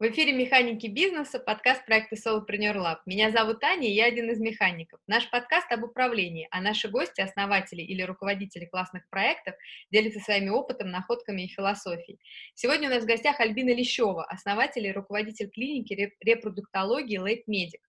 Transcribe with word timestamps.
В 0.00 0.04
эфире 0.04 0.32
«Механики 0.32 0.86
бизнеса», 0.86 1.40
подкаст 1.40 1.84
проекта 1.84 2.14
Solopreneur 2.14 2.76
Lab. 2.76 2.98
Меня 3.04 3.32
зовут 3.32 3.64
Аня, 3.64 3.88
и 3.88 3.94
я 3.94 4.04
один 4.04 4.30
из 4.30 4.38
механиков. 4.38 5.00
Наш 5.08 5.28
подкаст 5.28 5.72
об 5.72 5.82
управлении, 5.82 6.46
а 6.52 6.60
наши 6.60 6.88
гости, 6.88 7.20
основатели 7.20 7.82
или 7.82 8.02
руководители 8.02 8.66
классных 8.66 9.08
проектов, 9.10 9.56
делятся 9.90 10.20
своими 10.20 10.50
опытом, 10.50 10.92
находками 10.92 11.42
и 11.42 11.48
философией. 11.48 12.20
Сегодня 12.54 12.88
у 12.88 12.92
нас 12.92 13.02
в 13.02 13.08
гостях 13.08 13.40
Альбина 13.40 13.74
Лещева, 13.74 14.24
основатель 14.24 14.86
и 14.86 14.92
руководитель 14.92 15.50
клиники 15.50 16.12
репродуктологии 16.20 17.18
Late 17.18 17.42
Medic. 17.50 17.82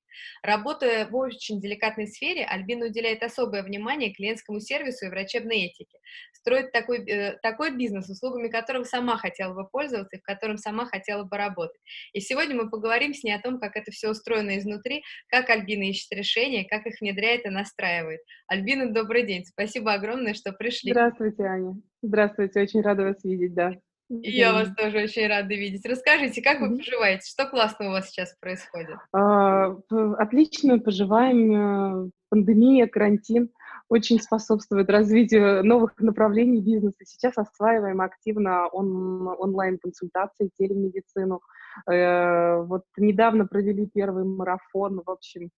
Работая 0.43 1.07
в 1.07 1.15
очень 1.15 1.59
деликатной 1.59 2.07
сфере, 2.07 2.45
Альбина 2.45 2.87
уделяет 2.87 3.23
особое 3.23 3.63
внимание 3.63 4.13
клиентскому 4.13 4.59
сервису 4.59 5.05
и 5.05 5.09
врачебной 5.09 5.65
этике. 5.65 5.97
Строит 6.33 6.71
такой, 6.71 7.05
э, 7.05 7.37
такой 7.41 7.75
бизнес, 7.75 8.09
услугами 8.09 8.47
которого 8.47 8.83
сама 8.83 9.17
хотела 9.17 9.53
бы 9.53 9.67
пользоваться 9.67 10.17
и 10.17 10.19
в 10.19 10.23
котором 10.23 10.57
сама 10.57 10.85
хотела 10.85 11.23
бы 11.23 11.37
работать. 11.37 11.79
И 12.13 12.19
сегодня 12.19 12.55
мы 12.55 12.69
поговорим 12.69 13.13
с 13.13 13.23
ней 13.23 13.33
о 13.33 13.41
том, 13.41 13.59
как 13.59 13.75
это 13.75 13.91
все 13.91 14.09
устроено 14.09 14.57
изнутри, 14.57 15.03
как 15.27 15.49
Альбина 15.49 15.83
ищет 15.83 16.11
решения, 16.11 16.65
как 16.65 16.85
их 16.85 16.99
внедряет 17.01 17.45
и 17.45 17.49
настраивает. 17.49 18.21
Альбина, 18.47 18.91
добрый 18.91 19.25
день. 19.25 19.45
Спасибо 19.45 19.93
огромное, 19.93 20.33
что 20.33 20.51
пришли. 20.51 20.91
Здравствуйте, 20.91 21.43
Аня. 21.43 21.75
Здравствуйте, 22.01 22.61
очень 22.61 22.81
рада 22.81 23.03
вас 23.03 23.23
видеть, 23.23 23.53
да. 23.53 23.73
И 24.09 24.31
я 24.31 24.53
вас 24.53 24.69
тоже 24.75 25.03
очень 25.03 25.27
рада 25.27 25.53
видеть. 25.53 25.85
Расскажите, 25.85 26.41
как 26.41 26.61
вы 26.61 26.75
поживаете? 26.75 27.29
Что 27.29 27.45
классно 27.45 27.89
у 27.89 27.91
вас 27.91 28.09
сейчас 28.09 28.35
происходит? 28.39 28.97
А, 29.13 29.75
отлично 30.17 30.79
поживаем. 30.79 32.07
Э, 32.07 32.09
пандемия, 32.29 32.87
карантин 32.87 33.51
очень 33.87 34.19
способствует 34.19 34.89
развитию 34.89 35.63
новых 35.63 35.99
направлений 35.99 36.61
бизнеса. 36.61 36.97
Сейчас 37.03 37.37
осваиваем 37.37 38.01
активно 38.01 38.67
он, 38.67 39.27
онлайн-консультации, 39.27 40.51
телемедицину. 40.57 41.41
Э, 41.87 42.61
вот 42.63 42.85
недавно 42.97 43.45
провели 43.45 43.87
первый 43.87 44.23
марафон. 44.23 45.01
В 45.05 45.09
общем, 45.09 45.49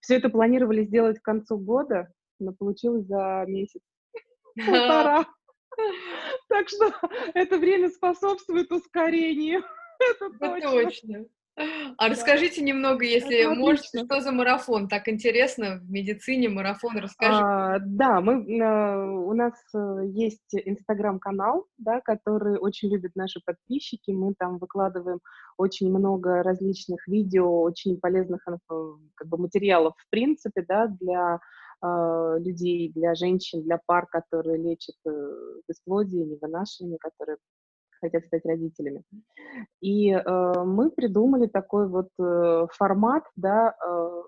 все 0.00 0.16
это 0.16 0.28
планировали 0.28 0.84
сделать 0.84 1.18
к 1.18 1.24
концу 1.24 1.58
года, 1.58 2.12
но 2.38 2.52
получилось 2.52 3.06
за 3.06 3.44
месяц. 3.46 3.82
Полтора. 4.66 5.26
Так 6.48 6.68
что 6.68 6.92
это 7.34 7.58
время 7.58 7.88
способствует 7.90 8.70
ускорению. 8.72 9.62
Это 10.00 10.30
точно. 10.38 10.70
точно. 10.70 11.24
А 11.96 12.08
расскажите 12.08 12.62
немного, 12.62 13.04
если 13.04 13.38
это 13.38 13.54
можете, 13.54 14.04
что 14.04 14.20
за 14.20 14.30
марафон? 14.30 14.86
Так 14.86 15.08
интересно 15.08 15.80
в 15.80 15.90
медицине 15.90 16.48
марафон, 16.48 16.96
расскажите. 16.98 17.42
А, 17.42 17.78
да, 17.80 18.20
мы, 18.20 18.62
а, 18.62 19.04
у 19.04 19.32
нас 19.32 19.54
э, 19.74 20.02
есть 20.06 20.54
инстаграм-канал, 20.54 21.66
да, 21.78 22.00
который 22.00 22.58
очень 22.58 22.90
любят 22.90 23.16
наши 23.16 23.40
подписчики. 23.44 24.12
Мы 24.12 24.34
там 24.38 24.58
выкладываем 24.58 25.18
очень 25.56 25.90
много 25.90 26.44
различных 26.44 27.08
видео, 27.08 27.62
очень 27.62 27.98
полезных 27.98 28.46
э, 28.46 28.52
как 29.16 29.26
бы, 29.26 29.38
материалов 29.38 29.94
в 29.96 30.10
принципе, 30.10 30.62
да, 30.62 30.86
для 30.86 31.40
э, 31.82 32.36
людей, 32.40 32.92
для 32.94 33.14
женщин, 33.14 33.62
для 33.62 33.80
пар, 33.86 34.06
которые 34.06 34.58
лечат 34.58 34.96
э, 35.06 35.10
бесплодие, 35.68 36.24
невынашивание, 36.24 36.98
которые 36.98 37.38
хотят 38.00 38.24
стать 38.26 38.44
родителями. 38.44 39.02
И 39.80 40.10
э, 40.10 40.64
мы 40.64 40.90
придумали 40.90 41.46
такой 41.46 41.88
вот 41.88 42.08
э, 42.18 42.66
формат, 42.72 43.24
да, 43.36 43.74
э, 43.84 44.22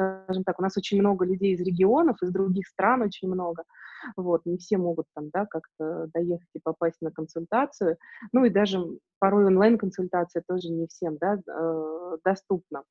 скажем 0.00 0.44
так, 0.44 0.58
у 0.58 0.62
нас 0.62 0.76
очень 0.76 0.98
много 0.98 1.24
людей 1.24 1.54
из 1.54 1.60
регионов, 1.60 2.16
из 2.22 2.30
других 2.30 2.66
стран 2.66 3.02
очень 3.02 3.28
много, 3.28 3.64
вот, 4.16 4.42
не 4.46 4.58
все 4.58 4.78
могут 4.78 5.06
там, 5.14 5.30
да, 5.30 5.46
как-то 5.46 6.08
доехать 6.14 6.48
и 6.54 6.60
попасть 6.62 7.00
на 7.00 7.10
консультацию, 7.10 7.96
ну 8.32 8.44
и 8.44 8.50
даже 8.50 8.80
порой 9.18 9.46
онлайн-консультация 9.46 10.42
тоже 10.46 10.70
не 10.70 10.86
всем, 10.86 11.18
да, 11.18 11.36
э, 11.36 12.16
доступна. 12.24 12.84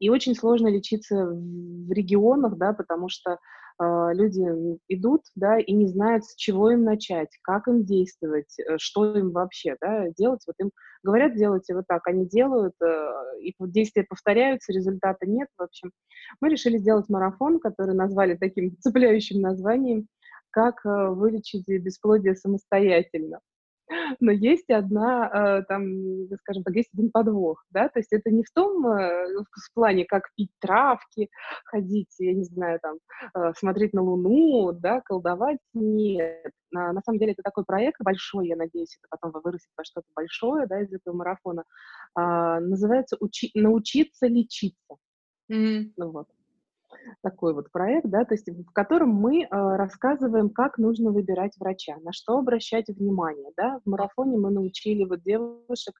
И 0.00 0.10
очень 0.10 0.34
сложно 0.34 0.68
лечиться 0.68 1.26
в 1.26 1.92
регионах, 1.92 2.56
да, 2.56 2.72
потому 2.72 3.08
что 3.08 3.38
э, 3.80 4.10
люди 4.12 4.44
идут, 4.88 5.22
да, 5.36 5.58
и 5.58 5.72
не 5.72 5.86
знают, 5.86 6.24
с 6.24 6.34
чего 6.34 6.72
им 6.72 6.82
начать, 6.82 7.30
как 7.42 7.68
им 7.68 7.84
действовать, 7.84 8.58
э, 8.58 8.76
что 8.78 9.16
им 9.16 9.30
вообще, 9.30 9.76
да, 9.80 10.08
делать. 10.16 10.42
Вот 10.46 10.56
им 10.58 10.72
говорят, 11.02 11.36
делайте 11.36 11.74
вот 11.74 11.84
так, 11.86 12.06
они 12.08 12.26
делают, 12.26 12.74
э, 12.82 13.40
и 13.40 13.54
действия 13.60 14.04
повторяются, 14.04 14.72
результата 14.72 15.26
нет. 15.26 15.48
В 15.56 15.62
общем, 15.62 15.92
мы 16.40 16.47
решили 16.48 16.78
сделать 16.78 17.08
марафон, 17.08 17.60
который 17.60 17.94
назвали 17.94 18.34
таким 18.34 18.76
цепляющим 18.80 19.40
названием 19.40 20.06
«Как 20.50 20.84
э, 20.84 21.08
вылечить 21.10 21.68
бесплодие 21.68 22.34
самостоятельно». 22.34 23.40
Но 24.20 24.32
есть 24.32 24.68
одна, 24.68 25.30
э, 25.60 25.62
там, 25.66 25.82
скажем 26.40 26.62
так, 26.62 26.74
есть 26.74 26.90
один 26.92 27.10
подвох, 27.10 27.64
да, 27.70 27.88
то 27.88 27.98
есть 27.98 28.12
это 28.12 28.30
не 28.30 28.42
в 28.42 28.50
том 28.54 28.86
э, 28.86 29.38
в 29.38 29.74
плане, 29.74 30.04
как 30.04 30.24
пить 30.36 30.50
травки, 30.60 31.30
ходить, 31.64 32.14
я 32.18 32.34
не 32.34 32.44
знаю, 32.44 32.80
там, 32.82 32.98
смотреть 33.54 33.94
на 33.94 34.02
Луну, 34.02 34.72
да, 34.72 35.00
колдовать, 35.00 35.58
нет. 35.72 36.52
На, 36.70 36.92
на 36.92 37.00
самом 37.00 37.18
деле 37.18 37.32
это 37.32 37.42
такой 37.42 37.64
проект 37.64 38.02
большой, 38.02 38.48
я 38.48 38.56
надеюсь, 38.56 38.98
это 39.00 39.08
потом 39.10 39.40
вырастет 39.42 39.70
во 39.74 39.84
что-то 39.84 40.06
большое, 40.14 40.66
да, 40.66 40.82
из 40.82 40.92
этого 40.92 41.16
марафона, 41.16 41.64
а, 42.14 42.60
называется 42.60 43.16
учи, 43.20 43.50
«Научиться 43.54 44.26
лечиться». 44.26 44.96
Mm-hmm. 45.50 45.92
Ну 45.96 46.10
вот 46.10 46.26
такой 47.22 47.54
вот 47.54 47.70
проект, 47.70 48.06
да, 48.06 48.24
то 48.24 48.34
есть 48.34 48.48
в 48.48 48.72
котором 48.72 49.10
мы 49.10 49.42
э, 49.42 49.46
рассказываем, 49.50 50.50
как 50.50 50.78
нужно 50.78 51.10
выбирать 51.10 51.56
врача, 51.58 51.96
на 52.02 52.12
что 52.12 52.38
обращать 52.38 52.88
внимание, 52.88 53.50
да. 53.56 53.80
В 53.84 53.88
марафоне 53.90 54.38
мы 54.38 54.50
научили 54.50 55.04
вот 55.04 55.22
девушек 55.22 55.94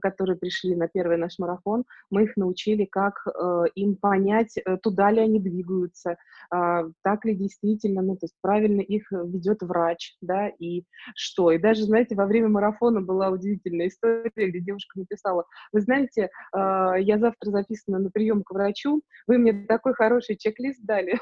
которые 0.00 0.36
пришли 0.36 0.74
на 0.74 0.88
первый 0.88 1.16
наш 1.16 1.38
марафон, 1.38 1.84
мы 2.10 2.24
их 2.24 2.36
научили, 2.36 2.84
как 2.84 3.26
э, 3.26 3.64
им 3.74 3.96
понять, 3.96 4.56
э, 4.56 4.76
туда 4.82 5.10
ли 5.10 5.20
они 5.20 5.40
двигаются, 5.40 6.16
а, 6.50 6.84
так 7.02 7.24
ли 7.24 7.34
действительно, 7.34 8.02
ну, 8.02 8.14
то 8.14 8.24
есть 8.24 8.34
правильно 8.40 8.80
их 8.80 9.10
ведет 9.10 9.62
врач, 9.62 10.16
да, 10.20 10.48
и 10.48 10.84
что. 11.14 11.50
И 11.52 11.58
даже, 11.58 11.84
знаете, 11.84 12.14
во 12.14 12.26
время 12.26 12.48
марафона 12.48 13.00
была 13.00 13.30
удивительная 13.30 13.88
история, 13.88 14.30
где 14.34 14.60
девушка 14.60 14.98
написала, 14.98 15.44
вы 15.72 15.80
знаете, 15.80 16.30
а, 16.52 16.96
я 16.96 17.18
завтра 17.18 17.50
записана 17.50 17.98
на 17.98 18.10
прием 18.10 18.42
к 18.42 18.50
врачу, 18.52 19.02
вы 19.26 19.38
мне 19.38 19.52
такой 19.66 19.94
хороший 19.94 20.36
чек-лист 20.36 20.80
дали, 20.84 21.18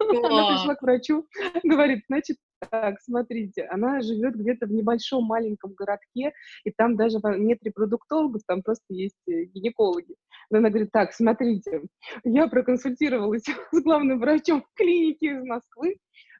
она 0.00 0.48
пришла 0.48 0.74
к 0.74 0.82
врачу, 0.82 1.26
говорит, 1.62 2.04
значит, 2.08 2.36
так, 2.70 3.00
смотрите, 3.00 3.64
она 3.64 4.00
живет 4.00 4.34
где-то 4.34 4.66
в 4.66 4.72
небольшом 4.72 5.24
маленьком 5.24 5.74
городке, 5.74 6.32
и 6.64 6.70
там 6.70 6.96
даже 6.96 7.18
нет 7.38 7.58
репродуктологов, 7.62 8.42
там 8.46 8.62
просто 8.62 8.84
есть 8.88 9.16
э, 9.28 9.44
гинекологи. 9.44 10.14
Но 10.50 10.58
она 10.58 10.70
говорит, 10.70 10.90
так, 10.92 11.12
смотрите, 11.12 11.82
я 12.24 12.48
проконсультировалась 12.48 13.44
с 13.72 13.82
главным 13.82 14.20
врачом 14.20 14.64
клиники 14.74 15.24
из 15.24 15.44
Москвы, 15.44 15.96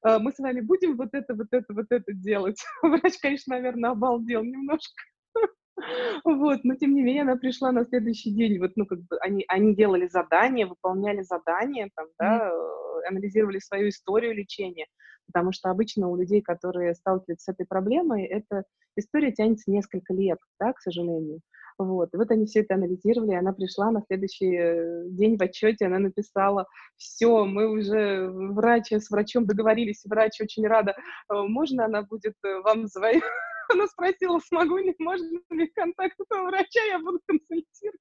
э, 0.07 0.19
мы 0.19 0.33
с 0.33 0.39
вами 0.39 0.61
будем 0.61 0.97
вот 0.97 1.11
это, 1.13 1.35
вот 1.35 1.49
это, 1.51 1.73
вот 1.73 1.87
это 1.91 2.13
делать. 2.13 2.63
Врач, 2.83 3.19
конечно, 3.21 3.57
наверное, 3.57 3.91
обалдел 3.91 4.43
немножко. 4.43 5.03
Вот, 6.25 6.63
но 6.63 6.77
тем 6.77 6.95
не 6.95 7.03
менее 7.03 7.23
она 7.23 7.37
пришла 7.37 7.73
на 7.73 7.85
следующий 7.85 8.31
день, 8.33 8.59
вот, 8.61 8.73
ну, 8.77 8.87
как 8.87 9.01
бы 9.01 9.19
они, 9.21 9.45
они 9.49 9.75
делали 9.75 10.07
задания, 10.07 10.67
выполняли 10.67 11.23
задания, 11.23 11.91
там, 11.97 12.07
да, 12.19 12.49
mm-hmm. 12.49 13.09
анализировали 13.09 13.59
свою 13.59 13.89
историю 13.89 14.35
лечения, 14.35 14.87
потому 15.27 15.53
что 15.53 15.71
обычно 15.71 16.09
у 16.09 16.17
людей, 16.17 16.41
которые 16.43 16.95
сталкиваются 16.95 17.53
с 17.53 17.55
этой 17.55 17.67
проблемой, 17.67 18.25
эта 18.25 18.65
история 18.97 19.33
тянется 19.33 19.71
несколько 19.71 20.13
лет, 20.13 20.39
да, 20.59 20.73
к 20.73 20.81
сожалению. 20.81 21.41
Вот. 21.77 22.15
И 22.15 22.17
вот 22.17 22.31
они 22.31 22.47
все 22.47 22.61
это 22.61 22.75
анализировали, 22.75 23.35
она 23.35 23.53
пришла 23.53 23.91
на 23.91 24.01
следующий 24.07 24.55
э, 24.57 25.05
день 25.09 25.37
в 25.37 25.43
отчете, 25.43 25.87
она 25.87 25.99
написала, 25.99 26.67
все, 26.97 27.45
мы 27.45 27.69
уже 27.69 28.29
врач, 28.29 28.93
с 28.93 29.11
врачом 29.11 29.45
договорились, 29.47 30.05
врач 30.05 30.41
очень 30.41 30.67
рада, 30.67 30.93
э, 30.93 31.35
можно 31.35 31.87
она 31.87 32.03
будет 32.03 32.35
вам 32.65 32.87
звонить? 32.87 33.23
Она 33.73 33.87
спросила, 33.87 34.39
смогу 34.41 34.77
ли, 34.77 34.95
можно 34.99 35.41
ли 35.51 35.67
контакт 35.69 36.21
этого 36.21 36.49
врача, 36.49 36.85
я 36.87 36.99
буду 36.99 37.19
консультировать. 37.27 37.99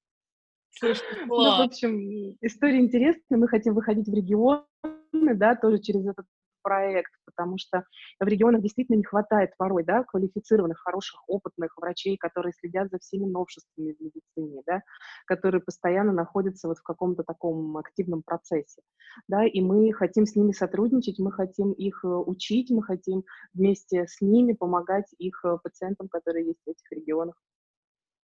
Слушай, 0.72 1.26
ну, 1.26 1.36
в 1.36 1.62
общем, 1.62 2.36
история 2.42 2.80
интересная, 2.80 3.38
мы 3.38 3.48
хотим 3.48 3.74
выходить 3.74 4.10
в 4.10 4.14
регионы, 4.14 4.66
да, 5.14 5.56
тоже 5.56 5.80
через 5.80 6.06
этот 6.06 6.26
проект, 6.64 7.12
потому 7.26 7.58
что 7.58 7.84
в 8.20 8.26
регионах 8.26 8.62
действительно 8.62 8.96
не 8.96 9.04
хватает 9.04 9.52
порой, 9.58 9.84
да, 9.84 10.04
квалифицированных, 10.04 10.80
хороших, 10.80 11.22
опытных 11.28 11.76
врачей, 11.78 12.18
которые 12.18 12.54
следят 12.54 12.90
за 12.90 12.98
всеми 13.00 13.26
новшествами 13.26 13.94
в 13.94 14.02
медицине, 14.02 14.64
да, 14.66 14.82
которые 15.26 15.62
постоянно 15.62 16.14
находятся 16.14 16.68
вот 16.68 16.80
в 16.80 16.84
каком-то 16.84 17.24
таком 17.24 17.78
активном 17.78 18.24
процессе, 18.24 18.82
да, 19.28 19.46
и 19.46 19.62
мы 19.62 19.94
хотим 19.94 20.26
с 20.26 20.36
ними 20.36 20.54
сотрудничать, 20.54 21.20
мы 21.20 21.32
хотим 21.32 21.72
их 21.74 22.04
э, 22.04 22.08
учить, 22.08 22.72
мы 22.72 22.82
хотим 22.82 23.24
вместе 23.54 24.08
с 24.08 24.22
ними 24.22 24.54
помогать 24.54 25.14
их 25.20 25.44
э, 25.46 25.58
пациентам, 25.62 26.08
которые 26.08 26.48
есть 26.48 26.60
в 26.66 26.70
этих 26.70 26.92
регионах. 26.92 27.36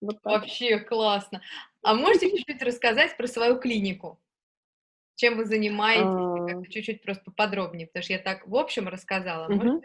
Вот 0.00 0.19
Вообще 0.22 0.78
классно. 0.78 1.42
А 1.82 1.94
можете 1.94 2.31
чуть-чуть 2.31 2.62
рассказать 2.62 3.16
про 3.16 3.26
свою 3.26 3.58
клинику? 3.58 4.20
Чем 5.19 5.37
вы 5.37 5.47
занимаетесь, 5.47 6.55
как 6.55 6.69
чуть-чуть 6.69 7.03
просто 7.03 7.25
поподробнее, 7.25 7.88
потому 7.88 8.05
что 8.05 8.12
я 8.12 8.20
так 8.20 8.47
в 8.47 8.55
общем 8.55 8.87
рассказала. 8.87 9.53
Угу. 9.53 9.82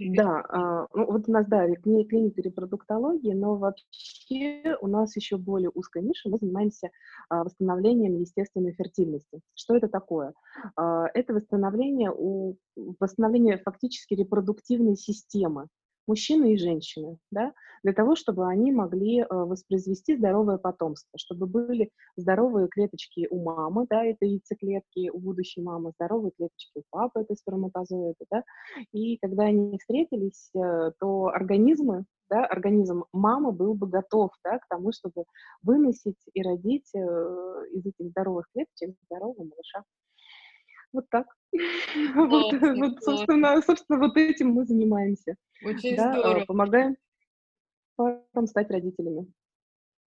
Да, 0.00 0.44
а, 0.48 0.86
ну, 0.94 1.06
вот 1.06 1.28
у 1.28 1.32
нас, 1.32 1.46
да, 1.48 1.66
клиника 1.74 2.40
репродуктологии, 2.40 3.34
но 3.34 3.56
вообще 3.56 4.76
у 4.80 4.86
нас 4.86 5.16
еще 5.16 5.38
более 5.38 5.70
узкая 5.74 6.04
ниша, 6.04 6.30
мы 6.30 6.38
занимаемся 6.38 6.90
а, 7.28 7.42
восстановлением 7.42 8.20
естественной 8.20 8.72
фертильности. 8.74 9.40
Что 9.54 9.76
это 9.76 9.88
такое? 9.88 10.32
А, 10.76 11.06
это 11.14 11.34
восстановление, 11.34 12.12
у, 12.16 12.56
восстановление 12.76 13.58
фактически 13.58 14.14
репродуктивной 14.14 14.96
системы 14.96 15.66
мужчины 16.06 16.54
и 16.54 16.58
женщины, 16.58 17.18
да, 17.30 17.52
для 17.82 17.92
того, 17.92 18.16
чтобы 18.16 18.46
они 18.48 18.72
могли 18.72 19.20
э, 19.20 19.26
воспроизвести 19.30 20.16
здоровое 20.16 20.58
потомство, 20.58 21.10
чтобы 21.16 21.46
были 21.46 21.90
здоровые 22.16 22.68
клеточки 22.68 23.26
у 23.30 23.42
мамы, 23.42 23.86
да, 23.88 24.04
это 24.04 24.24
яйцеклетки 24.24 25.10
у 25.10 25.18
будущей 25.18 25.62
мамы, 25.62 25.92
здоровые 25.96 26.32
клеточки 26.36 26.78
у 26.78 26.82
папы, 26.90 27.20
это 27.20 27.34
сперматозоиды, 27.34 28.24
да, 28.30 28.42
и 28.92 29.18
когда 29.18 29.44
они 29.44 29.78
встретились, 29.78 30.50
э, 30.54 30.92
то 30.98 31.26
организмы, 31.26 32.04
да, 32.28 32.44
организм 32.44 33.04
мамы 33.12 33.52
был 33.52 33.74
бы 33.74 33.86
готов, 33.86 34.30
да, 34.44 34.58
к 34.58 34.66
тому, 34.68 34.92
чтобы 34.92 35.24
выносить 35.62 36.18
и 36.34 36.42
родить 36.42 36.90
э, 36.94 36.98
из 37.72 37.86
этих 37.86 38.10
здоровых 38.10 38.46
клеточек 38.52 38.96
здорового 39.08 39.44
малыша. 39.44 39.84
Вот 40.92 41.08
так. 41.10 41.26
Вот, 42.14 42.52
вот, 42.52 43.02
собственно, 43.02 43.62
собственно, 43.62 43.98
вот 43.98 44.16
этим 44.16 44.50
мы 44.50 44.66
занимаемся. 44.66 45.36
Очень 45.64 45.96
да, 45.96 46.12
здорово. 46.12 46.44
Помогаем 46.44 46.96
парам 47.96 48.46
стать 48.46 48.70
родителями. 48.70 49.32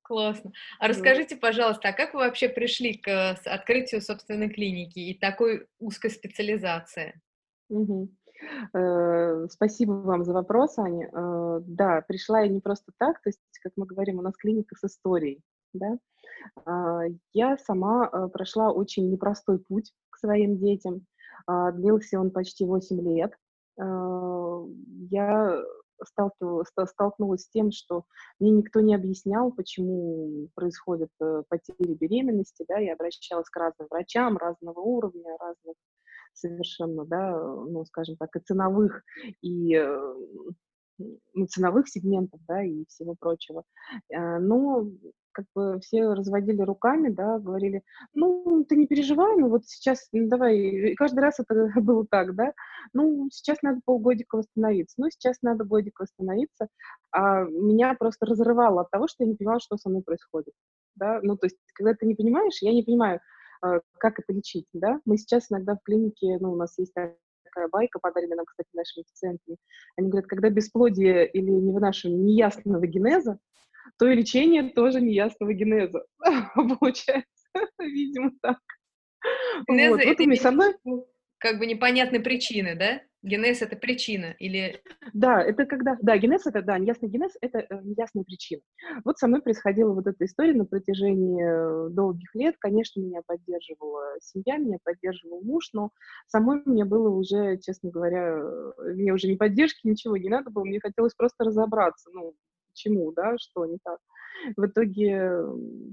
Классно. 0.04 0.52
А 0.80 0.88
расскажите, 0.88 1.36
пожалуйста, 1.36 1.90
а 1.90 1.94
как 1.94 2.14
вы 2.14 2.22
вообще 2.22 2.50
пришли 2.50 2.96
к 2.98 3.34
открытию 3.46 4.02
собственной 4.02 4.50
клиники 4.50 5.00
и 5.00 5.18
такой 5.18 5.68
узкой 5.80 6.10
специализации? 6.10 7.20
Угу. 7.70 8.10
Э, 8.74 9.48
спасибо 9.52 9.92
вам 9.92 10.24
за 10.24 10.34
вопрос, 10.34 10.80
Аня. 10.80 11.10
Э, 11.14 11.60
да, 11.62 12.04
пришла 12.08 12.42
я 12.42 12.48
не 12.48 12.60
просто 12.60 12.92
так, 12.98 13.22
то 13.22 13.30
есть, 13.30 13.40
как 13.62 13.74
мы 13.76 13.86
говорим, 13.86 14.20
у 14.20 14.22
нас 14.22 14.36
клиника 14.36 14.76
с 14.76 14.84
историей, 14.86 15.42
да. 15.74 16.00
Э, 16.66 17.10
я 17.34 17.58
сама 17.58 18.10
э, 18.12 18.30
прошла 18.30 18.72
очень 18.72 19.12
непростой 19.12 19.60
путь 19.60 19.94
своим 20.20 20.58
детям. 20.58 21.06
Э, 21.50 21.72
длился 21.74 22.20
он 22.20 22.32
почти 22.32 22.66
8 22.66 23.02
лет. 23.02 23.34
Э, 23.80 24.66
я 25.10 25.64
столкнулась 26.04 27.44
с 27.44 27.50
тем, 27.50 27.72
что 27.72 28.06
мне 28.40 28.52
никто 28.52 28.80
не 28.80 28.96
объяснял, 28.96 29.52
почему 29.52 30.50
происходят 30.56 31.10
э, 31.22 31.44
потери 31.50 31.94
беременности, 31.94 32.66
да, 32.68 32.78
я 32.78 32.94
обращалась 32.94 33.50
к 33.50 33.58
разным 33.58 33.88
врачам 33.90 34.38
разного 34.38 34.80
уровня, 34.80 35.38
разных 35.40 35.76
совершенно, 36.34 37.06
да, 37.06 37.38
ну, 37.38 37.86
скажем 37.86 38.16
так, 38.18 38.36
и 38.36 38.40
ценовых, 38.40 39.04
и 39.42 39.76
э, 39.76 40.14
ну, 40.98 41.48
ценовых 41.48 41.88
сегментов, 41.88 42.40
да, 42.48 42.64
и 42.64 42.86
всего 42.86 43.16
прочего. 43.20 43.64
Э, 44.10 44.40
но 44.40 44.88
как 45.32 45.46
бы 45.56 45.80
все 45.80 46.14
разводили 46.14 46.62
руками, 46.62 47.10
да, 47.10 47.40
говорили, 47.40 47.84
ну, 48.14 48.66
ты 48.68 48.76
не 48.76 48.88
переживай, 48.88 49.36
ну, 49.38 49.50
вот 49.50 49.66
сейчас, 49.66 50.08
ну, 50.12 50.28
давай, 50.28 50.58
и 50.58 50.96
каждый 50.96 51.20
раз 51.20 51.40
это 51.40 51.72
было 51.82 52.06
так, 52.10 52.36
да, 52.36 52.54
ну, 52.94 53.30
сейчас 53.32 53.62
надо 53.62 53.82
полгодика 53.86 54.38
восстановиться, 54.38 54.96
ну, 54.98 55.10
сейчас 55.10 55.38
надо 55.42 55.64
годик 55.64 56.00
восстановиться, 56.00 56.68
а 57.12 57.44
меня 57.44 57.94
просто 57.96 58.26
разрывало 58.26 58.82
от 58.82 58.92
того, 58.92 59.08
что 59.08 59.24
я 59.24 59.30
не 59.30 59.36
понимала, 59.36 59.60
что 59.60 59.78
со 59.78 59.90
мной 59.90 60.04
происходит, 60.04 60.54
да, 60.96 61.20
ну, 61.24 61.38
то 61.38 61.46
есть, 61.46 61.58
когда 61.74 61.94
ты 61.94 62.06
не 62.06 62.16
понимаешь, 62.16 62.62
я 62.62 62.74
не 62.74 62.84
понимаю, 62.84 63.20
э, 63.66 63.80
как 63.98 64.20
это 64.20 64.34
лечить, 64.34 64.68
да, 64.74 65.00
мы 65.06 65.18
сейчас 65.18 65.52
иногда 65.52 65.76
в 65.76 65.84
клинике, 65.84 66.38
ну, 66.40 66.52
у 66.52 66.56
нас 66.56 66.78
есть 66.78 66.94
такая 66.94 67.68
байка, 67.68 68.00
подарили 68.00 68.34
нам, 68.34 68.46
кстати, 68.46 68.70
нашими 68.74 69.04
пациентами. 69.04 69.58
Они 69.98 70.10
говорят, 70.10 70.30
когда 70.30 70.50
бесплодие 70.50 71.28
или 71.28 71.50
не 71.50 71.72
вынашивание 71.72 72.20
неясного 72.20 72.86
генеза, 72.86 73.40
то 73.98 74.08
и 74.08 74.16
лечение 74.16 74.70
тоже 74.70 75.02
неясного 75.02 75.54
генеза. 75.54 76.06
Получается, 76.80 77.26
видимо, 77.80 78.32
так. 78.42 78.60
Генеза 79.68 79.92
вот, 79.92 80.02
это 80.02 80.24
вот 80.24 80.38
со 80.38 80.52
мной... 80.52 80.74
как 81.38 81.60
бы 81.60 81.66
непонятные 81.66 82.22
причины, 82.22 82.76
да? 82.76 83.02
Генез— 83.22 83.62
это 83.62 83.76
причина 83.76 84.36
или... 84.40 84.82
Да, 85.14 85.44
это 85.44 85.66
когда... 85.66 85.98
Да, 86.02 86.18
генез— 86.18 86.46
это, 86.46 86.62
да, 86.62 86.78
неясный 86.78 87.10
генез— 87.10 87.34
это 87.42 87.60
э, 87.60 87.82
неясная 87.84 88.24
причина. 88.24 88.62
Вот 89.04 89.18
со 89.18 89.28
мной 89.28 89.42
происходила 89.42 89.94
вот 89.94 90.08
эта 90.08 90.24
история 90.24 90.54
на 90.54 90.66
протяжении 90.66 91.44
э, 91.44 91.90
долгих 91.90 92.34
лет. 92.34 92.56
Конечно, 92.60 93.02
меня 93.02 93.20
поддерживала 93.26 94.16
семья, 94.22 94.58
меня 94.58 94.78
поддерживал 94.84 95.42
муж, 95.42 95.70
но 95.74 95.92
самой 96.28 96.62
мне 96.66 96.86
было 96.86 97.10
уже, 97.10 97.58
честно 97.58 97.90
говоря, 97.90 98.38
э, 98.38 98.94
мне 98.94 99.12
уже 99.12 99.28
ни 99.28 99.36
поддержки, 99.36 99.86
ничего 99.86 100.16
не 100.16 100.30
надо 100.30 100.50
было, 100.50 100.64
мне 100.64 100.80
хотелось 100.80 101.14
просто 101.14 101.44
разобраться, 101.44 102.10
ну, 102.14 102.36
почему, 102.80 103.12
да, 103.12 103.36
что 103.38 103.66
не 103.66 103.78
так. 103.84 104.00
В 104.56 104.66
итоге 104.66 105.44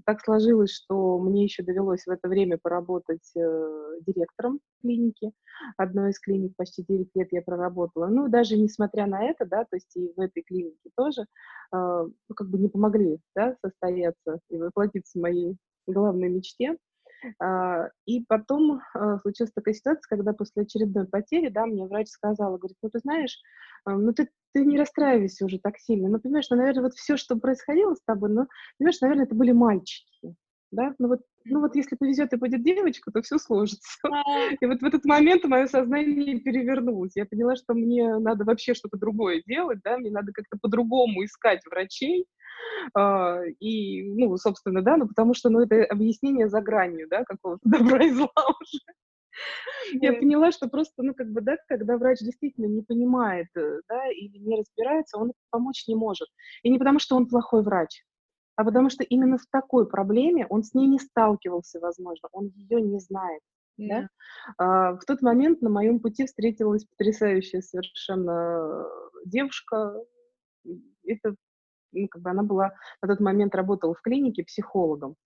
так 0.04 0.20
сложилось, 0.20 0.70
что 0.70 1.18
мне 1.18 1.44
еще 1.44 1.62
довелось 1.64 2.06
в 2.06 2.10
это 2.10 2.28
время 2.28 2.58
поработать 2.62 3.32
э, 3.36 3.98
директором 4.06 4.60
клиники. 4.80 5.32
Одной 5.76 6.10
из 6.10 6.20
клиник 6.20 6.54
почти 6.56 6.84
9 6.88 7.10
лет 7.14 7.28
я 7.32 7.42
проработала. 7.42 8.06
Ну, 8.06 8.28
даже 8.28 8.56
несмотря 8.56 9.06
на 9.06 9.24
это, 9.24 9.46
да, 9.46 9.64
то 9.64 9.76
есть 9.76 9.96
и 9.96 10.12
в 10.16 10.20
этой 10.20 10.42
клинике 10.42 10.90
тоже, 10.96 11.22
э, 11.22 11.24
ну, 11.72 12.34
как 12.36 12.48
бы 12.48 12.58
не 12.58 12.68
помогли, 12.68 13.18
да, 13.34 13.56
состояться 13.64 14.38
и 14.48 14.58
воплотиться 14.58 15.18
моей 15.18 15.56
главной 15.86 16.28
мечте. 16.28 16.76
А, 17.40 17.88
и 18.04 18.24
потом 18.26 18.80
а, 18.94 19.18
случилась 19.18 19.52
такая 19.52 19.74
ситуация, 19.74 20.02
когда 20.08 20.32
после 20.32 20.62
очередной 20.62 21.06
потери, 21.06 21.48
да, 21.48 21.66
мне 21.66 21.86
врач 21.86 22.08
сказала, 22.08 22.58
говорит, 22.58 22.76
ну 22.82 22.90
ты 22.90 22.98
знаешь, 22.98 23.38
а, 23.84 23.92
ну 23.92 24.12
ты, 24.12 24.28
ты 24.56 24.64
не 24.64 24.78
расстраивайся 24.78 25.44
уже 25.44 25.58
так 25.58 25.76
сильно. 25.76 26.08
Ну, 26.08 26.18
понимаешь, 26.18 26.46
ну, 26.48 26.56
наверное, 26.56 26.84
вот 26.84 26.94
все, 26.94 27.18
что 27.18 27.36
происходило 27.36 27.94
с 27.94 28.00
тобой, 28.06 28.30
ну, 28.30 28.46
понимаешь, 28.78 29.00
наверное, 29.02 29.26
это 29.26 29.34
были 29.34 29.52
мальчики, 29.52 30.34
да, 30.70 30.94
ну 30.98 31.08
вот, 31.08 31.20
ну 31.44 31.60
вот 31.60 31.76
если 31.76 31.94
повезет 31.94 32.32
и 32.32 32.36
будет 32.36 32.64
девочка, 32.64 33.10
то 33.12 33.20
все 33.20 33.36
сложится. 33.36 33.98
И 34.58 34.64
вот 34.64 34.80
в 34.80 34.84
этот 34.84 35.04
момент 35.04 35.44
мое 35.44 35.66
сознание 35.66 36.40
перевернулось. 36.40 37.12
Я 37.16 37.26
поняла, 37.26 37.54
что 37.56 37.74
мне 37.74 38.16
надо 38.16 38.44
вообще 38.44 38.72
что-то 38.72 38.96
другое 38.96 39.42
делать, 39.46 39.80
да, 39.84 39.98
мне 39.98 40.10
надо 40.10 40.32
как-то 40.32 40.56
по-другому 40.58 41.22
искать 41.22 41.60
врачей, 41.66 42.24
а, 42.94 43.42
и, 43.60 44.04
ну, 44.04 44.34
собственно, 44.38 44.80
да, 44.80 44.96
ну, 44.96 45.06
потому 45.06 45.34
что, 45.34 45.50
ну, 45.50 45.60
это 45.60 45.84
объяснение 45.84 46.48
за 46.48 46.62
гранью, 46.62 47.08
да, 47.10 47.24
какого-то 47.24 47.60
добра 47.64 48.06
и 48.06 48.10
зла 48.10 48.32
уже. 48.58 48.78
Я 50.02 50.12
поняла, 50.12 50.52
что 50.52 50.68
просто, 50.68 51.02
ну, 51.02 51.14
как 51.14 51.30
бы, 51.30 51.40
да, 51.40 51.56
когда 51.68 51.96
врач 51.96 52.20
действительно 52.20 52.66
не 52.66 52.82
понимает, 52.82 53.48
э, 53.56 53.80
да, 53.88 54.08
или 54.08 54.38
не 54.38 54.56
разбирается, 54.56 55.18
он 55.18 55.32
помочь 55.50 55.86
не 55.86 55.94
может. 55.94 56.28
И 56.62 56.70
не 56.70 56.78
потому, 56.78 56.98
что 56.98 57.16
он 57.16 57.26
плохой 57.26 57.62
врач, 57.62 58.04
а 58.56 58.64
потому 58.64 58.90
что 58.90 59.04
именно 59.04 59.38
в 59.38 59.46
такой 59.50 59.88
проблеме 59.88 60.46
он 60.48 60.62
с 60.62 60.74
ней 60.74 60.86
не 60.86 60.98
сталкивался, 60.98 61.80
возможно, 61.80 62.28
он 62.32 62.52
ее 62.54 62.80
не 62.80 62.98
знает. 62.98 63.40
Yeah. 63.78 63.88
Да? 63.88 64.08
А, 64.58 64.92
в 64.96 65.04
тот 65.04 65.20
момент 65.20 65.60
на 65.60 65.68
моем 65.68 66.00
пути 66.00 66.24
встретилась 66.24 66.86
потрясающая 66.86 67.60
совершенно 67.60 68.86
девушка. 69.26 70.02
Это 71.04 71.34
ну, 71.92 72.08
как 72.08 72.22
бы 72.22 72.30
она 72.30 72.42
была 72.42 72.72
на 73.02 73.08
тот 73.08 73.20
момент 73.20 73.54
работала 73.54 73.94
в 73.94 74.00
клинике 74.00 74.44
психологом. 74.44 75.16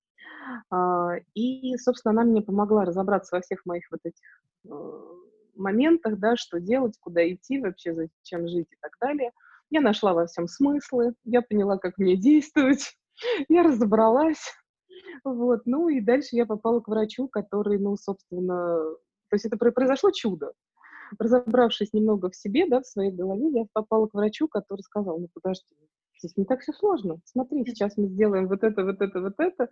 А, 0.70 1.16
и, 1.34 1.76
собственно, 1.76 2.12
она 2.12 2.24
мне 2.24 2.42
помогла 2.42 2.84
разобраться 2.84 3.36
во 3.36 3.42
всех 3.42 3.64
моих 3.66 3.84
вот 3.90 4.00
этих 4.04 4.24
э, 4.68 5.10
моментах, 5.54 6.18
да, 6.18 6.36
что 6.36 6.60
делать, 6.60 6.96
куда 7.00 7.28
идти, 7.28 7.60
вообще 7.60 7.94
зачем 7.94 8.48
жить 8.48 8.68
и 8.70 8.76
так 8.80 8.92
далее. 9.00 9.32
Я 9.70 9.80
нашла 9.80 10.14
во 10.14 10.26
всем 10.26 10.48
смыслы, 10.48 11.14
я 11.24 11.42
поняла, 11.42 11.78
как 11.78 11.98
мне 11.98 12.16
действовать, 12.16 12.96
я 13.48 13.62
разобралась, 13.62 14.52
вот, 15.24 15.62
ну 15.66 15.88
и 15.88 16.00
дальше 16.00 16.36
я 16.36 16.46
попала 16.46 16.80
к 16.80 16.88
врачу, 16.88 17.28
который, 17.28 17.78
ну, 17.78 17.96
собственно, 17.96 18.78
то 19.28 19.34
есть 19.34 19.44
это 19.44 19.56
произошло 19.56 20.10
чудо. 20.10 20.52
Разобравшись 21.18 21.92
немного 21.92 22.30
в 22.30 22.36
себе, 22.36 22.68
да, 22.68 22.80
в 22.80 22.86
своей 22.86 23.10
голове, 23.10 23.50
я 23.50 23.66
попала 23.72 24.06
к 24.06 24.14
врачу, 24.14 24.46
который 24.48 24.82
сказал, 24.82 25.18
ну, 25.18 25.28
подожди, 25.34 25.66
Здесь 26.22 26.36
не 26.36 26.44
так 26.44 26.60
все 26.60 26.72
сложно. 26.72 27.20
Смотри, 27.24 27.64
сейчас 27.64 27.96
мы 27.96 28.08
сделаем 28.08 28.46
вот 28.46 28.62
это, 28.62 28.84
вот 28.84 29.00
это, 29.00 29.20
вот 29.20 29.34
это, 29.38 29.68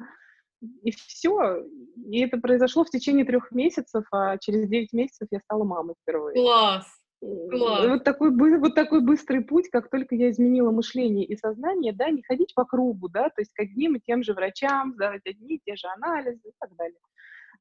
и 0.60 0.90
все. 0.90 1.64
И 2.10 2.20
это 2.20 2.38
произошло 2.38 2.84
в 2.84 2.90
течение 2.90 3.24
трех 3.24 3.50
месяцев, 3.52 4.04
а 4.12 4.38
через 4.38 4.68
девять 4.68 4.92
месяцев 4.92 5.28
я 5.30 5.40
стала 5.40 5.64
мамой 5.64 5.94
впервые. 6.02 6.34
Класс! 6.34 6.86
Класс. 7.20 7.86
Вот 7.88 8.04
такой, 8.04 8.30
вот 8.58 8.74
такой 8.76 9.00
быстрый 9.00 9.40
путь, 9.40 9.68
как 9.70 9.90
только 9.90 10.14
я 10.14 10.30
изменила 10.30 10.70
мышление 10.70 11.24
и 11.26 11.36
сознание, 11.36 11.92
да, 11.92 12.10
не 12.10 12.22
ходить 12.22 12.54
по 12.54 12.64
кругу, 12.64 13.08
да, 13.08 13.28
то 13.30 13.40
есть 13.40 13.52
к 13.52 13.60
одним 13.60 13.96
и 13.96 14.00
тем 14.00 14.22
же 14.22 14.34
врачам, 14.34 14.92
сдавать 14.92 15.26
одни 15.26 15.56
и 15.56 15.60
те 15.64 15.74
же 15.74 15.88
анализы 15.88 16.48
и 16.48 16.52
так 16.60 16.70
далее. 16.76 17.00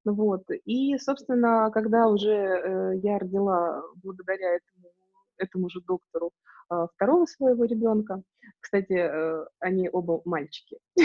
Вот. 0.06 0.44
И, 0.66 0.98
собственно, 1.00 1.72
когда 1.74 2.08
уже 2.08 2.32
э, 2.32 2.92
я 3.02 3.18
родила 3.18 3.82
благодаря 4.04 4.58
этому 4.58 4.92
этому 5.38 5.70
же 5.70 5.82
доктору 5.82 6.32
а, 6.70 6.88
второго 6.88 7.26
своего 7.26 7.66
ребенка. 7.66 8.22
Кстати, 8.60 8.94
э, 8.94 9.46
они 9.60 9.90
оба 9.92 10.22
мальчики. 10.26 10.78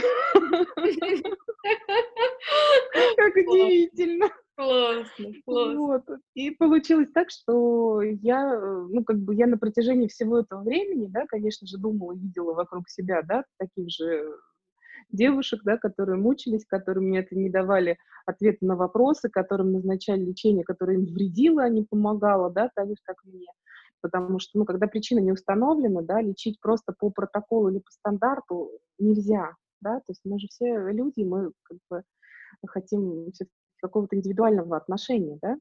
Как 3.16 3.36
удивительно. 3.36 4.30
Классно, 4.54 5.32
классно. 5.44 5.78
Вот. 5.78 6.04
И 6.34 6.50
получилось 6.50 7.08
так, 7.14 7.30
что 7.30 8.02
я, 8.02 8.54
э, 8.54 8.86
ну, 8.90 9.02
как 9.04 9.18
бы 9.18 9.34
я 9.34 9.46
на 9.46 9.56
протяжении 9.56 10.08
всего 10.08 10.40
этого 10.40 10.62
времени, 10.62 11.06
да, 11.06 11.24
конечно 11.26 11.66
же, 11.66 11.78
думала, 11.78 12.12
видела 12.12 12.52
вокруг 12.52 12.88
себя, 12.88 13.22
да, 13.22 13.44
таких 13.58 13.90
же 13.90 14.30
девушек, 15.10 15.60
да, 15.64 15.78
которые 15.78 16.18
мучились, 16.18 16.66
которым 16.66 17.04
мне 17.04 17.20
это 17.20 17.34
не 17.34 17.50
давали 17.50 17.98
ответы 18.26 18.58
на 18.66 18.76
вопросы, 18.76 19.28
которым 19.30 19.72
назначали 19.72 20.20
лечение, 20.22 20.64
которое 20.64 20.98
им 20.98 21.06
вредило, 21.06 21.62
а 21.62 21.68
не 21.68 21.82
помогало, 21.82 22.50
да, 22.50 22.70
так 22.74 22.88
же, 22.88 22.96
как 23.04 23.16
мне. 23.24 23.46
Потому 24.02 24.38
что, 24.40 24.58
ну, 24.58 24.64
когда 24.64 24.86
причина 24.88 25.20
не 25.20 25.32
установлена, 25.32 26.02
да, 26.02 26.20
лечить 26.20 26.60
просто 26.60 26.92
по 26.92 27.10
протоколу 27.10 27.70
или 27.70 27.78
по 27.78 27.90
стандарту 27.90 28.70
нельзя, 28.98 29.54
да, 29.80 29.98
то 29.98 30.04
есть 30.08 30.20
мы 30.24 30.38
же 30.38 30.48
все 30.48 30.90
люди, 30.90 31.22
мы 31.22 31.52
как 31.62 31.78
бы 31.88 32.02
хотим 32.66 33.32
какого-то 33.80 34.16
индивидуального 34.16 34.76
отношения, 34.76 35.38
да, 35.40 35.56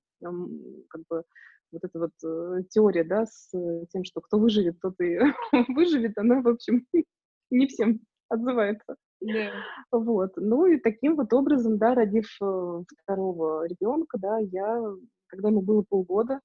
как 0.89 1.01
бы 1.09 1.23
вот 1.71 1.83
эта 1.83 1.99
вот 1.99 2.11
э, 2.23 2.63
теория, 2.69 3.03
да, 3.03 3.25
с 3.25 3.49
тем, 3.91 4.03
что 4.03 4.21
кто 4.21 4.37
выживет, 4.37 4.79
тот 4.81 4.99
и 4.99 5.17
выживет, 5.75 6.17
она, 6.17 6.41
в 6.41 6.47
общем, 6.47 6.85
не 7.49 7.67
всем 7.67 8.01
отзывается. 8.29 8.95
Да. 9.21 9.51
Вот. 9.91 10.31
Ну 10.35 10.65
и 10.65 10.79
таким 10.79 11.15
вот 11.15 11.31
образом, 11.33 11.77
да, 11.77 11.93
родив 11.93 12.27
э, 12.41 12.83
второго 13.03 13.67
ребенка, 13.67 14.17
да, 14.19 14.39
я, 14.39 14.83
когда 15.27 15.49
ему 15.49 15.61
было 15.61 15.83
полгода, 15.87 16.39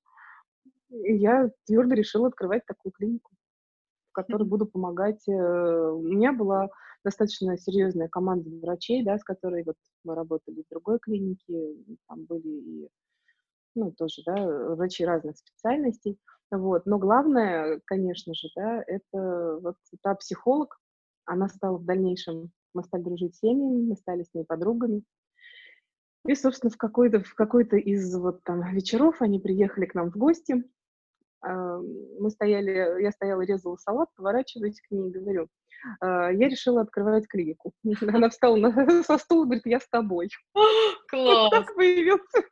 я 0.90 1.50
твердо 1.66 1.94
решила 1.94 2.28
открывать 2.28 2.64
такую 2.66 2.92
клинику, 2.92 3.32
в 4.10 4.12
которой 4.12 4.44
буду 4.44 4.66
помогать. 4.66 5.26
Э, 5.28 5.90
у 5.90 6.02
меня 6.02 6.32
была 6.32 6.68
достаточно 7.04 7.56
серьезная 7.56 8.08
команда 8.08 8.48
врачей, 8.50 9.04
да, 9.04 9.18
с 9.18 9.24
которой 9.24 9.64
вот 9.64 9.76
мы 10.04 10.14
работали 10.14 10.62
в 10.62 10.70
другой 10.70 10.98
клинике, 10.98 11.76
там 12.08 12.24
были 12.24 12.48
и, 12.48 12.88
ну, 13.74 13.92
тоже, 13.92 14.22
да, 14.24 14.74
врачи 14.74 15.04
разных 15.04 15.36
специальностей. 15.36 16.18
Вот. 16.50 16.86
Но 16.86 16.98
главное, 16.98 17.80
конечно 17.84 18.34
же, 18.34 18.48
да, 18.54 18.82
это 18.86 19.58
вот 19.60 19.76
та 20.02 20.14
психолог, 20.14 20.78
она 21.24 21.48
стала 21.48 21.78
в 21.78 21.84
дальнейшем 21.84 22.52
мы 22.76 22.84
стали 22.84 23.02
дружить 23.02 23.34
с 23.34 23.40
семьями, 23.40 23.88
мы 23.88 23.96
стали 23.96 24.22
с 24.22 24.32
ней 24.34 24.44
подругами. 24.44 25.02
И, 26.26 26.34
собственно, 26.34 26.70
в 26.70 26.76
какой-то, 26.76 27.20
в 27.20 27.34
какой-то 27.34 27.76
из 27.76 28.14
вот 28.14 28.42
там 28.44 28.62
вечеров 28.74 29.22
они 29.22 29.40
приехали 29.40 29.86
к 29.86 29.94
нам 29.94 30.10
в 30.10 30.16
гости. 30.16 30.64
Мы 31.42 32.30
стояли, 32.30 33.02
я 33.02 33.12
стояла, 33.12 33.42
резала 33.42 33.76
салат, 33.76 34.08
поворачиваюсь 34.16 34.80
к 34.80 34.90
ней 34.90 35.10
и 35.10 35.12
говорю, 35.12 35.48
«А, 36.00 36.32
я 36.32 36.48
решила 36.48 36.80
открывать 36.80 37.28
клинику. 37.28 37.72
Она 38.00 38.30
встала 38.30 38.56
на, 38.56 38.70
со 39.04 39.18
стула 39.18 39.42
и 39.42 39.46
говорит, 39.46 39.66
я 39.66 39.80
с 39.80 39.88
тобой. 39.88 40.28
Класс! 41.08 41.50
Вот 41.50 41.50
так 41.50 41.74
появился 41.74 42.42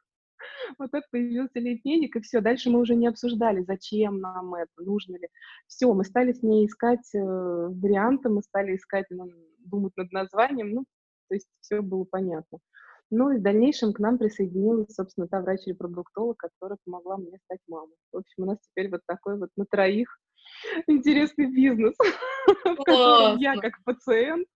вот 0.78 0.90
так 0.90 1.04
появился 1.10 1.58
литейник, 1.58 2.16
и 2.16 2.20
все. 2.20 2.40
Дальше 2.40 2.70
мы 2.70 2.80
уже 2.80 2.94
не 2.94 3.06
обсуждали, 3.06 3.62
зачем 3.62 4.20
нам 4.20 4.54
это, 4.54 4.70
нужно 4.78 5.16
ли. 5.16 5.28
Все, 5.66 5.92
мы 5.92 6.04
стали 6.04 6.32
с 6.32 6.42
ней 6.42 6.66
искать 6.66 7.14
э, 7.14 7.18
варианты, 7.18 8.28
мы 8.28 8.42
стали 8.42 8.76
искать, 8.76 9.06
ну, 9.10 9.30
думать 9.58 9.96
над 9.96 10.12
названием, 10.12 10.70
ну, 10.70 10.84
то 11.28 11.34
есть 11.34 11.48
все 11.60 11.80
было 11.80 12.04
понятно. 12.04 12.58
Ну 13.10 13.30
и 13.30 13.38
в 13.38 13.42
дальнейшем 13.42 13.92
к 13.92 13.98
нам 13.98 14.18
присоединилась, 14.18 14.94
собственно, 14.94 15.28
та 15.28 15.40
врач-репродуктолог, 15.40 16.36
которая 16.36 16.78
помогла 16.84 17.16
мне 17.16 17.38
стать 17.44 17.60
мамой. 17.68 17.94
В 18.12 18.18
общем, 18.18 18.42
у 18.42 18.46
нас 18.46 18.58
теперь 18.60 18.90
вот 18.90 19.00
такой 19.06 19.38
вот 19.38 19.50
на 19.56 19.66
троих 19.66 20.18
интересный 20.86 21.46
бизнес, 21.46 21.94
в 22.64 22.84
котором 22.84 23.38
я 23.38 23.56
как 23.56 23.82
пациент, 23.84 24.46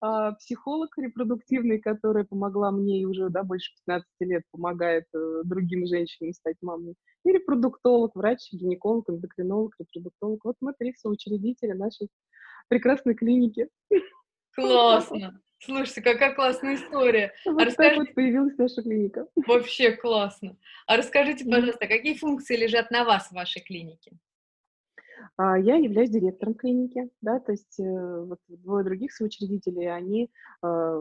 а, 0.00 0.32
психолог 0.32 0.96
репродуктивный, 0.96 1.78
которая 1.78 2.24
помогла 2.24 2.70
мне 2.70 3.02
и 3.02 3.04
уже 3.04 3.28
да, 3.28 3.42
больше 3.42 3.72
15 3.86 4.06
лет 4.20 4.42
помогает 4.50 5.04
э, 5.14 5.42
другим 5.44 5.86
женщинам 5.86 6.32
стать 6.32 6.56
мамой, 6.62 6.94
и 7.24 7.32
репродуктолог, 7.32 8.14
врач, 8.14 8.50
гинеколог, 8.52 9.08
эндокринолог, 9.10 9.74
репродуктолог. 9.78 10.44
Вот 10.44 10.56
мы 10.60 10.72
три 10.78 10.94
соучредителя 10.94 11.74
нашей 11.74 12.08
прекрасной 12.68 13.14
клиники. 13.14 13.68
Классно! 14.54 15.40
Слушайте, 15.58 16.02
какая 16.02 16.34
классная 16.34 16.74
история. 16.74 17.32
А 17.46 17.52
вот 17.52 17.62
а 17.62 17.64
расскажите... 17.64 17.96
так 17.96 18.06
вот 18.06 18.14
появилась 18.14 18.56
наша 18.58 18.82
клиника. 18.82 19.26
Вообще 19.46 19.92
классно. 19.92 20.56
А 20.86 20.96
расскажите, 20.96 21.44
пожалуйста, 21.44 21.86
какие 21.86 22.14
функции 22.14 22.56
лежат 22.56 22.90
на 22.90 23.04
вас 23.04 23.28
в 23.28 23.32
вашей 23.32 23.62
клинике? 23.62 24.12
А, 25.36 25.58
я 25.58 25.76
являюсь 25.76 26.10
директором 26.10 26.54
клиники, 26.54 27.10
да, 27.20 27.40
то 27.40 27.52
есть 27.52 27.78
э, 27.80 28.20
вот 28.24 28.38
двое 28.46 28.84
других 28.84 29.12
соучредителей, 29.12 29.92
они 29.92 30.30
а, 30.62 31.00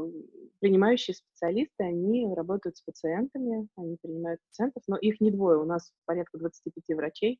принимающие 0.59 1.13
специалисты, 1.13 1.83
они 1.83 2.33
работают 2.33 2.77
с 2.77 2.81
пациентами, 2.81 3.67
они 3.75 3.97
принимают 4.01 4.39
пациентов, 4.49 4.83
но 4.87 4.97
их 4.97 5.19
не 5.21 5.31
двое, 5.31 5.59
у 5.59 5.65
нас 5.65 5.91
порядка 6.05 6.37
25 6.39 6.97
врачей, 6.97 7.39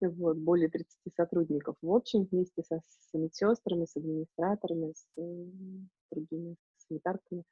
вот, 0.00 0.36
более 0.36 0.68
30 0.68 0.90
сотрудников 1.16 1.76
в 1.80 1.94
общем, 1.94 2.26
вместе 2.30 2.62
со, 2.62 2.80
с 2.88 3.14
медсестрами, 3.14 3.86
с 3.86 3.96
администраторами, 3.96 4.92
с 4.92 5.06
э, 5.18 5.46
другими 6.12 6.56
санитарками. 6.88 7.44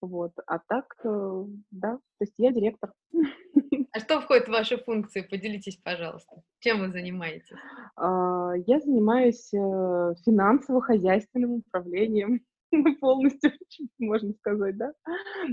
Вот. 0.00 0.32
А 0.46 0.58
так, 0.58 0.94
э, 1.04 1.44
да, 1.70 1.92
то 1.92 2.20
есть 2.20 2.34
я 2.38 2.52
директор. 2.52 2.92
А 3.92 4.00
что 4.00 4.20
входит 4.20 4.46
в 4.46 4.50
ваши 4.50 4.76
функции? 4.76 5.20
Поделитесь, 5.20 5.76
пожалуйста. 5.76 6.42
Чем 6.58 6.80
вы 6.80 6.90
занимаетесь? 6.90 7.56
А, 7.94 8.52
я 8.66 8.80
занимаюсь 8.80 9.54
э, 9.54 10.14
финансово-хозяйственным 10.24 11.62
управлением 11.64 12.40
полностью, 13.00 13.52
можно 13.98 14.32
сказать, 14.34 14.76
да, 14.76 14.92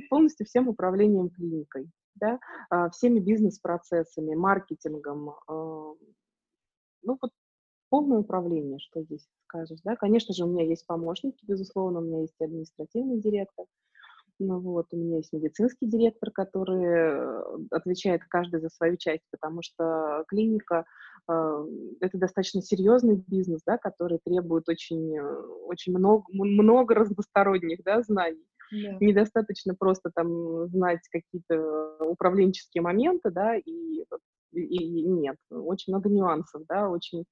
полностью 0.10 0.48
всем 0.48 0.68
управлением 0.68 1.30
клиникой, 1.30 1.90
да, 2.16 2.40
а, 2.70 2.90
всеми 2.90 3.20
бизнес-процессами, 3.20 4.34
маркетингом, 4.34 5.30
а, 5.30 5.94
ну 7.04 7.18
вот 7.22 7.32
полное 7.92 8.20
управление, 8.20 8.80
что 8.80 9.04
здесь 9.04 9.28
скажешь, 9.44 9.80
да. 9.84 9.96
Конечно 9.96 10.34
же, 10.34 10.46
у 10.46 10.48
меня 10.48 10.66
есть 10.66 10.88
помощники, 10.88 11.46
безусловно, 11.46 12.00
у 12.00 12.04
меня 12.04 12.22
есть 12.22 12.40
административный 12.40 13.20
директор, 13.20 13.66
ну 14.40 14.60
вот, 14.60 14.88
у 14.92 14.98
меня 14.98 15.18
есть 15.18 15.32
медицинский 15.34 15.86
директор, 15.86 16.32
который 16.32 16.84
э, 16.84 17.44
отвечает 17.70 18.24
каждый 18.28 18.60
за 18.60 18.70
свою 18.70 18.98
часть, 18.98 19.24
потому 19.30 19.62
что 19.62 20.24
клиника 20.28 20.86
э, 21.30 21.66
это 22.00 22.18
достаточно 22.18 22.62
серьезный 22.64 23.24
бизнес, 23.28 23.62
да, 23.68 23.78
который 23.78 24.20
требует 24.26 24.68
очень, 24.68 25.16
э, 25.16 25.42
очень 25.66 25.96
много, 25.96 26.24
много 26.34 26.96
разносторонних 26.96 27.84
да, 27.84 28.02
знаний. 28.02 28.44
Yeah. 28.74 28.98
Недостаточно 29.00 29.76
просто 29.78 30.10
там 30.16 30.68
знать 30.70 31.02
какие-то 31.12 31.98
управленческие 32.00 32.82
моменты, 32.82 33.30
да, 33.30 33.58
и, 33.58 34.06
и, 34.54 35.04
и 35.04 35.08
нет, 35.08 35.36
очень 35.52 35.94
много 35.94 36.10
нюансов, 36.10 36.64
да, 36.68 36.90
очень 36.90 37.26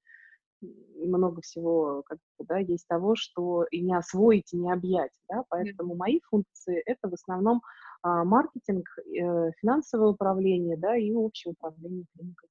много 0.96 1.40
всего 1.42 2.02
как 2.06 2.18
бы, 2.38 2.44
да, 2.46 2.58
есть 2.58 2.86
того, 2.86 3.14
что 3.16 3.64
и 3.70 3.80
не 3.80 3.94
освоить, 3.94 4.52
и 4.52 4.56
не 4.56 4.70
объять, 4.70 5.12
да, 5.28 5.44
поэтому 5.48 5.94
мои 5.94 6.20
функции 6.28 6.82
это 6.86 7.08
в 7.08 7.14
основном 7.14 7.62
а, 8.02 8.24
маркетинг, 8.24 8.86
э, 8.98 9.52
финансовое 9.60 10.08
управление, 10.08 10.76
да, 10.76 10.96
и 10.96 11.12
общее 11.12 11.52
управление 11.52 12.04
клиникой. 12.14 12.48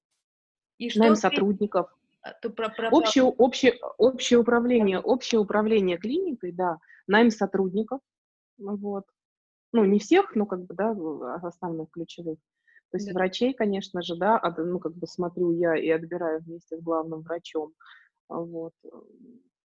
И 0.78 0.90
что 0.90 1.00
Найм 1.00 1.14
ты... 1.16 1.20
сотрудников. 1.20 1.94
А, 2.22 2.34
то 2.34 2.50
про, 2.50 2.70
про, 2.70 2.90
общее, 2.90 3.24
общее, 3.24 3.80
общее 3.98 4.40
управление, 4.40 5.00
общее 5.00 5.40
управление 5.40 5.98
клиникой, 5.98 6.52
да, 6.52 6.80
найм 7.08 7.32
сотрудников, 7.32 8.02
вот, 8.58 9.06
ну, 9.72 9.86
не 9.86 10.00
всех, 10.00 10.36
но 10.36 10.46
как 10.46 10.66
бы, 10.66 10.76
да, 10.76 10.92
основных 11.44 11.90
ключевых. 11.92 12.38
То 12.92 12.98
есть 12.98 13.08
да. 13.08 13.14
врачей, 13.14 13.54
конечно 13.54 14.02
же, 14.02 14.16
да, 14.16 14.42
ну, 14.58 14.80
как 14.80 14.96
бы 14.96 15.08
смотрю 15.08 15.52
я 15.52 15.76
и 15.76 15.90
отбираю 15.90 16.42
вместе 16.42 16.78
с 16.78 16.82
главным 16.82 17.22
врачом, 17.22 17.74
а, 18.28 18.40
вот, 18.40 18.74
э, 18.84 18.88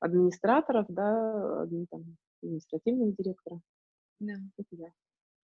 администраторов, 0.00 0.86
да, 0.88 1.66
там, 1.90 2.16
административного 2.42 3.12
директора. 3.12 3.60
Да. 4.20 4.34
Это 4.58 4.68
я. 4.76 4.92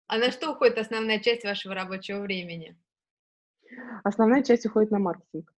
А 0.07 0.19
на 0.19 0.31
что 0.31 0.53
уходит 0.53 0.79
основная 0.79 1.21
часть 1.21 1.45
вашего 1.45 1.75
рабочего 1.75 2.21
времени? 2.21 2.79
Основная 4.05 4.43
часть 4.43 4.67
уходит 4.67 4.91
на 4.91 4.99
маркетинг. 4.99 5.53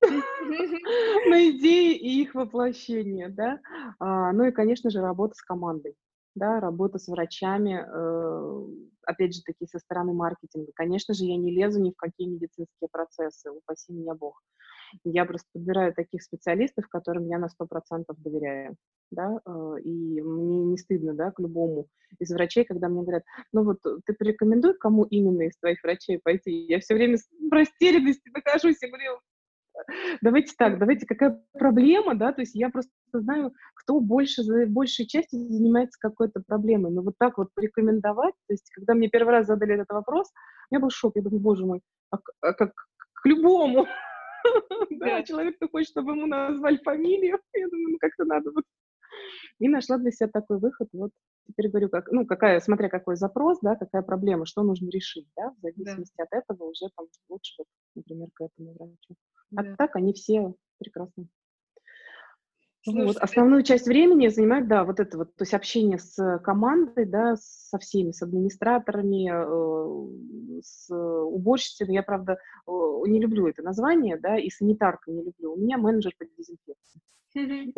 На 0.02 1.50
идеи 1.50 1.94
и 1.96 2.22
их 2.22 2.34
воплощение, 2.34 3.28
да. 3.28 3.60
А, 3.98 4.32
ну 4.32 4.44
и, 4.44 4.50
конечно 4.50 4.90
же, 4.90 5.00
работа 5.00 5.34
с 5.34 5.42
командой 5.42 5.96
да, 6.34 6.60
работа 6.60 6.98
с 6.98 7.08
врачами, 7.08 7.84
э, 7.86 8.66
опять 9.06 9.34
же 9.34 9.42
таки, 9.42 9.66
со 9.66 9.78
стороны 9.78 10.12
маркетинга. 10.12 10.72
Конечно 10.74 11.14
же, 11.14 11.24
я 11.24 11.36
не 11.36 11.50
лезу 11.52 11.80
ни 11.80 11.90
в 11.90 11.96
какие 11.96 12.28
медицинские 12.28 12.88
процессы, 12.90 13.50
упаси 13.50 13.92
меня 13.92 14.14
Бог. 14.14 14.42
Я 15.02 15.24
просто 15.24 15.48
подбираю 15.52 15.92
таких 15.94 16.22
специалистов, 16.22 16.88
которым 16.88 17.26
я 17.26 17.38
на 17.38 17.48
100% 17.48 18.04
доверяю, 18.18 18.76
да, 19.10 19.40
э, 19.44 19.80
и 19.82 20.22
мне 20.22 20.64
не 20.64 20.78
стыдно, 20.78 21.14
да, 21.14 21.32
к 21.32 21.40
любому 21.40 21.88
из 22.20 22.30
врачей, 22.30 22.64
когда 22.64 22.88
мне 22.88 23.02
говорят, 23.02 23.24
ну 23.52 23.64
вот 23.64 23.80
ты 23.82 24.12
порекомендуй, 24.14 24.74
кому 24.74 25.04
именно 25.04 25.42
из 25.42 25.56
твоих 25.58 25.82
врачей 25.82 26.20
пойти. 26.22 26.52
Я 26.52 26.78
все 26.80 26.94
время 26.94 27.16
в 27.16 27.52
растерянности 27.52 28.30
нахожусь 28.32 28.82
и 28.82 28.86
говорю, 28.86 29.18
давайте 30.22 30.54
так, 30.56 30.78
давайте 30.78 31.06
какая 31.06 31.42
проблема, 31.52 32.14
да, 32.14 32.32
то 32.32 32.42
есть 32.42 32.54
я 32.54 32.70
просто 32.70 32.90
знаю, 33.12 33.52
кто 33.74 34.00
больше, 34.00 34.42
за 34.42 34.66
большей 34.66 35.06
частью 35.06 35.40
занимается 35.48 35.98
какой-то 36.00 36.42
проблемой. 36.46 36.92
Но 36.92 37.02
вот 37.02 37.14
так 37.18 37.38
вот 37.38 37.48
порекомендовать, 37.54 38.34
то 38.46 38.54
есть 38.54 38.70
когда 38.70 38.94
мне 38.94 39.08
первый 39.08 39.30
раз 39.30 39.46
задали 39.46 39.74
этот 39.74 39.90
вопрос, 39.90 40.30
у 40.70 40.74
меня 40.74 40.82
был 40.82 40.90
шок, 40.90 41.16
я 41.16 41.22
думаю, 41.22 41.40
боже 41.40 41.66
мой, 41.66 41.80
а, 42.10 42.18
а 42.40 42.52
как 42.52 42.72
к 43.14 43.26
любому, 43.26 43.86
да, 44.90 45.22
человек-то 45.22 45.68
хочет, 45.68 45.90
чтобы 45.90 46.12
ему 46.12 46.26
назвали 46.26 46.78
фамилию, 46.78 47.38
я 47.54 47.68
думаю, 47.68 47.92
ну 47.92 47.98
как-то 47.98 48.24
надо 48.24 48.50
вот. 48.52 48.64
И 49.60 49.68
нашла 49.68 49.98
для 49.98 50.10
себя 50.10 50.28
такой 50.32 50.58
выход, 50.58 50.88
вот 50.92 51.12
теперь 51.46 51.68
говорю, 51.68 51.88
как, 51.88 52.10
ну, 52.10 52.26
какая, 52.26 52.60
смотря 52.60 52.88
какой 52.88 53.16
запрос, 53.16 53.58
да, 53.62 53.76
какая 53.76 54.02
проблема, 54.02 54.46
что 54.46 54.62
нужно 54.62 54.88
решить, 54.90 55.28
да, 55.36 55.50
в 55.50 55.60
зависимости 55.60 56.14
да. 56.18 56.24
от 56.24 56.32
этого 56.32 56.64
уже 56.64 56.88
там 56.96 57.06
лучше, 57.28 57.54
вот, 57.58 57.66
например, 57.94 58.28
к 58.34 58.42
этому 58.42 58.74
врачу. 58.74 59.14
А 59.56 59.62
да. 59.62 59.76
Так 59.76 59.96
они 59.96 60.12
все 60.12 60.54
прекрасны. 60.78 61.28
Слушай, 62.84 63.06
вот. 63.06 63.16
Основную 63.16 63.62
часть 63.62 63.86
времени 63.86 64.28
занимает, 64.28 64.68
да, 64.68 64.84
вот 64.84 65.00
это 65.00 65.16
вот, 65.16 65.34
то 65.36 65.42
есть 65.42 65.54
общение 65.54 65.98
с 65.98 66.38
командой, 66.44 67.06
да, 67.06 67.34
со 67.36 67.78
всеми, 67.78 68.10
с 68.10 68.20
администраторами, 68.20 69.30
э, 69.32 70.60
с 70.62 70.94
уборщицами. 70.94 71.94
Я, 71.94 72.02
правда, 72.02 72.36
э, 72.66 72.70
не 73.06 73.20
люблю 73.20 73.46
это 73.46 73.62
название, 73.62 74.18
да, 74.18 74.38
и 74.38 74.50
санитарка 74.50 75.10
не 75.10 75.22
люблю. 75.22 75.54
У 75.54 75.56
меня 75.56 75.78
менеджер 75.78 76.12
по 76.18 76.26
дезинфекции. 76.26 77.00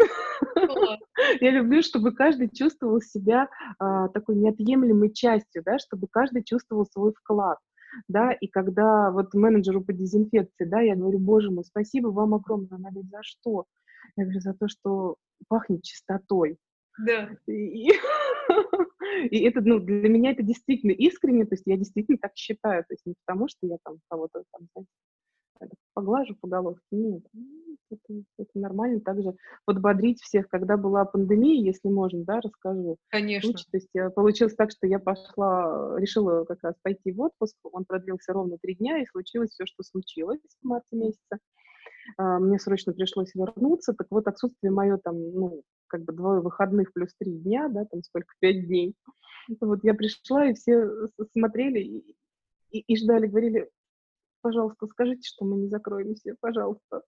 Я 1.41 1.51
люблю, 1.53 1.83
чтобы 1.83 2.13
каждый 2.13 2.51
чувствовал 2.51 3.01
себя 3.01 3.49
а, 3.79 4.09
такой 4.09 4.35
неотъемлемой 4.35 5.13
частью, 5.13 5.63
да, 5.65 5.79
чтобы 5.79 6.09
каждый 6.09 6.43
чувствовал 6.43 6.85
свой 6.85 7.13
вклад 7.13 7.59
да, 8.09 8.33
и 8.33 8.47
когда 8.47 9.11
вот 9.11 9.35
менеджеру 9.35 9.83
по 9.83 9.93
дезинфекции, 9.93 10.65
да, 10.65 10.81
я 10.81 10.97
говорю, 10.97 11.19
боже 11.19 11.51
мой, 11.51 11.65
спасибо 11.65 12.09
вам 12.09 12.35
огромное, 12.35 12.77
она 12.77 12.91
говорит, 12.91 13.11
за 13.11 13.23
что? 13.23 13.67
Я 14.17 14.25
говорю, 14.25 14.41
за 14.41 14.55
то, 14.55 14.69
что 14.69 15.17
пахнет 15.49 15.83
чистотой. 15.83 16.59
Да. 16.99 17.31
И, 17.47 17.91
и 19.31 19.41
это, 19.45 19.61
ну, 19.61 19.79
для 19.81 20.09
меня 20.09 20.33
это 20.33 20.43
действительно 20.43 20.93
искренне, 20.93 21.45
то 21.45 21.55
есть 21.55 21.65
я 21.67 21.77
действительно 21.77 22.19
так 22.19 22.33
считаю, 22.35 22.85
то 22.85 22.95
есть 22.95 23.05
не 23.05 23.15
потому, 23.25 23.49
что 23.49 23.67
я 23.67 23.77
там 23.85 23.99
кого-то 24.09 24.45
там, 24.53 24.69
знаете, 24.73 24.91
поглажу 25.95 26.37
по 26.41 26.49
головке. 26.49 26.83
Нет, 26.91 27.23
это, 27.91 28.23
это 28.39 28.51
нормально. 28.55 29.01
Также 29.01 29.35
подбодрить 29.65 30.21
всех, 30.21 30.49
когда 30.49 30.77
была 30.77 31.05
пандемия, 31.05 31.63
если 31.63 31.89
можно, 31.89 32.25
да, 32.25 32.41
расскажу. 32.41 32.97
Конечно. 33.09 33.51
Случай, 33.51 33.67
то 33.71 33.77
есть 33.77 33.97
э, 33.97 34.11
получилось 34.11 34.55
так, 34.55 34.71
что 34.71 34.87
я 34.87 34.99
пошла, 34.99 35.99
решила 35.99 36.45
как 36.45 36.63
раз 36.63 36.75
пойти 36.83 37.13
в 37.13 37.21
отпуск, 37.21 37.57
он 37.65 37.85
продлился 37.85 38.33
ровно 38.33 38.59
три 38.61 38.75
дня, 38.75 38.99
и 39.01 39.07
случилось 39.07 39.51
все, 39.51 39.67
что 39.67 39.83
случилось 39.83 40.41
в 40.63 40.67
марте 40.67 40.97
месяце. 40.97 41.39
А, 42.17 42.39
мне 42.39 42.59
срочно 42.59 42.93
пришлось 42.93 43.35
вернуться, 43.35 43.93
так 43.93 44.07
вот 44.11 44.27
отсутствие 44.27 44.71
мое 44.71 44.99
там, 44.99 45.17
ну, 45.17 45.63
как 45.89 46.05
бы 46.05 46.13
двое 46.13 46.41
выходных 46.41 46.93
плюс 46.93 47.11
три 47.19 47.33
дня, 47.33 47.69
да, 47.69 47.85
там 47.85 48.03
сколько, 48.03 48.35
пять 48.41 48.67
дней. 48.67 48.95
Вот 49.61 49.85
я 49.85 49.95
пришла, 49.95 50.47
и 50.47 50.55
все 50.55 50.89
смотрели 51.33 51.81
и, 52.71 52.81
и 52.81 52.97
ждали, 52.97 53.27
говорили, 53.27 53.71
пожалуйста, 54.47 54.87
скажите, 54.87 55.23
что 55.25 55.45
мы 55.45 55.57
не 55.57 55.69
закроемся, 55.69 56.37
пожалуйста. 56.41 57.03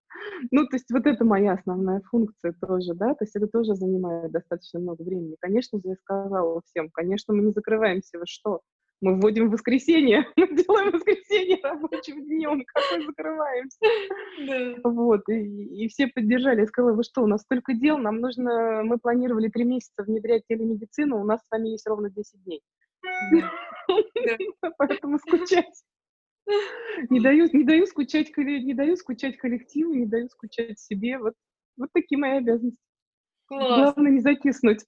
Ну, 0.51 0.67
то 0.67 0.75
есть 0.75 0.91
вот 0.91 1.07
это 1.07 1.25
моя 1.25 1.53
основная 1.53 2.01
функция 2.11 2.53
тоже, 2.61 2.95
да, 2.95 3.15
то 3.15 3.25
есть 3.25 3.37
это 3.37 3.47
тоже 3.47 3.77
занимает 3.77 4.33
достаточно 4.33 4.81
много 4.81 5.03
времени. 5.03 5.37
Конечно 5.39 5.79
же, 5.79 5.91
я 5.91 5.95
сказала 5.95 6.61
всем, 6.67 6.91
конечно, 6.91 7.33
мы 7.35 7.45
не 7.45 7.53
закрываемся, 7.53 8.19
вы 8.19 8.25
что? 8.27 8.63
Мы 9.01 9.21
вводим 9.21 9.51
воскресенье, 9.51 10.27
мы 10.37 10.49
делаем 10.49 10.91
воскресенье 10.91 11.61
рабочим 11.63 12.25
днем, 12.25 12.65
как 12.67 12.83
мы 12.97 13.07
закрываемся. 13.07 13.79
Да. 14.49 14.91
Вот, 14.91 15.29
и, 15.29 15.85
и 15.85 15.89
все 15.89 16.09
поддержали. 16.09 16.63
Я 16.63 16.67
сказала, 16.67 16.93
вы 16.97 17.05
что, 17.05 17.23
у 17.23 17.29
нас 17.29 17.43
столько 17.43 17.75
дел, 17.75 17.99
нам 17.99 18.17
нужно, 18.17 18.83
мы 18.83 18.99
планировали 18.99 19.47
три 19.47 19.63
месяца 19.63 20.03
внедрять 20.03 20.43
телемедицину, 20.49 21.21
у 21.21 21.25
нас 21.25 21.41
с 21.43 21.51
вами 21.53 21.69
есть 21.69 21.87
ровно 21.87 22.11
10 22.11 22.43
дней. 22.43 22.63
Поэтому 24.79 25.19
скучать. 25.21 25.85
Не 27.11 27.21
даю, 27.21 27.49
не 27.53 27.65
даю 27.65 27.87
скучать, 27.87 28.37
не 28.37 28.75
даю 28.75 28.97
скучать 28.97 29.37
коллективу, 29.37 29.95
не 29.95 30.07
даю 30.07 30.29
скучать 30.29 30.79
себе. 30.81 31.19
Вот, 31.19 31.35
вот 31.77 31.91
такие 31.93 32.19
мои 32.19 32.39
обязанности. 32.39 32.79
Класс. 33.47 33.95
Главное 33.95 34.13
не 34.13 34.21
закиснуть. 34.21 34.85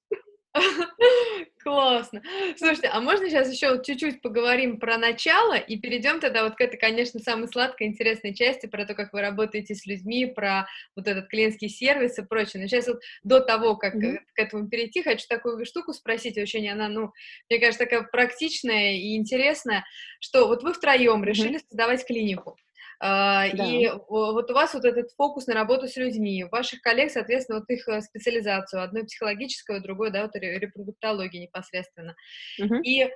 Классно. 1.63 2.23
Слушайте, 2.57 2.89
а 2.89 3.01
можно 3.01 3.29
сейчас 3.29 3.53
еще 3.53 3.81
чуть-чуть 3.85 4.21
поговорим 4.23 4.81
про 4.81 4.99
начало 4.99 5.55
и 5.55 5.77
перейдем 5.77 6.21
тогда 6.21 6.45
вот 6.45 6.57
к 6.57 6.61
этой, 6.61 6.77
конечно, 6.77 7.21
самой 7.21 7.49
сладкой, 7.49 7.87
интересной 7.87 8.35
части, 8.35 8.67
про 8.67 8.85
то, 8.85 8.95
как 8.95 9.13
вы 9.13 9.21
работаете 9.21 9.75
с 9.75 9.87
людьми, 9.87 10.27
про 10.27 10.67
вот 10.97 11.07
этот 11.07 11.29
клиентский 11.29 11.69
сервис 11.69 12.19
и 12.19 12.23
прочее. 12.23 12.63
Но 12.63 12.69
сейчас 12.69 12.89
вот 12.89 13.01
до 13.23 13.41
того, 13.41 13.77
как 13.77 13.95
mm-hmm. 13.95 14.19
к 14.35 14.39
этому 14.39 14.69
перейти, 14.69 15.03
хочу 15.03 15.27
такую 15.29 15.65
штуку 15.65 15.93
спросить, 15.93 16.39
очень 16.39 16.69
она, 16.69 16.89
ну, 16.89 17.13
мне 17.49 17.61
кажется, 17.61 17.85
такая 17.85 18.03
практичная 18.03 18.95
и 18.95 19.17
интересная, 19.17 19.85
что 20.21 20.49
вот 20.49 20.63
вы 20.63 20.73
втроем 20.73 21.23
mm-hmm. 21.23 21.27
решили 21.27 21.59
создавать 21.59 22.05
клинику. 22.05 22.57
А, 23.03 23.49
да. 23.55 23.65
И 23.65 23.89
вот 24.09 24.51
у 24.51 24.55
вас 24.55 24.75
вот 24.75 24.85
этот 24.85 25.11
фокус 25.13 25.47
на 25.47 25.55
работу 25.55 25.89
с 25.89 25.97
людьми, 25.97 26.45
у 26.45 26.51
ваших 26.51 26.83
коллег, 26.83 27.11
соответственно, 27.11 27.61
вот 27.61 27.71
их 27.71 27.89
э, 27.89 28.03
специализацию, 28.03 28.83
одной 28.83 29.05
психологическую, 29.05 29.81
другой, 29.81 30.11
да, 30.11 30.23
вот 30.23 30.35
репродуктология 30.35 31.41
непосредственно. 31.41 32.15
Угу. 32.59 32.75
И 32.85 33.09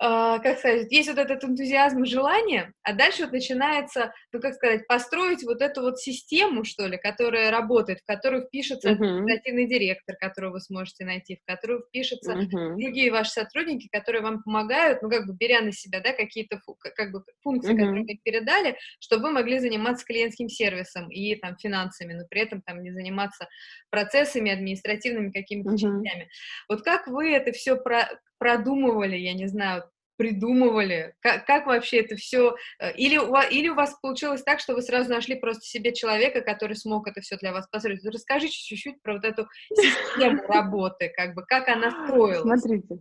как 0.00 0.58
сказать, 0.58 0.90
есть 0.90 1.10
вот 1.10 1.18
этот 1.18 1.44
энтузиазм 1.44 2.04
и 2.04 2.06
желание, 2.06 2.72
а 2.82 2.94
дальше 2.94 3.24
вот 3.24 3.32
начинается, 3.32 4.14
ну, 4.32 4.40
как 4.40 4.54
сказать, 4.54 4.86
построить 4.86 5.44
вот 5.44 5.60
эту 5.60 5.82
вот 5.82 5.98
систему, 5.98 6.64
что 6.64 6.86
ли, 6.86 6.96
которая 6.96 7.50
работает, 7.50 8.00
в 8.00 8.06
которую 8.06 8.46
впишется 8.46 8.88
uh-huh. 8.88 8.94
административный 8.94 9.66
директор, 9.66 10.16
которого 10.16 10.52
вы 10.52 10.60
сможете 10.60 11.04
найти, 11.04 11.36
в 11.36 11.44
которую 11.44 11.82
впишутся 11.82 12.32
uh-huh. 12.32 12.76
другие 12.78 13.12
ваши 13.12 13.32
сотрудники, 13.32 13.88
которые 13.92 14.22
вам 14.22 14.42
помогают, 14.42 15.02
ну, 15.02 15.10
как 15.10 15.26
бы 15.26 15.34
беря 15.34 15.60
на 15.60 15.72
себя, 15.72 16.00
да, 16.00 16.14
какие-то 16.14 16.58
как 16.96 17.12
бы 17.12 17.22
функции, 17.42 17.74
uh-huh. 17.74 17.76
которые 17.76 18.04
вы 18.04 18.20
передали, 18.24 18.78
чтобы 19.00 19.24
вы 19.24 19.32
могли 19.32 19.58
заниматься 19.58 20.06
клиентским 20.06 20.48
сервисом 20.48 21.10
и 21.10 21.36
там 21.36 21.58
финансами, 21.58 22.14
но 22.14 22.24
при 22.26 22.40
этом 22.40 22.62
там 22.62 22.82
не 22.82 22.90
заниматься 22.90 23.48
процессами 23.90 24.50
административными 24.50 25.30
какими-то 25.30 25.72
uh-huh. 25.72 25.76
частями. 25.76 26.30
Вот 26.70 26.80
как 26.82 27.06
вы 27.06 27.34
это 27.34 27.52
все 27.52 27.76
про 27.76 28.08
продумывали, 28.40 29.16
я 29.16 29.34
не 29.34 29.46
знаю, 29.46 29.84
придумывали? 30.16 31.14
Как, 31.20 31.46
как 31.46 31.66
вообще 31.66 31.98
это 31.98 32.16
все? 32.16 32.56
Э, 32.80 32.92
или 32.94 33.16
у, 33.18 33.28
вас, 33.28 33.50
или 33.52 33.68
у 33.68 33.74
вас 33.74 33.96
получилось 34.02 34.42
так, 34.42 34.58
что 34.58 34.74
вы 34.74 34.82
сразу 34.82 35.10
нашли 35.10 35.36
просто 35.36 35.62
себе 35.62 35.94
человека, 35.94 36.40
который 36.40 36.74
смог 36.74 37.06
это 37.06 37.20
все 37.20 37.36
для 37.36 37.52
вас 37.52 37.68
построить? 37.68 38.04
Расскажите 38.04 38.52
чуть-чуть 38.52 39.00
про 39.02 39.14
вот 39.14 39.24
эту 39.24 39.46
систему 39.72 40.42
работы, 40.48 41.12
как 41.14 41.34
бы, 41.34 41.44
как 41.46 41.68
она 41.68 41.90
строилась. 41.90 42.40
Смотрите, 42.40 42.98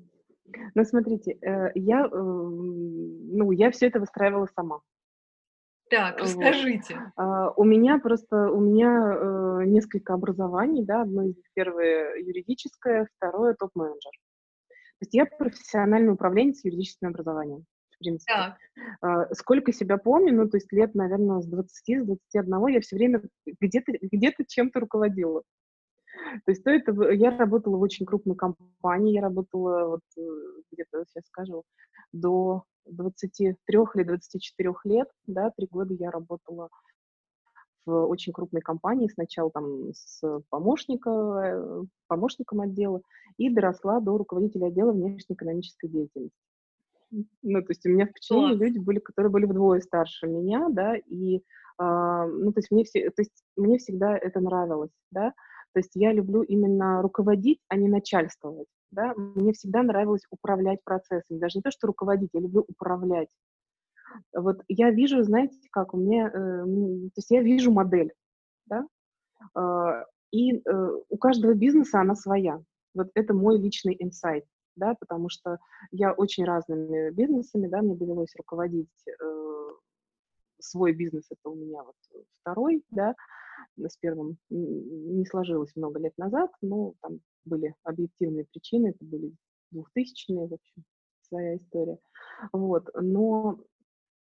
ну, 0.76 0.84
смотрите, 0.84 1.38
э, 1.42 1.72
я, 1.76 2.08
ну, 2.08 3.52
я 3.52 3.72
все 3.72 3.88
это 3.88 4.00
выстраивала 4.00 4.48
сама. 4.56 4.82
Так, 5.90 6.20
расскажите. 6.20 7.12
Вот. 7.18 7.54
У 7.58 7.64
меня 7.64 7.98
просто, 7.98 8.52
у 8.52 8.60
меня 8.60 9.12
э, 9.12 9.66
несколько 9.66 10.14
образований, 10.14 10.86
да, 10.86 11.02
одно 11.02 11.24
из 11.24 11.36
них 11.36 11.46
первое 11.54 12.16
юридическое, 12.18 13.08
второе 13.18 13.56
топ-менеджер. 13.56 14.12
То 15.00 15.04
есть 15.04 15.14
я 15.14 15.26
профессиональный 15.26 16.12
управленец 16.12 16.64
юридическим 16.64 17.10
образованием. 17.10 17.66
В 17.92 18.00
принципе. 18.00 18.34
Так. 18.34 18.58
А, 19.02 19.34
сколько 19.34 19.74
себя 19.74 19.98
помню, 19.98 20.34
ну, 20.34 20.50
то 20.50 20.58
есть 20.58 20.72
лет, 20.72 20.94
наверное, 20.94 21.42
с 21.42 21.48
20, 21.48 22.04
с 22.04 22.06
21 22.06 22.68
я 22.68 22.82
все 22.82 22.96
время 22.96 23.22
где-то 23.46 23.94
где 24.02 24.34
чем-то 24.48 24.80
руководила. 24.80 25.44
То 26.46 26.52
есть 26.52 26.64
то 26.64 26.72
это, 26.72 26.92
я 27.12 27.36
работала 27.38 27.78
в 27.78 27.82
очень 27.82 28.06
крупной 28.06 28.36
компании, 28.36 29.14
я 29.14 29.22
работала 29.22 29.88
вот 29.88 30.02
э, 30.18 30.22
где-то, 30.72 31.06
сейчас 31.08 31.26
скажу, 31.28 31.64
до 32.12 32.64
23 32.86 33.56
или 33.96 34.04
24 34.04 34.74
лет, 34.86 35.08
да, 35.28 35.52
три 35.52 35.68
года 35.70 35.94
я 35.94 36.12
работала 36.12 36.70
в 37.90 38.08
очень 38.08 38.32
крупной 38.32 38.62
компании, 38.62 39.10
сначала 39.14 39.50
там 39.52 39.92
с 39.94 40.22
помощника, 40.50 41.10
э, 41.10 41.84
помощником 42.08 42.62
отдела, 42.62 43.02
и 43.38 43.50
доросла 43.50 44.00
до 44.00 44.18
руководителя 44.18 44.68
отдела 44.68 44.92
внешнеэкономической 44.92 45.90
деятельности. 45.90 46.38
Ну, 47.12 47.62
то 47.62 47.70
есть 47.70 47.86
у 47.86 47.90
меня 47.90 48.06
в 48.06 48.14
подчинении 48.14 48.56
люди 48.56 48.78
были, 48.78 49.00
которые 49.00 49.32
были 49.32 49.46
вдвое 49.46 49.82
старше 49.82 50.28
меня, 50.28 50.68
да, 50.70 50.96
и, 50.96 51.38
э, 51.38 51.42
ну, 51.80 52.54
то 52.54 52.60
есть 52.60 52.70
мне, 52.70 52.84
все, 52.84 53.10
то 53.10 53.22
есть 53.22 53.44
мне 53.58 53.80
всегда 53.80 54.16
это 54.16 54.40
нравилось, 54.40 54.92
да, 55.12 55.34
то 55.74 55.80
есть 55.80 55.92
я 55.96 56.14
люблю 56.14 56.44
именно 56.44 57.02
руководить, 57.02 57.60
а 57.68 57.78
не 57.78 57.90
начальствовать, 57.90 58.68
да, 58.92 59.14
мне 59.16 59.54
всегда 59.54 59.82
нравилось 59.82 60.26
управлять 60.30 60.84
процессом, 60.84 61.40
даже 61.40 61.58
не 61.58 61.64
то, 61.64 61.72
что 61.72 61.88
руководить, 61.88 62.30
я 62.34 62.42
люблю 62.42 62.64
управлять, 62.68 63.30
вот 64.34 64.62
я 64.68 64.92
вижу, 64.92 65.24
знаете, 65.24 65.58
как 65.72 65.94
у 65.94 65.98
меня, 65.98 66.28
э, 66.28 66.32
то 66.32 67.18
есть 67.18 67.32
я 67.32 67.42
вижу 67.42 67.72
модель, 67.72 68.14
да, 68.66 68.86
э, 69.56 70.06
и 70.32 70.58
э, 70.58 70.92
у 71.10 71.18
каждого 71.18 71.54
бизнеса 71.54 72.02
она 72.02 72.16
своя. 72.16 72.62
Вот 72.94 73.10
это 73.14 73.34
мой 73.34 73.60
личный 73.60 73.96
инсайт, 74.00 74.46
да, 74.76 74.96
потому 75.00 75.30
что 75.30 75.58
я 75.92 76.14
очень 76.14 76.46
разными 76.46 77.12
бизнесами, 77.12 77.68
да, 77.68 77.82
мне 77.82 77.96
довелось 77.96 78.36
руководить 78.36 78.90
э, 79.08 79.50
свой 80.60 80.94
бизнес 80.94 81.26
это 81.32 81.50
у 81.50 81.56
меня 81.56 81.84
вот 81.84 81.96
второй, 82.42 82.84
да, 82.90 83.16
с 83.78 83.98
первым 83.98 84.38
не 84.50 85.26
сложилось 85.26 85.76
много 85.76 86.00
лет 86.00 86.18
назад, 86.18 86.52
но 86.62 86.94
там 87.02 87.20
были 87.46 87.76
объективные 87.84 88.46
причины, 88.46 88.90
это 88.90 89.06
были 89.06 89.34
двухтысячные, 89.72 90.48
в 90.48 90.54
общем, 90.54 90.84
своя 91.22 91.58
история. 91.58 91.98
Вот, 92.52 92.90
но, 92.94 93.60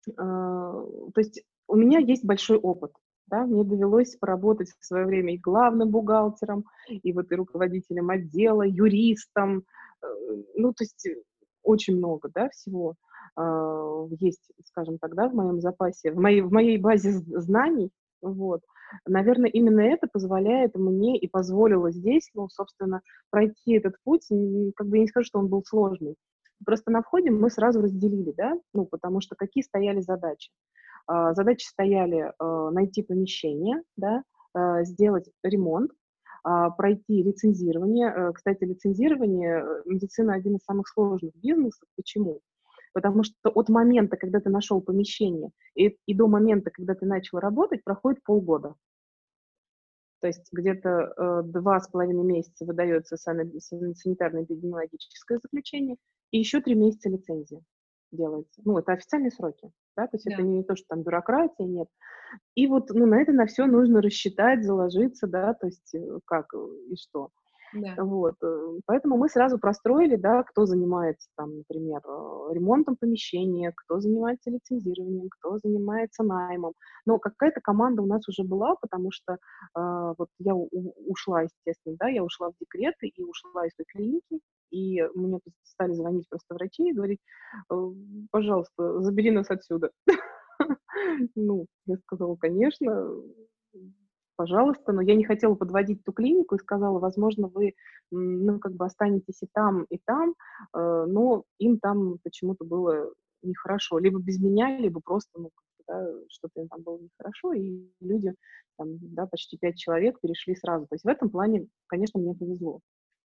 то 0.04 1.12
есть 1.16 1.42
у 1.68 1.76
меня 1.76 1.98
есть 1.98 2.24
большой 2.24 2.58
опыт, 2.58 2.92
да, 3.32 3.46
мне 3.46 3.64
довелось 3.64 4.16
поработать 4.16 4.68
в 4.78 4.84
свое 4.84 5.06
время 5.06 5.34
и 5.34 5.38
главным 5.38 5.90
бухгалтером, 5.90 6.66
и 6.88 7.12
вот 7.12 7.32
и 7.32 7.34
руководителем 7.34 8.10
отдела, 8.10 8.62
юристом, 8.62 9.64
э, 10.02 10.06
ну, 10.54 10.72
то 10.74 10.84
есть 10.84 11.08
очень 11.62 11.96
много, 11.96 12.28
да, 12.34 12.50
всего 12.50 12.94
э, 13.38 14.06
есть, 14.20 14.50
скажем 14.66 14.98
так, 14.98 15.14
да, 15.14 15.28
в 15.28 15.34
моем 15.34 15.60
запасе, 15.60 16.12
в 16.12 16.16
моей, 16.16 16.42
в 16.42 16.52
моей 16.52 16.76
базе 16.76 17.12
знаний, 17.12 17.90
вот. 18.20 18.60
Наверное, 19.06 19.48
именно 19.48 19.80
это 19.80 20.06
позволяет 20.12 20.74
мне 20.74 21.18
и 21.18 21.26
позволило 21.26 21.90
здесь, 21.90 22.30
ну, 22.34 22.50
собственно, 22.50 23.00
пройти 23.30 23.72
этот 23.72 23.96
путь, 24.04 24.28
как 24.76 24.88
бы 24.88 24.98
я 24.98 25.02
не 25.02 25.08
скажу, 25.08 25.24
что 25.24 25.38
он 25.38 25.48
был 25.48 25.64
сложный. 25.64 26.16
Просто 26.64 26.90
на 26.90 27.02
входе 27.02 27.30
мы 27.30 27.50
сразу 27.50 27.80
разделили, 27.80 28.32
да, 28.36 28.54
ну, 28.72 28.86
потому 28.86 29.20
что 29.20 29.34
какие 29.36 29.62
стояли 29.62 30.00
задачи. 30.00 30.50
А, 31.06 31.34
задачи 31.34 31.66
стояли 31.66 32.32
а, 32.38 32.70
найти 32.70 33.02
помещение, 33.02 33.82
да, 33.96 34.22
а, 34.54 34.84
сделать 34.84 35.30
ремонт, 35.42 35.90
пройти 36.76 37.22
лицензирование. 37.22 38.08
Э, 38.08 38.32
кстати, 38.32 38.64
лицензирование, 38.64 39.62
э, 39.62 39.82
медицина 39.84 40.34
один 40.34 40.56
из 40.56 40.64
самых 40.64 40.88
сложных 40.88 41.32
бизнесов. 41.36 41.88
Почему? 41.94 42.40
Потому 42.92 43.22
что 43.22 43.50
от 43.50 43.68
момента, 43.68 44.16
когда 44.16 44.40
ты 44.40 44.50
нашел 44.50 44.80
помещение, 44.80 45.50
и, 45.76 45.96
и 46.04 46.14
до 46.14 46.26
момента, 46.26 46.72
когда 46.72 46.96
ты 46.96 47.06
начал 47.06 47.38
работать, 47.38 47.84
проходит 47.84 48.24
полгода. 48.24 48.74
То 50.22 50.28
есть 50.28 50.48
где-то 50.52 50.88
э, 50.88 51.42
два 51.46 51.80
с 51.80 51.88
половиной 51.88 52.22
месяца 52.22 52.64
выдается 52.64 53.16
санитарно-эпидемиологическое 53.16 55.40
заключение, 55.42 55.96
и 56.30 56.38
еще 56.38 56.60
три 56.60 56.76
месяца 56.76 57.08
лицензия 57.08 57.60
делается. 58.12 58.62
Ну, 58.64 58.78
это 58.78 58.92
официальные 58.92 59.32
сроки, 59.32 59.72
да, 59.96 60.06
то 60.06 60.16
есть 60.16 60.26
да. 60.26 60.34
это 60.34 60.42
не 60.42 60.62
то, 60.62 60.76
что 60.76 60.86
там 60.90 61.02
бюрократия, 61.02 61.64
нет. 61.64 61.88
И 62.54 62.68
вот, 62.68 62.90
ну, 62.90 63.06
на 63.06 63.20
это 63.20 63.32
на 63.32 63.46
все 63.46 63.66
нужно 63.66 64.00
рассчитать, 64.00 64.64
заложиться, 64.64 65.26
да, 65.26 65.54
то 65.54 65.66
есть 65.66 65.92
э, 65.92 66.20
как 66.24 66.54
и 66.54 66.94
что. 66.94 67.30
Да. 67.72 67.94
Вот. 67.98 68.34
Э, 68.42 68.78
поэтому 68.86 69.16
мы 69.16 69.28
сразу 69.28 69.58
простроили, 69.58 70.16
да, 70.16 70.42
кто 70.42 70.66
занимается, 70.66 71.28
там, 71.36 71.58
например, 71.58 72.00
э, 72.04 72.54
ремонтом 72.54 72.96
помещения, 72.96 73.72
кто 73.74 74.00
занимается 74.00 74.50
лицензированием, 74.50 75.28
кто 75.30 75.58
занимается 75.58 76.22
наймом. 76.22 76.74
Но 77.06 77.18
какая-то 77.18 77.60
команда 77.60 78.02
у 78.02 78.06
нас 78.06 78.28
уже 78.28 78.44
была, 78.44 78.76
потому 78.76 79.10
что 79.10 79.34
э, 79.34 80.14
вот 80.18 80.28
я 80.38 80.54
у, 80.54 80.68
ушла, 81.06 81.42
естественно, 81.42 81.96
да, 81.98 82.08
я 82.08 82.22
ушла 82.22 82.50
в 82.50 82.54
декрет 82.60 82.94
и 83.02 83.22
ушла 83.22 83.66
из 83.66 83.74
той 83.74 83.86
клиники, 83.88 84.40
и 84.70 85.02
мне 85.14 85.38
стали 85.62 85.92
звонить 85.92 86.28
просто 86.28 86.54
врачи 86.54 86.88
и 86.88 86.92
говорить, 86.92 87.20
«Э, 87.70 87.74
пожалуйста, 88.30 89.00
забери 89.00 89.30
нас 89.30 89.50
отсюда. 89.50 89.90
Ну, 91.34 91.66
я 91.86 91.96
сказала, 91.98 92.36
конечно, 92.36 93.10
пожалуйста, 94.36 94.92
но 94.92 95.02
я 95.02 95.14
не 95.14 95.24
хотела 95.24 95.54
подводить 95.54 96.04
ту 96.04 96.12
клинику 96.12 96.54
и 96.54 96.58
сказала, 96.58 96.98
возможно, 96.98 97.48
вы, 97.48 97.74
ну, 98.10 98.58
как 98.58 98.74
бы 98.74 98.84
останетесь 98.84 99.42
и 99.42 99.48
там, 99.52 99.84
и 99.84 99.98
там, 100.04 100.34
э, 100.74 101.04
но 101.08 101.44
им 101.58 101.78
там 101.78 102.18
почему-то 102.22 102.64
было 102.64 103.12
нехорошо, 103.42 103.98
либо 103.98 104.20
без 104.20 104.40
меня, 104.40 104.78
либо 104.78 105.00
просто, 105.00 105.30
ну, 105.38 105.50
да, 105.86 106.06
что-то 106.28 106.66
там 106.68 106.82
было 106.82 106.98
нехорошо, 106.98 107.52
и 107.54 107.88
люди, 108.00 108.34
там, 108.76 108.98
да, 109.00 109.26
почти 109.26 109.58
пять 109.58 109.78
человек 109.78 110.20
перешли 110.20 110.54
сразу. 110.54 110.86
То 110.86 110.94
есть 110.94 111.04
в 111.04 111.08
этом 111.08 111.30
плане, 111.30 111.66
конечно, 111.86 112.20
мне 112.20 112.34
повезло. 112.34 112.80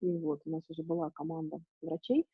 И 0.03 0.19
вот, 0.19 0.41
у 0.47 0.51
нас 0.51 0.63
уже 0.69 0.83
была 0.83 1.11
команда 1.11 1.59
врачей. 1.83 2.27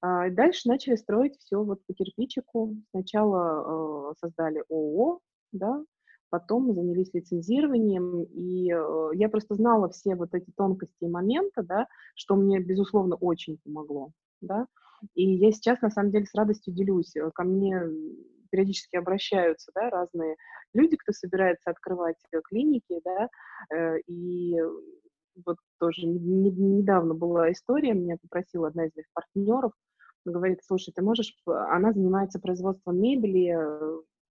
А, 0.00 0.28
дальше 0.30 0.68
начали 0.68 0.96
строить 0.96 1.38
все 1.38 1.62
вот 1.62 1.84
по 1.86 1.94
кирпичику. 1.94 2.74
Сначала 2.90 4.10
э, 4.10 4.14
создали 4.20 4.64
ООО, 4.68 5.20
да, 5.52 5.84
потом 6.32 6.72
занялись 6.72 7.12
лицензированием, 7.12 8.22
и 8.22 8.72
э, 8.72 9.10
я 9.12 9.28
просто 9.28 9.54
знала 9.54 9.90
все 9.90 10.14
вот 10.14 10.32
эти 10.32 10.50
тонкости 10.56 11.04
и 11.04 11.08
моменты, 11.08 11.62
да, 11.62 11.86
что 12.14 12.36
мне, 12.36 12.58
безусловно, 12.58 13.16
очень 13.16 13.58
помогло, 13.62 14.12
да, 14.40 14.66
и 15.14 15.34
я 15.34 15.52
сейчас, 15.52 15.82
на 15.82 15.90
самом 15.90 16.10
деле, 16.10 16.24
с 16.24 16.34
радостью 16.34 16.72
делюсь. 16.72 17.14
Э, 17.16 17.30
ко 17.34 17.44
мне 17.44 17.82
периодически 18.50 18.96
обращаются, 18.96 19.72
да, 19.74 19.90
разные 19.90 20.36
люди, 20.72 20.96
кто 20.96 21.12
собирается 21.12 21.70
открывать 21.70 22.16
э, 22.32 22.40
клиники, 22.42 22.98
да, 23.04 23.28
э, 23.74 24.00
и 24.06 24.56
вот 25.44 25.58
тоже 25.78 26.06
не, 26.06 26.50
не, 26.50 26.50
недавно 26.50 27.12
была 27.14 27.52
история, 27.52 27.92
меня 27.92 28.16
попросила 28.22 28.68
одна 28.68 28.86
из 28.86 28.94
моих 28.94 29.06
партнеров, 29.12 29.72
говорит, 30.24 30.60
слушай, 30.64 30.92
ты 30.94 31.02
можешь, 31.02 31.34
она 31.46 31.92
занимается 31.92 32.38
производством 32.38 33.00
мебели, 33.00 33.54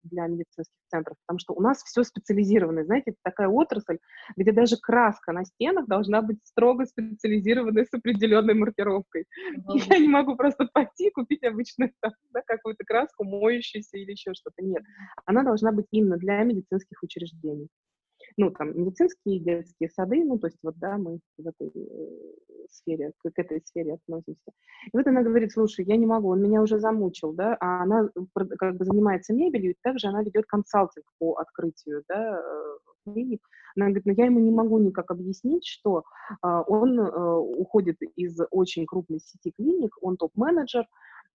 для 0.04 0.28
медицинских 0.28 0.76
центров, 0.90 1.18
потому 1.26 1.40
что 1.40 1.54
у 1.54 1.62
нас 1.62 1.84
все 1.84 2.04
специализированное. 2.04 2.86
Знаете, 2.86 3.12
это 3.12 3.20
такая 3.24 3.48
отрасль, 3.48 4.00
где 4.36 4.52
даже 4.52 4.78
краска 4.78 5.32
на 5.32 5.46
стенах 5.46 5.88
должна 5.88 6.22
быть 6.22 6.40
строго 6.44 6.86
специализированной 6.86 7.86
с 7.86 7.94
определенной 7.94 8.54
маркировкой. 8.54 9.26
Mm-hmm. 9.62 9.86
Я 9.90 10.00
не 10.00 10.08
могу 10.08 10.36
просто 10.36 10.68
пойти 10.74 11.08
и 11.08 11.12
купить 11.12 11.44
обычную 11.44 11.92
да, 12.02 12.42
какую-то 12.46 12.84
краску, 12.84 13.24
моющуюся 13.24 13.98
или 13.98 14.12
еще 14.12 14.34
что-то. 14.34 14.64
Нет, 14.64 14.84
она 15.26 15.44
должна 15.44 15.72
быть 15.72 15.86
именно 15.92 16.18
для 16.18 16.42
медицинских 16.44 17.04
учреждений 17.04 17.68
ну, 18.38 18.52
там, 18.52 18.78
медицинские 18.78 19.39
детские 19.39 19.89
сады, 19.89 20.24
ну, 20.24 20.38
то 20.39 20.48
есть 20.48 20.60
вот, 20.63 20.76
да, 20.78 20.98
мы 20.98 21.20
в 21.38 21.48
этой 21.48 21.67
э, 21.67 22.67
сфере, 22.70 23.12
к, 23.17 23.30
к 23.30 23.39
этой 23.39 23.62
сфере 23.65 23.94
относимся. 23.94 24.52
И 24.86 24.98
вот 24.98 25.08
она 25.08 25.24
говорит, 25.24 25.52
слушай, 25.52 25.86
я 25.86 25.98
не 25.98 26.06
могу, 26.06 26.30
он 26.30 26.41
меня 26.41 26.62
уже 26.62 26.80
замучил, 26.80 27.34
да, 27.34 27.58
а 27.60 27.84
она 27.84 28.10
как 28.58 28.78
бы 28.78 28.86
занимается 28.86 29.34
мебелью, 29.34 29.72
и 29.72 29.78
также 29.82 30.08
она 30.08 30.24
ведет 30.24 30.46
консалтинг 30.46 31.06
по 31.20 31.36
открытию, 31.36 32.04
да, 32.08 32.39
э, 32.39 33.12
клиник. 33.12 33.41
Она 33.76 33.86
говорит, 33.88 34.06
ну, 34.06 34.13
я 34.13 34.26
ему 34.26 34.39
не 34.39 34.52
могу 34.52 34.80
никак 34.80 35.12
объяснить, 35.12 35.65
что 35.65 36.04
э, 36.44 36.63
он 36.67 37.00
э, 37.00 37.36
уходит 37.36 37.98
из 38.15 38.39
очень 38.52 38.86
крупной 38.86 39.20
сети 39.20 39.52
клиник, 39.56 39.96
он 40.02 40.17
топ-менеджер, 40.17 40.86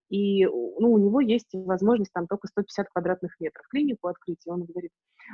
и 0.09 0.45
ну, 0.45 0.91
у 0.91 0.97
него 0.97 1.21
есть 1.21 1.49
возможность 1.53 2.13
там 2.13 2.27
только 2.27 2.47
150 2.47 2.87
квадратных 2.89 3.35
метров 3.39 3.67
клинику 3.69 4.07
открыть, 4.07 4.45
и 4.45 4.49
он 4.49 4.63
говорит, 4.63 4.91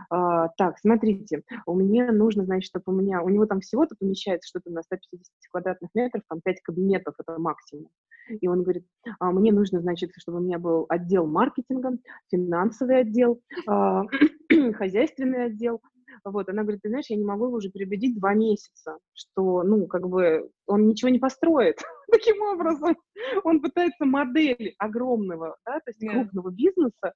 а, 0.10 0.50
так, 0.58 0.80
смотрите, 0.80 1.44
у 1.66 1.76
меня 1.76 2.12
нужно, 2.12 2.44
значит, 2.46 2.70
чтобы 2.70 2.84
у 2.88 3.02
меня, 3.02 3.22
у 3.22 3.30
него 3.30 3.46
там 3.46 3.60
всего-то 3.60 3.96
помещается 4.00 4.50
что-то 4.50 4.72
на 4.72 4.82
150 4.82 5.26
квадратных 5.52 5.90
метров, 5.94 6.24
там 6.28 6.42
5 6.44 6.62
кабинетов, 6.62 7.16
это 7.20 7.40
максимум. 7.40 7.90
И 8.30 8.48
он 8.48 8.64
говорит, 8.64 8.86
а, 9.20 9.32
мне 9.32 9.52
нужно, 9.52 9.82
значит, 9.82 10.12
чтобы 10.18 10.40
у 10.40 10.42
меня 10.42 10.58
был 10.58 10.86
отдел 10.90 11.28
маркетинга, 11.28 11.98
финансовый 12.32 13.00
отдел, 13.00 13.42
а, 13.68 14.04
хозяйственный 14.76 15.46
отдел, 15.46 15.82
вот, 16.24 16.50
она 16.50 16.64
говорит, 16.64 16.82
ты 16.82 16.90
знаешь, 16.90 17.06
я 17.10 17.18
не 17.18 17.24
могу 17.24 17.46
его 17.46 17.58
уже 17.58 17.70
переубедить 17.70 18.18
два 18.20 18.34
месяца, 18.34 18.98
что, 19.14 19.64
ну, 19.64 19.88
как 19.88 20.08
бы, 20.08 20.50
он 20.68 20.88
ничего 20.88 21.10
не 21.10 21.20
построит. 21.20 21.78
Таким 22.12 22.42
образом, 22.42 22.96
он 23.44 23.62
пытается 23.62 24.06
модель 24.06 24.76
огромного, 24.78 25.58
да, 25.66 25.80
то 25.80 25.90
есть 25.90 26.04
yeah. 26.04 26.12
крупного 26.12 26.52
бизнеса 26.52 27.14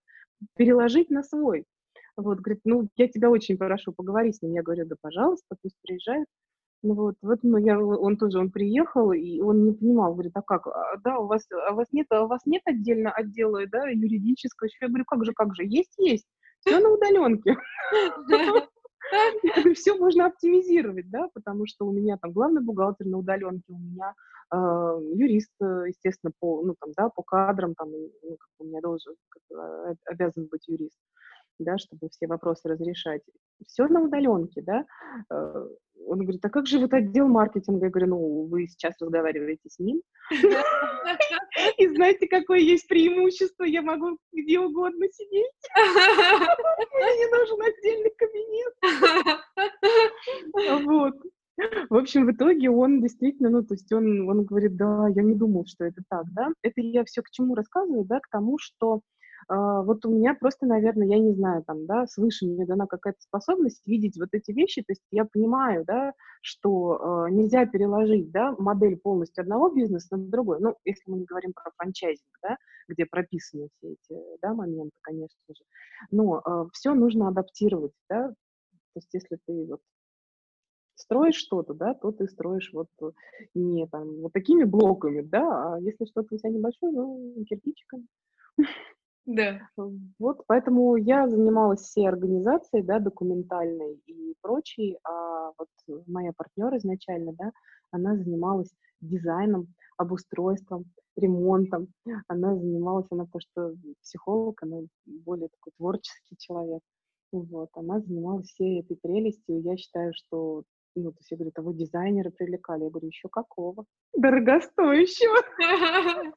переложить 0.55 1.10
на 1.10 1.23
свой. 1.23 1.65
Вот, 2.15 2.39
говорит, 2.39 2.62
ну, 2.65 2.88
я 2.95 3.07
тебя 3.07 3.29
очень 3.29 3.57
прошу, 3.57 3.93
поговори 3.93 4.33
с 4.33 4.41
ним. 4.41 4.53
Я 4.53 4.63
говорю, 4.63 4.86
да, 4.86 4.95
пожалуйста, 4.99 5.55
пусть 5.62 5.75
приезжает. 5.83 6.25
Ну 6.83 6.93
вот, 6.93 7.15
вот 7.21 7.39
ну, 7.41 7.57
я, 7.57 7.79
он 7.79 8.17
тоже, 8.17 8.38
он 8.39 8.51
приехал, 8.51 9.12
и 9.12 9.41
он 9.41 9.65
не 9.65 9.71
понимал, 9.73 10.13
говорит, 10.13 10.33
а 10.36 10.41
как, 10.43 10.67
а, 10.67 10.97
да, 11.03 11.17
у 11.17 11.25
вас, 11.25 11.47
а 11.51 11.73
у 11.73 11.75
вас 11.75 11.88
нет, 11.91 12.05
а 12.12 12.23
у 12.23 12.27
вас 12.27 12.41
нет 12.45 12.62
отдельно 12.65 13.12
отдела, 13.12 13.62
да, 13.67 13.88
юридического, 13.89 14.69
я 14.79 14.88
говорю, 14.88 15.05
как 15.05 15.25
же, 15.25 15.33
как 15.33 15.55
же, 15.55 15.63
есть, 15.65 15.93
есть, 15.97 16.27
все 16.60 16.79
на 16.79 16.89
удаленке. 16.89 17.57
Все 19.75 19.95
можно 19.95 20.27
оптимизировать, 20.27 21.09
да, 21.09 21.29
потому 21.33 21.65
что 21.67 21.85
у 21.85 21.91
меня 21.91 22.17
там 22.17 22.31
главный 22.31 22.61
бухгалтер 22.61 23.05
на 23.05 23.17
удаленке, 23.17 23.73
у 23.73 23.77
меня 23.77 24.13
э, 24.53 24.55
юрист, 25.15 25.51
естественно, 25.59 26.31
по, 26.39 26.61
ну, 26.63 26.75
там, 26.79 26.91
да, 26.95 27.09
по 27.09 27.23
кадрам, 27.23 27.73
там, 27.75 27.91
ну, 27.91 28.37
как 28.37 28.49
у 28.59 28.65
меня 28.65 28.81
должен, 28.81 29.15
как, 29.29 29.97
обязан 30.05 30.47
быть 30.51 30.67
юрист, 30.67 30.97
да, 31.63 31.77
чтобы 31.77 32.09
все 32.09 32.27
вопросы 32.27 32.69
разрешать. 32.69 33.21
Все 33.65 33.87
на 33.87 34.01
удаленке, 34.01 34.61
да. 34.61 34.85
Э, 35.31 35.67
он 36.07 36.19
говорит, 36.19 36.45
а 36.45 36.49
как 36.49 36.67
же 36.67 36.79
вот 36.79 36.93
отдел 36.93 37.27
маркетинга? 37.27 37.85
Я 37.85 37.91
говорю, 37.91 38.09
ну, 38.09 38.47
вы 38.47 38.67
сейчас 38.67 38.93
разговариваете 38.99 39.69
с 39.69 39.79
ним. 39.79 40.01
И 41.77 41.87
знаете, 41.87 42.27
какое 42.27 42.59
есть 42.59 42.87
преимущество? 42.87 43.63
Я 43.63 43.81
могу 43.81 44.19
где 44.31 44.59
угодно 44.59 45.07
сидеть. 45.11 45.51
Мне 45.75 47.15
не 47.17 47.27
нужен 47.37 47.59
отдельный 47.61 48.11
кабинет. 48.17 48.73
Вот. 50.85 51.15
В 51.89 51.95
общем, 51.95 52.27
в 52.27 52.31
итоге 52.31 52.69
он 52.69 53.01
действительно, 53.01 53.49
ну, 53.49 53.63
то 53.63 53.73
есть 53.73 53.91
он, 53.91 54.29
он 54.29 54.45
говорит, 54.45 54.75
да, 54.75 55.07
я 55.15 55.23
не 55.23 55.33
думал, 55.33 55.65
что 55.65 55.85
это 55.85 56.03
так, 56.07 56.25
да. 56.33 56.51
Это 56.61 56.81
я 56.81 57.03
все 57.03 57.23
к 57.23 57.31
чему 57.31 57.55
рассказываю, 57.55 58.05
да, 58.05 58.19
к 58.19 58.29
тому, 58.29 58.59
что 58.59 59.01
вот 59.49 60.05
у 60.05 60.10
меня 60.10 60.36
просто, 60.36 60.65
наверное, 60.65 61.07
я 61.07 61.19
не 61.19 61.33
знаю, 61.33 61.63
там, 61.65 61.86
да, 61.86 62.05
свыше 62.07 62.45
мне 62.45 62.65
дана 62.65 62.86
какая-то 62.86 63.21
способность 63.21 63.81
видеть 63.86 64.17
вот 64.17 64.29
эти 64.33 64.51
вещи, 64.51 64.81
то 64.81 64.91
есть 64.91 65.03
я 65.12 65.25
понимаю, 65.25 65.86
да, 65.86 66.13
что 66.41 67.27
э, 67.27 67.31
нельзя 67.31 67.65
переложить, 67.65 68.31
да, 68.31 68.53
модель 68.57 68.97
полностью 68.97 69.43
одного 69.43 69.69
бизнеса 69.69 70.17
на 70.17 70.27
другой, 70.29 70.60
ну, 70.60 70.75
если 70.86 71.10
мы 71.10 71.19
не 71.19 71.25
говорим 71.25 71.53
про 71.53 71.71
франчайзинг, 71.77 72.38
да, 72.41 72.57
где 72.89 73.05
прописаны 73.05 73.69
все 73.77 73.93
эти, 73.93 74.21
да, 74.41 74.53
моменты, 74.53 74.97
конечно 75.01 75.39
же, 75.49 75.63
но 76.12 76.41
э, 76.45 76.65
все 76.73 76.93
нужно 76.93 77.29
адаптировать, 77.29 77.93
да, 78.10 78.29
то 78.29 78.99
есть 78.99 79.13
если 79.13 79.38
ты 79.45 79.65
вот 79.65 79.79
строишь 80.95 81.36
что-то, 81.36 81.73
да, 81.73 81.93
то 81.93 82.12
ты 82.12 82.27
строишь 82.27 82.71
вот 82.73 82.89
не 83.53 83.88
там 83.88 84.21
вот 84.21 84.33
такими 84.33 84.63
блоками, 84.63 85.21
да, 85.21 85.75
а 85.75 85.79
если 85.79 86.05
что-то 86.05 86.36
у 86.36 86.38
тебя 86.38 86.49
небольшое, 86.49 86.91
ну, 86.91 87.45
кирпичиками. 87.47 88.07
Да. 89.27 89.59
Вот, 90.19 90.43
поэтому 90.47 90.95
я 90.95 91.27
занималась 91.27 91.81
всей 91.81 92.07
организацией, 92.07 92.81
да, 92.81 92.99
документальной 92.99 93.95
и 94.07 94.35
прочей, 94.41 94.97
а 95.03 95.51
вот 95.57 95.67
моя 96.07 96.31
партнер 96.35 96.73
изначально, 96.77 97.33
да, 97.33 97.51
она 97.91 98.15
занималась 98.15 98.71
дизайном, 99.01 99.67
обустройством, 99.97 100.85
ремонтом. 101.17 101.89
Она 102.29 102.55
занималась, 102.55 103.07
она 103.11 103.25
то, 103.25 103.39
что 103.41 103.73
психолог, 104.01 104.63
она 104.63 104.77
более 105.05 105.49
такой 105.49 105.73
творческий 105.77 106.37
человек. 106.39 106.81
Вот, 107.33 107.69
она 107.73 107.99
занималась 107.99 108.47
всей 108.47 108.79
этой 108.79 108.95
прелестью. 108.95 109.61
Я 109.61 109.75
считаю, 109.75 110.13
что 110.15 110.63
ну, 110.97 111.12
то 111.12 111.17
есть 111.19 111.31
я 111.31 111.38
говорю, 111.38 111.51
того 111.51 111.71
дизайнера 111.71 112.29
привлекали. 112.29 112.83
Я 112.83 112.89
говорю, 112.89 113.07
еще 113.07 113.29
какого? 113.29 113.86
Дорогостоящего. 114.13 115.38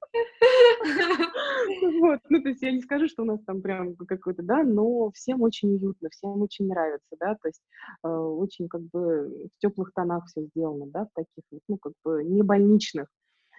Вот, 2.01 2.21
ну, 2.29 2.43
то 2.43 2.49
есть 2.49 2.63
я 2.63 2.73
не 2.73 2.81
скажу, 2.81 3.07
что 3.07 3.23
у 3.23 3.27
нас 3.27 3.41
там 3.45 3.61
прям 3.63 3.95
какой-то, 3.95 4.43
да, 4.43 4.63
но 4.63 5.11
всем 5.13 5.43
очень 5.43 5.75
уютно, 5.75 6.09
всем 6.11 6.41
очень 6.43 6.67
нравится, 6.67 7.17
да, 7.19 7.35
то 7.35 7.49
есть 7.49 7.61
э, 8.03 8.09
очень 8.09 8.69
как 8.69 8.83
бы 8.83 9.49
в 9.55 9.61
теплых 9.61 9.93
тонах 9.95 10.27
все 10.27 10.43
сделано, 10.47 10.87
да, 10.87 11.05
в 11.05 11.11
таких, 11.15 11.45
ну, 11.69 11.77
как 11.79 11.93
бы 12.05 12.25
не 12.25 12.43
больничных 12.43 13.07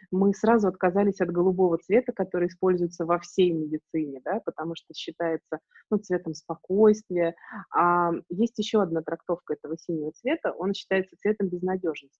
мы 0.09 0.33
сразу 0.33 0.67
отказались 0.67 1.21
от 1.21 1.31
голубого 1.31 1.77
цвета, 1.77 2.11
который 2.11 2.47
используется 2.47 3.05
во 3.05 3.19
всей 3.19 3.51
медицине, 3.51 4.21
да, 4.23 4.41
потому 4.45 4.75
что 4.75 4.93
считается 4.93 5.59
ну, 5.89 5.97
цветом 5.97 6.33
спокойствия. 6.33 7.35
А 7.75 8.11
есть 8.29 8.57
еще 8.57 8.81
одна 8.81 9.01
трактовка 9.01 9.53
этого 9.53 9.77
синего 9.77 10.11
цвета, 10.11 10.51
он 10.51 10.73
считается 10.73 11.15
цветом 11.17 11.49
безнадежности. 11.49 12.19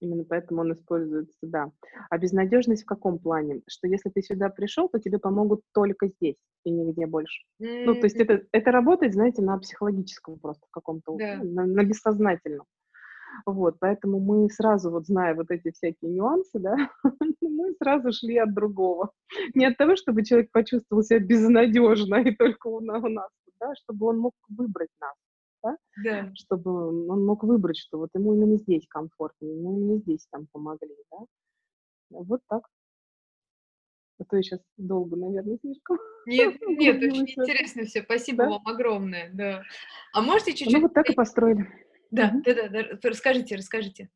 Именно 0.00 0.24
поэтому 0.24 0.62
он 0.62 0.72
используется, 0.72 1.38
да. 1.42 1.70
А 2.08 2.18
безнадежность 2.18 2.82
в 2.82 2.86
каком 2.86 3.18
плане? 3.18 3.62
Что 3.68 3.86
если 3.86 4.10
ты 4.10 4.22
сюда 4.22 4.48
пришел, 4.48 4.88
то 4.88 4.98
тебе 4.98 5.18
помогут 5.18 5.60
только 5.72 6.08
здесь 6.08 6.36
и 6.64 6.70
нигде 6.70 7.06
больше. 7.06 7.44
Mm-hmm. 7.62 7.84
Ну, 7.86 7.94
то 7.94 8.04
есть 8.04 8.16
это, 8.16 8.42
это 8.52 8.70
работает, 8.70 9.14
знаете, 9.14 9.42
на 9.42 9.58
психологическом 9.58 10.38
просто 10.38 10.66
каком-то, 10.70 11.16
yeah. 11.16 11.42
на, 11.42 11.66
на 11.66 11.84
бессознательном. 11.84 12.66
Вот, 13.46 13.76
поэтому 13.80 14.20
мы 14.20 14.50
сразу, 14.50 14.90
вот 14.90 15.06
зная 15.06 15.34
вот 15.34 15.50
эти 15.50 15.70
всякие 15.70 16.10
нюансы, 16.10 16.58
да, 16.58 16.76
мы 17.40 17.74
сразу 17.74 18.12
шли 18.12 18.38
от 18.38 18.54
другого. 18.54 19.12
Не 19.54 19.66
от 19.66 19.76
того, 19.76 19.96
чтобы 19.96 20.24
человек 20.24 20.50
почувствовал 20.52 21.02
себя 21.02 21.20
безнадежно 21.20 22.16
и 22.16 22.34
только 22.34 22.68
у 22.68 22.80
нас, 22.80 23.02
да, 23.60 23.74
чтобы 23.76 24.06
он 24.06 24.18
мог 24.18 24.34
выбрать 24.48 24.90
нас. 25.00 25.14
Да? 25.62 25.76
Да. 26.02 26.32
чтобы 26.36 26.88
он 27.10 27.26
мог 27.26 27.44
выбрать, 27.44 27.76
что 27.76 27.98
вот 27.98 28.08
ему 28.14 28.34
именно 28.34 28.56
здесь 28.56 28.86
комфортно, 28.88 29.44
ему 29.44 29.76
именно 29.76 29.98
здесь 29.98 30.26
там 30.30 30.46
помогли, 30.50 30.96
да. 31.10 31.18
Вот 32.10 32.40
так. 32.48 32.66
А 34.20 34.24
то 34.24 34.36
я 34.36 34.42
сейчас 34.42 34.60
долго, 34.76 35.16
наверное, 35.16 35.58
слишком. 35.60 35.98
Нет, 36.26 36.60
нет, 36.66 37.02
очень 37.02 37.28
интересно 37.28 37.84
все. 37.84 38.02
Спасибо 38.02 38.44
да? 38.44 38.50
вам 38.50 38.66
огромное, 38.66 39.30
да. 39.32 39.62
А 40.12 40.20
можете 40.20 40.52
чуть-чуть... 40.52 40.74
Ну, 40.74 40.82
вот 40.82 40.94
так 40.94 41.08
и 41.08 41.14
построили. 41.14 41.66
Да, 42.10 42.32
да, 42.44 42.54
да, 42.54 42.68
да, 42.68 42.82
расскажите, 43.02 43.56
расскажите. 43.56 44.10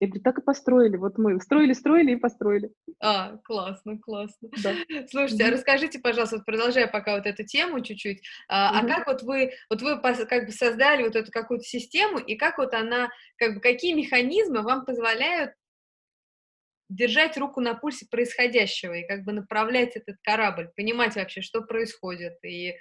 Я 0.00 0.08
говорю, 0.08 0.22
так 0.22 0.38
и 0.38 0.42
построили. 0.42 0.96
Вот 0.96 1.18
мы 1.18 1.40
строили, 1.40 1.72
строили 1.72 2.12
и 2.12 2.16
построили. 2.16 2.70
А, 3.00 3.38
классно, 3.44 3.98
классно. 3.98 4.48
Да. 4.62 4.74
Слушайте, 5.08 5.44
а 5.44 5.50
расскажите, 5.50 5.98
пожалуйста, 6.00 6.36
вот 6.36 6.44
продолжая 6.44 6.88
пока 6.88 7.16
вот 7.16 7.26
эту 7.26 7.44
тему 7.44 7.80
чуть-чуть, 7.80 8.22
а, 8.48 8.82
mm-hmm. 8.82 8.90
а 8.90 8.94
как 8.94 9.06
вот 9.06 9.22
вы, 9.22 9.52
вот 9.70 9.82
вы 9.82 10.00
как 10.00 10.46
бы 10.46 10.52
создали 10.52 11.04
вот 11.04 11.14
эту 11.16 11.30
какую-то 11.30 11.64
систему, 11.64 12.18
и 12.18 12.36
как 12.36 12.58
вот 12.58 12.74
она, 12.74 13.08
как 13.36 13.54
бы 13.54 13.60
какие 13.60 13.94
механизмы 13.94 14.62
вам 14.62 14.84
позволяют 14.84 15.52
держать 16.88 17.36
руку 17.38 17.60
на 17.60 17.74
пульсе 17.74 18.06
происходящего 18.10 18.92
и 18.94 19.06
как 19.06 19.24
бы 19.24 19.32
направлять 19.32 19.96
этот 19.96 20.16
корабль, 20.22 20.70
понимать 20.76 21.16
вообще, 21.16 21.40
что 21.40 21.62
происходит, 21.62 22.34
и 22.44 22.74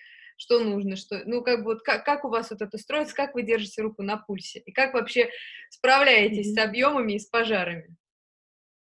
что 0.44 0.60
нужно, 0.60 0.98
что, 0.98 1.22
ну, 1.26 1.42
как 1.42 1.60
бы 1.60 1.72
вот 1.72 1.84
как, 1.84 2.04
как 2.04 2.26
у 2.26 2.30
вас 2.30 2.52
вот 2.52 2.62
это 2.62 2.78
строится, 2.78 3.16
как 3.16 3.34
вы 3.34 3.44
держите 3.44 3.82
руку 3.82 4.04
на 4.04 4.18
пульсе, 4.18 4.60
и 4.60 4.74
как 4.74 4.94
вообще 4.94 5.30
справляетесь 5.70 6.52
mm-hmm. 6.52 6.62
с 6.62 6.66
объемами 6.66 7.14
и 7.14 7.20
с 7.20 7.28
пожарами? 7.28 7.96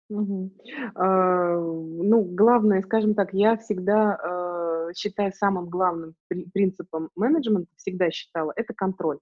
Угу. 0.09 0.51
А, 0.97 1.57
ну, 1.57 2.23
главное, 2.23 2.83
скажем 2.83 3.15
так, 3.15 3.33
я 3.33 3.57
всегда 3.57 4.19
э, 4.19 4.93
считаю 4.95 5.33
самым 5.33 5.71
главным 5.71 6.15
при, 6.29 6.51
принципом 6.51 7.11
менеджмента, 7.15 7.71
всегда 7.77 8.11
считала, 8.11 8.53
это 8.57 8.75
контроль. 8.75 9.21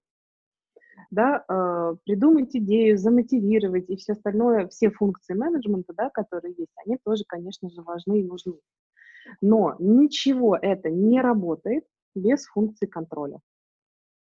Да, 1.11 1.45
э, 1.47 1.95
придумать 2.05 2.55
идею, 2.55 2.97
замотивировать 2.97 3.89
и 3.89 3.95
все 3.97 4.13
остальное, 4.13 4.67
все 4.67 4.89
функции 4.89 5.35
менеджмента, 5.35 5.93
да, 5.95 6.09
которые 6.09 6.55
есть, 6.57 6.73
они 6.85 6.97
тоже, 7.05 7.23
конечно 7.27 7.69
же, 7.69 7.83
важны 7.83 8.19
и 8.19 8.23
нужны. 8.23 8.55
Но 9.41 9.75
ничего 9.79 10.57
это 10.57 10.89
не 10.89 11.21
работает, 11.21 11.85
без 12.15 12.45
функции 12.47 12.85
контроля. 12.85 13.39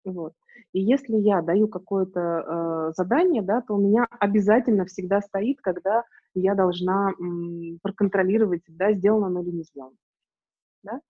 Вот. 0.06 0.34
И 0.74 0.82
если 0.82 1.16
я 1.16 1.42
даю 1.42 1.68
какое-то 1.68 2.20
э, 2.20 2.92
задание, 2.96 3.42
да, 3.42 3.62
то 3.62 3.76
у 3.76 3.82
меня 3.82 4.08
обязательно 4.20 4.86
всегда 4.86 5.22
стоит, 5.22 5.60
когда 5.62 6.04
я 6.34 6.56
должна 6.56 7.12
м, 7.20 7.80
проконтролировать, 7.82 8.62
да, 8.68 8.94
сделано 8.94 9.28
оно 9.28 9.42
или 9.42 9.52
не 9.52 9.64
сделано. 9.64 9.96
Да? 10.84 11.02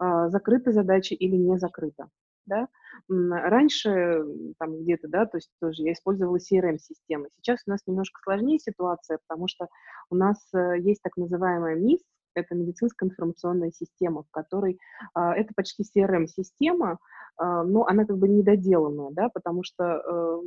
Э, 0.00 0.28
закрыта 0.30 0.72
задача 0.72 1.14
или 1.14 1.36
не 1.36 1.58
закрыта. 1.58 2.08
Да? 2.46 2.68
Раньше, 3.08 4.24
там 4.58 4.80
где-то, 4.80 5.08
да, 5.08 5.26
то 5.26 5.36
есть 5.36 5.50
тоже 5.60 5.82
я 5.82 5.92
использовала 5.92 6.38
CRM-системы. 6.38 7.28
Сейчас 7.36 7.60
у 7.66 7.70
нас 7.70 7.80
немножко 7.86 8.20
сложнее 8.22 8.58
ситуация, 8.58 9.18
потому 9.28 9.48
что 9.48 9.68
у 10.10 10.16
нас 10.16 10.36
э, 10.54 10.78
есть 10.80 11.02
так 11.02 11.16
называемая 11.16 11.76
МИС, 11.76 12.00
это 12.38 12.54
медицинская 12.54 13.08
информационная 13.08 13.70
система, 13.70 14.22
в 14.22 14.30
которой 14.30 14.78
а, 15.14 15.34
это 15.34 15.52
почти 15.54 15.82
CRM-система, 15.82 16.98
а, 17.36 17.64
но 17.64 17.86
она 17.86 18.04
как 18.04 18.18
бы 18.18 18.28
недоделанная, 18.28 19.10
да, 19.12 19.28
потому 19.28 19.62
что, 19.62 19.84
э, 19.84 20.40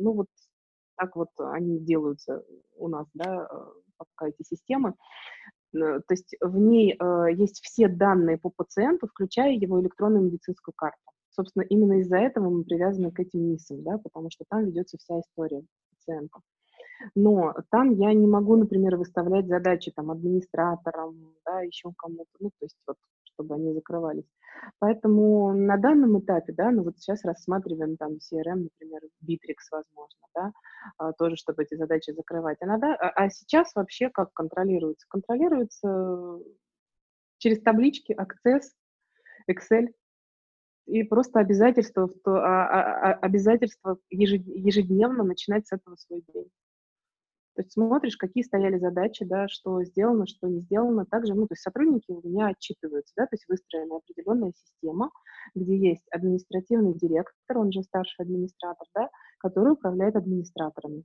ну 0.00 0.12
вот 0.12 0.26
так 0.96 1.14
вот 1.16 1.28
они 1.38 1.78
делаются 1.78 2.42
у 2.76 2.88
нас, 2.88 3.06
да, 3.14 3.48
э, 3.50 3.56
пока 3.96 4.28
эти 4.28 4.42
системы. 4.42 4.94
Э, 5.74 6.00
то 6.00 6.12
есть 6.12 6.34
в 6.40 6.56
ней 6.56 6.96
э, 6.98 7.26
есть 7.34 7.60
все 7.62 7.88
данные 7.88 8.38
по 8.38 8.50
пациенту, 8.50 9.06
включая 9.06 9.52
его 9.52 9.80
электронную 9.80 10.24
медицинскую 10.24 10.74
карту. 10.76 10.98
Собственно, 11.30 11.64
именно 11.64 12.00
из-за 12.00 12.16
этого 12.16 12.48
мы 12.48 12.64
привязаны 12.64 13.10
к 13.10 13.20
этим 13.20 13.40
МИСам, 13.40 13.82
да, 13.82 13.98
потому 13.98 14.30
что 14.30 14.44
там 14.48 14.64
ведется 14.64 14.96
вся 14.98 15.20
история 15.20 15.62
пациента. 15.90 16.40
Но 17.14 17.54
там 17.70 17.92
я 17.92 18.12
не 18.14 18.26
могу, 18.26 18.56
например, 18.56 18.96
выставлять 18.96 19.46
задачи 19.46 19.90
там 19.94 20.10
администраторам, 20.10 21.34
да, 21.44 21.60
еще 21.60 21.92
кому-то, 21.96 22.30
ну, 22.40 22.50
то 22.50 22.64
есть 22.64 22.76
вот, 22.86 22.96
чтобы 23.24 23.54
они 23.54 23.72
закрывались. 23.72 24.26
Поэтому 24.78 25.52
на 25.52 25.76
данном 25.76 26.18
этапе, 26.18 26.52
да, 26.52 26.70
ну 26.70 26.82
вот 26.82 26.98
сейчас 26.98 27.24
рассматриваем 27.24 27.96
там 27.96 28.12
CRM, 28.14 28.68
например, 28.70 29.02
Bittrex, 29.22 29.56
возможно, 29.70 30.20
да, 30.34 30.52
а, 30.98 31.12
тоже, 31.12 31.36
чтобы 31.36 31.62
эти 31.62 31.74
задачи 31.74 32.12
закрывать. 32.12 32.58
А, 32.60 32.66
надо, 32.66 32.94
а, 32.94 33.10
а 33.10 33.30
сейчас 33.30 33.74
вообще 33.74 34.10
как 34.10 34.32
контролируется? 34.32 35.06
Контролируется 35.08 36.38
через 37.38 37.60
таблички, 37.62 38.16
Access, 38.18 38.62
Excel, 39.50 39.88
и 40.86 41.02
просто 41.02 41.40
обязательство, 41.40 42.08
обязательство 43.20 43.98
ежедневно 44.08 45.24
начинать 45.24 45.66
с 45.66 45.72
этого 45.72 45.96
свой 45.96 46.22
день. 46.32 46.48
То 47.56 47.62
есть 47.62 47.72
смотришь, 47.72 48.18
какие 48.18 48.44
стояли 48.44 48.78
задачи, 48.78 49.24
да, 49.24 49.48
что 49.48 49.82
сделано, 49.82 50.26
что 50.26 50.46
не 50.46 50.60
сделано. 50.60 51.06
Также, 51.06 51.32
ну, 51.34 51.46
то 51.46 51.52
есть 51.52 51.62
сотрудники 51.62 52.10
у 52.10 52.20
меня 52.22 52.48
отчитываются, 52.48 53.14
да, 53.16 53.24
то 53.24 53.32
есть 53.32 53.48
выстроена 53.48 53.96
определенная 53.96 54.52
система, 54.54 55.10
где 55.54 55.74
есть 55.74 56.04
административный 56.10 56.92
директор, 56.92 57.56
он 57.56 57.72
же 57.72 57.82
старший 57.82 58.26
администратор, 58.26 58.86
да, 58.94 59.08
который 59.38 59.72
управляет 59.72 60.16
администраторами. 60.16 61.04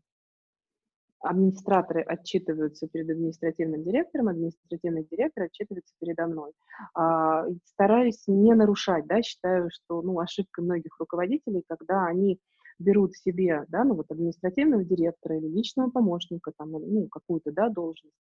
Администраторы 1.21 2.01
отчитываются 2.01 2.87
перед 2.87 3.09
административным 3.09 3.83
директором, 3.83 4.27
административный 4.27 5.07
директор 5.09 5.43
отчитывается 5.43 5.93
передо 5.99 6.27
мной. 6.27 6.51
А, 6.95 7.45
стараюсь 7.63 8.23
не 8.27 8.55
нарушать, 8.55 9.05
да, 9.05 9.21
считаю, 9.21 9.69
что, 9.71 10.01
ну, 10.01 10.19
ошибка 10.19 10.61
многих 10.61 10.99
руководителей, 10.99 11.63
когда 11.65 12.07
они 12.07 12.39
берут 12.82 13.15
себе, 13.15 13.65
да, 13.70 13.84
ну 13.84 13.96
вот 13.96 14.08
административного 14.10 14.84
директора 14.84 15.38
или 15.38 15.48
личного 15.48 15.89
помощника, 15.89 16.52
там, 16.58 16.72
ну, 16.72 17.08
какую-то, 17.08 17.52
да, 17.52 17.70
должность, 17.70 18.15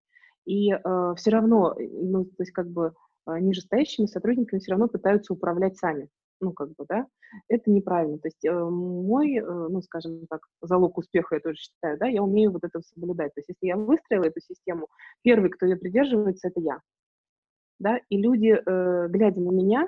и 0.45 0.71
э, 0.71 1.13
все 1.17 1.29
равно, 1.29 1.73
э, 1.77 1.87
ну, 1.87 2.25
то 2.25 2.43
есть 2.43 2.51
как 2.51 2.69
бы 2.69 2.93
а, 3.25 3.39
нижестоящими 3.39 4.07
сотрудниками 4.07 4.59
все 4.59 4.71
равно 4.71 4.87
пытаются 4.87 5.33
управлять 5.33 5.77
сами. 5.77 6.09
Ну, 6.39 6.53
как 6.53 6.69
бы, 6.69 6.85
да, 6.89 7.05
это 7.49 7.69
неправильно. 7.69 8.17
То 8.17 8.27
есть 8.27 8.43
э, 8.43 8.51
мой, 8.51 9.35
э, 9.35 9.43
ну, 9.43 9.79
скажем 9.83 10.25
так, 10.27 10.41
залог 10.61 10.97
успеха, 10.97 11.35
я 11.35 11.41
тоже 11.41 11.57
считаю, 11.57 11.99
да, 11.99 12.07
я 12.07 12.23
умею 12.23 12.51
вот 12.51 12.63
это 12.63 12.81
соблюдать. 12.81 13.33
То 13.35 13.41
есть 13.41 13.49
если 13.49 13.67
я 13.67 13.77
выстроила 13.77 14.25
эту 14.25 14.41
систему, 14.41 14.87
первый, 15.21 15.51
кто 15.51 15.67
ее 15.67 15.75
придерживается, 15.75 16.47
это 16.47 16.59
я. 16.59 16.79
Да, 17.79 17.99
и 18.09 18.17
люди, 18.17 18.59
э, 18.59 19.07
глядя 19.09 19.39
на 19.39 19.51
меня, 19.51 19.87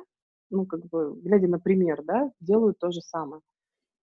ну, 0.52 0.68
как 0.68 0.86
бы, 0.86 1.20
глядя 1.22 1.48
на 1.48 1.60
пример, 1.60 2.04
да, 2.04 2.32
делают 2.40 2.78
то 2.78 2.92
же 2.92 3.02
самое. 3.02 3.42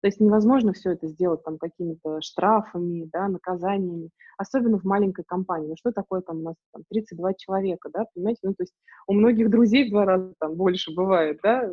То 0.02 0.08
есть 0.08 0.20
невозможно 0.20 0.74
все 0.74 0.92
это 0.92 1.08
сделать 1.08 1.44
там 1.44 1.58
какими-то 1.58 2.22
штрафами, 2.22 3.10
да, 3.12 3.28
наказаниями, 3.28 4.10
особенно 4.38 4.80
в 4.80 4.84
маленькой 4.84 5.24
компании. 5.26 5.70
Ну 5.70 5.76
что 5.78 5.92
такое 5.92 6.22
там 6.22 6.40
у 6.40 6.44
нас 6.44 6.56
там 6.74 6.84
32 6.90 7.34
человека, 7.36 7.90
да, 7.92 8.06
понимаете? 8.14 8.42
Ну 8.44 8.54
то 8.54 8.64
есть 8.64 8.74
у 9.08 9.14
многих 9.14 9.50
друзей 9.50 9.88
в 9.88 9.92
два 9.92 10.06
раза 10.06 10.34
там 10.40 10.56
больше 10.56 10.94
бывает, 10.94 11.40
да, 11.42 11.70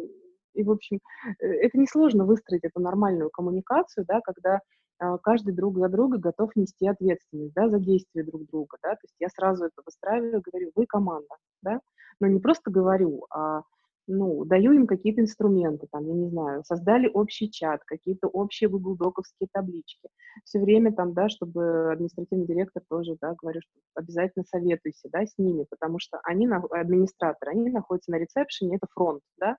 и, 0.55 0.63
в 0.63 0.71
общем, 0.71 1.01
э, 1.41 1.47
это 1.47 1.79
несложно 1.79 2.25
выстроить 2.25 2.65
эту 2.65 2.81
нормальную 2.81 3.31
коммуникацию, 3.31 4.05
да, 4.07 4.21
когда 4.21 4.61
э, 5.01 5.19
каждый 5.23 5.55
друг 5.55 5.79
за 5.79 5.89
друга 5.89 6.19
готов 6.19 6.55
нести 6.57 6.87
ответственность, 6.87 7.55
да, 7.55 7.69
за 7.69 7.79
действия 7.79 8.25
друг 8.25 8.47
друга, 8.47 8.77
да, 8.83 8.91
то 8.91 9.01
есть 9.05 9.15
я 9.19 9.29
сразу 9.29 9.65
это 9.65 9.83
выстраиваю, 9.85 10.43
говорю, 10.45 10.71
вы 10.75 10.87
команда, 10.87 11.35
да, 11.63 11.81
но 12.21 12.27
не 12.27 12.41
просто 12.41 12.71
говорю, 12.71 13.27
а 13.31 13.63
ну, 14.09 14.45
даю 14.45 14.73
им 14.73 14.87
какие-то 14.87 15.21
инструменты, 15.21 15.87
там, 15.91 16.07
я 16.07 16.15
не 16.15 16.29
знаю, 16.29 16.65
создали 16.65 17.09
общий 17.13 17.51
чат, 17.51 17.83
какие-то 17.85 18.29
общие 18.29 18.69
Google 18.69 18.97
Доковские 18.97 19.49
таблички. 19.53 20.09
Все 20.45 20.61
время 20.61 20.93
там, 20.93 21.13
да, 21.15 21.29
чтобы 21.29 21.93
административный 21.93 22.47
директор 22.47 22.83
тоже, 22.89 23.17
да, 23.21 23.35
говорю, 23.41 23.61
что 23.61 23.81
обязательно 23.95 24.45
советуйся, 24.45 25.09
да, 25.13 25.25
с 25.25 25.39
ними, 25.39 25.67
потому 25.71 25.99
что 25.99 26.21
они, 26.25 26.49
администраторы, 26.49 27.53
они 27.53 27.71
находятся 27.71 28.11
на 28.11 28.17
ресепшене, 28.17 28.77
это 28.77 28.87
фронт, 28.93 29.23
да, 29.39 29.57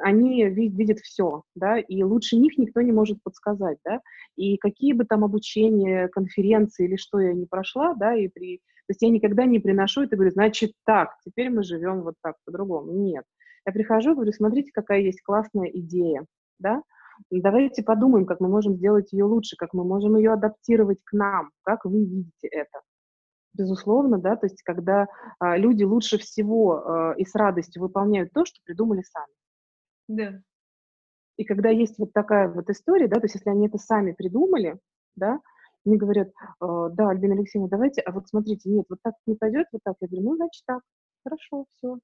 они 0.00 0.44
видят 0.48 0.98
все, 0.98 1.42
да, 1.54 1.78
и 1.78 2.02
лучше 2.02 2.36
них 2.36 2.56
никто 2.56 2.80
не 2.80 2.92
может 2.92 3.22
подсказать, 3.22 3.78
да, 3.84 4.00
и 4.36 4.56
какие 4.56 4.92
бы 4.92 5.04
там 5.04 5.24
обучения, 5.24 6.08
конференции 6.08 6.86
или 6.86 6.96
что 6.96 7.20
я 7.20 7.32
не 7.32 7.46
прошла, 7.46 7.94
да, 7.94 8.14
и 8.14 8.28
при, 8.28 8.58
то 8.58 8.92
есть 8.92 9.02
я 9.02 9.10
никогда 9.10 9.44
не 9.44 9.58
приношу 9.58 10.02
это, 10.02 10.16
говорю, 10.16 10.32
значит 10.32 10.72
так, 10.84 11.16
теперь 11.24 11.50
мы 11.50 11.62
живем 11.62 12.02
вот 12.02 12.14
так, 12.22 12.36
по-другому, 12.44 12.92
нет, 12.92 13.24
я 13.68 13.72
прихожу, 13.72 14.14
говорю, 14.14 14.32
смотрите, 14.32 14.72
какая 14.72 15.00
есть 15.00 15.20
классная 15.22 15.66
идея, 15.66 16.24
да, 16.58 16.82
давайте 17.30 17.82
подумаем, 17.82 18.24
как 18.24 18.40
мы 18.40 18.48
можем 18.48 18.76
сделать 18.76 19.12
ее 19.12 19.24
лучше, 19.24 19.56
как 19.56 19.74
мы 19.74 19.84
можем 19.84 20.16
ее 20.16 20.32
адаптировать 20.32 20.98
к 21.04 21.12
нам, 21.12 21.50
как 21.62 21.84
вы 21.84 22.04
видите 22.04 22.48
это. 22.48 22.80
Безусловно, 23.52 24.18
да, 24.18 24.36
то 24.36 24.46
есть 24.46 24.62
когда 24.62 25.06
а, 25.38 25.58
люди 25.58 25.84
лучше 25.84 26.16
всего 26.16 26.76
а, 26.76 27.14
и 27.16 27.24
с 27.24 27.34
радостью 27.34 27.82
выполняют 27.82 28.32
то, 28.32 28.46
что 28.46 28.58
придумали 28.64 29.02
сами. 29.02 29.34
Да. 30.08 30.40
И 31.36 31.44
когда 31.44 31.68
есть 31.68 31.98
вот 31.98 32.12
такая 32.12 32.48
вот 32.48 32.70
история, 32.70 33.06
да, 33.08 33.16
то 33.16 33.24
есть 33.24 33.34
если 33.34 33.50
они 33.50 33.66
это 33.66 33.76
сами 33.76 34.12
придумали, 34.12 34.78
да, 35.14 35.40
мне 35.84 35.98
говорят, 35.98 36.30
«А, 36.60 36.88
да, 36.88 37.10
Альбина 37.10 37.34
Алексеевна, 37.34 37.68
давайте, 37.68 38.00
а 38.00 38.12
вот 38.12 38.28
смотрите, 38.28 38.70
нет, 38.70 38.86
вот 38.88 39.00
так 39.02 39.14
не 39.26 39.34
пойдет, 39.34 39.66
вот 39.72 39.82
так. 39.84 39.96
Я 40.00 40.08
говорю, 40.08 40.24
ну, 40.24 40.36
значит 40.36 40.62
так, 40.66 40.80
хорошо, 41.24 41.66
все, 41.76 41.98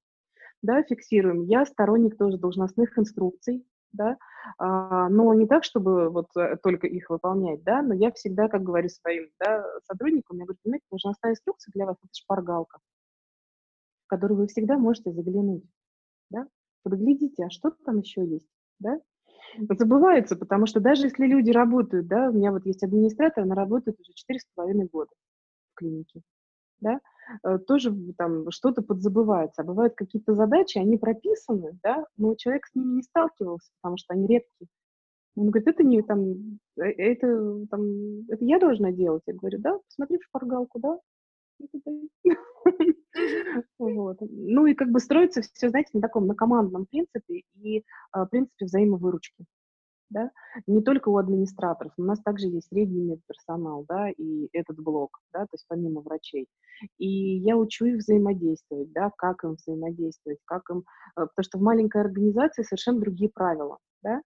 да, 0.64 0.83
фиксируем. 0.83 1.42
Я 1.42 1.66
сторонник 1.66 2.16
тоже 2.16 2.38
должностных 2.38 2.98
инструкций, 2.98 3.66
да, 3.92 4.16
а, 4.59 5.09
но 5.11 5.35
не 5.35 5.46
так, 5.46 5.62
чтобы 5.62 6.09
вот 6.09 6.29
э, 6.37 6.57
только 6.62 6.87
их 6.87 7.11
выполнять, 7.11 7.62
да, 7.62 7.83
но 7.83 7.94
я 7.94 8.11
всегда, 8.12 8.48
как 8.48 8.62
говорю 8.62 8.88
своим, 8.88 9.29
да, 9.38 9.62
сотрудникам, 9.85 10.38
я 10.38 10.44
говорю, 10.44 10.59
понимаете, 10.62 10.87
должностная 10.90 11.33
инструкция 11.33 11.70
для 11.74 11.87
вас– 11.87 11.96
это 12.03 12.12
шпаргалка, 12.12 12.79
в 14.07 14.09
которую 14.09 14.38
вы 14.38 14.46
всегда 14.46 14.79
можете 14.79 15.12
заглянуть, 15.12 15.64
да, 16.31 16.46
подглядите, 16.83 17.44
а 17.44 17.50
что 17.50 17.70
там 17.85 17.98
еще 17.98 18.27
есть, 18.27 18.48
да, 18.79 18.98
забывается, 19.68 20.35
потому 20.35 20.64
что 20.66 20.81
даже 20.81 21.07
если 21.07 21.27
люди 21.27 21.50
работают, 21.50 22.07
да, 22.07 22.31
у 22.31 22.33
меня 22.33 22.53
вот 22.53 22.64
есть 22.64 22.83
администратор, 22.83 23.44
она 23.44 23.55
работает 23.55 24.00
уже 24.00 24.12
четыре 24.14 24.40
с 24.40 24.46
половиной 24.55 24.87
года 24.87 25.11
в 25.72 25.74
клинике, 25.74 26.22
да, 26.81 27.00
тоже 27.66 27.94
там 28.16 28.50
что-то 28.50 28.82
подзабывается. 28.82 29.62
А 29.62 29.64
бывают 29.64 29.94
какие-то 29.94 30.34
задачи, 30.34 30.78
они 30.78 30.96
прописаны, 30.96 31.78
да, 31.82 32.06
но 32.16 32.34
человек 32.34 32.66
с 32.66 32.74
ними 32.74 32.96
не 32.96 33.02
сталкивался, 33.02 33.70
потому 33.80 33.96
что 33.96 34.14
они 34.14 34.26
редкие. 34.26 34.68
Он 35.37 35.50
говорит, 35.50 35.68
это 35.68 35.82
не 35.82 36.02
там, 36.02 36.58
э, 36.78 36.84
это 36.84 37.66
там, 37.70 37.82
это 38.28 38.44
я 38.44 38.58
должна 38.58 38.92
делать. 38.92 39.22
Я 39.26 39.34
говорю, 39.34 39.58
да, 39.58 39.78
посмотри 39.88 40.18
в 40.18 40.24
шпаргалку, 40.24 40.80
да. 40.80 40.98
Вот. 43.78 44.18
Ну 44.20 44.66
и 44.66 44.74
как 44.74 44.90
бы 44.90 44.98
строится 44.98 45.40
все, 45.40 45.70
знаете, 45.70 45.90
на 45.92 46.00
таком, 46.00 46.26
на 46.26 46.34
командном 46.34 46.87
принципе 46.87 47.42
и 47.54 47.84
а, 48.10 48.26
принципе 48.26 48.64
взаимовыручки 48.64 49.44
да, 50.14 50.31
не 50.66 50.83
только 50.83 51.09
у 51.11 51.18
администраторов, 51.18 51.92
у 51.98 52.03
нас 52.05 52.20
также 52.22 52.46
есть 52.46 52.68
средний 52.68 53.03
медперсонал, 53.03 53.85
да, 53.88 54.09
и 54.11 54.48
этот 54.53 54.79
блок, 54.79 55.20
да, 55.33 55.40
то 55.40 55.50
есть 55.53 55.66
помимо 55.68 56.00
врачей. 56.00 56.48
И 56.98 57.09
я 57.38 57.57
учу 57.57 57.85
их 57.87 57.98
взаимодействовать, 57.98 58.92
да, 58.92 59.11
как 59.16 59.44
им 59.44 59.57
взаимодействовать, 59.57 60.38
как 60.44 60.62
им, 60.70 60.79
э, 61.16 61.27
потому 61.27 61.44
что 61.44 61.59
в 61.59 61.62
маленькой 61.62 62.03
организации 62.03 62.62
совершенно 62.62 63.00
другие 63.00 63.31
правила, 63.31 63.79
да, 64.03 64.22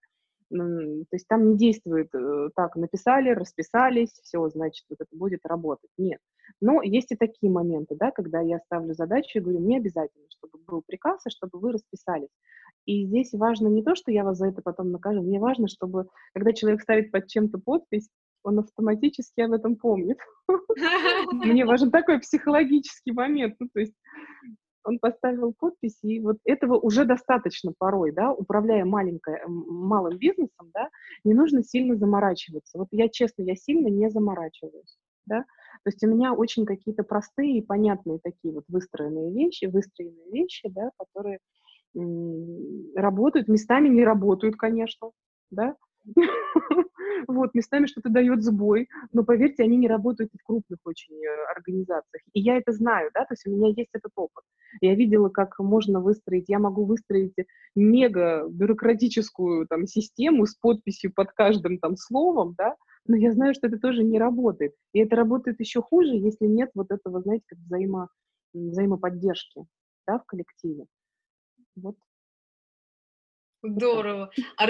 то 0.49 1.05
есть 1.13 1.27
там 1.27 1.51
не 1.51 1.57
действует 1.57 2.09
э, 2.13 2.49
так, 2.55 2.75
написали, 2.75 3.29
расписались, 3.29 4.11
все, 4.23 4.49
значит, 4.49 4.85
вот 4.89 4.99
это 4.99 5.15
будет 5.15 5.45
работать. 5.45 5.91
Нет. 5.97 6.19
Но 6.59 6.81
есть 6.81 7.11
и 7.11 7.15
такие 7.15 7.51
моменты, 7.51 7.95
да, 7.95 8.11
когда 8.11 8.41
я 8.41 8.59
ставлю 8.59 8.93
задачу 8.93 9.37
и 9.37 9.41
говорю, 9.41 9.59
мне 9.59 9.77
обязательно, 9.77 10.25
чтобы 10.29 10.63
был 10.65 10.81
приказ, 10.85 11.21
и 11.25 11.29
чтобы 11.29 11.59
вы 11.59 11.73
расписались. 11.73 12.29
И 12.85 13.05
здесь 13.05 13.33
важно 13.33 13.67
не 13.67 13.83
то, 13.83 13.95
что 13.95 14.11
я 14.11 14.23
вас 14.23 14.37
за 14.37 14.47
это 14.47 14.61
потом 14.63 14.91
накажу, 14.91 15.21
мне 15.21 15.39
важно, 15.39 15.67
чтобы, 15.67 16.07
когда 16.33 16.53
человек 16.53 16.81
ставит 16.81 17.11
под 17.11 17.27
чем-то 17.27 17.59
подпись, 17.59 18.09
он 18.43 18.59
автоматически 18.59 19.41
об 19.41 19.51
этом 19.51 19.75
помнит. 19.75 20.17
Мне 21.31 21.65
важен 21.65 21.91
такой 21.91 22.19
психологический 22.19 23.11
момент. 23.11 23.55
Ну, 23.59 23.67
то 23.73 23.81
есть 23.81 23.93
он 24.83 24.99
поставил 24.99 25.53
подпись, 25.57 25.99
и 26.03 26.19
вот 26.19 26.37
этого 26.45 26.77
уже 26.77 27.05
достаточно 27.05 27.73
порой, 27.77 28.11
да, 28.11 28.31
управляя 28.31 28.85
маленькой, 28.85 29.39
малым 29.47 30.17
бизнесом, 30.17 30.71
да, 30.73 30.89
не 31.23 31.33
нужно 31.33 31.63
сильно 31.63 31.95
заморачиваться. 31.95 32.77
Вот 32.77 32.87
я, 32.91 33.09
честно, 33.09 33.43
я 33.43 33.55
сильно 33.55 33.87
не 33.87 34.09
заморачиваюсь, 34.09 34.97
да, 35.25 35.41
то 35.83 35.87
есть 35.87 36.03
у 36.03 36.07
меня 36.07 36.33
очень 36.33 36.65
какие-то 36.65 37.03
простые 37.03 37.57
и 37.57 37.65
понятные 37.65 38.19
такие 38.19 38.53
вот 38.53 38.65
выстроенные 38.67 39.31
вещи, 39.33 39.65
выстроенные 39.65 40.31
вещи, 40.31 40.69
да, 40.69 40.91
которые 40.97 41.39
работают, 42.95 43.47
местами 43.47 43.89
не 43.89 44.03
работают, 44.03 44.55
конечно, 44.55 45.11
да, 45.51 45.75
вот, 47.27 47.53
местами 47.53 47.85
что-то 47.85 48.09
дает 48.09 48.43
сбой, 48.43 48.89
но 49.13 49.23
поверьте, 49.23 49.63
они 49.63 49.77
не 49.77 49.87
работают 49.87 50.31
в 50.33 50.43
крупных 50.45 50.79
очень 50.85 51.15
э, 51.15 51.51
организациях. 51.55 52.23
И 52.33 52.41
я 52.41 52.57
это 52.57 52.71
знаю, 52.71 53.09
да, 53.13 53.21
то 53.21 53.33
есть 53.33 53.45
у 53.47 53.51
меня 53.51 53.73
есть 53.75 53.89
этот 53.93 54.11
опыт. 54.15 54.43
Я 54.81 54.95
видела, 54.95 55.29
как 55.29 55.59
можно 55.59 55.99
выстроить, 55.99 56.45
я 56.47 56.59
могу 56.59 56.85
выстроить 56.85 57.35
мега 57.75 58.47
бюрократическую 58.49 59.67
там 59.67 59.87
систему 59.87 60.45
с 60.45 60.55
подписью 60.55 61.13
под 61.13 61.31
каждым 61.31 61.79
там 61.79 61.95
словом, 61.95 62.55
да, 62.57 62.75
но 63.07 63.15
я 63.15 63.31
знаю, 63.31 63.53
что 63.53 63.67
это 63.67 63.79
тоже 63.79 64.03
не 64.03 64.19
работает. 64.19 64.73
И 64.93 64.99
это 64.99 65.15
работает 65.15 65.59
еще 65.59 65.81
хуже, 65.81 66.15
если 66.15 66.45
нет 66.45 66.69
вот 66.75 66.91
этого, 66.91 67.21
знаете, 67.21 67.45
как 67.47 67.59
взаимо, 67.59 68.09
взаимоподдержки, 68.53 69.65
да, 70.07 70.19
в 70.19 70.25
коллективе. 70.25 70.85
Вот. 71.75 71.95
Здорово. 73.63 74.31
А, 74.57 74.67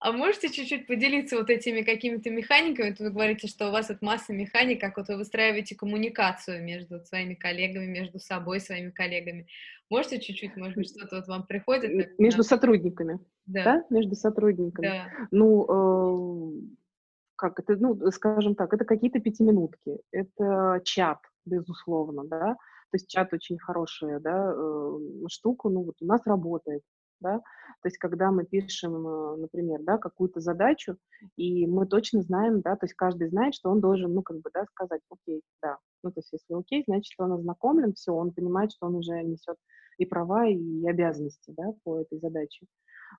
а 0.00 0.12
можете 0.12 0.48
чуть-чуть 0.48 0.86
поделиться 0.86 1.36
вот 1.36 1.50
этими 1.50 1.82
какими-то 1.82 2.30
механиками? 2.30 2.96
вы 2.98 3.10
говорите, 3.10 3.46
что 3.46 3.68
у 3.68 3.70
вас 3.70 3.90
вот 3.90 4.00
масса 4.00 4.32
механик, 4.32 4.80
как 4.80 4.96
вот 4.96 5.08
вы 5.08 5.18
выстраиваете 5.18 5.76
коммуникацию 5.76 6.64
между 6.64 7.00
своими 7.00 7.34
коллегами, 7.34 7.84
между 7.84 8.18
собой, 8.18 8.60
своими 8.60 8.90
коллегами. 8.90 9.46
Можете 9.90 10.18
чуть-чуть, 10.18 10.56
может 10.56 10.76
быть, 10.76 10.88
что-то 10.88 11.16
вот 11.16 11.28
вам 11.28 11.46
приходит? 11.46 11.96
Так, 11.96 12.18
между 12.18 12.42
да? 12.42 12.48
сотрудниками. 12.48 13.20
Да. 13.44 13.64
да, 13.64 13.84
между 13.90 14.14
сотрудниками. 14.14 14.86
Да. 14.86 15.06
Ну, 15.30 15.66
э, 15.68 16.76
как 17.36 17.60
это, 17.60 17.76
ну, 17.76 18.10
скажем 18.10 18.54
так, 18.54 18.72
это 18.72 18.84
какие-то 18.84 19.20
пятиминутки, 19.20 19.98
это 20.12 20.80
чат, 20.84 21.18
безусловно, 21.44 22.24
да, 22.24 22.54
то 22.90 22.94
есть 22.94 23.08
чат 23.08 23.32
очень 23.32 23.58
хорошая, 23.58 24.18
да, 24.20 24.52
э, 24.54 24.98
штука, 25.28 25.68
ну 25.68 25.84
вот 25.84 25.96
у 26.00 26.06
нас 26.06 26.20
работает, 26.26 26.82
да, 27.20 27.38
то 27.82 27.86
есть 27.86 27.98
когда 27.98 28.30
мы 28.30 28.44
пишем, 28.44 29.06
э, 29.06 29.36
например, 29.36 29.80
да, 29.82 29.98
какую-то 29.98 30.40
задачу, 30.40 30.96
и 31.36 31.66
мы 31.66 31.86
точно 31.86 32.22
знаем, 32.22 32.60
да, 32.60 32.76
то 32.76 32.84
есть 32.84 32.94
каждый 32.94 33.28
знает, 33.28 33.54
что 33.54 33.70
он 33.70 33.80
должен, 33.80 34.12
ну, 34.12 34.22
как 34.22 34.38
бы, 34.40 34.50
да, 34.52 34.64
сказать, 34.66 35.00
окей, 35.10 35.42
да, 35.62 35.78
ну, 36.02 36.10
то 36.10 36.20
есть 36.20 36.32
если 36.32 36.54
окей, 36.54 36.84
значит, 36.86 37.14
он 37.18 37.32
ознакомлен, 37.32 37.94
все, 37.94 38.12
он 38.12 38.32
понимает, 38.32 38.72
что 38.72 38.86
он 38.86 38.96
уже 38.96 39.22
несет 39.22 39.56
и 39.98 40.06
права, 40.06 40.46
и 40.46 40.86
обязанности, 40.86 41.52
да, 41.56 41.72
по 41.84 42.00
этой 42.00 42.18
задаче. 42.18 42.66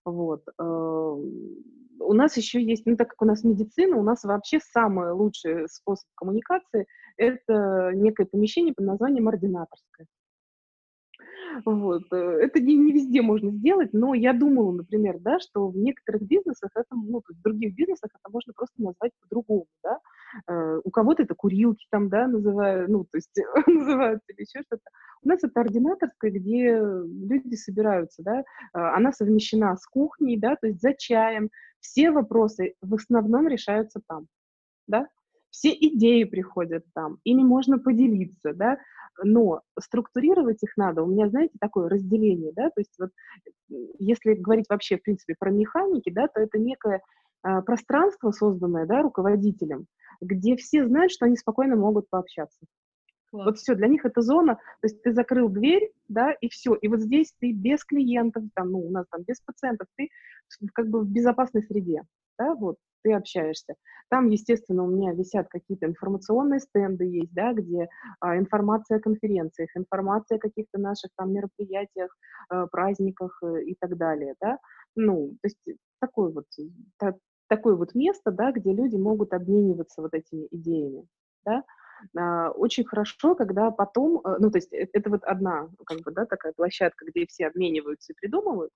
Вот. 0.05 0.43
Э, 0.59 0.63
у 0.63 2.13
нас 2.13 2.37
еще 2.37 2.61
есть, 2.63 2.85
ну, 2.85 2.95
так 2.95 3.09
как 3.09 3.21
у 3.21 3.25
нас 3.25 3.43
медицина, 3.43 3.97
у 3.97 4.03
нас 4.03 4.23
вообще 4.23 4.59
самый 4.59 5.11
лучший 5.11 5.67
способ 5.69 6.07
коммуникации– 6.15 6.85
это 7.17 7.91
некое 7.93 8.25
помещение 8.25 8.73
под 8.73 8.85
названием 8.85 9.27
ординаторское. 9.27 10.07
Вот. 11.65 12.03
Э, 12.11 12.15
это 12.15 12.59
не, 12.59 12.75
не 12.75 12.91
везде 12.91 13.21
можно 13.21 13.51
сделать, 13.51 13.93
но 13.93 14.13
я 14.13 14.33
думала, 14.33 14.71
например, 14.71 15.19
да, 15.19 15.39
что 15.39 15.67
в 15.67 15.77
некоторых 15.77 16.23
бизнесах 16.23 16.69
это, 16.75 16.87
ну, 16.91 17.21
в 17.27 17.41
других 17.41 17.75
бизнесах 17.75 18.09
это 18.13 18.31
можно 18.31 18.53
просто 18.53 18.81
назвать 18.81 19.11
по-другому, 19.21 19.67
да. 19.83 19.99
Э, 20.47 20.79
у 20.83 20.91
кого-то 20.91 21.23
это 21.23 21.35
курилки 21.35 21.85
там, 21.89 22.09
да, 22.09 22.27
называют, 22.27 22.89
ну, 22.89 23.03
то 23.05 23.17
есть 23.17 23.35
называются 23.67 24.25
или 24.29 24.41
еще 24.41 24.61
что-то. 24.63 24.83
У 25.23 25.27
нас 25.27 25.43
это 25.43 25.61
ординаторская, 25.61 26.31
где 26.31 26.79
люди 26.79 27.55
собираются, 27.55 28.23
да, 28.23 28.43
она 28.73 29.11
совмещена 29.11 29.75
с 29.77 29.85
кухней, 29.85 30.37
да, 30.37 30.55
то 30.55 30.67
есть 30.67 30.81
за 30.81 30.93
чаем. 30.93 31.49
Все 31.79 32.11
вопросы 32.11 32.75
в 32.81 32.93
основном 32.95 33.47
решаются 33.47 34.01
там, 34.07 34.27
да 34.87 35.07
все 35.51 35.71
идеи 35.71 36.23
приходят 36.23 36.83
там, 36.93 37.19
ими 37.23 37.43
можно 37.43 37.77
поделиться, 37.77 38.53
да, 38.53 38.77
но 39.23 39.61
структурировать 39.79 40.63
их 40.63 40.75
надо. 40.77 41.03
У 41.03 41.07
меня, 41.07 41.29
знаете, 41.29 41.53
такое 41.59 41.89
разделение, 41.89 42.53
да, 42.53 42.69
то 42.69 42.79
есть 42.79 42.95
вот 42.97 43.11
если 43.99 44.33
говорить 44.33 44.65
вообще, 44.69 44.97
в 44.97 45.03
принципе, 45.03 45.35
про 45.37 45.51
механики, 45.51 46.09
да, 46.09 46.27
то 46.27 46.41
это 46.41 46.57
некое 46.57 47.01
а, 47.43 47.61
пространство, 47.61 48.31
созданное, 48.31 48.85
да, 48.85 49.01
руководителем, 49.01 49.85
где 50.21 50.55
все 50.55 50.87
знают, 50.87 51.11
что 51.11 51.25
они 51.25 51.35
спокойно 51.35 51.75
могут 51.75 52.09
пообщаться. 52.09 52.59
Класс. 53.29 53.45
Вот 53.45 53.57
все, 53.57 53.75
для 53.75 53.87
них 53.87 54.05
это 54.05 54.21
зона, 54.21 54.55
то 54.55 54.87
есть 54.87 55.01
ты 55.03 55.13
закрыл 55.13 55.47
дверь, 55.47 55.91
да, 56.07 56.33
и 56.33 56.49
все. 56.49 56.75
И 56.75 56.87
вот 56.87 56.99
здесь 56.99 57.33
ты 57.39 57.53
без 57.53 57.83
клиентов, 57.85 58.43
там, 58.55 58.71
ну, 58.71 58.79
у 58.79 58.91
нас 58.91 59.05
там 59.09 59.23
без 59.23 59.39
пациентов, 59.41 59.87
ты 59.95 60.09
как 60.73 60.89
бы 60.89 61.01
в 61.01 61.09
безопасной 61.09 61.63
среде, 61.63 62.03
да, 62.37 62.55
вот 62.55 62.77
ты 63.03 63.13
общаешься. 63.13 63.75
Там, 64.09 64.27
естественно, 64.27 64.83
у 64.83 64.87
меня 64.87 65.13
висят 65.13 65.47
какие-то 65.49 65.87
информационные 65.87 66.59
стенды 66.59 67.05
есть, 67.05 67.33
да, 67.33 67.53
где 67.53 67.87
а, 68.19 68.37
информация 68.37 68.97
о 68.97 69.01
конференциях, 69.01 69.69
информация 69.75 70.37
о 70.37 70.41
каких-то 70.41 70.79
наших 70.79 71.11
там 71.17 71.33
мероприятиях, 71.33 72.15
а, 72.49 72.67
праздниках 72.67 73.39
э, 73.43 73.63
и 73.63 73.75
так 73.79 73.97
далее, 73.97 74.35
да. 74.41 74.57
Ну, 74.95 75.35
то 75.41 75.47
есть 75.47 75.79
такое 75.99 76.31
вот, 76.31 76.45
та, 76.97 77.15
такое 77.47 77.75
вот 77.75 77.95
место, 77.95 78.31
да, 78.31 78.51
где 78.51 78.73
люди 78.73 78.97
могут 78.97 79.33
обмениваться 79.33 80.01
вот 80.01 80.13
этими 80.13 80.47
идеями, 80.51 81.07
да. 81.45 81.63
А, 82.17 82.49
очень 82.51 82.83
хорошо, 82.85 83.35
когда 83.35 83.71
потом, 83.71 84.21
э, 84.23 84.37
ну, 84.39 84.51
то 84.51 84.57
есть 84.57 84.73
э, 84.73 84.87
это 84.93 85.09
вот 85.09 85.23
одна, 85.23 85.69
как 85.85 86.01
бы, 86.01 86.11
да, 86.11 86.25
такая 86.25 86.53
площадка, 86.53 87.05
где 87.05 87.25
все 87.25 87.47
обмениваются 87.47 88.13
и 88.13 88.15
придумывают, 88.15 88.71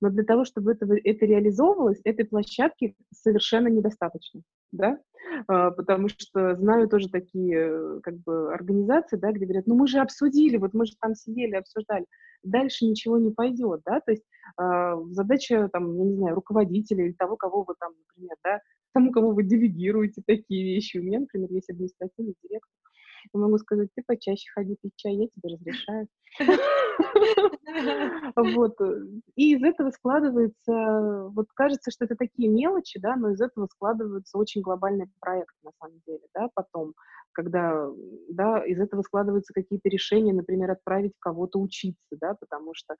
но 0.00 0.10
для 0.10 0.24
того, 0.24 0.44
чтобы 0.44 0.72
это, 0.72 0.86
это 0.86 1.26
реализовывалось, 1.26 2.00
этой 2.04 2.24
площадки 2.24 2.96
совершенно 3.12 3.68
недостаточно, 3.68 4.42
да, 4.72 4.98
а, 5.46 5.70
потому 5.70 6.08
что 6.08 6.54
знаю 6.56 6.88
тоже 6.88 7.08
такие, 7.08 7.56
э, 7.56 8.00
как 8.02 8.16
бы, 8.18 8.52
организации, 8.52 9.16
да, 9.16 9.32
где 9.32 9.44
говорят, 9.44 9.66
ну, 9.66 9.74
мы 9.74 9.86
же 9.86 9.98
обсудили, 9.98 10.56
вот 10.56 10.74
мы 10.74 10.86
же 10.86 10.92
там 11.00 11.14
сидели, 11.14 11.54
обсуждали, 11.54 12.06
дальше 12.42 12.84
ничего 12.84 13.18
не 13.18 13.30
пойдет, 13.30 13.82
да, 13.84 14.00
то 14.00 14.10
есть 14.10 14.24
э, 14.60 14.94
задача, 15.10 15.68
там, 15.72 15.96
я 15.96 16.04
не 16.04 16.16
знаю, 16.16 16.34
руководителя 16.34 17.06
или 17.06 17.12
того, 17.12 17.36
кого 17.36 17.62
вы 17.62 17.74
там, 17.78 17.92
например, 18.08 18.36
да, 18.44 18.60
тому, 18.94 19.12
кому 19.12 19.32
вы 19.32 19.42
делегируете 19.42 20.22
такие 20.26 20.64
вещи. 20.64 20.98
У 20.98 21.02
меня, 21.02 21.20
например, 21.20 21.50
есть 21.52 21.68
административный 21.68 22.34
директор. 22.42 22.70
Я 23.32 23.40
могу 23.40 23.58
сказать, 23.58 23.88
ты 23.94 24.02
почаще 24.06 24.50
ходи 24.54 24.76
пить 24.80 24.92
чай, 24.96 25.14
я 25.14 25.26
тебе 25.26 25.54
разрешаю. 25.54 26.08
Вот. 28.36 28.76
И 29.36 29.54
из 29.54 29.62
этого 29.62 29.90
складывается, 29.90 31.28
вот 31.34 31.46
кажется, 31.54 31.90
что 31.90 32.04
это 32.04 32.14
такие 32.14 32.48
мелочи, 32.48 33.00
да, 33.00 33.16
но 33.16 33.30
из 33.30 33.40
этого 33.40 33.66
складывается 33.66 34.38
очень 34.38 34.60
глобальный 34.60 35.06
проект, 35.20 35.54
на 35.62 35.70
самом 35.80 36.00
деле, 36.06 36.22
да, 36.34 36.48
потом 36.54 36.94
когда, 37.34 37.88
да, 38.30 38.64
из 38.64 38.80
этого 38.80 39.02
складываются 39.02 39.52
какие-то 39.52 39.88
решения, 39.88 40.32
например, 40.32 40.70
отправить 40.70 41.12
кого-то 41.20 41.58
учиться, 41.58 42.16
да, 42.20 42.34
потому 42.34 42.72
что, 42.74 42.96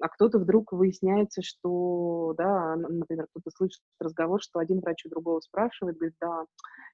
а 0.00 0.08
кто-то 0.08 0.38
вдруг 0.38 0.72
выясняется, 0.72 1.42
что, 1.42 2.34
да, 2.36 2.76
например, 2.76 3.26
кто-то 3.30 3.50
слышит 3.56 3.80
разговор, 3.98 4.40
что 4.42 4.60
один 4.60 4.80
врач 4.80 5.04
у 5.06 5.08
другого 5.08 5.40
спрашивает, 5.40 5.96
говорит, 5.96 6.16
да, 6.20 6.44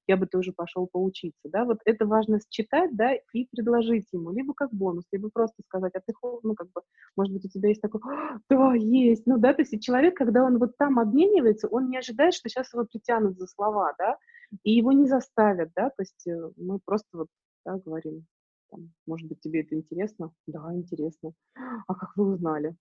я 0.07 0.17
бы 0.17 0.27
тоже 0.27 0.53
пошел 0.53 0.89
поучиться, 0.91 1.41
да, 1.45 1.65
вот 1.65 1.79
это 1.85 2.07
важно 2.07 2.39
считать, 2.51 2.97
да, 2.97 3.13
и 3.15 3.47
предложить 3.51 4.09
ему, 4.13 4.31
либо 4.31 4.55
как 4.55 4.73
бонус, 4.73 5.05
либо 5.13 5.29
просто 5.33 5.63
сказать, 5.67 5.93
а 5.95 6.01
ты, 6.01 6.13
ну, 6.43 6.55
как 6.55 6.69
бы, 6.73 6.83
может 7.17 7.33
быть, 7.35 7.45
у 7.45 7.49
тебя 7.49 7.69
есть 7.69 7.83
такой, 7.83 8.01
да, 8.49 8.75
есть, 8.75 9.27
ну, 9.27 9.39
да, 9.39 9.53
то 9.53 9.63
есть 9.63 9.83
человек, 9.83 10.17
когда 10.17 10.45
он 10.45 10.59
вот 10.59 10.77
там 10.77 10.99
обменивается, 10.99 11.69
он 11.69 11.91
не 11.91 11.99
ожидает, 11.99 12.35
что 12.35 12.49
сейчас 12.49 12.73
его 12.73 12.85
притянут 12.85 13.39
за 13.39 13.47
слова, 13.47 13.95
да, 13.99 14.17
и 14.63 14.73
его 14.73 14.93
не 14.93 15.07
заставят, 15.07 15.71
да, 15.77 15.91
то 15.91 16.03
есть 16.03 16.27
э, 16.27 16.51
мы 16.57 16.79
просто 16.85 17.09
вот 17.13 17.29
да, 17.65 17.77
говорим, 17.77 18.27
там, 18.71 18.93
может 19.07 19.29
быть, 19.29 19.41
тебе 19.41 19.63
это 19.63 19.75
интересно? 19.75 20.33
Да, 20.47 20.73
интересно. 20.75 21.33
А 21.55 21.95
как 21.95 22.17
вы 22.17 22.35
узнали? 22.35 22.75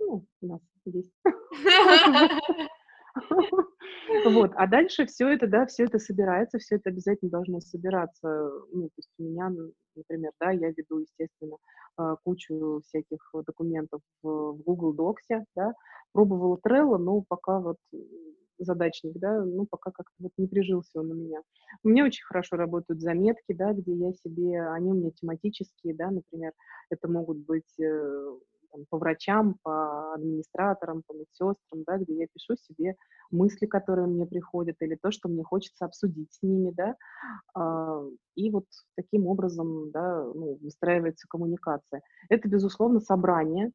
Ну, 0.00 0.26
у 0.42 0.46
нас 0.46 0.60
есть. 0.84 1.12
Вот, 4.26 4.52
а 4.56 4.66
дальше 4.66 5.06
все 5.06 5.28
это, 5.28 5.46
да, 5.46 5.66
все 5.66 5.84
это 5.84 5.98
собирается, 5.98 6.58
все 6.58 6.76
это 6.76 6.90
обязательно 6.90 7.30
должно 7.30 7.60
собираться. 7.60 8.50
Ну, 8.72 8.88
то 8.88 8.94
есть 8.98 9.10
у 9.18 9.22
меня, 9.22 9.50
например, 9.94 10.32
да, 10.38 10.50
я 10.50 10.70
веду, 10.70 10.98
естественно, 10.98 11.56
а, 11.96 12.16
кучу 12.16 12.82
всяких 12.84 13.18
документов 13.46 14.00
в 14.22 14.52
Google 14.64 14.94
Docs, 14.94 15.44
да, 15.54 15.72
пробовала 16.12 16.58
Trello, 16.62 16.98
но 16.98 17.22
пока 17.26 17.58
вот 17.58 17.78
задачник, 18.58 19.18
да, 19.18 19.44
ну, 19.44 19.66
пока 19.66 19.90
как-то 19.90 20.14
вот 20.18 20.32
не 20.36 20.46
прижился 20.46 21.00
он 21.00 21.10
у 21.10 21.14
меня. 21.14 21.40
У 21.82 21.88
меня 21.88 22.04
очень 22.04 22.24
хорошо 22.24 22.56
работают 22.56 23.00
заметки, 23.00 23.52
да, 23.52 23.72
где 23.72 23.92
я 23.94 24.12
себе, 24.12 24.66
они 24.68 24.90
у 24.90 24.94
меня 24.94 25.10
тематические, 25.10 25.94
да, 25.94 26.10
например, 26.10 26.52
это 26.90 27.08
могут 27.08 27.38
быть 27.38 27.78
э, 27.80 28.36
там, 28.76 28.84
по 28.90 28.98
врачам, 28.98 29.56
по 29.62 30.14
администраторам, 30.14 31.02
по 31.06 31.12
медсестрам, 31.12 31.84
да, 31.86 31.98
где 31.98 32.14
я 32.14 32.26
пишу 32.32 32.56
себе 32.56 32.96
мысли, 33.30 33.66
которые 33.66 34.06
мне 34.06 34.26
приходят, 34.26 34.76
или 34.80 34.96
то, 34.96 35.10
что 35.10 35.28
мне 35.28 35.42
хочется 35.42 35.84
обсудить 35.84 36.32
с 36.32 36.42
ними, 36.42 36.70
да, 36.70 36.96
а, 37.54 38.02
и 38.34 38.50
вот 38.50 38.66
таким 38.96 39.26
образом, 39.26 39.90
да, 39.90 40.24
ну, 40.24 40.58
выстраивается 40.60 41.26
коммуникация. 41.28 42.02
Это, 42.28 42.48
безусловно, 42.48 43.00
собрание, 43.00 43.72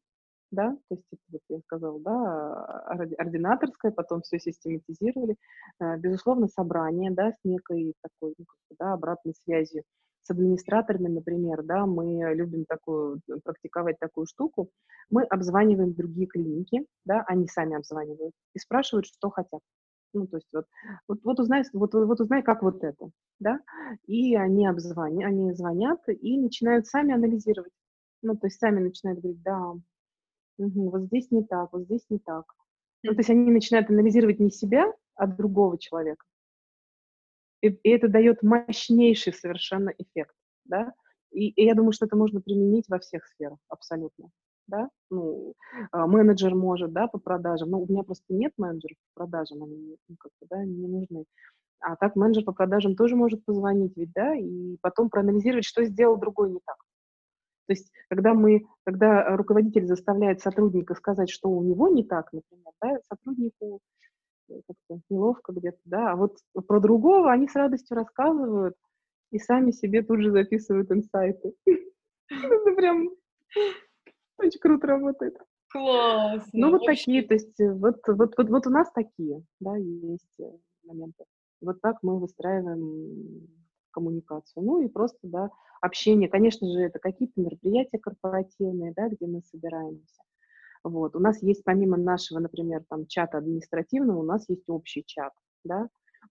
да, 0.52 0.70
то 0.88 0.94
есть 0.94 1.04
это, 1.10 1.22
вот 1.32 1.40
я 1.48 1.58
сказала, 1.60 2.00
да, 2.00 2.84
ординаторская, 3.18 3.90
потом 3.90 4.22
все 4.22 4.38
систематизировали, 4.38 5.36
э, 5.80 5.96
безусловно, 5.98 6.46
собрание, 6.48 7.10
да, 7.10 7.32
с 7.32 7.38
некой 7.42 7.94
такой, 8.02 8.34
ну, 8.38 8.44
да, 8.78 8.92
обратной 8.92 9.34
связью 9.44 9.82
с 10.22 10.30
администраторами, 10.30 11.08
например, 11.08 11.62
да, 11.64 11.84
мы 11.84 12.34
любим 12.34 12.64
такую, 12.66 13.20
практиковать 13.44 13.98
такую 13.98 14.26
штуку, 14.26 14.70
мы 15.10 15.24
обзваниваем 15.24 15.94
другие 15.94 16.28
клиники, 16.28 16.86
да, 17.04 17.24
они 17.26 17.48
сами 17.48 17.76
обзванивают 17.76 18.32
и 18.54 18.58
спрашивают, 18.58 19.06
что 19.06 19.30
хотят. 19.30 19.60
Ну, 20.14 20.26
то 20.26 20.36
есть 20.36 20.48
вот, 20.52 20.66
вот, 21.08 21.18
вот, 21.24 21.40
узнай, 21.40 21.64
вот, 21.72 21.94
вот 21.94 22.20
узнай, 22.20 22.42
как 22.42 22.62
вот 22.62 22.84
это, 22.84 23.08
да, 23.40 23.58
и 24.06 24.36
они 24.36 24.66
обзванивают, 24.66 25.26
они 25.26 25.52
звонят 25.54 26.00
и 26.08 26.38
начинают 26.38 26.86
сами 26.86 27.14
анализировать. 27.14 27.72
Ну, 28.22 28.36
то 28.36 28.46
есть 28.46 28.60
сами 28.60 28.80
начинают 28.80 29.20
говорить, 29.20 29.42
да, 29.42 29.72
Мгм. 30.62 30.90
Вот 30.90 31.02
здесь 31.06 31.30
не 31.32 31.42
так, 31.44 31.72
вот 31.72 31.82
здесь 31.84 32.04
не 32.08 32.18
так. 32.18 32.44
Ну, 33.02 33.12
то 33.12 33.18
есть 33.18 33.30
они 33.30 33.50
начинают 33.50 33.90
анализировать 33.90 34.38
не 34.38 34.50
себя, 34.50 34.92
а 35.16 35.26
другого 35.26 35.76
человека. 35.78 36.24
И, 37.62 37.68
и 37.68 37.90
это 37.90 38.08
дает 38.08 38.42
мощнейший 38.42 39.32
совершенно 39.32 39.90
эффект, 39.98 40.34
да. 40.64 40.92
И, 41.30 41.48
и 41.48 41.64
я 41.64 41.74
думаю, 41.74 41.92
что 41.92 42.06
это 42.06 42.16
можно 42.16 42.40
применить 42.40 42.86
во 42.88 42.98
всех 42.98 43.26
сферах 43.26 43.58
абсолютно, 43.68 44.28
да. 44.66 44.88
Ну, 45.10 45.54
а, 45.92 46.06
менеджер 46.06 46.54
может, 46.54 46.92
да, 46.92 47.06
по 47.06 47.18
продажам. 47.18 47.70
Но 47.70 47.80
у 47.80 47.86
меня 47.88 48.02
просто 48.02 48.24
нет 48.34 48.52
менеджеров 48.58 48.96
по 49.14 49.24
продажам, 49.24 49.62
они 49.62 49.96
ну, 50.08 50.16
как 50.18 50.32
бы, 50.40 50.46
да, 50.50 50.64
не 50.64 50.86
нужны. 50.86 51.24
А 51.80 51.96
так 51.96 52.16
менеджер 52.16 52.44
по 52.44 52.52
продажам 52.52 52.96
тоже 52.96 53.16
может 53.16 53.44
позвонить 53.44 53.96
ведь, 53.96 54.12
да, 54.12 54.34
и 54.36 54.76
потом 54.82 55.10
проанализировать, 55.10 55.64
что 55.66 55.84
сделал 55.84 56.18
другой 56.18 56.50
не 56.50 56.60
так. 56.66 56.76
То 57.72 57.74
есть, 57.74 57.90
когда 58.10 58.34
мы, 58.34 58.66
когда 58.84 59.34
руководитель 59.34 59.86
заставляет 59.86 60.42
сотрудника 60.42 60.94
сказать, 60.94 61.30
что 61.30 61.48
у 61.48 61.62
него 61.62 61.88
не 61.88 62.04
так, 62.04 62.30
например, 62.30 62.72
да, 62.82 62.98
сотруднику 63.08 63.80
э, 64.50 64.60
как-то 64.66 65.00
неловко 65.08 65.52
где-то, 65.54 65.78
да, 65.86 66.12
а 66.12 66.16
вот 66.16 66.36
про 66.66 66.80
другого 66.80 67.32
они 67.32 67.48
с 67.48 67.54
радостью 67.54 67.96
рассказывают 67.96 68.74
и 69.30 69.38
сами 69.38 69.70
себе 69.70 70.02
тут 70.02 70.20
же 70.20 70.32
записывают 70.32 70.92
инсайты. 70.92 71.54
Это 71.66 72.74
прям 72.76 73.08
очень 74.36 74.60
круто 74.60 74.86
работает. 74.86 75.38
Классно. 75.70 76.50
Ну, 76.52 76.72
вот 76.72 76.84
такие, 76.84 77.26
то 77.26 77.32
есть, 77.32 77.58
э, 77.58 77.72
вот, 77.72 78.02
вот, 78.06 78.34
вот, 78.36 78.50
вот 78.50 78.66
у 78.66 78.70
нас 78.70 78.92
такие, 78.92 79.42
да, 79.60 79.74
есть 79.76 80.40
э, 80.40 80.52
моменты. 80.84 81.24
Вот 81.62 81.80
так 81.80 81.96
мы 82.02 82.20
выстраиваем 82.20 83.48
коммуникацию. 83.92 84.64
Ну 84.64 84.82
и 84.82 84.88
просто, 84.88 85.18
да, 85.22 85.50
общение. 85.80 86.28
Конечно 86.28 86.66
же, 86.68 86.80
это 86.80 86.98
какие-то 86.98 87.40
мероприятия 87.40 87.98
корпоративные, 87.98 88.92
да, 88.96 89.08
где 89.08 89.26
мы 89.26 89.42
собираемся. 89.42 90.22
Вот. 90.84 91.14
У 91.14 91.20
нас 91.20 91.42
есть 91.42 91.62
помимо 91.64 91.96
нашего, 91.96 92.40
например, 92.40 92.84
там, 92.88 93.06
чата 93.06 93.38
административного, 93.38 94.18
у 94.18 94.24
нас 94.24 94.48
есть 94.48 94.68
общий 94.68 95.04
чат, 95.06 95.32
да, 95.64 95.88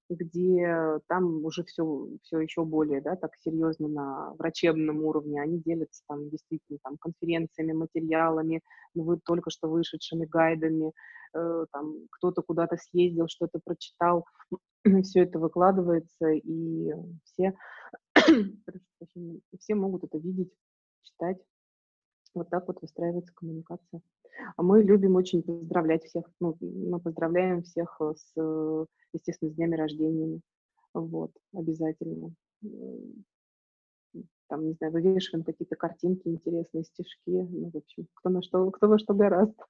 где 0.10 1.00
там 1.08 1.46
уже 1.46 1.64
все, 1.64 2.08
все 2.24 2.40
еще 2.40 2.66
более, 2.66 3.02
да, 3.02 3.16
так 3.16 3.32
серьезно 3.40 3.88
на 3.88 4.34
врачебном 4.34 5.04
уровне. 5.04 5.42
Они 5.42 5.60
делятся 5.60 6.04
там 6.08 6.30
действительно 6.30 6.80
там 6.84 6.98
конференциями, 6.98 7.74
материалами, 7.74 8.62
ну, 8.94 9.04
вы 9.04 9.20
только 9.24 9.50
что 9.50 9.70
вышедшими 9.70 10.26
гайдами, 10.26 10.92
э, 11.34 11.66
там 11.72 11.96
кто-то 12.12 12.42
куда-то 12.42 12.78
съездил, 12.78 13.28
что-то 13.28 13.60
прочитал, 13.64 14.26
все 15.04 15.24
это 15.24 15.40
выкладывается, 15.40 16.30
и 16.30 16.92
все, 17.24 17.54
все 19.60 19.76
могут 19.76 20.04
это 20.04 20.18
видеть, 20.18 20.52
читать. 21.04 21.38
Вот 22.34 22.50
так 22.50 22.68
вот 22.68 22.82
выстраивается 22.82 23.34
коммуникация. 23.34 24.02
А 24.56 24.64
мы 24.64 24.84
любим 24.84 25.16
очень 25.16 25.44
поздравлять 25.44 26.06
всех. 26.06 26.26
Ну, 26.40 26.58
мы 26.62 27.00
поздравляем 27.00 27.64
всех 27.64 28.00
с, 28.00 28.32
э, 28.38 28.86
естественно, 29.14 29.52
с 29.52 29.56
днями 29.56 29.76
рождения. 29.76 30.40
Вот, 30.94 31.32
обязательно. 31.54 32.34
Там, 34.48 34.66
не 34.66 34.74
знаю, 34.74 34.94
вывешиваем 34.94 35.44
какие-то 35.44 35.76
картинки 35.76 36.28
интересные, 36.28 36.84
стишки. 36.86 37.30
Ну, 37.30 37.70
в 37.72 37.78
общем, 37.78 38.08
кто 38.14 38.30
на 38.30 38.42
что, 38.42 38.70
кто 38.72 38.88
во 38.88 38.98
что 38.98 39.14
гораздо. 39.14 39.64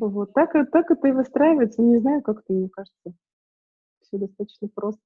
Вот, 0.00 0.32
так, 0.32 0.52
так 0.70 0.90
это 0.90 1.08
и 1.08 1.12
выстраивается. 1.12 1.82
Не 1.82 1.98
знаю, 1.98 2.22
как 2.22 2.40
это, 2.40 2.52
мне 2.52 2.68
кажется, 2.68 3.14
все 4.14 4.26
достаточно 4.26 4.68
просто. 4.68 5.00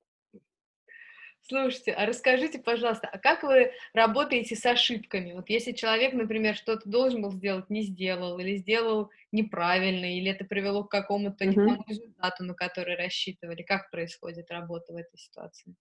Слушайте, 1.41 1.93
а 1.93 2.05
расскажите, 2.05 2.59
пожалуйста, 2.59 3.09
а 3.11 3.17
как 3.17 3.43
вы 3.43 3.71
работаете 3.95 4.55
с 4.55 4.67
ошибками? 4.67 5.33
Вот 5.33 5.49
если 5.49 5.73
человек, 5.73 6.13
например, 6.13 6.55
что-то 6.55 6.87
должен 6.91 7.23
был 7.23 7.31
сделать, 7.31 7.71
не 7.71 7.83
сделал, 7.83 8.39
или 8.39 8.57
сделал 8.57 9.11
неправильно, 9.33 10.05
или 10.05 10.31
это 10.31 10.45
привело 10.45 10.85
к 10.85 10.91
какому-то 10.91 11.45
uh-huh. 11.45 11.49
не 11.49 11.55
тому 11.55 11.85
результату, 11.89 12.45
на 12.45 12.55
который 12.55 12.97
рассчитывали, 12.97 13.63
как 13.63 13.91
происходит 13.91 14.51
работа 14.51 14.93
в 14.93 14.97
этой 14.97 15.17
ситуации? 15.17 15.75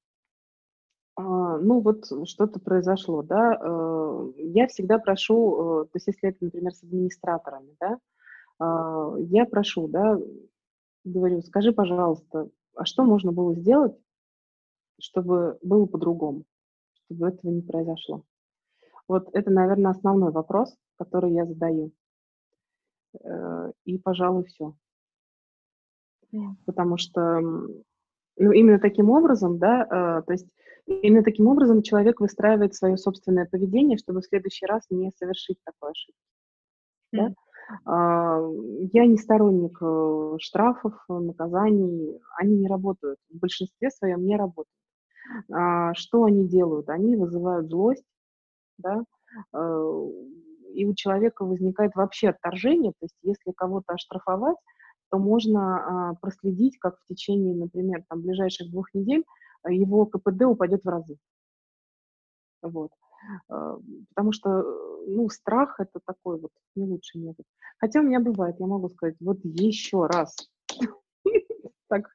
А, 1.15 1.57
ну 1.57 1.81
вот 1.81 2.05
что-то 2.29 2.59
произошло, 2.61 3.21
да. 3.23 3.59
Э, 3.59 4.31
я 4.37 4.67
всегда 4.67 4.99
прошу, 4.99 5.81
э, 5.81 5.85
то 5.85 5.91
есть 5.95 6.07
если 6.07 6.29
это, 6.29 6.45
например, 6.45 6.73
с 6.73 6.83
администраторами, 6.83 7.75
да, 7.81 7.97
а, 8.59 9.15
я 9.17 9.45
прошу, 9.45 9.89
да, 9.89 10.17
говорю, 11.03 11.41
скажи, 11.41 11.73
пожалуйста, 11.73 12.49
а 12.77 12.85
что 12.85 13.03
можно 13.03 13.31
было 13.31 13.55
сделать, 13.55 13.95
чтобы 14.99 15.57
было 15.61 15.85
по-другому, 15.85 16.43
чтобы 17.05 17.29
этого 17.29 17.51
не 17.51 17.61
произошло. 17.61 18.23
Вот 19.07 19.29
это, 19.33 19.49
наверное, 19.49 19.91
основной 19.91 20.31
вопрос, 20.31 20.75
который 20.97 21.33
я 21.33 21.45
задаю. 21.45 21.91
Э, 23.23 23.71
и, 23.85 23.97
пожалуй, 23.97 24.45
все. 24.45 24.75
Потому 26.65 26.97
что 26.97 27.39
ну, 27.39 28.51
именно 28.51 28.79
таким 28.79 29.09
образом, 29.09 29.57
да, 29.57 29.83
э, 29.83 30.23
то 30.23 30.33
есть 30.33 30.47
именно 30.85 31.23
таким 31.23 31.47
образом 31.47 31.81
человек 31.81 32.19
выстраивает 32.19 32.75
свое 32.75 32.97
собственное 32.97 33.45
поведение, 33.45 33.97
чтобы 33.97 34.21
в 34.21 34.25
следующий 34.25 34.65
раз 34.65 34.85
не 34.89 35.11
совершить 35.15 35.57
такой 35.63 35.91
ошибки. 35.91 36.19
Да? 37.13 37.33
А, 37.85 38.39
я 38.93 39.05
не 39.05 39.17
сторонник 39.17 39.77
э, 39.81 40.37
штрафов, 40.39 40.93
наказаний, 41.09 42.19
они 42.37 42.57
не 42.57 42.67
работают. 42.67 43.19
В 43.29 43.39
большинстве 43.39 43.89
своем 43.91 44.25
не 44.25 44.37
работают. 44.37 44.73
А, 45.51 45.93
что 45.93 46.23
они 46.23 46.47
делают? 46.47 46.89
Они 46.89 47.15
вызывают 47.15 47.69
злость, 47.69 48.05
да, 48.77 49.03
э, 49.53 50.03
и 50.73 50.85
у 50.85 50.93
человека 50.93 51.43
возникает 51.45 51.95
вообще 51.95 52.29
отторжение, 52.29 52.91
то 52.91 53.05
есть 53.05 53.15
если 53.23 53.51
кого-то 53.51 53.93
оштрафовать, 53.93 54.57
то 55.09 55.17
можно 55.17 56.09
а, 56.11 56.15
проследить, 56.15 56.77
как 56.79 56.97
в 56.99 57.05
течение, 57.07 57.55
например, 57.55 58.03
там, 58.09 58.21
ближайших 58.21 58.69
двух 58.69 58.93
недель 58.93 59.23
э, 59.63 59.73
его 59.73 60.05
КПД 60.05 60.43
упадет 60.43 60.83
в 60.83 60.89
разы. 60.89 61.17
Вот. 62.61 62.91
А, 63.49 63.77
потому 64.09 64.31
что, 64.31 64.63
ну, 65.07 65.29
страх– 65.29 65.75
это 65.79 65.99
такой 66.05 66.39
вот 66.39 66.51
не 66.75 66.85
лучший 66.85 67.21
метод. 67.21 67.45
Хотя 67.79 67.99
у 67.99 68.03
меня 68.03 68.19
бывает, 68.19 68.55
я 68.59 68.67
могу 68.67 68.89
сказать, 68.89 69.15
вот 69.19 69.39
еще 69.43 70.05
раз 70.05 70.35
так 71.89 72.09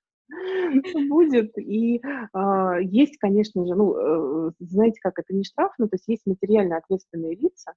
будет. 1.09 1.57
И 1.59 2.01
э, 2.01 2.79
есть, 2.83 3.19
конечно 3.19 3.67
же, 3.67 3.75
ну, 3.75 3.97
э, 3.97 4.53
знаете, 4.61 4.99
как 5.01 5.19
это 5.19 5.35
не 5.35 5.45
штраф, 5.45 5.73
но 5.79 5.87
то 5.87 5.97
есть 5.97 6.09
есть 6.09 6.27
материально 6.27 6.79
ответственные 6.79 7.37
лица, 7.37 7.75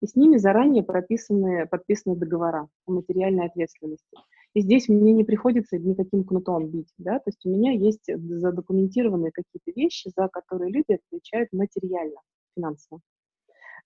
и 0.00 0.06
с 0.06 0.16
ними 0.16 0.36
заранее 0.36 0.82
прописаны, 0.82 1.66
подписаны 1.66 2.16
договора 2.16 2.68
о 2.86 2.92
материальной 2.92 3.46
ответственности. 3.46 4.06
И 4.54 4.60
здесь 4.60 4.88
мне 4.88 5.12
не 5.12 5.24
приходится 5.24 5.78
никаким 5.78 6.24
кнутом 6.24 6.68
бить, 6.68 6.92
да, 6.98 7.18
то 7.18 7.28
есть 7.28 7.44
у 7.44 7.48
меня 7.48 7.72
есть 7.72 8.04
задокументированные 8.06 9.32
какие-то 9.32 9.72
вещи, 9.74 10.12
за 10.16 10.28
которые 10.28 10.70
люди 10.70 10.92
отвечают 10.92 11.48
материально, 11.52 12.20
финансово. 12.54 13.00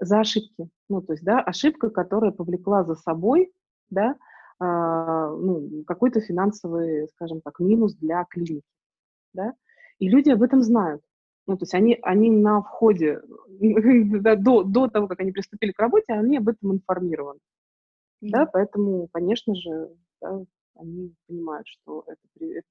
За 0.00 0.20
ошибки, 0.20 0.68
ну, 0.88 1.02
то 1.02 1.12
есть, 1.12 1.24
да, 1.24 1.40
ошибка, 1.40 1.90
которая 1.90 2.30
повлекла 2.30 2.84
за 2.84 2.94
собой, 2.94 3.52
да, 3.90 4.16
а, 4.60 5.30
ну, 5.30 5.84
какой-то 5.86 6.20
финансовый, 6.20 7.08
скажем 7.08 7.40
так, 7.40 7.58
минус 7.58 7.94
для 7.94 8.24
клиники, 8.24 8.62
да, 9.32 9.54
и 9.98 10.08
люди 10.08 10.30
об 10.30 10.42
этом 10.42 10.62
знают. 10.62 11.02
Ну, 11.46 11.56
то 11.56 11.62
есть 11.62 11.74
они, 11.74 11.98
они 12.02 12.30
на 12.30 12.60
входе, 12.60 13.22
до, 13.48 14.62
до 14.62 14.88
того, 14.88 15.08
как 15.08 15.20
они 15.20 15.32
приступили 15.32 15.72
к 15.72 15.80
работе, 15.80 16.12
они 16.12 16.36
об 16.36 16.48
этом 16.48 16.74
информированы. 16.74 17.38
Mm-hmm. 18.22 18.28
Да, 18.30 18.46
поэтому, 18.46 19.08
конечно 19.12 19.54
же, 19.54 19.90
да, 20.20 20.44
они 20.74 21.14
понимают, 21.26 21.66
что 21.66 22.04
это, 22.06 22.20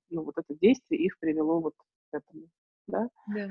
ну, 0.09 0.23
вот 0.23 0.37
это 0.37 0.57
действие 0.59 1.03
их 1.03 1.17
привело 1.19 1.59
вот 1.59 1.73
к 2.11 2.15
этому. 2.15 2.47
Да? 2.87 3.09
Yeah. 3.35 3.49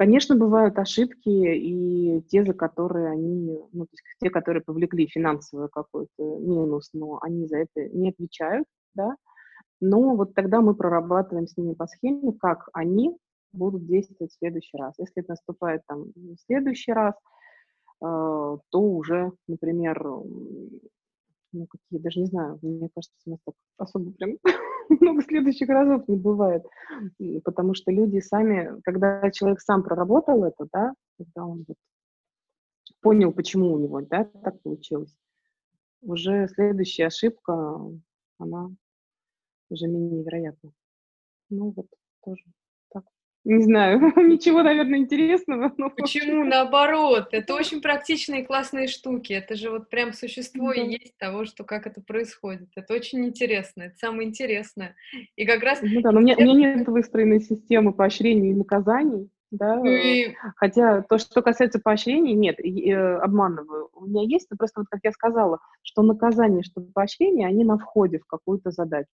Конечно, 0.00 0.34
бывают 0.34 0.78
ошибки 0.78 1.28
и 1.28 2.22
те, 2.30 2.42
за 2.42 2.54
которые 2.54 3.10
они, 3.10 3.60
ну, 3.70 3.84
то 3.84 3.90
есть 3.92 4.02
те, 4.18 4.30
которые 4.30 4.62
повлекли 4.62 5.06
финансовый 5.06 5.68
какой-то 5.68 6.38
минус, 6.38 6.88
но 6.94 7.18
они 7.20 7.46
за 7.46 7.58
это 7.58 7.86
не 7.90 8.08
отвечают, 8.08 8.64
да, 8.94 9.14
но 9.78 10.16
вот 10.16 10.32
тогда 10.34 10.62
мы 10.62 10.74
прорабатываем 10.74 11.46
с 11.48 11.58
ними 11.58 11.74
по 11.74 11.86
схеме, 11.86 12.32
как 12.32 12.70
они 12.72 13.14
будут 13.52 13.86
действовать 13.86 14.32
в 14.32 14.38
следующий 14.38 14.78
раз. 14.78 14.94
Если 14.96 15.22
это 15.22 15.32
наступает 15.32 15.82
там 15.86 16.04
в 16.14 16.36
следующий 16.46 16.94
раз, 16.94 17.14
э, 18.02 18.06
то 18.70 18.80
уже, 18.80 19.32
например, 19.48 20.02
ну, 21.52 21.66
какие, 21.66 21.98
даже 22.00 22.20
не 22.20 22.26
знаю, 22.26 22.58
мне 22.62 22.88
кажется, 22.94 23.16
у 23.26 23.30
нас 23.30 23.40
так 23.44 23.54
особо 23.78 24.12
прям 24.12 24.38
много 24.88 25.22
следующих 25.22 25.68
разов 25.68 26.06
не 26.08 26.16
бывает, 26.16 26.64
потому 27.44 27.74
что 27.74 27.90
люди 27.90 28.20
сами, 28.20 28.80
когда 28.82 29.30
человек 29.30 29.60
сам 29.60 29.82
проработал 29.82 30.44
это, 30.44 30.66
да, 30.72 30.94
когда 31.18 31.46
он 31.46 31.64
вот 31.66 31.76
понял, 33.00 33.32
почему 33.32 33.72
у 33.72 33.78
него, 33.78 34.00
да, 34.02 34.24
так 34.24 34.60
получилось, 34.62 35.14
уже 36.02 36.48
следующая 36.48 37.06
ошибка, 37.06 37.52
она 38.38 38.70
уже 39.68 39.86
менее 39.86 40.22
вероятна. 40.24 40.72
Ну 41.50 41.72
вот, 41.76 41.86
тоже. 42.24 42.44
Не 43.44 43.62
знаю, 43.62 44.00
ничего, 44.16 44.62
наверное, 44.62 44.98
интересного. 44.98 45.72
Но... 45.78 45.90
Почему? 45.96 46.44
Наоборот, 46.44 47.28
это 47.32 47.54
очень 47.54 47.80
практичные 47.80 48.44
классные 48.44 48.86
штуки. 48.86 49.32
Это 49.32 49.54
же 49.54 49.70
вот 49.70 49.88
прям 49.88 50.12
существо 50.12 50.72
и 50.72 50.86
есть 50.86 51.16
того, 51.16 51.46
что 51.46 51.64
как 51.64 51.86
это 51.86 52.02
происходит. 52.02 52.68
Это 52.74 52.94
очень 52.94 53.24
интересно, 53.24 53.84
это 53.84 53.96
самое 53.96 54.28
интересное. 54.28 54.94
И 55.36 55.46
как 55.46 55.62
раз... 55.62 55.80
Ну 55.82 56.00
да, 56.02 56.12
но 56.12 56.20
у 56.20 56.22
меня, 56.22 56.36
у 56.36 56.42
меня 56.42 56.74
нет 56.74 56.88
выстроенной 56.88 57.40
системы 57.40 57.92
поощрений 57.92 58.50
и 58.50 58.54
наказаний. 58.54 59.30
Да? 59.50 59.76
Ну 59.76 59.86
и... 59.86 60.34
Хотя 60.56 61.02
то, 61.02 61.18
что 61.18 61.42
касается 61.42 61.80
поощрений, 61.80 62.34
нет, 62.34 62.60
э, 62.60 62.94
обманываю. 63.16 63.88
У 63.94 64.06
меня 64.06 64.22
есть, 64.22 64.48
но 64.50 64.56
просто 64.56 64.80
вот 64.80 64.88
как 64.88 65.00
я 65.02 65.12
сказала, 65.12 65.58
что 65.82 66.02
наказание, 66.02 66.62
что 66.62 66.82
поощрение, 66.82 67.48
они 67.48 67.64
на 67.64 67.78
входе 67.78 68.18
в 68.18 68.26
какую-то 68.26 68.70
задачу 68.70 69.08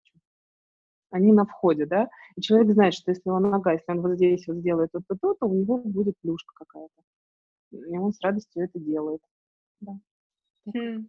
они 1.16 1.32
на 1.32 1.44
входе, 1.44 1.86
да, 1.86 2.08
и 2.36 2.40
человек 2.40 2.72
знает, 2.72 2.94
что 2.94 3.10
если 3.10 3.28
он 3.28 3.42
нога, 3.42 3.72
если 3.72 3.90
он 3.92 4.02
вот 4.02 4.14
здесь 4.14 4.46
вот 4.46 4.56
сделает 4.56 4.90
то-то, 4.92 5.16
то, 5.20 5.34
то 5.34 5.46
у 5.46 5.54
него 5.54 5.78
будет 5.78 6.14
плюшка 6.22 6.52
какая-то. 6.54 7.02
И 7.72 7.98
он 7.98 8.12
с 8.12 8.20
радостью 8.20 8.64
это 8.64 8.78
делает. 8.78 9.20
Да. 9.80 9.92
Хм. 10.66 11.08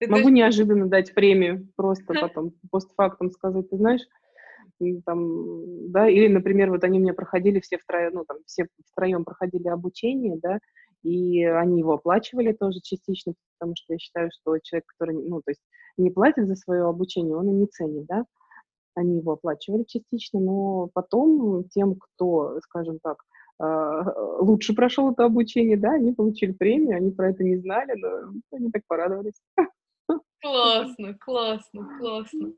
Могу 0.00 0.22
даже... 0.24 0.30
неожиданно 0.30 0.88
дать 0.88 1.14
премию, 1.14 1.68
просто 1.76 2.14
потом 2.14 2.52
постфактум 2.70 3.30
сказать, 3.30 3.70
ты 3.70 3.76
знаешь, 3.76 4.02
там, 5.04 5.90
да, 5.92 6.08
или, 6.08 6.28
например, 6.28 6.70
вот 6.70 6.82
они 6.84 6.98
мне 6.98 7.12
проходили 7.12 7.60
все 7.60 7.78
втроем, 7.78 8.14
ну, 8.14 8.24
там, 8.24 8.38
все 8.46 8.66
втроем 8.90 9.24
проходили 9.24 9.68
обучение, 9.68 10.38
да, 10.42 10.58
и 11.02 11.44
они 11.44 11.80
его 11.80 11.94
оплачивали 11.94 12.52
тоже 12.52 12.80
частично, 12.80 13.34
потому 13.58 13.74
что 13.76 13.92
я 13.92 13.98
считаю, 13.98 14.30
что 14.32 14.58
человек, 14.62 14.86
который, 14.86 15.16
ну, 15.16 15.40
то 15.42 15.50
есть 15.50 15.62
не 15.96 16.10
платит 16.10 16.46
за 16.46 16.54
свое 16.54 16.84
обучение, 16.84 17.36
он 17.36 17.48
и 17.48 17.52
не 17.52 17.66
ценит, 17.66 18.06
да, 18.06 18.24
они 18.94 19.18
его 19.18 19.32
оплачивали 19.32 19.84
частично, 19.84 20.40
но 20.40 20.88
потом 20.92 21.64
тем, 21.70 21.96
кто, 21.96 22.58
скажем 22.62 22.98
так, 23.02 23.22
а, 23.58 24.02
лучше 24.40 24.74
прошел 24.74 25.12
это 25.12 25.24
обучение, 25.24 25.76
да, 25.76 25.92
они 25.92 26.12
получили 26.12 26.52
премию, 26.52 26.96
они 26.96 27.10
про 27.10 27.30
это 27.30 27.44
не 27.44 27.56
знали, 27.56 27.92
но 27.96 28.32
они 28.52 28.70
так 28.70 28.82
порадовались. 28.86 29.40
Классно, 30.42 31.14
классно, 31.20 31.98
классно. 32.00 32.52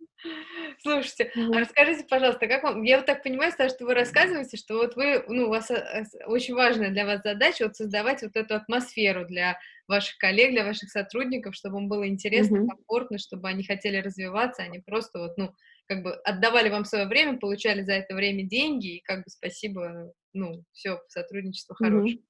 Слушайте, 0.81 1.31
а 1.37 1.61
расскажите, 1.61 2.07
пожалуйста, 2.09 2.47
как 2.47 2.63
вам... 2.63 2.83
Я 2.83 2.97
вот 2.97 3.05
так 3.05 3.23
понимаю, 3.23 3.53
что 3.53 3.85
вы 3.85 3.93
рассказываете, 3.93 4.57
что 4.57 4.79
вот 4.79 4.97
вы, 4.97 5.23
ну, 5.29 5.47
у 5.47 5.51
вас 5.51 5.71
э, 5.71 6.05
очень 6.27 6.55
важная 6.55 6.91
для 6.91 7.05
вас 7.05 7.21
задача 7.23 7.65
вот 7.65 7.77
создавать 7.77 8.23
вот 8.23 8.35
эту 8.37 8.55
атмосферу 8.55 9.27
для 9.27 9.59
ваших 9.87 10.17
коллег, 10.17 10.53
для 10.53 10.65
ваших 10.65 10.91
сотрудников, 10.91 11.55
чтобы 11.55 11.79
им 11.79 11.89
было 11.89 12.09
интересно, 12.09 12.67
комфортно, 12.67 13.19
чтобы 13.19 13.49
они 13.49 13.65
хотели 13.65 13.99
развиваться, 13.99 14.63
они 14.63 14.79
просто 14.79 15.19
вот, 15.19 15.37
ну, 15.37 15.53
как 15.87 16.03
бы 16.03 16.15
отдавали 16.25 16.71
вам 16.71 16.85
свое 16.85 17.07
время, 17.07 17.39
получали 17.39 17.83
за 17.83 17.93
это 17.93 18.15
время 18.15 18.45
деньги, 18.45 18.97
и 18.97 19.03
как 19.03 19.19
бы 19.19 19.31
спасибо, 19.31 20.13
ну, 20.33 20.65
все, 20.73 21.01
сотрудничество 21.09 21.75
хорошее. 21.75 22.17
Mm-hmm. 22.17 22.21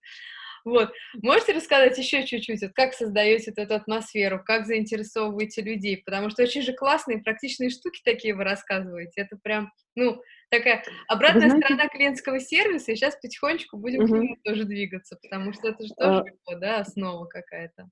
Вот. 0.65 0.93
Можете 1.23 1.53
рассказать 1.53 1.97
еще 1.99 2.27
чуть-чуть, 2.27 2.63
вот 2.63 2.73
как 2.73 2.95
создаете 2.95 3.51
вот 3.51 3.63
эту 3.63 3.75
атмосферу, 3.75 4.43
как 4.43 4.67
заинтересовываете 4.67 5.61
людей? 5.61 6.03
Потому 6.05 6.31
что 6.31 6.43
очень 6.43 6.63
же 6.63 6.73
классные 6.73 7.19
практичные 7.19 7.69
штуки 7.69 8.01
такие 8.03 8.35
вы 8.35 8.45
рассказываете. 8.45 9.21
Это 9.21 9.37
прям, 9.43 9.71
ну, 9.95 10.23
такая 10.49 10.83
обратная 11.07 11.51
знаете... 11.51 11.67
сторона 11.67 11.89
клиентского 11.89 12.41
сервиса, 12.41 12.93
и 12.93 12.97
сейчас 12.97 13.17
потихонечку 13.21 13.77
будем 13.77 14.05
угу. 14.05 14.07
к 14.07 14.17
нему 14.17 14.37
тоже 14.43 14.65
двигаться, 14.65 15.19
потому 15.23 15.53
что 15.53 15.69
это 15.69 15.85
же 15.85 15.95
тоже, 15.95 16.25
а... 16.47 16.57
да, 16.57 16.79
основа 16.79 17.27
какая-то. 17.27 17.91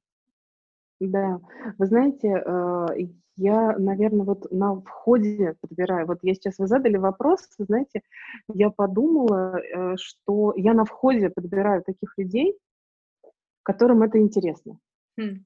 Да, 1.08 1.40
вы 1.78 1.86
знаете, 1.86 2.28
э, 2.28 2.86
я, 3.36 3.76
наверное, 3.76 4.24
вот 4.24 4.52
на 4.52 4.80
входе 4.82 5.56
подбираю. 5.60 6.06
Вот 6.06 6.18
я 6.22 6.34
сейчас 6.34 6.58
вы 6.58 6.68
задали 6.68 6.96
вопрос, 6.96 7.48
знаете, 7.58 8.02
я 8.48 8.70
подумала, 8.70 9.58
э, 9.58 9.96
что 9.96 10.52
я 10.54 10.74
на 10.74 10.84
входе 10.84 11.28
подбираю 11.28 11.82
таких 11.82 12.16
людей, 12.16 12.56
которым 13.64 14.02
это 14.02 14.20
интересно. 14.20 14.78
Хм. 15.18 15.44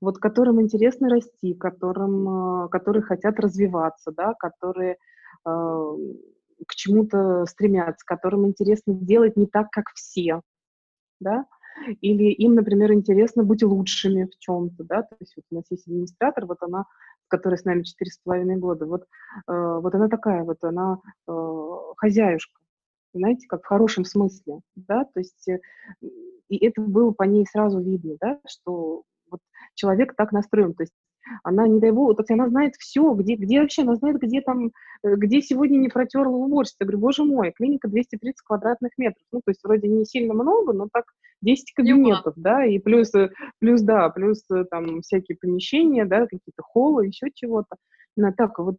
Вот 0.00 0.18
которым 0.18 0.60
интересно 0.60 1.08
расти, 1.08 1.54
которым, 1.54 2.66
э, 2.66 2.68
которые 2.68 3.02
хотят 3.02 3.40
развиваться, 3.40 4.12
да, 4.12 4.34
которые 4.34 4.92
э, 4.92 4.98
к 5.46 6.74
чему-то 6.76 7.44
стремятся, 7.46 8.06
которым 8.06 8.46
интересно 8.46 8.94
делать 8.94 9.36
не 9.36 9.46
так, 9.46 9.70
как 9.70 9.86
все, 9.94 10.42
да, 11.18 11.44
или 12.00 12.24
им, 12.32 12.54
например, 12.54 12.92
интересно 12.92 13.42
быть 13.42 13.62
лучшими 13.62 14.24
в 14.24 14.38
чем-то, 14.38 14.84
да, 14.84 15.02
то 15.02 15.16
есть 15.20 15.34
вот 15.36 15.44
у 15.50 15.54
нас 15.56 15.64
есть 15.70 15.86
администратор, 15.86 16.46
вот 16.46 16.58
она, 16.60 16.84
которая 17.28 17.58
с 17.58 17.64
нами 17.64 17.82
четыре 17.82 18.10
с 18.10 18.18
половиной 18.18 18.56
года, 18.56 18.86
вот, 18.86 19.02
э, 19.48 19.78
вот 19.82 19.94
она 19.94 20.08
такая, 20.08 20.44
вот 20.44 20.62
она 20.62 20.98
э, 21.28 21.76
хозяюшка, 21.96 22.60
знаете, 23.12 23.46
как 23.48 23.62
в 23.62 23.66
хорошем 23.66 24.04
смысле, 24.04 24.60
да, 24.76 25.04
то 25.04 25.20
есть 25.20 25.48
э, 25.48 25.60
и 26.48 26.64
это 26.64 26.80
было 26.80 27.10
по 27.12 27.24
ней 27.24 27.46
сразу 27.46 27.80
видно, 27.80 28.16
да, 28.20 28.38
что 28.46 29.02
вот 29.30 29.40
человек 29.74 30.14
так 30.16 30.32
настроен, 30.32 30.74
то 30.74 30.82
есть 30.82 30.94
она, 31.42 31.66
не 31.66 31.80
дай 31.80 31.90
бог, 31.90 32.16
есть 32.22 32.30
она 32.30 32.48
знает 32.48 32.74
все, 32.78 33.12
где, 33.14 33.34
где 33.36 33.60
вообще, 33.60 33.82
она 33.82 33.96
знает, 33.96 34.20
где 34.20 34.40
там, 34.40 34.70
э, 35.02 35.14
где 35.16 35.40
сегодня 35.40 35.78
не 35.78 35.88
протерла 35.88 36.36
уборщица. 36.36 36.76
Я 36.80 36.86
говорю, 36.86 37.00
боже 37.00 37.24
мой, 37.24 37.52
клиника 37.52 37.88
230 37.88 38.40
квадратных 38.42 38.92
метров. 38.98 39.22
Ну, 39.32 39.40
то 39.44 39.50
есть 39.50 39.60
вроде 39.64 39.88
не 39.88 40.04
сильно 40.04 40.34
много, 40.34 40.72
но 40.72 40.88
так 40.92 41.04
10 41.42 41.72
кабинетов, 41.74 42.34
да, 42.36 42.64
и 42.64 42.78
плюс, 42.78 43.14
э, 43.14 43.30
плюс, 43.60 43.82
да, 43.82 44.08
плюс 44.10 44.44
э, 44.50 44.64
там 44.70 45.00
всякие 45.00 45.36
помещения, 45.40 46.04
да, 46.04 46.22
какие-то 46.22 46.62
холлы, 46.62 47.06
еще 47.06 47.28
чего-то. 47.32 47.76
Ну, 48.16 48.32
так, 48.36 48.58
вот 48.58 48.76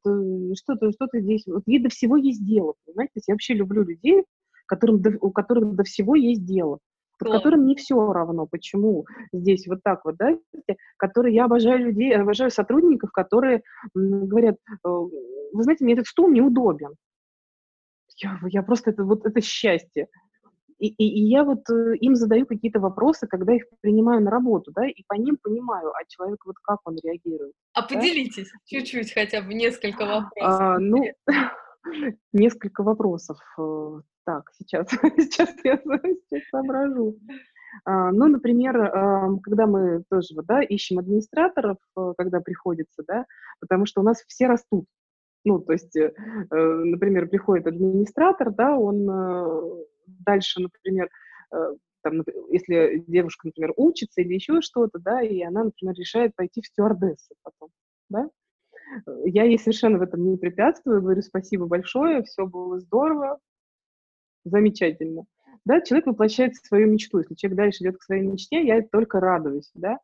что-то, 0.57 0.91
что-то 0.91 1.19
здесь, 1.19 1.43
вот 1.45 1.63
ей 1.65 1.79
до 1.79 1.89
всего 1.89 2.15
есть 2.15 2.45
дело, 2.45 2.75
понимаете? 2.85 3.11
То 3.13 3.17
есть 3.17 3.27
я 3.27 3.33
вообще 3.33 3.53
люблю 3.53 3.83
людей, 3.83 4.23
которым 4.65 5.01
до, 5.01 5.17
у 5.19 5.31
которых 5.31 5.75
до 5.75 5.83
всего 5.83 6.15
есть 6.15 6.45
дело 6.45 6.79
под 7.17 7.31
которым 7.31 7.65
не 7.65 7.75
все 7.75 8.11
равно, 8.11 8.47
почему 8.47 9.05
здесь 9.33 9.67
вот 9.67 9.79
так 9.83 10.03
вот, 10.05 10.15
да, 10.17 10.37
которые, 10.97 11.35
я 11.35 11.45
обожаю 11.45 11.79
людей, 11.79 12.09
я 12.09 12.21
обожаю 12.21 12.51
сотрудников, 12.51 13.11
которые 13.11 13.63
говорят, 13.93 14.55
э, 14.55 14.87
вы 14.87 15.63
знаете, 15.63 15.83
мне 15.83 15.93
этот 15.93 16.07
стул 16.07 16.29
неудобен. 16.29 16.95
Я, 18.17 18.39
я 18.47 18.63
просто, 18.63 18.91
это 18.91 19.03
вот 19.03 19.25
это 19.25 19.41
счастье. 19.41 20.07
И, 20.77 20.87
и, 20.87 21.05
и 21.07 21.29
я 21.29 21.45
вот 21.45 21.69
э, 21.69 21.95
им 22.01 22.15
задаю 22.15 22.45
какие-то 22.45 22.79
вопросы, 22.81 23.27
когда 23.27 23.53
их 23.53 23.63
принимаю 23.79 24.21
на 24.21 24.29
работу, 24.29 24.71
да, 24.75 24.85
и 24.85 25.03
по 25.07 25.13
ним 25.13 25.37
понимаю, 25.41 25.91
а 25.91 26.05
человек 26.07 26.45
вот 26.45 26.57
как 26.61 26.79
он 26.83 26.97
реагирует. 27.01 27.53
А 27.73 27.81
да? 27.81 27.87
поделитесь 27.87 28.51
чуть-чуть 28.65 29.13
хотя 29.13 29.41
бы 29.41 29.53
несколько 29.53 30.05
вопросов. 30.05 30.61
А, 30.61 30.77
ну, 30.79 31.05
несколько 32.33 32.83
вопросов. 32.83 33.37
Так, 34.25 34.51
сейчас, 34.57 34.87
сейчас 35.17 35.53
я 35.63 35.77
сейчас 35.77 36.49
соображу. 36.49 37.15
А, 37.83 38.11
ну, 38.11 38.27
например, 38.27 38.73
когда 39.43 39.67
мы 39.67 40.03
тоже 40.09 40.33
да, 40.43 40.61
ищем 40.61 40.99
администраторов, 40.99 41.77
э, 41.97 42.13
когда 42.17 42.39
приходится, 42.39 43.03
да, 43.07 43.25
потому 43.59 43.85
что 43.85 44.01
у 44.01 44.03
нас 44.03 44.23
все 44.27 44.47
растут. 44.47 44.85
Ну, 45.43 45.59
то 45.59 45.73
есть, 45.73 45.95
э, 45.95 46.13
э, 46.49 46.55
например, 46.55 47.27
приходит 47.27 47.67
администратор, 47.67 48.51
да, 48.51 48.75
он 48.77 49.85
дальше, 50.07 50.61
например, 50.61 51.09
там, 52.03 52.23
если 52.51 53.03
девушка, 53.07 53.47
например, 53.47 53.73
учится 53.75 54.21
или 54.21 54.33
еще 54.35 54.61
что-то, 54.61 54.99
да, 54.99 55.21
и 55.21 55.41
она, 55.41 55.65
например, 55.65 55.95
решает 55.95 56.35
пойти 56.35 56.61
в 56.61 56.67
стюардессы 56.67 57.33
потом, 57.43 57.69
да, 58.09 58.29
я 59.25 59.43
ей 59.43 59.57
совершенно 59.57 59.97
в 59.97 60.03
этом 60.03 60.29
не 60.29 60.37
препятствую, 60.37 61.01
говорю 61.01 61.21
спасибо 61.21 61.65
большое, 61.65 62.23
все 62.23 62.45
было 62.45 62.79
здорово, 62.79 63.39
замечательно. 64.45 65.25
Да, 65.65 65.81
человек 65.81 66.07
воплощает 66.07 66.55
свою 66.55 66.87
мечту. 66.87 67.19
Если 67.19 67.35
человек 67.35 67.57
дальше 67.57 67.83
идет 67.83 67.97
к 67.97 68.03
своей 68.03 68.25
мечте, 68.25 68.65
я 68.65 68.81
только 68.81 69.19
радуюсь, 69.19 69.71
да. 69.73 69.97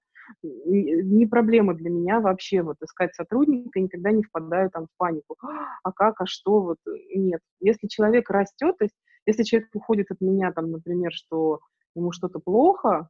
Не 0.44 1.26
проблема 1.26 1.74
для 1.74 1.90
меня 1.90 2.20
вообще 2.20 2.62
вот 2.62 2.78
искать 2.82 3.14
сотрудника, 3.16 3.80
никогда 3.80 4.12
не 4.12 4.24
впадаю 4.24 4.70
там 4.72 4.86
в 4.86 4.98
панику. 4.98 5.38
А 5.84 5.92
как, 5.92 6.22
а 6.22 6.26
что, 6.26 6.62
вот 6.62 6.78
нет. 7.14 7.42
Если 7.60 7.88
человек 7.88 8.30
растет, 8.30 8.78
то 8.78 8.86
есть 8.86 8.96
если 9.26 9.44
человек 9.44 9.70
уходит 9.74 10.10
от 10.10 10.22
меня, 10.22 10.52
там, 10.52 10.72
например, 10.72 11.12
что 11.14 11.60
ему 11.96 12.12
что-то 12.12 12.40
плохо, 12.40 13.08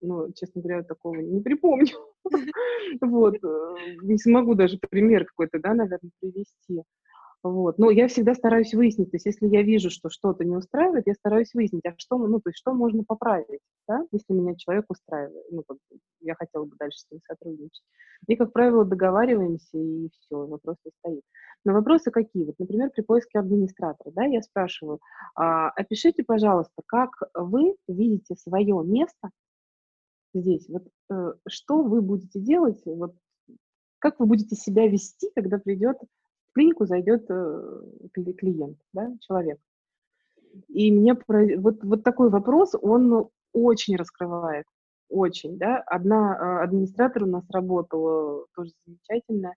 ну, 0.00 0.32
честно 0.32 0.60
говоря, 0.62 0.82
такого 0.82 1.16
не 1.16 1.40
припомню. 1.40 1.96
Вот, 3.00 3.34
э, 3.44 3.74
не 4.02 4.16
смогу 4.16 4.54
даже 4.54 4.78
пример 4.78 5.26
какой-то, 5.26 5.58
да, 5.58 5.74
наверное, 5.74 6.10
привести. 6.20 6.82
Вот. 7.44 7.78
Но 7.78 7.90
я 7.90 8.08
всегда 8.08 8.34
стараюсь 8.34 8.74
выяснить, 8.74 9.10
то 9.12 9.16
есть 9.16 9.26
если 9.26 9.46
я 9.46 9.62
вижу, 9.62 9.90
что 9.90 10.10
что-то 10.10 10.44
не 10.44 10.56
устраивает, 10.56 11.06
я 11.06 11.14
стараюсь 11.14 11.54
выяснить, 11.54 11.84
а 11.86 11.94
что, 11.96 12.18
ну, 12.18 12.40
то 12.40 12.50
есть 12.50 12.58
что 12.58 12.74
можно 12.74 13.04
поправить, 13.04 13.60
да, 13.86 14.04
если 14.10 14.32
меня 14.32 14.56
человек 14.56 14.86
устраивает, 14.88 15.44
ну, 15.52 15.62
как 15.66 15.78
я 16.20 16.34
хотела 16.34 16.64
бы 16.64 16.74
дальше 16.78 16.98
с 16.98 17.10
ним 17.10 17.20
сотрудничать. 17.28 17.82
И, 18.26 18.34
как 18.34 18.52
правило, 18.52 18.84
договариваемся, 18.84 19.78
и 19.78 20.08
все, 20.10 20.46
вопрос 20.46 20.76
не 20.84 20.90
стоит. 20.98 21.22
Но 21.64 21.74
вопросы 21.74 22.10
какие? 22.10 22.44
Вот, 22.44 22.56
например, 22.58 22.90
при 22.90 23.02
поиске 23.02 23.38
администратора, 23.38 24.10
да, 24.10 24.24
я 24.24 24.42
спрашиваю, 24.42 24.98
а, 25.36 25.70
опишите, 25.70 26.24
пожалуйста, 26.24 26.82
как 26.86 27.10
вы 27.34 27.76
видите 27.86 28.34
свое 28.34 28.82
место 28.84 29.30
здесь, 30.34 30.68
вот 30.68 30.86
э, 31.10 31.34
что 31.48 31.82
вы 31.82 32.02
будете 32.02 32.40
делать, 32.40 32.82
вот 32.84 33.14
как 33.98 34.20
вы 34.20 34.26
будете 34.26 34.56
себя 34.56 34.86
вести, 34.88 35.30
когда 35.34 35.58
придет 35.58 35.98
клинику 36.58 36.86
зайдет 36.86 37.24
э, 37.30 37.80
клиент, 38.14 38.78
да, 38.92 39.12
человек. 39.20 39.58
И 40.68 40.90
мне 40.90 41.16
вот, 41.56 41.84
вот 41.84 42.02
такой 42.02 42.30
вопрос, 42.30 42.74
он 42.80 43.28
очень 43.52 43.96
раскрывает, 43.96 44.66
очень, 45.08 45.56
да. 45.56 45.78
Одна 45.86 46.36
э, 46.36 46.64
администратор 46.64 47.22
у 47.22 47.26
нас 47.26 47.44
работала, 47.50 48.46
тоже 48.56 48.72
замечательная, 48.84 49.54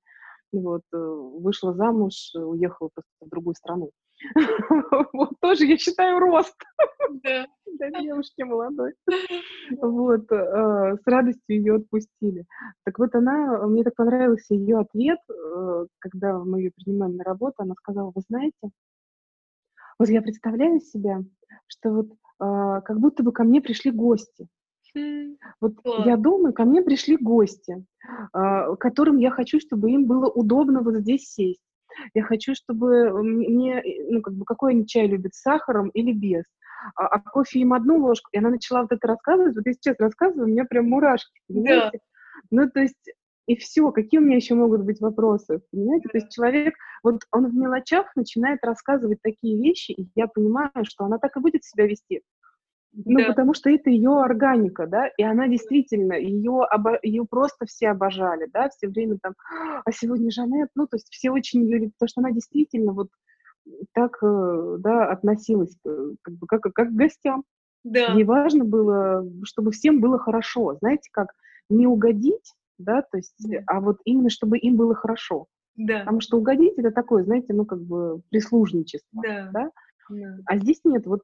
вот, 0.52 0.84
э, 0.94 0.98
вышла 0.98 1.74
замуж, 1.74 2.14
уехала 2.36 2.90
просто 2.94 3.12
в 3.20 3.30
другую 3.30 3.56
страну. 3.56 3.90
Вот 5.14 5.32
тоже, 5.40 5.66
я 5.66 5.78
считаю, 5.78 6.20
рост 6.20 6.56
для 7.10 7.48
девушки 8.02 8.44
молодой. 8.44 8.94
Вот, 9.82 10.32
э, 10.32 10.98
с 10.98 11.08
радостью 11.08 11.58
ее 11.58 11.76
отпустили. 11.76 12.46
Так 12.84 13.00
вот 13.00 13.16
она, 13.16 13.66
мне 13.68 13.84
так 13.84 13.96
понравился 13.96 14.54
ее 14.54 14.80
ответ, 14.80 15.20
э, 15.30 15.86
когда 16.00 16.38
мы 16.40 16.62
ее 16.62 16.72
принимаем 16.76 17.18
на 17.18 17.24
работу, 17.24 17.56
она 17.58 17.74
сказала, 17.76 18.12
вы 18.14 18.22
знаете, 18.28 18.70
вот 20.00 20.10
я 20.10 20.22
представляю 20.22 20.80
себя, 20.80 21.20
что 21.68 21.90
вот 21.92 22.08
э, 22.12 22.82
как 22.82 23.00
будто 23.00 23.24
бы 23.24 23.32
ко 23.32 23.44
мне 23.44 23.62
пришли 23.62 23.92
гости. 23.92 24.48
Вот 25.62 25.76
я 26.06 26.18
думаю, 26.18 26.54
ко 26.54 26.66
мне 26.66 26.82
пришли 26.82 27.16
гости, 27.16 27.86
которым 28.34 29.20
я 29.20 29.32
хочу, 29.32 29.62
чтобы 29.62 29.90
им 29.90 30.06
было 30.06 30.30
удобно 30.30 30.82
вот 30.82 30.96
здесь 30.96 31.32
сесть. 31.32 31.62
Я 32.14 32.24
хочу, 32.24 32.54
чтобы 32.56 33.12
мне, 33.24 33.84
ну, 34.10 34.22
как 34.22 34.34
бы, 34.34 34.46
какой 34.46 34.74
они 34.74 34.88
чай 34.88 35.08
любят, 35.08 35.34
с 35.34 35.42
сахаром 35.42 35.90
или 35.90 36.12
без. 36.12 36.44
А, 36.96 37.06
а 37.08 37.20
кофе 37.20 37.60
им 37.60 37.74
одну 37.74 37.98
ложку. 37.98 38.30
И 38.32 38.38
она 38.38 38.50
начала 38.50 38.82
вот 38.82 38.92
это 38.92 39.08
рассказывать. 39.08 39.56
Вот 39.56 39.66
я 39.66 39.74
сейчас 39.74 39.96
рассказываю, 40.00 40.46
у 40.46 40.52
меня 40.52 40.66
прям 40.66 40.90
мурашки, 40.90 41.40
понимаете? 41.48 42.00
Да. 42.00 42.00
Ну, 42.50 42.70
то 42.70 42.82
есть, 42.82 43.14
и 43.48 43.56
все, 43.56 43.92
какие 43.92 44.20
у 44.20 44.24
меня 44.24 44.38
еще 44.38 44.56
могут 44.56 44.82
быть 44.82 45.00
вопросы, 45.02 45.62
понимаете? 45.72 46.10
То 46.10 46.18
есть 46.18 46.32
человек, 46.32 46.74
вот 47.04 47.22
он 47.32 47.50
в 47.50 47.54
мелочах 47.54 48.16
начинает 48.16 48.64
рассказывать 48.64 49.20
такие 49.22 49.62
вещи, 49.62 49.92
и 49.92 50.10
я 50.16 50.28
понимаю, 50.28 50.72
что 50.84 51.06
она 51.06 51.18
так 51.18 51.36
и 51.38 51.40
будет 51.40 51.64
себя 51.64 51.86
вести. 51.86 52.22
Ну, 52.94 53.20
да. 53.20 53.28
потому 53.28 53.54
что 53.54 53.70
это 53.70 53.90
ее 53.90 54.20
органика, 54.20 54.86
да, 54.86 55.08
и 55.08 55.24
она 55.24 55.48
действительно, 55.48 56.14
ее, 56.14 56.64
обо... 56.70 57.00
ее 57.02 57.26
просто 57.26 57.66
все 57.66 57.90
обожали, 57.90 58.50
да, 58.52 58.70
все 58.70 58.90
время 58.90 59.18
там, 59.22 59.34
а 59.86 59.92
сегодня 59.94 60.30
Жанет, 60.30 60.70
ну, 60.76 60.88
то 60.88 60.98
есть 60.98 61.08
все 61.10 61.32
очень 61.32 61.64
ее 61.64 61.80
любят, 61.80 61.94
потому 61.94 62.10
что 62.10 62.22
она 62.22 62.32
действительно 62.32 62.92
вот 62.92 63.08
так, 63.94 64.18
э, 64.22 64.76
да, 64.80 65.10
относилась 65.10 65.78
как 65.84 66.34
бы 66.36 66.48
как, 66.48 66.62
как 66.62 66.90
к 66.90 66.92
гостям. 66.96 67.46
Да. 67.84 68.14
Ей 68.14 68.26
важно 68.26 68.66
было, 68.66 69.26
чтобы 69.44 69.72
всем 69.72 70.02
было 70.02 70.20
хорошо, 70.20 70.76
знаете, 70.82 71.10
как 71.14 71.30
не 71.70 71.88
угодить, 71.88 72.54
да, 72.78 73.04
то 73.04 73.18
есть, 73.18 73.36
да. 73.40 73.60
а 73.68 73.80
вот 73.80 74.00
именно 74.04 74.30
чтобы 74.30 74.58
им 74.58 74.76
было 74.76 74.96
хорошо. 74.96 75.48
Да. 75.76 76.00
Потому 76.00 76.20
что 76.20 76.38
угодить 76.38 76.74
это 76.78 76.92
такое, 76.92 77.24
знаете, 77.24 77.54
ну, 77.54 77.66
как 77.66 77.82
бы 77.82 78.22
прислужничество, 78.30 79.22
да. 79.24 79.50
да? 79.54 79.72
да. 80.10 80.38
А 80.46 80.58
здесь 80.58 80.82
нет, 80.84 81.06
вот 81.06 81.22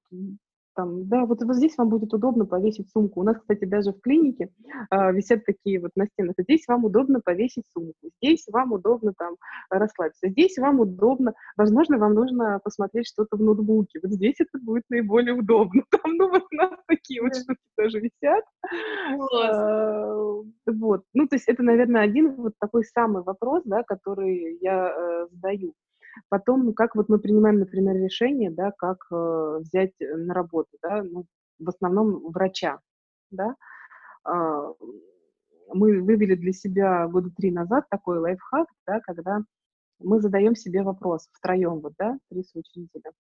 там, 0.78 1.10
да, 1.10 1.26
вот, 1.26 1.42
вот 1.44 1.56
здесь 1.56 1.76
вам 1.76 1.90
будет 1.90 2.14
удобно 2.14 2.46
повесить 2.46 2.92
сумку. 2.92 3.22
У 3.22 3.24
нас, 3.24 3.38
кстати, 3.40 3.66
даже 3.66 3.92
в 3.92 4.00
клинике 4.00 4.50
э, 4.92 5.12
висят 5.12 5.44
такие 5.44 5.82
вот 5.82 5.92
на 5.96 6.06
стенах. 6.06 6.36
Здесь 6.38 6.68
вам 6.68 6.86
удобно 6.86 7.20
повесить 7.20 7.66
сумку, 7.74 8.12
здесь 8.22 8.46
вам 8.52 8.74
удобно 8.74 9.14
там 9.18 9.38
расслабиться, 9.72 10.30
здесь 10.30 10.56
вам 10.60 10.80
удобно, 10.80 11.34
возможно, 11.58 11.98
вам 11.98 12.14
нужно 12.14 12.60
посмотреть 12.64 13.08
что-то 13.08 13.38
в 13.38 13.42
ноутбуке. 13.42 14.00
Вот 14.04 14.12
здесь 14.12 14.36
это 14.38 14.64
будет 14.64 14.84
наиболее 14.90 15.34
удобно. 15.34 15.82
Там, 15.90 16.16
ну, 16.16 16.30
вот 16.30 16.44
у 16.52 16.56
нас 16.56 16.72
такие 16.88 17.24
вот 17.24 17.36
штуки 17.36 17.60
тоже 17.76 18.00
висят. 18.00 18.44
А, 19.42 20.14
вот. 20.68 21.04
Ну, 21.16 21.28
то 21.28 21.36
есть 21.36 21.48
это, 21.48 21.64
наверное, 21.64 22.04
один 22.04 22.36
вот 22.36 22.54
такой 22.60 22.84
самый 22.84 23.24
вопрос, 23.24 23.64
да, 23.66 23.82
который 23.82 24.60
я 24.62 24.94
э, 24.96 25.28
задаю. 25.32 25.74
Потом, 26.30 26.74
как 26.74 26.96
вот 26.96 27.10
мы 27.10 27.20
принимаем, 27.20 27.60
например, 27.60 27.96
решение, 27.96 28.52
да, 28.52 28.72
как 28.72 28.98
э, 29.12 29.60
взять 29.62 29.94
на 30.00 30.34
работу, 30.34 30.70
да, 30.82 31.04
ну, 31.04 31.26
в 31.60 31.70
основном 31.70 32.32
врача, 32.32 32.80
да. 33.32 33.56
Э, 34.28 34.74
мы 35.74 36.02
вывели 36.02 36.36
для 36.36 36.54
себя 36.54 37.08
года 37.08 37.30
три 37.36 37.52
назад 37.52 37.86
такой 37.90 38.20
лайфхак, 38.20 38.68
да, 38.86 39.00
когда 39.02 39.42
мы 40.00 40.22
задаем 40.22 40.56
себе 40.56 40.84
вопрос 40.84 41.28
втроем, 41.34 41.80
вот, 41.80 41.94
да, 41.98 42.18
три 42.30 42.44
соучредителя. 42.44 43.12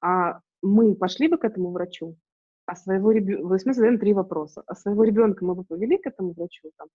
А 0.00 0.40
мы 0.62 0.94
пошли 0.94 1.28
бы 1.28 1.38
к 1.38 1.44
этому 1.44 1.70
врачу? 1.70 2.16
А 2.66 2.76
своего 2.76 3.12
ребенка, 3.12 3.46
мы 3.66 3.74
задаем 3.74 3.98
три 3.98 4.14
вопроса. 4.14 4.62
А 4.66 4.74
своего 4.74 5.04
ребенка 5.04 5.44
мы 5.44 5.54
бы 5.54 5.64
повели 5.64 5.98
к 5.98 6.06
этому 6.06 6.32
врачу? 6.32 6.70
Там, 6.78 6.88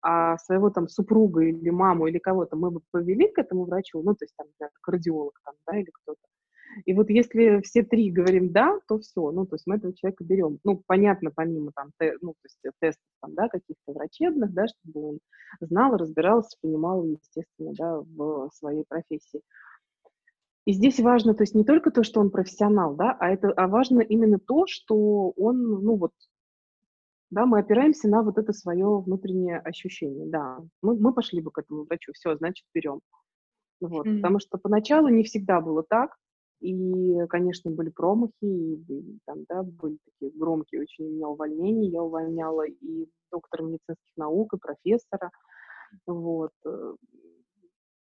а 0.00 0.38
своего 0.38 0.70
там 0.70 0.88
супруга 0.88 1.42
или 1.42 1.70
маму 1.70 2.06
или 2.06 2.18
кого-то 2.18 2.56
мы 2.56 2.70
бы 2.70 2.80
повели 2.92 3.28
к 3.28 3.38
этому 3.38 3.64
врачу, 3.64 4.00
ну, 4.02 4.14
то 4.14 4.24
есть 4.24 4.34
там, 4.36 4.46
например, 4.46 4.70
кардиолог 4.80 5.40
там, 5.44 5.54
да, 5.66 5.76
или 5.78 5.90
кто-то. 5.90 6.20
И 6.84 6.94
вот 6.94 7.08
если 7.10 7.60
все 7.62 7.82
три 7.82 8.10
говорим 8.12 8.52
«да», 8.52 8.78
то 8.86 8.98
все, 8.98 9.30
ну, 9.30 9.46
то 9.46 9.56
есть 9.56 9.66
мы 9.66 9.76
этого 9.76 9.94
человека 9.94 10.22
берем. 10.22 10.58
Ну, 10.64 10.82
понятно, 10.86 11.30
помимо 11.34 11.72
там, 11.74 11.90
те, 11.98 12.14
ну, 12.20 12.32
то 12.32 12.44
есть 12.44 12.58
тестов 12.78 13.02
там, 13.22 13.34
да, 13.34 13.48
каких-то 13.48 13.92
врачебных, 13.92 14.52
да, 14.52 14.66
чтобы 14.68 15.08
он 15.08 15.18
знал, 15.60 15.96
разбирался, 15.96 16.56
понимал, 16.60 17.04
естественно, 17.04 17.72
да, 17.76 18.00
в 18.00 18.50
своей 18.52 18.84
профессии. 18.86 19.40
И 20.68 20.72
здесь 20.74 21.00
важно, 21.00 21.32
то 21.32 21.44
есть 21.44 21.54
не 21.54 21.64
только 21.64 21.90
то, 21.90 22.02
что 22.02 22.20
он 22.20 22.30
профессионал, 22.30 22.94
да, 22.94 23.16
а 23.18 23.30
это, 23.30 23.50
а 23.52 23.68
важно 23.68 24.00
именно 24.00 24.38
то, 24.38 24.66
что 24.66 25.30
он, 25.30 25.62
ну, 25.62 25.96
вот 25.96 26.12
да, 27.30 27.46
мы 27.46 27.60
опираемся 27.60 28.06
на 28.06 28.22
вот 28.22 28.36
это 28.36 28.52
свое 28.52 29.00
внутреннее 29.00 29.60
ощущение, 29.60 30.26
да, 30.26 30.58
мы, 30.82 31.00
мы 31.00 31.14
пошли 31.14 31.40
бы 31.40 31.50
к 31.50 31.56
этому 31.56 31.84
врачу, 31.84 32.12
все, 32.12 32.36
значит, 32.36 32.66
берем. 32.74 33.00
Вот, 33.80 34.06
mm-hmm. 34.06 34.16
Потому 34.16 34.40
что 34.40 34.58
поначалу 34.58 35.08
не 35.08 35.22
всегда 35.22 35.62
было 35.62 35.82
так, 35.88 36.14
и, 36.60 37.16
конечно, 37.30 37.70
были 37.70 37.88
промахи, 37.88 38.34
и, 38.42 38.74
и 38.74 39.18
там, 39.24 39.46
да, 39.48 39.62
были 39.62 39.96
такие 40.04 40.38
громкие 40.38 40.82
очень 40.82 41.06
у 41.06 41.12
меня 41.12 41.28
увольнения, 41.28 41.88
я 41.88 42.02
увольняла 42.02 42.66
и 42.66 43.08
доктора 43.32 43.62
медицинских 43.62 44.16
наук, 44.18 44.52
и 44.52 44.58
профессора, 44.58 45.30
вот, 46.06 46.52
э, 46.66 46.94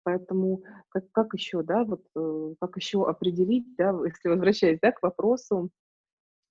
поэтому 0.08 0.64
как, 0.88 1.12
как 1.12 1.34
еще, 1.34 1.64
да, 1.64 1.84
вот, 1.84 2.02
э, 2.16 2.54
как 2.62 2.78
еще 2.78 3.06
определить, 3.06 3.76
да, 3.76 3.90
если 4.06 4.30
возвращаясь, 4.30 4.80
да, 4.82 4.94
к 4.94 5.04
вопросу, 5.04 5.70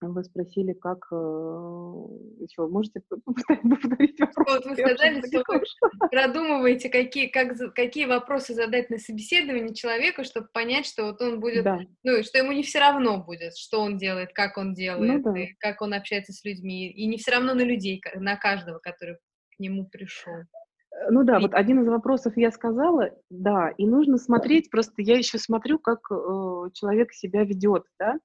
вы 0.03 0.25
спросили, 0.25 0.75
как 0.75 1.07
э, 1.11 1.15
еще 1.15 2.67
можете 2.69 3.01
повторить 3.25 4.21
вопрос? 4.21 4.47
Вот 4.47 4.67
вы 4.67 4.77
сказали, 4.77 5.23
что 5.27 5.43
вы 5.49 6.09
продумываете, 6.11 6.91
какие, 6.91 7.29
как, 7.29 7.57
какие 7.75 8.05
вопросы 8.05 8.53
задать 8.53 8.91
на 8.91 8.99
собеседовании 8.99 9.73
человеку, 9.73 10.23
чтобы 10.23 10.49
понять, 10.53 10.85
что 10.85 11.07
вот 11.07 11.23
он 11.23 11.41
будет, 11.41 11.65
да. 11.65 11.81
ну, 12.03 12.23
что 12.23 12.37
ему 12.37 12.53
не 12.53 12.63
все 12.63 12.79
равно 12.79 13.25
будет, 13.25 13.57
что 13.57 13.81
он 13.81 13.97
делает, 13.97 14.35
как 14.35 14.59
он 14.59 14.75
делает, 14.75 15.25
ну, 15.25 15.33
да. 15.33 15.41
как 15.61 15.81
он 15.81 15.95
общается 15.95 16.35
с 16.35 16.45
людьми, 16.45 16.91
и 16.91 17.07
не 17.07 17.17
все 17.17 17.31
равно 17.31 17.55
на 17.55 17.63
людей, 17.63 18.03
на 18.17 18.37
каждого, 18.37 18.81
который 18.81 19.17
к 19.57 19.59
нему 19.59 19.87
пришел. 19.87 20.35
Э, 21.07 21.11
ну 21.11 21.25
да, 21.25 21.41
вот 21.41 21.55
один 21.55 21.81
из 21.81 21.89
вопросов 21.89 22.37
я 22.37 22.51
сказала, 22.51 23.11
да, 23.31 23.71
и 23.71 23.87
нужно 23.87 24.19
смотреть, 24.19 24.71
просто 24.71 24.95
я 24.99 25.17
еще 25.17 25.39
смотрю, 25.39 25.79
как 25.79 26.01
э, 26.11 26.71
человек 26.75 27.13
себя 27.13 27.45
ведет, 27.45 27.85
да, 27.99 28.19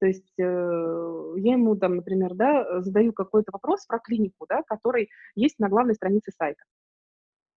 то 0.00 0.06
есть 0.06 0.32
э, 0.38 0.42
я 0.42 1.52
ему 1.52 1.76
там, 1.76 1.96
например, 1.96 2.34
да, 2.34 2.80
задаю 2.82 3.12
какой-то 3.12 3.50
вопрос 3.52 3.84
про 3.86 3.98
клинику, 3.98 4.46
да, 4.48 4.62
который 4.66 5.08
есть 5.34 5.58
на 5.58 5.68
главной 5.68 5.94
странице 5.94 6.30
сайта. 6.30 6.62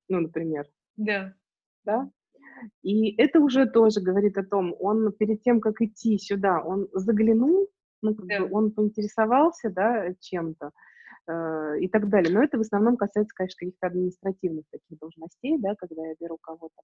Ну, 0.10 0.22
например. 0.22 0.66
Да. 0.98 1.34
Да. 1.86 2.10
И 2.82 3.16
это 3.22 3.40
уже 3.40 3.68
тоже 3.68 4.02
говорит 4.02 4.38
о 4.38 4.44
том, 4.44 4.76
он 4.80 5.12
перед 5.14 5.42
тем, 5.44 5.62
как 5.62 5.82
идти 5.82 6.18
сюда, 6.18 6.62
он 6.62 6.88
заглянул, 6.94 7.70
ну, 8.02 8.16
как 8.16 8.26
да. 8.28 8.40
бы 8.40 8.50
он 8.52 8.72
поинтересовался, 8.72 9.70
да, 9.70 10.14
чем-то 10.20 10.68
э, 10.68 10.72
и 11.28 11.88
так 11.88 12.10
далее. 12.10 12.34
Но 12.34 12.44
это 12.44 12.58
в 12.58 12.62
основном 12.62 12.98
касается, 12.98 13.34
конечно, 13.36 13.58
каких-то 13.60 13.88
административных 13.88 14.66
таких 14.72 15.00
должностей, 15.00 15.58
да, 15.60 15.76
когда 15.76 16.08
я 16.08 16.16
беру 16.20 16.38
кого-то. 16.42 16.82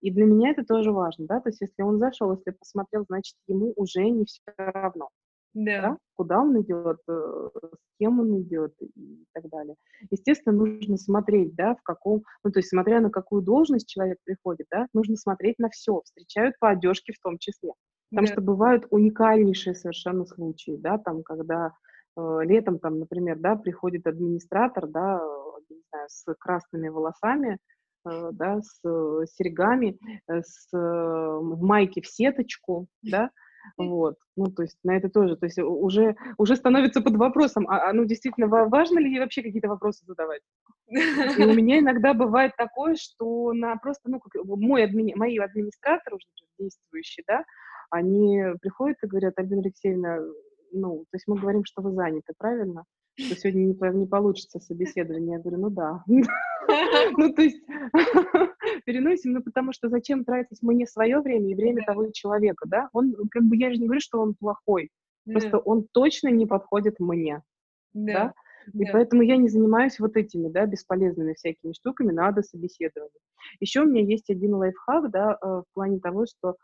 И 0.00 0.10
для 0.10 0.24
меня 0.26 0.50
это 0.50 0.64
тоже 0.64 0.92
важно, 0.92 1.26
да, 1.26 1.40
то 1.40 1.48
есть 1.48 1.60
если 1.62 1.82
он 1.82 1.98
зашел, 1.98 2.32
если 2.32 2.50
посмотрел, 2.50 3.04
значит, 3.08 3.36
ему 3.46 3.72
уже 3.76 4.02
не 4.10 4.26
все 4.26 4.40
равно. 4.56 5.08
Да. 5.54 5.82
да. 5.82 5.98
Куда 6.16 6.40
он 6.40 6.60
идет, 6.60 6.98
э, 7.08 7.12
с 7.12 7.98
кем 7.98 8.18
он 8.20 8.42
идет 8.42 8.74
и 8.82 9.24
так 9.32 9.48
далее. 9.48 9.76
Естественно, 10.10 10.56
нужно 10.56 10.96
смотреть, 10.96 11.54
да, 11.54 11.76
в 11.76 11.82
каком, 11.82 12.22
ну, 12.42 12.50
то 12.50 12.58
есть 12.58 12.70
смотря 12.70 13.00
на 13.00 13.08
какую 13.08 13.40
должность 13.42 13.88
человек 13.88 14.18
приходит, 14.24 14.66
да, 14.70 14.88
нужно 14.92 15.16
смотреть 15.16 15.58
на 15.58 15.70
все, 15.70 16.02
встречают 16.04 16.56
по 16.58 16.70
одежке 16.70 17.12
в 17.12 17.20
том 17.20 17.38
числе. 17.38 17.70
Потому 18.10 18.26
да. 18.26 18.32
что 18.32 18.42
бывают 18.42 18.86
уникальнейшие 18.90 19.74
совершенно 19.74 20.26
случаи, 20.26 20.76
да, 20.76 20.98
там, 20.98 21.22
когда 21.22 21.68
э, 21.68 21.70
летом, 22.16 22.78
там, 22.78 22.98
например, 22.98 23.38
да, 23.38 23.56
приходит 23.56 24.06
администратор, 24.06 24.86
да, 24.86 25.20
э, 25.20 25.60
не 25.70 25.82
знаю, 25.90 26.08
с 26.08 26.34
красными 26.38 26.88
волосами, 26.88 27.58
Э, 28.06 28.30
да, 28.32 28.60
с 28.60 28.80
э, 28.84 29.24
серьгами, 29.34 29.98
э, 30.28 30.42
с, 30.42 30.68
в 30.72 31.58
майке 31.62 32.02
в 32.02 32.06
сеточку, 32.06 32.86
да, 33.02 33.30
вот, 33.78 34.16
ну, 34.36 34.44
то 34.46 34.62
есть 34.62 34.76
на 34.84 34.94
это 34.94 35.08
тоже, 35.08 35.36
то 35.36 35.46
есть 35.46 35.58
уже, 35.58 36.14
уже 36.36 36.56
становится 36.56 37.00
под 37.00 37.16
вопросом, 37.16 37.66
а, 37.66 37.88
а 37.88 37.92
ну, 37.94 38.04
действительно, 38.04 38.46
важно 38.46 38.98
ли 38.98 39.18
вообще 39.18 39.42
какие-то 39.42 39.68
вопросы 39.68 40.04
задавать? 40.04 40.42
И 40.90 41.44
у 41.44 41.54
меня 41.54 41.78
иногда 41.78 42.12
бывает 42.12 42.52
такое, 42.58 42.94
что 42.96 43.54
на 43.54 43.76
просто, 43.76 44.10
ну, 44.10 44.20
как, 44.20 44.44
мой 44.44 44.84
админи, 44.84 45.14
мои 45.14 45.38
администраторы 45.38 46.16
уже 46.16 46.26
действующие, 46.58 47.24
да, 47.26 47.42
они 47.88 48.42
приходят 48.60 48.98
и 49.02 49.06
говорят, 49.06 49.38
Альбина 49.38 49.62
Алексеевна, 49.62 50.18
ну, 50.74 51.04
то 51.10 51.16
есть 51.16 51.26
мы 51.26 51.38
говорим, 51.38 51.64
что 51.64 51.82
вы 51.82 51.92
заняты, 51.92 52.32
правильно? 52.36 52.84
Что 53.16 53.36
сегодня 53.36 53.60
не, 53.60 53.98
не 53.98 54.06
получится 54.06 54.58
собеседование. 54.58 55.36
Я 55.36 55.38
говорю, 55.38 55.58
ну 55.58 55.70
да. 55.70 56.04
Ну, 57.18 57.30
то 57.32 57.42
есть 57.42 57.62
переносим, 58.86 59.32
ну, 59.32 59.42
потому 59.42 59.74
что 59.74 59.90
зачем 59.90 60.24
тратить 60.24 60.62
мне 60.62 60.86
свое 60.86 61.20
время 61.20 61.50
и 61.50 61.54
время 61.54 61.84
того 61.84 62.10
человека, 62.10 62.66
да? 62.66 62.88
Он, 62.94 63.14
как 63.30 63.42
бы, 63.42 63.56
я 63.56 63.70
же 63.70 63.76
не 63.76 63.84
говорю, 63.84 64.00
что 64.00 64.18
он 64.18 64.34
плохой, 64.34 64.90
просто 65.26 65.58
он 65.58 65.86
точно 65.92 66.28
не 66.28 66.46
подходит 66.46 67.00
мне, 67.00 67.42
да? 67.92 68.32
И 68.72 68.86
поэтому 68.90 69.20
я 69.20 69.36
не 69.36 69.48
занимаюсь 69.48 70.00
вот 70.00 70.16
этими, 70.16 70.48
да, 70.48 70.64
бесполезными 70.64 71.34
всякими 71.34 71.74
штуками, 71.74 72.12
надо 72.12 72.42
собеседование. 72.42 73.20
Еще 73.60 73.82
у 73.82 73.86
меня 73.86 74.00
есть 74.00 74.30
один 74.30 74.54
лайфхак, 74.54 75.10
да, 75.10 75.36
э, 75.38 75.46
в 75.46 75.64
плане 75.74 76.00
того, 76.00 76.24
что 76.24 76.56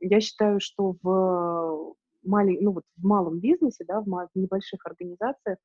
я 0.00 0.20
считаю, 0.20 0.58
что 0.60 0.96
в 1.02 1.94
малень, 2.24 2.58
ну, 2.60 2.72
вот 2.72 2.84
в 2.96 3.04
малом 3.04 3.40
бизнесе, 3.40 3.84
да, 3.86 4.00
в, 4.00 4.04
в 4.04 4.28
небольших 4.34 4.84
организациях 4.86 5.58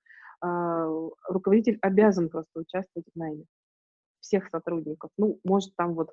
э, 0.43 1.09
руководитель 1.27 1.77
обязан 1.81 2.29
просто 2.29 2.59
участвовать 2.59 3.07
в 3.13 3.17
найме 3.17 3.45
всех 4.19 4.49
сотрудников. 4.49 5.11
Ну, 5.17 5.39
может, 5.43 5.75
там 5.75 5.95
вот, 5.95 6.11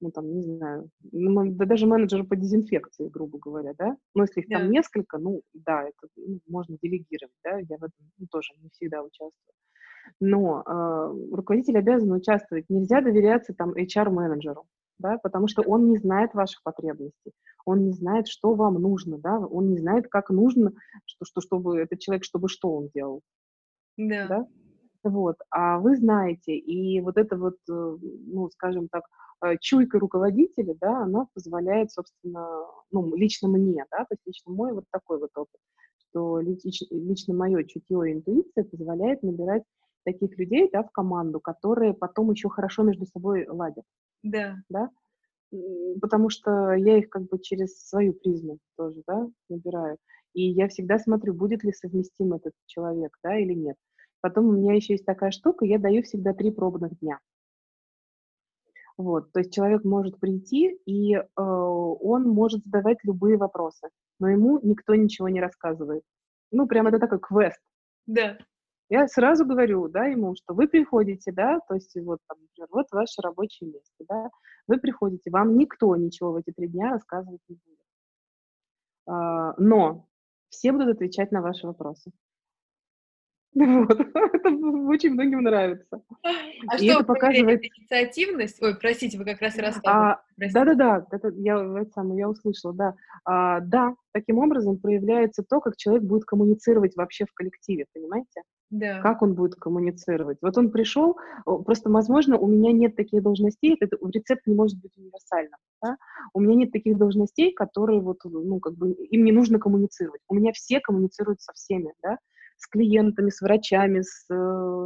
ну, 0.00 0.10
там, 0.10 0.32
не 0.32 0.42
знаю, 0.42 0.90
ну, 1.12 1.50
да 1.52 1.64
даже 1.64 1.86
менеджер 1.86 2.24
по 2.24 2.36
дезинфекции, 2.36 3.08
грубо 3.08 3.38
говоря, 3.38 3.74
да, 3.78 3.96
но 4.14 4.22
если 4.22 4.40
их 4.40 4.50
yeah. 4.50 4.58
там 4.58 4.70
несколько, 4.70 5.18
ну, 5.18 5.42
да, 5.54 5.84
это 5.84 6.08
ну, 6.16 6.40
можно 6.46 6.76
делегировать, 6.82 7.34
да, 7.44 7.58
я 7.58 7.78
в 7.78 7.84
этом 7.84 8.10
ну, 8.18 8.26
тоже 8.30 8.54
не 8.62 8.68
всегда 8.70 9.02
участвую. 9.02 9.54
Но 10.20 10.62
э, 10.62 11.34
руководитель 11.34 11.78
обязан 11.78 12.10
участвовать. 12.12 12.64
Нельзя 12.70 13.02
доверяться 13.02 13.52
там 13.52 13.74
HR-менеджеру, 13.74 14.66
да, 14.98 15.18
потому 15.18 15.48
что 15.48 15.62
он 15.62 15.88
не 15.88 15.98
знает 15.98 16.34
ваших 16.34 16.62
потребностей, 16.62 17.32
он 17.64 17.84
не 17.84 17.92
знает, 17.92 18.28
что 18.28 18.54
вам 18.54 18.74
нужно, 18.74 19.18
да, 19.18 19.38
он 19.38 19.70
не 19.70 19.78
знает, 19.78 20.08
как 20.08 20.30
нужно, 20.30 20.72
что, 21.04 21.24
что, 21.24 21.40
чтобы 21.40 21.78
этот 21.78 22.00
человек, 22.00 22.24
чтобы 22.24 22.48
что 22.48 22.74
он 22.74 22.88
делал. 22.94 23.22
Да. 23.96 24.26
да? 24.26 24.46
Вот, 25.04 25.36
а 25.50 25.78
вы 25.78 25.96
знаете, 25.96 26.56
и 26.56 27.00
вот 27.00 27.16
это 27.16 27.36
вот, 27.36 27.56
э, 27.70 27.96
ну, 28.26 28.50
скажем 28.50 28.88
так, 28.88 29.04
э, 29.44 29.56
чуйка 29.60 29.98
руководителя, 29.98 30.74
да, 30.80 31.02
она 31.02 31.26
позволяет, 31.34 31.92
собственно, 31.92 32.46
ну, 32.90 33.14
лично 33.14 33.48
мне, 33.48 33.84
да, 33.90 33.98
то 33.98 34.10
есть 34.10 34.22
лично 34.26 34.52
мой 34.52 34.72
вот 34.72 34.84
такой 34.90 35.18
вот 35.18 35.30
опыт, 35.36 35.60
что 35.96 36.40
лично, 36.40 36.86
лично 36.90 37.34
мое 37.34 37.62
чутье 37.64 38.10
и 38.10 38.12
интуиция 38.14 38.64
позволяет 38.64 39.22
набирать 39.22 39.62
таких 40.04 40.36
людей, 40.38 40.68
да, 40.72 40.82
в 40.82 40.90
команду, 40.90 41.38
которые 41.38 41.94
потом 41.94 42.30
еще 42.30 42.48
хорошо 42.48 42.82
между 42.82 43.06
собой 43.06 43.46
ладят. 43.48 43.84
Да. 44.22 44.56
Да? 44.68 44.90
Потому 46.00 46.28
что 46.28 46.72
я 46.74 46.98
их 46.98 47.08
как 47.08 47.28
бы 47.28 47.38
через 47.38 47.88
свою 47.88 48.12
призму 48.12 48.58
тоже, 48.76 49.02
да, 49.06 49.26
набираю. 49.48 49.96
И 50.34 50.42
я 50.42 50.68
всегда 50.68 50.98
смотрю, 50.98 51.34
будет 51.34 51.64
ли 51.64 51.72
совместим 51.72 52.34
этот 52.34 52.52
человек, 52.66 53.16
да, 53.22 53.38
или 53.38 53.54
нет. 53.54 53.76
Потом 54.20 54.48
у 54.48 54.52
меня 54.52 54.74
еще 54.74 54.94
есть 54.94 55.06
такая 55.06 55.30
штука, 55.30 55.64
я 55.64 55.78
даю 55.78 56.02
всегда 56.02 56.34
три 56.34 56.50
пробных 56.50 56.98
дня. 56.98 57.18
Вот, 58.96 59.32
то 59.32 59.40
есть 59.40 59.54
человек 59.54 59.84
может 59.84 60.18
прийти, 60.18 60.76
и 60.84 61.14
э, 61.14 61.22
он 61.36 62.24
может 62.24 62.64
задавать 62.64 62.98
любые 63.04 63.36
вопросы, 63.36 63.88
но 64.18 64.28
ему 64.28 64.58
никто 64.60 64.96
ничего 64.96 65.28
не 65.28 65.40
рассказывает. 65.40 66.02
Ну, 66.50 66.66
прям 66.66 66.88
это 66.88 66.98
такой 66.98 67.20
квест. 67.20 67.60
Да. 68.06 68.38
Я 68.90 69.06
сразу 69.06 69.44
говорю, 69.44 69.88
да, 69.88 70.06
ему, 70.06 70.34
что 70.34 70.54
вы 70.54 70.66
приходите, 70.66 71.30
да, 71.30 71.60
то 71.68 71.74
есть 71.74 71.94
вот, 72.00 72.20
там, 72.26 72.38
например, 72.40 72.68
вот 72.72 72.86
ваше 72.90 73.20
рабочее 73.20 73.70
место, 73.70 74.04
да, 74.08 74.30
вы 74.66 74.78
приходите, 74.78 75.30
вам 75.30 75.58
никто 75.58 75.94
ничего 75.96 76.32
в 76.32 76.36
эти 76.36 76.52
три 76.52 76.68
дня 76.68 76.90
рассказывать 76.90 77.42
не 77.48 77.56
будет. 77.56 77.78
А, 79.06 79.54
но 79.58 80.08
все 80.48 80.72
будут 80.72 80.96
отвечать 80.96 81.32
на 81.32 81.42
ваши 81.42 81.66
вопросы. 81.66 82.12
Вот. 83.58 84.00
Это 84.32 84.50
очень 84.50 85.12
многим 85.12 85.42
нравится. 85.42 86.00
А 86.22 86.76
и 86.76 86.88
что 86.88 87.00
это 87.00 87.04
показывает 87.04 87.62
инициативность? 87.64 88.62
Ой, 88.62 88.76
простите, 88.78 89.18
вы 89.18 89.24
как 89.24 89.40
раз 89.40 89.56
рассказывали. 89.56 90.18
Да-да-да, 90.52 91.06
это 91.10 91.28
я, 91.36 91.56
это 91.80 91.90
самое, 91.90 92.20
я 92.20 92.28
услышала, 92.28 92.72
да. 92.72 92.94
А, 93.24 93.60
да, 93.60 93.94
таким 94.12 94.38
образом 94.38 94.78
проявляется 94.78 95.42
то, 95.42 95.60
как 95.60 95.76
человек 95.76 96.04
будет 96.04 96.24
коммуницировать 96.24 96.94
вообще 96.96 97.24
в 97.24 97.34
коллективе, 97.34 97.86
понимаете? 97.92 98.42
Да. 98.70 99.00
Как 99.00 99.22
он 99.22 99.34
будет 99.34 99.54
коммуницировать? 99.54 100.38
Вот 100.42 100.58
он 100.58 100.70
пришел, 100.70 101.16
просто, 101.44 101.90
возможно, 101.90 102.36
у 102.36 102.46
меня 102.46 102.70
нет 102.72 102.96
таких 102.96 103.22
должностей, 103.22 103.76
это 103.80 103.96
рецепт 104.12 104.46
не 104.46 104.54
может 104.54 104.78
быть 104.80 104.92
универсальным. 104.96 105.58
Да? 105.82 105.96
У 106.34 106.40
меня 106.40 106.54
нет 106.54 106.72
таких 106.72 106.98
должностей, 106.98 107.52
которые 107.52 108.00
вот, 108.00 108.18
ну, 108.24 108.60
как 108.60 108.74
бы, 108.74 108.92
им 108.92 109.24
не 109.24 109.32
нужно 109.32 109.58
коммуницировать. 109.58 110.20
У 110.28 110.34
меня 110.34 110.52
все 110.52 110.80
коммуницируют 110.80 111.40
со 111.40 111.52
всеми, 111.54 111.94
да? 112.02 112.18
С 112.58 112.66
клиентами, 112.66 113.30
с 113.30 113.40
врачами, 113.40 114.02
с 114.02 114.26
э, 114.30 114.34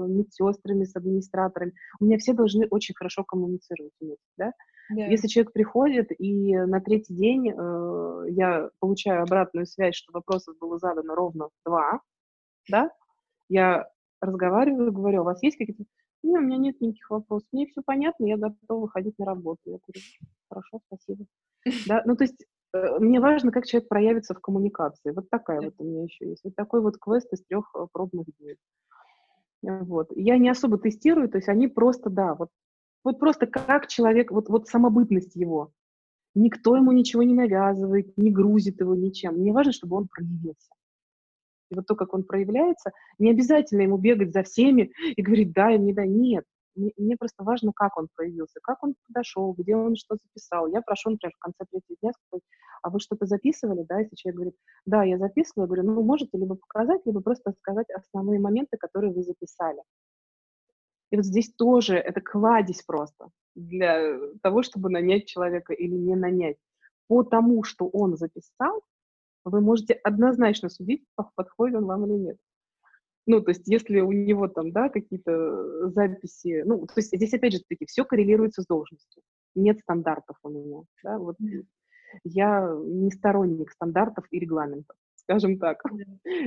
медсестрами, 0.08 0.84
с 0.84 0.94
администраторами. 0.94 1.72
У 2.00 2.04
меня 2.04 2.18
все 2.18 2.34
должны 2.34 2.66
очень 2.68 2.94
хорошо 2.94 3.24
коммуницировать 3.24 3.92
да? 4.36 4.52
Yeah. 4.92 5.08
Если 5.08 5.28
человек 5.28 5.52
приходит, 5.52 6.08
и 6.18 6.54
на 6.54 6.80
третий 6.80 7.14
день 7.14 7.50
э, 7.50 8.24
я 8.30 8.68
получаю 8.78 9.22
обратную 9.22 9.66
связь, 9.66 9.94
что 9.94 10.12
вопросов 10.12 10.56
было 10.60 10.78
задано 10.78 11.14
ровно 11.14 11.48
два, 11.64 12.00
да, 12.68 12.90
я 13.48 13.88
разговариваю, 14.20 14.92
говорю, 14.92 15.22
у 15.22 15.24
вас 15.24 15.42
есть 15.42 15.56
какие-то... 15.56 15.84
Нет, 16.22 16.40
у 16.40 16.44
меня 16.44 16.58
нет 16.58 16.80
никаких 16.80 17.10
вопросов. 17.10 17.48
Мне 17.52 17.66
все 17.66 17.82
понятно, 17.84 18.26
я 18.26 18.36
готова 18.36 18.82
выходить 18.82 19.18
на 19.18 19.26
работу. 19.26 19.60
Я 19.64 19.78
говорю, 19.78 20.02
хорошо, 20.48 20.80
спасибо. 20.86 21.24
Да, 21.86 22.02
ну 22.04 22.16
то 22.16 22.24
есть 22.24 22.44
мне 22.72 23.20
важно, 23.20 23.52
как 23.52 23.66
человек 23.66 23.88
проявится 23.88 24.34
в 24.34 24.40
коммуникации. 24.40 25.10
Вот 25.10 25.28
такая 25.30 25.60
вот 25.60 25.74
у 25.78 25.84
меня 25.84 26.04
еще 26.04 26.28
есть. 26.28 26.42
Вот 26.44 26.54
такой 26.54 26.80
вот 26.80 26.98
квест 26.98 27.32
из 27.32 27.44
трех 27.44 27.70
э, 27.74 27.86
пробных 27.92 28.26
дней. 28.38 28.56
Вот. 29.62 30.10
Я 30.16 30.38
не 30.38 30.48
особо 30.48 30.78
тестирую, 30.78 31.28
то 31.28 31.38
есть 31.38 31.48
они 31.48 31.68
просто, 31.68 32.10
да, 32.10 32.34
вот, 32.34 32.48
вот 33.04 33.18
просто 33.20 33.46
как 33.46 33.86
человек, 33.86 34.30
вот, 34.30 34.48
вот 34.48 34.68
самобытность 34.68 35.36
его. 35.36 35.70
Никто 36.34 36.76
ему 36.76 36.92
ничего 36.92 37.22
не 37.22 37.34
навязывает, 37.34 38.16
не 38.16 38.30
грузит 38.30 38.80
его 38.80 38.94
ничем. 38.94 39.34
Мне 39.34 39.52
важно, 39.52 39.72
чтобы 39.72 39.96
он 39.96 40.08
проявился. 40.08 40.72
И 41.70 41.74
вот 41.74 41.86
то, 41.86 41.94
как 41.94 42.14
он 42.14 42.24
проявляется, 42.24 42.92
не 43.18 43.30
обязательно 43.30 43.82
ему 43.82 43.98
бегать 43.98 44.32
за 44.32 44.42
всеми 44.42 44.92
и 45.04 45.22
говорить, 45.22 45.52
да, 45.52 45.76
не 45.76 45.92
да, 45.92 46.06
нет. 46.06 46.44
Мне, 46.74 46.92
мне 46.96 47.16
просто 47.16 47.44
важно, 47.44 47.72
как 47.74 47.96
он 47.98 48.08
проявился, 48.14 48.60
как 48.62 48.82
он 48.82 48.94
подошел, 49.06 49.52
где 49.52 49.76
он 49.76 49.94
что 49.96 50.16
записал. 50.16 50.66
Я 50.68 50.80
прошу, 50.80 51.10
например, 51.10 51.34
в 51.36 51.38
конце 51.38 51.64
третьего 51.70 51.96
дня 52.00 52.12
сказать, 52.12 52.42
а 52.82 52.90
вы 52.90 53.00
что-то 53.00 53.26
записывали, 53.26 53.84
да, 53.88 54.00
если 54.00 54.16
человек 54.16 54.36
говорит, 54.36 54.56
да, 54.86 55.02
я 55.04 55.18
записывала, 55.18 55.64
я 55.64 55.66
говорю, 55.66 55.82
ну, 55.84 56.02
можете 56.02 56.38
либо 56.38 56.56
показать, 56.56 57.02
либо 57.04 57.20
просто 57.20 57.52
сказать 57.58 57.86
основные 57.90 58.40
моменты, 58.40 58.76
которые 58.78 59.12
вы 59.12 59.22
записали. 59.22 59.82
И 61.10 61.16
вот 61.16 61.26
здесь 61.26 61.52
тоже 61.52 61.96
это 61.96 62.20
кладезь 62.20 62.82
просто 62.82 63.28
для 63.54 64.18
того, 64.42 64.62
чтобы 64.62 64.88
нанять 64.88 65.26
человека 65.26 65.74
или 65.74 65.94
не 65.94 66.16
нанять. 66.16 66.56
По 67.06 67.22
тому, 67.22 67.64
что 67.64 67.86
он 67.86 68.16
записал, 68.16 68.82
вы 69.44 69.60
можете 69.60 69.94
однозначно 69.94 70.70
судить, 70.70 71.04
подходит 71.34 71.76
он 71.76 71.86
вам 71.86 72.06
или 72.06 72.14
нет. 72.14 72.38
Ну, 73.26 73.40
то 73.40 73.50
есть, 73.50 73.68
если 73.68 74.00
у 74.00 74.10
него 74.10 74.48
там, 74.48 74.72
да, 74.72 74.88
какие-то 74.88 75.90
записи, 75.90 76.62
ну, 76.66 76.86
то 76.86 76.94
есть 76.96 77.14
здесь, 77.14 77.32
опять 77.34 77.52
же, 77.52 77.60
таки, 77.68 77.86
все 77.86 78.04
коррелируется 78.04 78.62
с 78.62 78.66
должностью. 78.66 79.22
Нет 79.54 79.78
стандартов 79.80 80.36
у 80.42 80.48
меня, 80.48 80.82
да, 81.04 81.18
вот. 81.18 81.36
Я 82.24 82.70
не 82.84 83.10
сторонник 83.10 83.70
стандартов 83.70 84.26
и 84.30 84.38
регламентов, 84.38 84.96
скажем 85.14 85.58
так. 85.58 85.82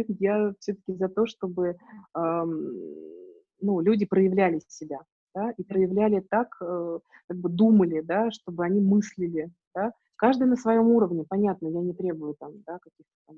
Я 0.08 0.54
все-таки 0.60 0.94
за 0.94 1.10
то, 1.10 1.26
чтобы, 1.26 1.78
эм, 2.16 2.72
ну, 3.62 3.80
люди 3.80 4.06
проявляли 4.06 4.62
себя, 4.68 5.00
да, 5.34 5.52
и 5.58 5.64
проявляли 5.64 6.20
так, 6.30 6.56
э, 6.62 7.00
как 7.28 7.38
бы 7.38 7.50
думали, 7.50 8.02
да, 8.02 8.32
чтобы 8.32 8.64
они 8.66 8.80
мыслили, 8.80 9.50
да, 9.74 9.92
каждый 10.18 10.48
на 10.48 10.56
своем 10.56 10.88
уровне, 10.88 11.26
понятно, 11.28 11.68
я 11.68 11.82
не 11.82 11.94
требую 11.94 12.36
там, 12.40 12.52
да, 12.68 12.78
каких-то 12.80 13.14
там 13.28 13.38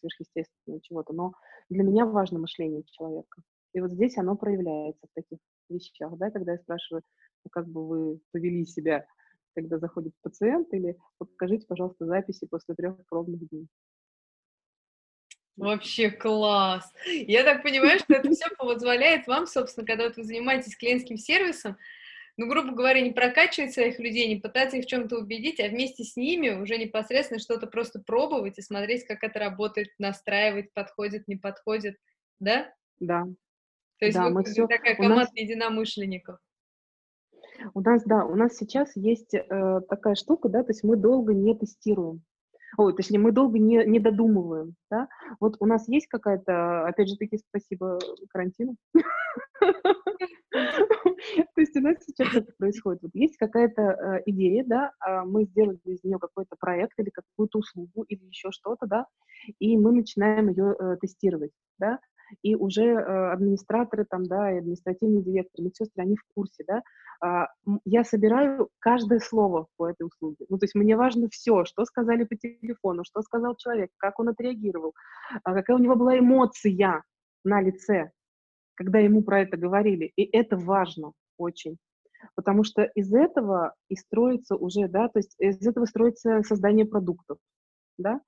сверхъестественного 0.00 0.82
чего-то, 0.82 1.12
но 1.12 1.32
для 1.68 1.82
меня 1.82 2.06
важно 2.06 2.38
мышление 2.38 2.82
человека. 2.84 3.42
И 3.72 3.80
вот 3.80 3.92
здесь 3.92 4.16
оно 4.18 4.36
проявляется 4.36 5.06
в 5.06 5.14
таких 5.14 5.38
вещах, 5.68 6.16
да, 6.16 6.30
когда 6.30 6.52
я 6.52 6.58
спрашиваю, 6.58 7.02
ну, 7.44 7.50
как 7.50 7.68
бы 7.68 7.86
вы 7.86 8.20
повели 8.32 8.64
себя, 8.66 9.06
когда 9.54 9.78
заходит 9.78 10.12
пациент, 10.22 10.72
или 10.72 10.96
покажите, 11.18 11.66
пожалуйста, 11.66 12.06
записи 12.06 12.46
после 12.50 12.74
трех 12.74 12.96
пробных 13.08 13.48
дней. 13.48 13.68
Вообще 15.56 16.10
класс! 16.10 16.90
Я 17.06 17.44
так 17.44 17.62
понимаю, 17.62 17.98
что 17.98 18.14
это 18.14 18.30
все 18.30 18.46
позволяет 18.58 19.26
вам, 19.26 19.46
собственно, 19.46 19.86
когда 19.86 20.04
вот 20.04 20.16
вы 20.16 20.24
занимаетесь 20.24 20.76
клиентским 20.76 21.16
сервисом, 21.16 21.76
ну, 22.40 22.48
грубо 22.48 22.72
говоря, 22.72 23.02
не 23.02 23.10
прокачивать 23.10 23.74
своих 23.74 23.98
людей, 23.98 24.26
не 24.26 24.40
пытаться 24.40 24.78
их 24.78 24.86
в 24.86 24.88
чем-то 24.88 25.18
убедить, 25.18 25.60
а 25.60 25.68
вместе 25.68 26.04
с 26.04 26.16
ними 26.16 26.48
уже 26.48 26.78
непосредственно 26.78 27.38
что-то 27.38 27.66
просто 27.66 28.00
пробовать 28.00 28.56
и 28.56 28.62
смотреть, 28.62 29.04
как 29.04 29.22
это 29.22 29.38
работает, 29.38 29.88
настраивать, 29.98 30.72
подходит, 30.72 31.28
не 31.28 31.36
подходит, 31.36 31.98
да? 32.38 32.72
Да. 32.98 33.26
То 33.98 34.06
есть 34.06 34.16
да, 34.16 34.30
вы 34.30 34.42
все... 34.44 34.66
такая 34.66 34.96
команда 34.96 35.16
нас... 35.16 35.30
единомышленников. 35.34 36.38
У 37.74 37.82
нас, 37.82 38.04
да, 38.04 38.24
у 38.24 38.34
нас 38.34 38.56
сейчас 38.56 38.96
есть 38.96 39.34
э, 39.34 39.80
такая 39.90 40.14
штука, 40.14 40.48
да, 40.48 40.62
то 40.62 40.70
есть 40.70 40.82
мы 40.82 40.96
долго 40.96 41.34
не 41.34 41.54
тестируем. 41.54 42.22
Ой, 42.76 42.94
точнее, 42.94 43.18
мы 43.18 43.32
долго 43.32 43.58
не, 43.58 43.84
не 43.84 43.98
додумываем, 43.98 44.74
да. 44.90 45.08
Вот 45.40 45.56
у 45.60 45.66
нас 45.66 45.88
есть 45.88 46.06
какая-то, 46.06 46.86
опять 46.86 47.08
же 47.08 47.16
таки, 47.16 47.38
спасибо 47.38 47.98
карантину. 48.28 48.76
То 50.50 51.60
есть 51.60 51.76
у 51.76 51.80
нас 51.80 51.96
сейчас 52.04 52.34
это 52.34 52.52
происходит. 52.58 53.02
Вот 53.02 53.10
есть 53.14 53.36
какая-то 53.36 53.82
э, 53.82 54.22
идея, 54.26 54.64
да, 54.66 54.92
а 55.00 55.24
мы 55.24 55.44
сделали 55.44 55.78
из 55.84 56.02
нее 56.02 56.18
какой-то 56.18 56.56
проект 56.58 56.98
или 56.98 57.10
какую-то 57.10 57.58
услугу 57.58 58.02
или 58.04 58.24
еще 58.26 58.50
что-то, 58.50 58.86
да, 58.86 59.06
и 59.58 59.76
мы 59.76 59.92
начинаем 59.92 60.48
ее 60.48 60.74
э, 60.78 60.96
тестировать, 61.00 61.52
да, 61.78 61.98
и 62.42 62.54
уже 62.54 62.84
э, 62.84 63.32
администраторы 63.32 64.04
там, 64.08 64.24
да, 64.24 64.52
и 64.52 64.58
административный 64.58 65.22
директор, 65.22 65.64
медсестры, 65.64 66.02
они 66.02 66.16
в 66.16 66.24
курсе, 66.34 66.64
да, 66.66 66.82
а, 67.22 67.48
я 67.84 68.04
собираю 68.04 68.70
каждое 68.78 69.18
слово 69.18 69.66
по 69.76 69.88
этой 69.88 70.06
услуге. 70.06 70.46
Ну, 70.48 70.58
то 70.58 70.64
есть 70.64 70.74
мне 70.74 70.96
важно 70.96 71.28
все, 71.30 71.64
что 71.64 71.84
сказали 71.84 72.24
по 72.24 72.36
телефону, 72.36 73.04
что 73.04 73.22
сказал 73.22 73.56
человек, 73.56 73.90
как 73.98 74.18
он 74.18 74.30
отреагировал, 74.30 74.94
а 75.44 75.54
какая 75.54 75.76
у 75.76 75.80
него 75.80 75.96
была 75.96 76.18
эмоция 76.18 77.02
на 77.44 77.60
лице, 77.60 78.10
когда 78.74 78.98
ему 78.98 79.22
про 79.22 79.42
это 79.42 79.56
говорили. 79.56 80.12
И 80.16 80.24
это 80.24 80.56
важно 80.56 81.12
очень. 81.36 81.76
Потому 82.34 82.64
что 82.64 82.82
из 82.82 83.12
этого 83.12 83.74
и 83.88 83.96
строится 83.96 84.56
уже, 84.56 84.88
да, 84.88 85.08
то 85.08 85.18
есть 85.18 85.34
из 85.38 85.66
этого 85.66 85.86
строится 85.86 86.42
создание 86.42 86.86
продуктов, 86.86 87.38
да, 87.98 88.20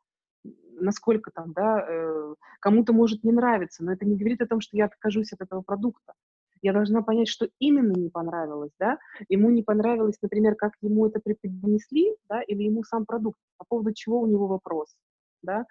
насколько 0.81 1.31
там, 1.33 1.53
да, 1.53 1.85
э, 1.89 2.35
кому-то 2.61 2.93
может 2.93 3.25
не 3.25 3.33
нравиться, 3.33 3.85
но 3.85 3.93
это 3.93 4.05
не 4.07 4.16
говорит 4.16 4.41
о 4.43 4.47
том, 4.47 4.61
что 4.61 4.77
я 4.77 4.87
откажусь 4.87 5.33
от 5.33 5.41
этого 5.41 5.62
продукта. 5.62 6.14
я 6.62 6.73
должна 6.73 7.03
понять, 7.03 7.29
что 7.29 7.49
именно 7.59 7.93
не 7.93 8.09
понравилось, 8.09 8.73
да, 8.79 8.99
ему 9.29 9.51
не 9.51 9.62
понравилось, 9.62 10.16
например, 10.23 10.55
как 10.55 10.73
ему 10.81 11.07
это 11.07 11.20
преподнесли, 11.20 12.14
да, 12.29 12.41
или 12.43 12.62
ему 12.64 12.85
сам 12.85 13.05
продукт, 13.07 13.39
по 13.59 13.64
поводу 13.68 13.93
чего 13.95 14.20
у 14.20 14.27
него 14.27 14.47
вопрос, 14.47 14.95
да, 15.43 15.66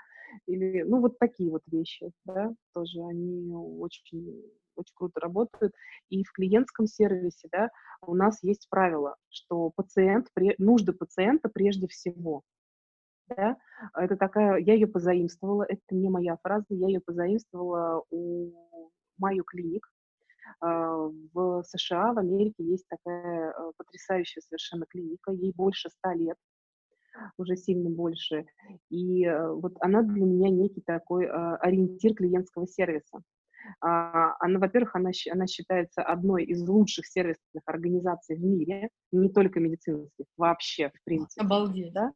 или, 0.48 0.84
ну, 0.84 1.00
вот 1.02 1.18
такие 1.20 1.52
вот 1.52 1.62
вещи, 1.68 2.12
да, 2.26 2.54
тоже 2.74 3.02
они 3.04 3.54
очень, 3.54 4.44
очень 4.76 4.94
круто 4.96 5.20
работают. 5.20 5.74
И 6.10 6.24
в 6.24 6.32
клиентском 6.34 6.88
сервисе, 6.88 7.48
да, 7.52 7.70
у 8.02 8.16
нас 8.16 8.42
есть 8.44 8.68
правило, 8.70 9.16
что 9.30 9.72
пациент, 9.76 10.28
нужды 10.58 10.94
пациента 10.94 11.50
прежде 11.54 11.88
всего, 11.88 12.44
да, 13.36 13.58
это 13.96 14.16
такая, 14.16 14.58
я 14.58 14.74
ее 14.74 14.88
позаимствовала, 14.88 15.64
это 15.64 15.82
не 15.92 16.10
моя 16.10 16.38
фраза, 16.42 16.66
я 16.70 16.88
ее 16.88 17.02
позаимствовала 17.02 18.04
у 18.10 18.52
Майо 19.18 19.44
Клиник, 19.44 19.88
а, 20.60 21.10
в 21.34 21.64
США, 21.64 22.14
в 22.14 22.20
Америке 22.20 22.64
есть 22.64 22.88
такая 22.88 23.52
э, 23.52 23.72
потрясающая 23.78 24.42
совершенно 24.42 24.86
клиника, 24.86 25.32
ей 25.32 25.54
больше 25.56 25.90
ста 25.90 26.14
лет, 26.14 26.38
уже 27.38 27.56
сильно 27.56 27.90
больше. 27.90 28.46
И 28.90 29.26
э, 29.26 29.52
вот 29.52 29.74
она 29.80 30.02
для 30.02 30.26
меня 30.26 30.50
некий 30.50 30.82
такой 30.82 31.28
а, 31.28 31.56
ориентир 31.58 32.14
клиентского 32.14 32.68
сервиса. 32.68 33.22
А, 33.80 34.36
она, 34.40 34.60
во-первых, 34.60 34.96
она, 34.96 35.12
она 35.32 35.48
считается 35.48 36.02
одной 36.02 36.44
из 36.46 36.62
лучших 36.68 37.06
сервисных 37.06 37.64
организаций 37.66 38.36
в 38.36 38.44
мире, 38.44 38.90
не 39.12 39.30
только 39.30 39.60
медицинских, 39.60 40.26
вообще, 40.38 40.90
в 40.90 41.04
принципе. 41.04 41.46
Обалдеть. 41.46 41.94
Да? 41.94 42.12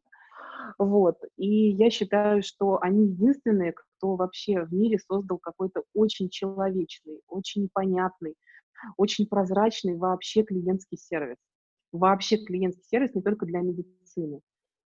Вот. 0.78 1.18
И 1.36 1.70
я 1.70 1.90
считаю, 1.90 2.42
что 2.42 2.78
они 2.80 3.06
единственные, 3.08 3.72
кто 3.72 4.16
вообще 4.16 4.62
в 4.64 4.72
мире 4.72 4.98
создал 4.98 5.38
какой-то 5.38 5.82
очень 5.94 6.28
человечный, 6.28 7.20
очень 7.28 7.68
понятный, 7.72 8.34
очень 8.96 9.26
прозрачный 9.26 9.96
вообще 9.96 10.42
клиентский 10.42 10.98
сервис. 10.98 11.38
Вообще 11.92 12.36
клиентский 12.38 12.84
сервис 12.84 13.14
не 13.14 13.22
только 13.22 13.46
для 13.46 13.60
медицины 13.60 14.40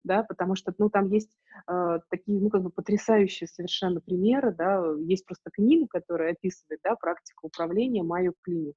да, 0.05 0.23
потому 0.23 0.55
что, 0.55 0.75
ну, 0.79 0.89
там 0.89 1.09
есть 1.09 1.31
э, 1.68 1.99
такие, 2.09 2.41
ну, 2.41 2.49
как 2.51 2.62
бы 2.62 2.71
потрясающие 2.71 3.49
совершенно 3.49 4.01
примеры, 4.01 4.55
да, 4.55 4.83
есть 4.99 5.27
просто 5.27 5.51
книга, 5.53 5.87
которая 5.89 6.33
описывает, 6.33 6.81
да, 6.83 6.97
практику 6.97 7.49
управления 7.49 8.03
Майо 8.03 8.33
Клиник. 8.43 8.75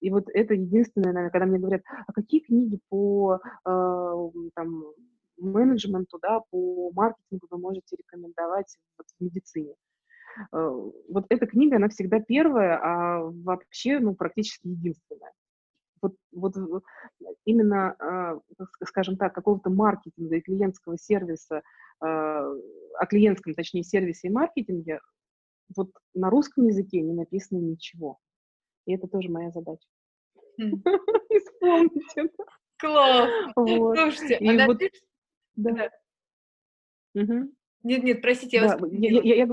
И 0.00 0.10
вот 0.10 0.24
это 0.32 0.54
единственное, 0.54 1.12
наверное, 1.12 1.30
когда 1.30 1.46
мне 1.46 1.58
говорят, 1.58 1.82
а 2.06 2.12
какие 2.12 2.40
книги 2.40 2.80
по, 2.88 3.40
э, 3.64 4.30
там, 4.54 4.84
менеджменту, 5.38 6.18
да, 6.20 6.40
по 6.50 6.90
маркетингу 6.92 7.46
вы 7.50 7.58
можете 7.58 7.96
рекомендовать 7.96 8.76
вот, 8.98 9.06
в 9.06 9.24
медицине. 9.24 9.74
Э, 10.52 10.90
вот 11.08 11.26
эта 11.28 11.46
книга, 11.46 11.76
она 11.76 11.88
всегда 11.88 12.20
первая, 12.20 12.78
а 12.82 13.20
вообще, 13.22 13.98
ну, 13.98 14.14
практически 14.14 14.68
единственная. 14.68 15.32
Вот, 16.02 16.14
вот 16.32 16.54
именно, 17.44 17.96
а, 17.98 18.38
скажем 18.84 19.16
так, 19.16 19.34
какого-то 19.34 19.70
маркетинга 19.70 20.36
и 20.36 20.40
клиентского 20.42 20.98
сервиса, 20.98 21.62
а, 22.00 22.46
о 22.98 23.06
клиентском, 23.06 23.54
точнее, 23.54 23.82
сервисе 23.82 24.28
и 24.28 24.30
маркетинге, 24.30 25.00
вот 25.74 25.90
на 26.14 26.30
русском 26.30 26.66
языке 26.66 27.00
не 27.00 27.14
написано 27.14 27.58
ничего. 27.58 28.18
И 28.86 28.94
это 28.94 29.08
тоже 29.08 29.30
моя 29.30 29.50
задача. 29.50 29.88
Хм. 30.58 30.82
Исполнить 31.30 32.12
это. 32.14 32.44
Класс! 32.78 33.30
Слушайте, 33.54 34.36
а 34.36 34.66
вот 34.66 34.82
да. 35.56 35.90
Угу. 37.14 37.52
Нет, 37.82 38.02
нет, 38.02 38.22
простите, 38.22 38.58
я 38.58 38.68
да, 38.68 38.76
вас... 38.76 38.90
Я, 38.92 39.20
я, 39.22 39.34
я, 39.44 39.48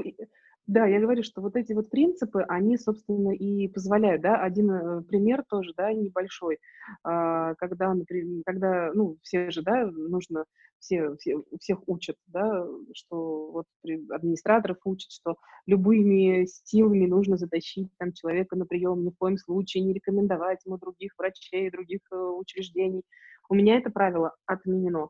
да, 0.66 0.86
я 0.86 1.02
говорю, 1.02 1.24
что 1.24 1.42
вот 1.42 1.58
эти 1.58 1.74
вот 1.74 1.90
принципы, 1.90 2.44
они, 2.48 2.78
собственно, 2.78 3.36
и 3.36 3.68
позволяют, 3.68 4.22
да, 4.22 4.42
один 4.42 4.72
э, 4.72 5.02
пример 5.04 5.44
тоже, 5.50 5.74
да, 5.76 5.92
небольшой, 5.92 6.60
а, 7.04 7.54
когда, 7.56 7.94
например, 7.94 8.44
когда, 8.46 8.92
ну, 8.94 9.18
все 9.24 9.52
же, 9.52 9.62
да, 9.62 9.86
нужно, 9.88 10.46
все, 10.80 11.16
все, 11.18 11.44
всех 11.60 11.80
учат, 11.88 12.16
да, 12.28 12.66
что 12.94 13.52
вот 13.52 13.66
администраторов 14.10 14.78
учат, 14.86 15.12
что 15.12 15.36
любыми 15.66 16.46
силами 16.46 17.08
нужно 17.08 17.36
затащить 17.36 17.90
там 17.98 18.14
человека 18.14 18.56
на 18.56 18.66
прием, 18.66 19.04
ни 19.04 19.10
в 19.10 19.18
коем 19.18 19.38
случае 19.38 19.84
не 19.84 19.94
рекомендовать 19.94 20.66
ему 20.66 20.78
других 20.78 21.12
врачей, 21.18 21.72
других 21.72 22.00
э, 22.12 22.16
учреждений. 22.16 23.04
У 23.50 23.56
меня 23.56 23.78
это 23.78 23.90
правило 23.90 24.34
отменено. 24.46 25.10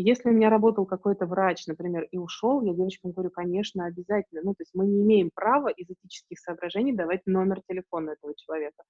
И 0.00 0.02
если 0.02 0.30
у 0.30 0.32
меня 0.32 0.48
работал 0.48 0.86
какой-то 0.86 1.26
врач, 1.26 1.66
например, 1.66 2.08
и 2.10 2.16
ушел, 2.16 2.62
я 2.62 2.72
девочкам 2.72 3.10
говорю, 3.12 3.28
конечно, 3.28 3.84
обязательно. 3.84 4.40
Ну, 4.42 4.54
то 4.54 4.62
есть 4.62 4.70
мы 4.72 4.86
не 4.86 5.02
имеем 5.02 5.28
права 5.34 5.68
из 5.68 5.90
этических 5.90 6.38
соображений 6.38 6.94
давать 6.94 7.20
номер 7.26 7.60
телефона 7.68 8.12
этого 8.12 8.32
человека. 8.34 8.82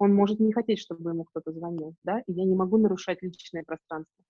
Он 0.00 0.12
может 0.12 0.40
не 0.40 0.52
хотеть, 0.52 0.80
чтобы 0.80 1.10
ему 1.10 1.22
кто-то 1.22 1.52
звонил, 1.52 1.94
да, 2.02 2.18
и 2.26 2.32
я 2.32 2.44
не 2.44 2.56
могу 2.56 2.78
нарушать 2.78 3.22
личное 3.22 3.62
пространство. 3.64 4.24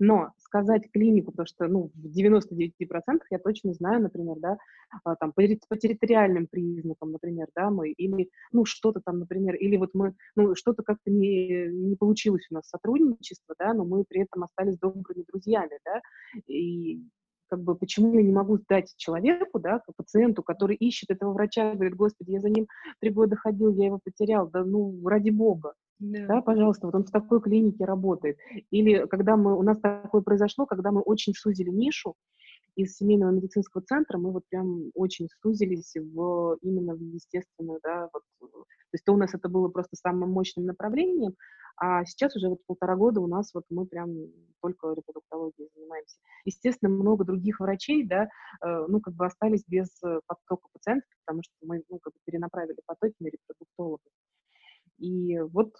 Но 0.00 0.32
сказать 0.38 0.90
клинику, 0.90 1.30
потому 1.30 1.46
что, 1.46 1.68
ну, 1.68 1.90
в 1.94 2.06
99% 2.06 3.20
я 3.30 3.38
точно 3.38 3.74
знаю, 3.74 4.02
например, 4.02 4.36
да, 4.38 4.56
а, 5.04 5.14
там, 5.14 5.32
по, 5.32 5.42
по 5.68 5.76
территориальным 5.76 6.46
признакам, 6.50 7.12
например, 7.12 7.48
да, 7.54 7.70
мы, 7.70 7.90
или, 7.90 8.30
ну, 8.50 8.64
что-то 8.64 9.02
там, 9.04 9.18
например, 9.18 9.56
или 9.56 9.76
вот 9.76 9.90
мы, 9.92 10.14
ну, 10.36 10.54
что-то 10.54 10.82
как-то 10.82 11.10
не, 11.10 11.68
не 11.68 11.96
получилось 11.96 12.46
у 12.50 12.54
нас 12.54 12.68
сотрудничество, 12.70 13.54
да, 13.58 13.74
но 13.74 13.84
мы 13.84 14.04
при 14.08 14.22
этом 14.22 14.42
остались 14.42 14.78
добрыми 14.78 15.22
друзьями, 15.28 15.78
да, 15.84 16.00
и 16.46 17.04
как 17.50 17.62
бы 17.62 17.74
почему 17.74 18.14
я 18.14 18.22
не 18.22 18.32
могу 18.32 18.58
дать 18.70 18.94
человеку, 18.96 19.58
да, 19.58 19.82
пациенту, 19.96 20.42
который 20.42 20.76
ищет 20.76 21.10
этого 21.10 21.34
врача, 21.34 21.74
говорит, 21.74 21.94
господи, 21.94 22.30
я 22.30 22.40
за 22.40 22.48
ним 22.48 22.68
три 23.00 23.10
года 23.10 23.36
ходил, 23.36 23.74
я 23.74 23.86
его 23.86 24.00
потерял, 24.02 24.48
да 24.48 24.64
ну, 24.64 25.06
ради 25.06 25.28
бога, 25.28 25.74
да. 26.00 26.26
да, 26.26 26.42
пожалуйста, 26.42 26.86
вот 26.86 26.94
он 26.94 27.04
в 27.04 27.10
такой 27.10 27.40
клинике 27.40 27.84
работает. 27.84 28.38
Или 28.70 29.06
когда 29.06 29.36
мы, 29.36 29.56
у 29.56 29.62
нас 29.62 29.78
такое 29.78 30.22
произошло, 30.22 30.66
когда 30.66 30.90
мы 30.90 31.00
очень 31.02 31.34
сузили 31.34 31.70
нишу, 31.70 32.16
из 32.76 32.96
семейного 32.96 33.30
медицинского 33.30 33.82
центра 33.82 34.16
мы 34.16 34.32
вот 34.32 34.44
прям 34.48 34.90
очень 34.94 35.28
сузились 35.42 35.94
в, 35.96 36.56
именно 36.62 36.94
в 36.94 37.00
естественную, 37.00 37.80
да, 37.82 38.08
вот, 38.12 38.22
то 38.40 38.64
есть 38.94 39.04
то 39.04 39.12
у 39.12 39.16
нас 39.16 39.34
это 39.34 39.48
было 39.48 39.68
просто 39.68 39.96
самым 39.96 40.30
мощным 40.30 40.66
направлением, 40.66 41.34
а 41.76 42.04
сейчас 42.04 42.36
уже 42.36 42.48
вот 42.48 42.64
полтора 42.66 42.96
года 42.96 43.20
у 43.20 43.26
нас 43.26 43.52
вот 43.54 43.64
мы 43.70 43.86
прям 43.86 44.10
только 44.60 44.92
репродуктологией 44.92 45.68
занимаемся. 45.74 46.16
Естественно, 46.44 46.90
много 46.90 47.24
других 47.24 47.60
врачей, 47.60 48.06
да, 48.06 48.28
э, 48.62 48.86
ну, 48.88 49.00
как 49.00 49.14
бы 49.14 49.26
остались 49.26 49.64
без 49.66 49.88
э, 50.02 50.20
потока 50.26 50.68
пациентов, 50.72 51.08
потому 51.24 51.42
что 51.42 51.54
мы, 51.62 51.82
ну, 51.88 51.98
как 51.98 52.12
бы 52.12 52.18
перенаправили 52.24 52.78
потоки 52.86 53.16
на 53.20 53.28
репродуктологов. 53.28 54.12
И 54.98 55.38
вот 55.38 55.72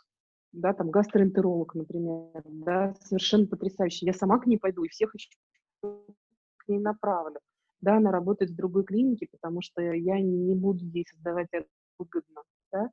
да, 0.52 0.72
там 0.72 0.90
гастроэнтеролог, 0.90 1.74
например, 1.74 2.42
да, 2.44 2.94
совершенно 3.00 3.46
потрясающий. 3.46 4.06
Я 4.06 4.12
сама 4.12 4.38
к 4.38 4.46
ней 4.46 4.58
пойду 4.58 4.84
и 4.84 4.88
всех 4.88 5.14
еще 5.14 5.30
к 5.82 6.68
ней 6.68 6.78
направлю. 6.78 7.40
Да, 7.80 7.96
она 7.96 8.10
работает 8.10 8.50
в 8.50 8.56
другой 8.56 8.84
клинике, 8.84 9.28
потому 9.30 9.62
что 9.62 9.80
я 9.80 10.20
не 10.20 10.54
буду 10.54 10.84
ей 10.84 11.06
создавать 11.08 11.48
это 11.52 11.66
выгодно, 11.98 12.42
да. 12.72 12.90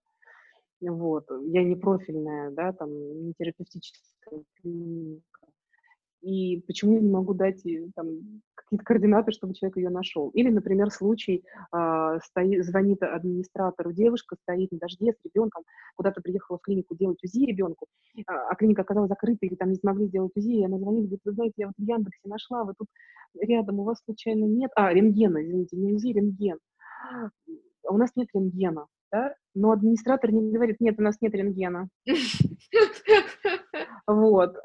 Вот, 0.80 1.26
я 1.48 1.64
не 1.64 1.76
профильная, 1.76 2.52
да, 2.52 2.72
там, 2.72 2.90
не 2.92 3.34
терапевтическая 3.34 4.44
клиника 4.62 5.37
и 6.22 6.62
почему 6.68 6.96
я 6.96 7.00
не 7.02 7.10
могу 7.10 7.34
дать 7.34 7.64
там, 7.96 8.08
какие-то 8.56 8.84
координаты, 8.84 9.32
чтобы 9.32 9.54
человек 9.54 9.78
ее 9.78 9.90
нашел. 9.90 10.30
Или, 10.30 10.50
например, 10.50 10.92
случай, 10.92 11.44
э, 11.74 12.20
стоит, 12.24 12.66
звонит 12.66 13.02
администратору 13.04 13.94
девушка, 13.94 14.36
стоит 14.42 14.72
на 14.72 14.80
дожде 14.80 15.14
с 15.14 15.26
ребенком, 15.26 15.64
куда-то 15.96 16.22
приехала 16.22 16.58
в 16.58 16.62
клинику 16.62 16.96
делать 16.96 17.24
УЗИ 17.24 17.46
ребенку, 17.46 17.88
а, 18.26 18.50
а 18.50 18.56
клиника 18.56 18.82
оказалась 18.82 19.10
закрыта, 19.10 19.46
или 19.46 19.56
там 19.56 19.70
не 19.70 19.76
смогли 19.76 20.08
сделать 20.08 20.36
УЗИ, 20.36 20.60
и 20.60 20.66
она 20.66 20.78
звонит, 20.80 21.04
говорит, 21.04 21.22
вы 21.24 21.32
знаете, 21.32 21.54
я 21.58 21.68
вот 21.68 21.76
в 21.78 21.82
Яндексе 21.82 22.28
нашла, 22.28 22.64
вы 22.64 22.74
тут 22.78 22.88
рядом, 23.40 23.80
у 23.80 23.84
вас 23.84 24.02
случайно 24.04 24.46
нет... 24.46 24.72
А, 24.76 24.92
рентгена, 24.94 25.44
извините, 25.44 25.78
не 25.78 25.94
УЗИ, 25.94 26.14
рентген. 26.14 26.58
А 27.10 27.30
у 27.90 27.98
нас 27.98 28.12
нет 28.16 28.28
рентгена, 28.34 28.88
да? 29.18 29.34
Но 29.56 29.72
администратор 29.72 30.32
не 30.32 30.52
говорит, 30.52 30.78
нет, 30.80 30.96
у 31.00 31.02
нас 31.02 31.18
нет 31.22 31.34
рентгена. 31.34 31.90
Вот 34.08 34.56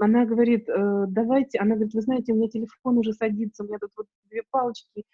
она 0.00 0.24
говорит, 0.24 0.68
э, 0.68 1.04
давайте, 1.08 1.58
она 1.58 1.74
говорит, 1.74 1.94
вы 1.94 2.00
знаете, 2.00 2.32
у 2.32 2.36
меня 2.36 2.48
телефон 2.48 2.98
уже 2.98 3.12
садится, 3.12 3.62
у 3.62 3.66
меня 3.66 3.78
тут 3.78 3.90
вот 3.96 4.06
две 4.30 4.42
палочки. 4.50 5.04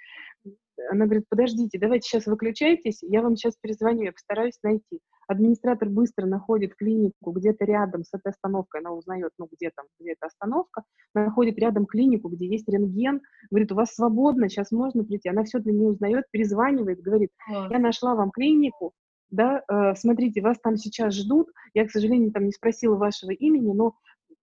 Она 0.91 1.07
говорит, 1.07 1.25
подождите, 1.29 1.79
давайте 1.79 2.07
сейчас 2.07 2.27
выключайтесь, 2.27 2.99
я 3.03 3.23
вам 3.23 3.37
сейчас 3.37 3.55
перезвоню, 3.61 4.03
я 4.03 4.13
постараюсь 4.13 4.59
найти. 4.63 5.01
Администратор 5.27 5.89
быстро 5.89 6.27
находит 6.27 6.75
клинику 6.75 7.33
где-то 7.33 7.65
рядом 7.65 8.05
с 8.05 8.13
этой 8.13 8.31
остановкой, 8.31 8.81
она 8.81 8.93
узнает, 8.93 9.33
ну, 9.39 9.49
где 9.51 9.71
там, 9.75 9.87
где 9.99 10.13
эта 10.13 10.27
остановка, 10.27 10.85
находит 11.15 11.59
рядом 11.59 11.87
клинику, 11.87 12.29
где 12.29 12.47
есть 12.47 12.69
рентген, 12.69 13.23
говорит, 13.51 13.73
у 13.73 13.75
вас 13.75 13.95
свободно, 13.95 14.49
сейчас 14.49 14.71
можно 14.71 15.03
прийти. 15.03 15.29
Она 15.29 15.45
все 15.45 15.59
для 15.59 15.73
нее 15.73 15.89
узнает, 15.89 16.25
перезванивает, 16.31 17.01
говорит, 17.01 17.31
я 17.71 17.79
нашла 17.79 18.15
вам 18.15 18.31
клинику, 18.31 18.93
да, 19.31 19.63
э, 19.69 19.95
смотрите, 19.97 20.41
вас 20.41 20.59
там 20.61 20.77
сейчас 20.77 21.15
ждут, 21.15 21.49
я, 21.75 21.87
к 21.87 21.91
сожалению, 21.91 22.31
там 22.33 22.45
не 22.45 22.53
спросила 22.53 22.97
вашего 22.97 23.31
имени, 23.31 23.73
но 23.73 23.95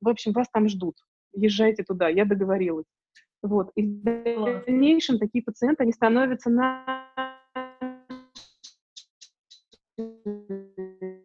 в 0.02 0.10
общем, 0.10 0.34
вас 0.34 0.48
там 0.52 0.68
ждут, 0.68 0.96
езжайте 1.34 1.84
туда, 1.84 2.10
я 2.10 2.26
договорилась. 2.26 2.86
Вот. 3.44 3.72
И 3.76 3.86
в 3.86 4.04
дальнейшем 4.66 5.20
такие 5.20 5.44
пациенты, 5.44 5.84
они 5.84 5.92
становятся 5.92 6.50
на 6.50 7.04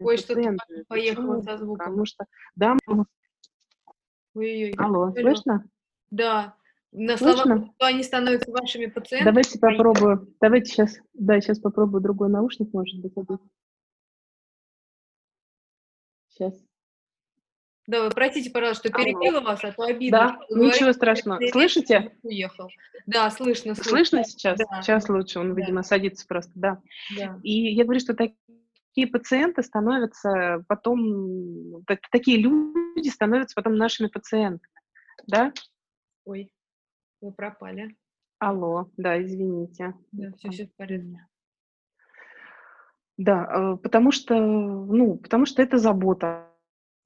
Ой, 0.01 0.17
что-то 0.19 0.57
поехало 0.89 1.41
со 1.43 1.57
звуком. 1.57 1.87
Потому 1.87 2.05
что, 2.05 2.25
да, 2.57 2.77
Ой-ой-ой. 4.35 4.75
алло, 4.79 5.05
Алло. 5.05 5.13
слышно? 5.13 5.65
Да. 6.11 6.55
На 6.91 7.19
словах, 7.19 7.43
Слышно? 7.43 7.73
что 7.77 7.87
они 7.87 8.03
становятся 8.03 8.51
вашими 8.51 8.87
пациентами. 8.87 9.31
Давайте 9.31 9.59
поехали. 9.59 9.77
попробую. 9.85 10.35
Давайте 10.41 10.71
сейчас, 10.71 10.99
да, 11.13 11.39
сейчас 11.41 11.59
попробую 11.61 12.01
другой 12.01 12.31
наушник, 12.31 12.73
может 12.73 13.01
быть, 13.01 13.13
одеть. 13.17 13.41
Сейчас. 16.29 16.68
Да, 17.89 18.03
вы 18.05 18.11
простите, 18.11 18.51
пожалуйста, 18.51 18.89
что 18.91 18.99
Алло. 18.99 19.05
перебила 19.07 19.41
вас, 19.41 19.65
а 19.65 19.73
то 19.73 19.85
обидно. 19.85 20.39
Да, 20.51 20.57
ничего 20.57 20.93
страшного. 20.93 21.41
Слышите? 21.51 22.13
уехал. 22.23 22.69
Да, 23.07 23.31
слышно, 23.31 23.75
слышно. 23.75 23.91
Слышно 23.91 24.25
сейчас? 24.25 24.59
Да. 24.59 24.83
Сейчас 24.83 25.09
лучше, 25.09 25.39
он, 25.41 25.55
Да. 25.55 25.61
видимо, 25.61 25.83
садится 25.83 26.27
просто, 26.27 26.53
да. 26.55 26.83
Да. 27.17 27.41
И 27.43 27.73
я 27.73 27.85
говорю, 27.85 27.99
что 28.01 28.13
такие 28.15 29.07
пациенты 29.11 29.63
становятся 29.63 30.63
потом, 30.69 31.83
так- 31.87 32.07
такие 32.13 32.37
люди 32.37 33.09
становятся 33.09 33.55
потом 33.55 33.77
нашими 33.77 34.09
пациентами, 34.09 34.71
да? 35.27 35.55
Ой, 36.27 36.53
вы 37.23 37.33
пропали. 37.33 37.97
Алло, 38.39 38.91
да, 38.99 39.21
извините. 39.23 39.95
Да, 40.13 40.31
все, 40.37 40.51
все 40.51 40.67
в 40.67 40.75
порядке. 40.77 41.27
Да, 43.17 43.49
э, 43.51 43.77
потому 43.83 44.13
что, 44.13 44.35
ну, 44.39 45.17
потому 45.17 45.47
что 45.47 45.63
это 45.63 45.79
забота 45.79 46.45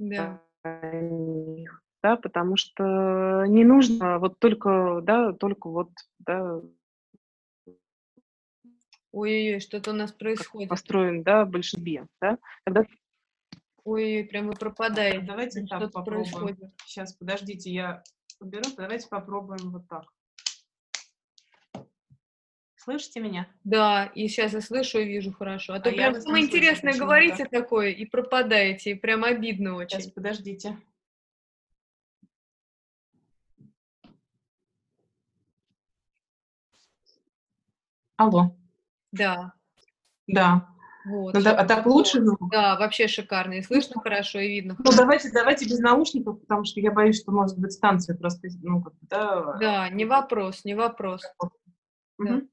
Да. 0.00 0.42
Них, 0.64 1.82
да, 2.02 2.16
потому 2.16 2.56
что 2.56 3.44
не 3.46 3.64
нужно 3.64 4.18
вот 4.18 4.38
только, 4.38 5.00
да, 5.02 5.32
только 5.32 5.68
вот, 5.68 5.90
да, 6.18 6.60
Ой-ой-ой, 9.14 9.60
что-то 9.60 9.90
у 9.90 9.94
нас 9.94 10.10
происходит. 10.12 10.70
построен, 10.70 11.22
да, 11.22 11.44
большинстве, 11.44 12.06
да, 12.20 12.38
когда 12.64 12.84
Ой-ой, 13.84 14.24
прям 14.24 14.46
вы 14.46 14.52
пропадаете. 14.52 15.26
Давайте 15.26 15.66
так 15.66 15.80
Что-то 15.80 15.92
попробуем. 15.92 16.30
происходит. 16.30 16.70
Сейчас, 16.84 17.14
подождите, 17.14 17.70
я 17.70 18.02
уберу. 18.40 18.64
Давайте 18.76 19.08
попробуем 19.08 19.72
вот 19.72 19.88
так. 19.88 20.04
Слышите 22.84 23.20
меня? 23.20 23.46
Да, 23.62 24.06
и 24.06 24.26
сейчас 24.26 24.54
я 24.54 24.60
слышу 24.60 24.98
и 24.98 25.04
вижу 25.04 25.32
хорошо. 25.32 25.74
А 25.74 25.80
то 25.80 25.88
А 25.88 25.92
я 25.92 26.10
прям 26.10 26.20
самое 26.20 26.44
интересное 26.44 26.98
говорите 26.98 27.44
такое 27.44 27.90
и 27.90 28.04
пропадаете, 28.04 28.90
и 28.90 28.94
прям 28.94 29.22
обидно 29.22 29.78
Сейчас, 29.86 30.02
очень. 30.02 30.12
подождите. 30.12 30.78
Алло. 38.16 38.56
Да, 39.12 39.52
Да. 40.26 40.68
вот. 41.04 41.34
Ну, 41.34 41.42
да, 41.42 41.52
а 41.56 41.64
так 41.64 41.86
лучше? 41.86 42.20
звук? 42.20 42.50
Да, 42.50 42.76
вообще 42.76 43.06
шикарно. 43.06 43.54
И 43.54 43.62
слышно 43.62 44.00
хорошо, 44.00 44.40
и 44.40 44.48
видно 44.48 44.74
Ну, 44.78 44.82
хорошо. 44.84 44.96
давайте, 45.02 45.30
давайте 45.30 45.66
без 45.66 45.78
наушников, 45.78 46.40
потому 46.40 46.64
что 46.64 46.80
я 46.80 46.90
боюсь, 46.90 47.20
что, 47.20 47.30
может 47.30 47.58
быть, 47.58 47.72
станция 47.72 48.16
просто, 48.16 48.48
ну, 48.60 48.82
как 48.82 48.94
да. 49.02 49.56
Да, 49.60 49.88
не 49.90 50.04
вопрос, 50.04 50.64
не 50.64 50.74
вопрос. 50.74 51.22
Мгм. 52.18 52.48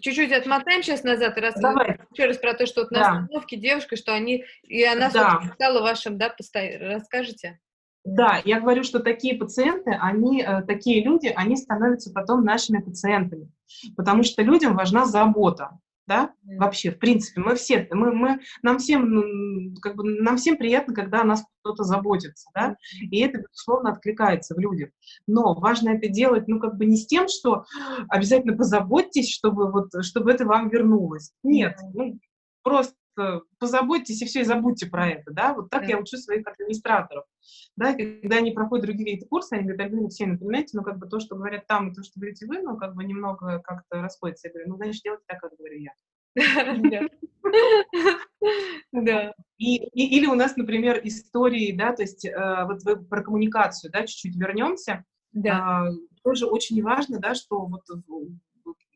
Чуть-чуть 0.00 0.32
отмотаем 0.32 0.82
сейчас 0.82 1.04
назад 1.04 1.36
и 1.38 1.40
рас... 1.40 1.54
Давай. 1.56 1.98
еще 2.12 2.26
раз 2.26 2.36
про 2.38 2.54
то, 2.54 2.66
что 2.66 2.82
вот 2.82 2.90
на 2.90 2.98
Да. 3.00 3.10
остановке 3.20 3.56
девушка, 3.56 3.96
что 3.96 4.12
они, 4.14 4.44
и 4.62 4.84
она, 4.84 5.10
Да. 5.10 5.40
стала 5.54 5.80
вашим, 5.80 6.18
да, 6.18 6.28
посто- 6.28 6.78
расскажете? 6.78 7.58
Да, 8.04 8.40
я 8.44 8.60
говорю, 8.60 8.82
что 8.82 9.00
такие 9.00 9.36
пациенты, 9.36 9.90
они, 10.00 10.42
э, 10.42 10.62
такие 10.62 11.02
люди, 11.04 11.32
они 11.34 11.56
становятся 11.56 12.12
потом 12.12 12.44
нашими 12.44 12.78
пациентами, 12.80 13.50
потому 13.96 14.22
что 14.22 14.42
людям 14.42 14.74
важна 14.74 15.04
забота, 15.04 15.70
да, 16.06 16.32
вообще, 16.42 16.90
в 16.90 16.98
принципе, 16.98 17.40
мы 17.40 17.54
все, 17.54 17.86
мы, 17.92 18.12
мы, 18.12 18.40
нам 18.62 18.78
всем, 18.78 19.74
как 19.80 19.96
бы, 19.96 20.04
нам 20.04 20.36
всем 20.36 20.56
приятно, 20.56 20.94
когда 20.94 21.20
о 21.22 21.24
нас 21.24 21.44
кто-то 21.60 21.84
заботится, 21.84 22.50
да, 22.54 22.76
и 23.00 23.20
это, 23.20 23.38
безусловно, 23.38 23.92
откликается 23.92 24.54
в 24.54 24.58
людях. 24.58 24.90
Но 25.26 25.54
важно 25.54 25.90
это 25.90 26.08
делать, 26.08 26.48
ну, 26.48 26.58
как 26.58 26.76
бы 26.76 26.86
не 26.86 26.96
с 26.96 27.06
тем, 27.06 27.28
что 27.28 27.64
обязательно 28.08 28.56
позаботьтесь, 28.56 29.32
чтобы 29.32 29.70
вот, 29.70 29.90
чтобы 30.02 30.32
это 30.32 30.44
вам 30.44 30.68
вернулось. 30.68 31.32
Нет, 31.42 31.78
ну, 31.94 32.18
просто 32.62 32.94
позаботьтесь 33.58 34.22
и 34.22 34.24
все, 34.26 34.40
и 34.40 34.44
забудьте 34.44 34.86
про 34.86 35.08
это, 35.08 35.30
да, 35.32 35.54
вот 35.54 35.70
так 35.70 35.82
Да. 35.82 35.88
я 35.88 35.98
учу 35.98 36.16
своих 36.16 36.46
администраторов, 36.46 37.24
да, 37.76 37.90
и 37.92 38.20
когда 38.20 38.36
они 38.36 38.52
проходят 38.52 38.86
другие 38.86 39.04
какие-то 39.06 39.26
курсы, 39.28 39.52
они 39.54 39.62
говорят, 39.64 39.80
Альбина 39.86 40.02
Алексеевна, 40.02 40.38
понимаете, 40.38 40.76
ну, 40.76 40.82
как 40.84 40.98
бы 40.98 41.06
то, 41.08 41.20
что 41.20 41.36
говорят 41.36 41.66
там, 41.66 41.90
и 41.90 41.94
то, 41.94 42.02
что 42.02 42.18
говорите 42.20 42.46
вы, 42.46 42.60
ну, 42.62 42.76
как 42.76 42.94
бы 42.94 43.04
немного 43.04 43.60
как-то 43.60 44.00
расходится. 44.02 44.48
Я 44.48 44.52
говорю, 44.52 44.70
ну, 44.70 44.76
значит, 44.76 45.02
делайте 45.02 45.24
так, 45.26 45.40
как 45.40 45.52
говорю 45.56 45.78
я. 45.78 45.92
Да. 48.92 49.34
И, 49.58 49.76
и- 49.76 50.16
или 50.16 50.26
у 50.26 50.34
нас, 50.34 50.56
например, 50.56 51.00
истории, 51.04 51.72
да, 51.72 51.92
то 51.92 52.02
есть 52.02 52.24
э, 52.24 52.64
вот 52.64 52.82
вы 52.84 52.96
про 53.04 53.22
коммуникацию, 53.22 53.90
да, 53.92 54.06
чуть-чуть 54.06 54.36
вернемся. 54.36 55.04
Да. 55.32 55.82
А, 55.86 55.90
тоже 56.22 56.46
очень 56.46 56.82
важно, 56.82 57.18
да, 57.18 57.34
что 57.34 57.66
вот 57.66 57.82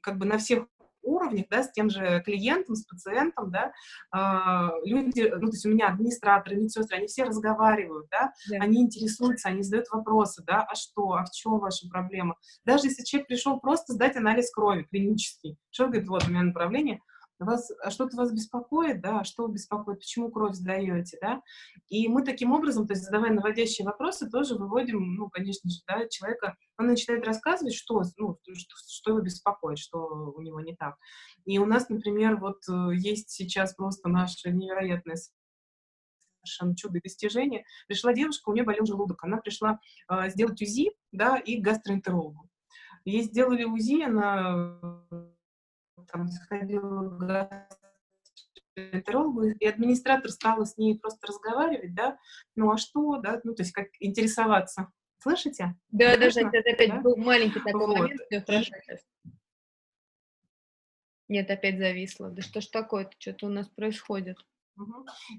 как 0.01 0.19
бы 0.19 0.27
на 0.27 0.39
всех 0.39 0.67
уровнях, 1.05 1.47
да, 1.51 1.63
с 1.63 1.73
тем 1.73 1.91
же 1.91 2.23
клиентом, 2.25 2.75
с 2.75 2.85
пациентом, 2.85 3.51
да, 3.51 3.73
а, 4.11 4.71
люди, 4.85 5.23
ну, 5.35 5.47
то 5.47 5.53
есть 5.53 5.67
у 5.67 5.71
меня 5.71 5.89
администраторы, 5.89 6.57
медсестры, 6.57 6.99
они 6.99 7.07
все 7.07 7.25
разговаривают, 7.25 8.07
да, 8.11 8.33
Да. 8.51 8.57
они 8.61 8.83
интересуются, 8.83 9.49
они 9.49 9.63
задают 9.63 9.87
вопросы, 9.91 10.43
да, 10.47 10.67
а 10.69 10.75
что, 10.75 11.13
а 11.13 11.25
в 11.25 11.31
чем 11.31 11.59
ваша 11.59 11.89
проблема? 11.89 12.37
Даже 12.65 12.87
если 12.89 13.05
человек 13.05 13.29
пришел 13.29 13.61
просто 13.61 13.93
сдать 13.93 14.17
анализ 14.17 14.51
крови 14.51 14.87
клинический, 14.91 15.59
он 15.79 15.87
говорит, 15.91 16.09
вот 16.09 16.27
у 16.27 16.31
меня 16.31 16.43
направление, 16.43 17.01
вас, 17.39 17.71
а 17.83 17.91
что-то 17.91 18.17
вас 18.17 18.33
беспокоит, 18.33 19.01
да, 19.01 19.21
а 19.21 19.25
что 19.25 19.47
беспокоит, 19.47 19.99
почему 19.99 20.31
кровь 20.31 20.55
сдаете, 20.55 21.19
да, 21.21 21.43
и 21.89 22.09
мы 22.09 22.25
таким 22.25 22.53
образом, 22.53 22.87
то 22.87 22.93
есть 22.93 23.05
задавая 23.05 23.33
наводящие 23.33 23.85
вопросы, 23.85 24.31
тоже 24.31 24.55
выводим, 24.55 25.15
ну, 25.15 25.29
конечно 25.31 25.69
же, 25.71 25.81
да, 25.87 26.09
человека, 26.09 26.57
он 26.79 26.87
начинает 26.87 27.27
рассказывать, 27.27 27.75
что, 27.75 28.03
ну, 28.17 28.39
что, 28.43 28.77
что 28.89 29.11
его 29.11 29.21
беспокоит, 29.21 29.79
что 29.79 29.99
у 29.99 30.41
него 30.41 30.61
не 30.61 30.75
так. 30.75 30.97
И 31.45 31.59
у 31.59 31.67
нас, 31.67 31.89
например, 31.89 32.37
вот 32.37 32.59
э, 32.69 32.95
есть 32.95 33.31
сейчас 33.31 33.75
просто 33.75 34.09
наше 34.09 34.51
невероятное 34.51 35.17
совершенно 36.45 36.77
чудо 36.77 37.01
и. 37.01 37.65
Пришла 37.89 38.13
девушка, 38.13 38.51
у 38.51 38.53
нее 38.53 38.65
болел 38.65 38.85
желудок, 38.85 39.23
она 39.25 39.39
пришла 39.39 39.79
э, 40.11 40.31
сделать 40.31 40.61
УЗИ, 40.61 40.93
да, 41.13 41.37
и 41.37 41.61
к 41.61 41.65
гастроэнтерологу. 41.65 42.49
Ей 43.05 43.23
сделали 43.23 43.65
УЗИ, 43.65 44.03
она 44.05 44.79
там 46.11 46.29
сходила 46.29 47.09
к 47.09 47.69
гастроэнтерологу, 48.77 49.45
и 49.49 49.67
администратор 49.67 50.31
стала 50.31 50.65
с 50.65 50.77
ней 50.77 50.99
просто 50.99 51.27
разговаривать, 51.27 51.95
да, 51.95 52.19
ну 52.57 52.71
а 52.73 52.77
что, 52.79 53.17
да, 53.19 53.41
ну 53.45 53.55
то 53.55 53.63
есть 53.63 53.73
как 53.73 53.89
интересоваться. 54.01 54.89
Слышите? 55.19 55.75
Да, 55.91 56.17
да, 56.17 56.31
Слышно? 56.31 56.51
это 56.53 56.71
опять 56.71 56.91
Да? 56.91 57.01
был 57.01 57.17
маленький 57.17 57.61
такой 57.61 57.87
Вот. 57.87 57.99
момент, 57.99 58.21
всё 58.29 58.43
хорошо 58.45 58.73
сейчас. 58.83 59.01
Нет, 61.29 61.51
опять 61.51 61.79
зависло. 61.79 62.29
Да 62.31 62.43
что 62.43 62.61
ж 62.61 62.67
такое-то, 62.67 63.13
что-то 63.19 63.47
у 63.47 63.49
нас 63.49 63.67
происходит. 63.69 64.37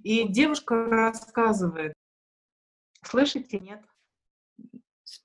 И 0.03 0.27
девушка 0.27 0.85
рассказывает. 0.87 1.93
Слышите, 3.03 3.59
нет? 3.59 3.83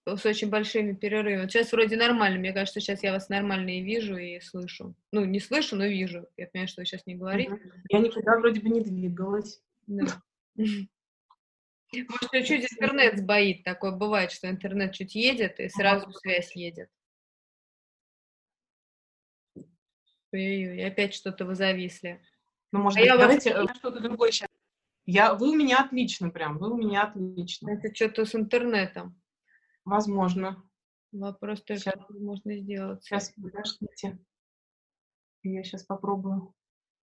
С, 0.07 0.27
очень 0.27 0.51
большими 0.51 0.93
перерывами. 0.93 1.43
Вот 1.43 1.51
сейчас 1.51 1.73
вроде 1.73 1.97
нормально, 1.97 2.39
мне 2.39 2.53
кажется, 2.53 2.81
сейчас 2.81 3.03
я 3.03 3.13
вас 3.13 3.29
нормально 3.29 3.79
и 3.79 3.83
вижу, 3.83 4.17
и 4.17 4.41
слышу. 4.41 4.95
Ну, 5.13 5.25
не 5.25 5.41
слышу, 5.41 5.77
но 5.77 5.87
вижу. 5.87 6.29
Я 6.37 6.47
понимаю, 6.47 6.69
что 6.69 6.81
вы 6.81 6.87
сейчас 6.87 7.07
не 7.07 7.17
говорите. 7.17 7.59
Я 7.91 7.99
никуда 7.99 8.39
вроде 8.39 8.61
бы 8.61 8.69
не 8.69 8.81
двигалась. 8.81 9.61
Да. 9.87 10.23
Может, 10.57 12.31
чуть-чуть 12.31 12.73
интернет 12.73 13.19
сбоит. 13.19 13.65
Такое 13.65 13.91
бывает, 13.91 14.31
что 14.31 14.49
интернет 14.49 14.95
чуть 14.95 15.15
едет, 15.17 15.59
и 15.59 15.69
сразу 15.69 16.13
связь 16.13 16.55
едет. 16.55 16.89
Ой-ой-ой, 20.33 20.79
и 20.79 20.83
опять 20.83 21.15
что-то 21.15 21.45
вы 21.45 21.57
зависли. 21.57 22.23
Ну, 22.71 22.81
может 22.81 22.99
А 22.99 23.01
быть, 23.01 23.07
я 23.09 23.17
вас 23.17 23.23
давайте 23.23 23.51
э, 23.51 23.75
что-то 23.75 24.01
другое 24.01 24.31
сейчас. 24.31 24.49
Я, 25.05 25.35
вы 25.35 25.51
у 25.51 25.57
меня 25.57 25.83
отлично 25.83 26.31
прям, 26.31 26.59
вы 26.59 26.71
у 26.71 26.77
меня 26.77 27.03
отлично. 27.03 27.71
Это 27.71 27.93
что-то 27.93 28.25
с 28.25 28.37
интернетом. 28.37 29.20
Возможно. 29.85 30.63
Вопрос 31.13 31.63
только, 31.63 31.83
Щас. 31.83 31.95
что 31.95 32.15
можно 32.15 32.57
сделать. 32.57 33.03
Сейчас, 33.05 33.33
подождите. 33.33 34.19
Я 35.43 35.65
сейчас 35.65 35.85
попробую 35.85 36.55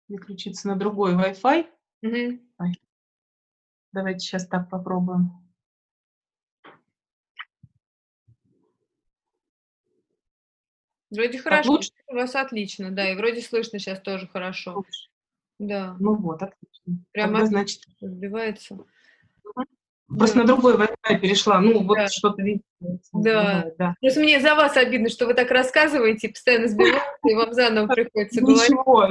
переключиться 0.07 0.67
на 0.67 0.75
другой 0.75 1.13
Wi-Fi. 1.15 1.67
Мгм. 2.01 2.51
Давайте 3.93 4.19
сейчас 4.19 4.47
так 4.47 4.69
попробуем. 4.69 5.31
Вроде 11.11 11.37
хорошо, 11.37 11.73
лучше? 11.73 11.91
у 12.07 12.15
вас 12.15 12.35
отлично, 12.35 12.89
да, 12.91 13.11
и 13.11 13.15
вроде 13.15 13.41
слышно 13.41 13.77
сейчас 13.77 14.01
тоже 14.01 14.27
хорошо. 14.27 14.77
Лучше. 14.77 15.09
Да, 15.59 15.95
Ну 15.99 16.15
вот, 16.15 16.41
отлично. 16.41 17.05
Прямо 17.11 17.33
Тогда, 17.33 17.45
значит, 17.45 17.83
разбивается. 18.01 18.77
Просто 20.17 20.37
на 20.37 20.45
другой 20.45 20.75
Wi-Fi 20.75 21.19
перешла. 21.19 21.59
Ну, 21.59 21.83
вот 21.83 21.95
Да. 21.95 22.07
что-то 22.07 22.41
видите. 22.41 22.63
Да. 23.13 23.65
да. 23.77 23.95
Просто 24.01 24.19
мне 24.19 24.39
за 24.41 24.55
вас 24.55 24.75
обидно, 24.77 25.09
что 25.09 25.25
вы 25.25 25.33
так 25.33 25.49
рассказываете, 25.51 26.29
постоянно 26.29 26.67
сбиваете, 26.67 26.99
и 27.25 27.33
вам 27.33 27.53
заново 27.53 27.87
приходится 27.87 28.41
говорить. 28.41 28.69
Ничего, 28.69 29.07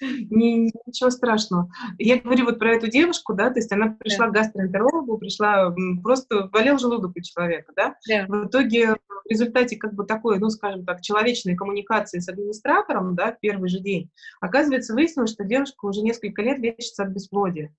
ни- 0.00 0.70
ничего 0.86 1.10
страшного. 1.10 1.70
Я 1.98 2.18
говорю 2.18 2.44
вот 2.46 2.58
про 2.58 2.74
эту 2.74 2.88
девушку, 2.88 3.32
да, 3.34 3.50
то 3.50 3.58
есть 3.58 3.72
она 3.72 3.96
пришла 3.98 4.28
к 4.28 4.32
гастроэнтерологу, 4.32 5.18
пришла, 5.18 5.74
просто 6.02 6.48
болел 6.48 6.78
желудок 6.78 7.12
у 7.16 7.20
человека, 7.20 7.72
да. 7.74 7.94
Да. 8.08 8.26
В 8.28 8.46
итоге 8.48 8.96
в 9.24 9.30
результате 9.30 9.76
как 9.76 9.94
бы 9.94 10.04
такой, 10.04 10.38
ну, 10.38 10.50
скажем 10.50 10.84
так, 10.84 11.00
человечной 11.00 11.56
коммуникации 11.56 12.18
с 12.18 12.28
администратором, 12.28 13.14
да, 13.14 13.32
в 13.32 13.40
первый 13.40 13.68
же 13.70 13.80
день, 13.80 14.10
оказывается, 14.40 14.92
выяснилось, 14.92 15.32
что 15.32 15.44
девушка 15.44 15.86
уже 15.86 16.02
несколько 16.02 16.42
лет 16.42 16.58
лечится 16.58 17.04
от 17.04 17.10
бесплодия. 17.10 17.72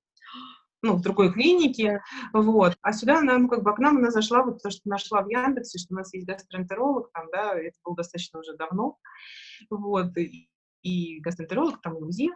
Ну, 0.86 0.96
в 0.98 1.02
другой 1.02 1.34
клинике, 1.34 2.02
вот. 2.32 2.78
А 2.82 2.94
сюда 2.94 3.18
она, 3.20 3.40
ну, 3.40 3.48
как 3.48 3.64
бы 3.64 3.74
к 3.74 3.80
нам 3.80 3.98
она 3.98 4.12
зашла, 4.12 4.44
вот 4.44 4.62
то, 4.62 4.70
что 4.70 4.88
нашла 4.88 5.24
в 5.24 5.30
Яндексе, 5.30 5.80
что 5.80 5.96
у 5.96 5.98
нас 5.98 6.14
есть 6.14 6.28
гастроэнтеролог, 6.28 7.10
там, 7.12 7.26
да, 7.32 7.60
это 7.60 7.76
было 7.84 7.96
достаточно 7.96 8.40
уже 8.40 8.56
давно, 8.56 8.98
вот, 9.72 10.16
и, 10.18 10.48
и 10.84 11.20
гастроэнтеролог, 11.22 11.82
там, 11.82 11.98
и 11.98 12.02
УЗИ. 12.04 12.30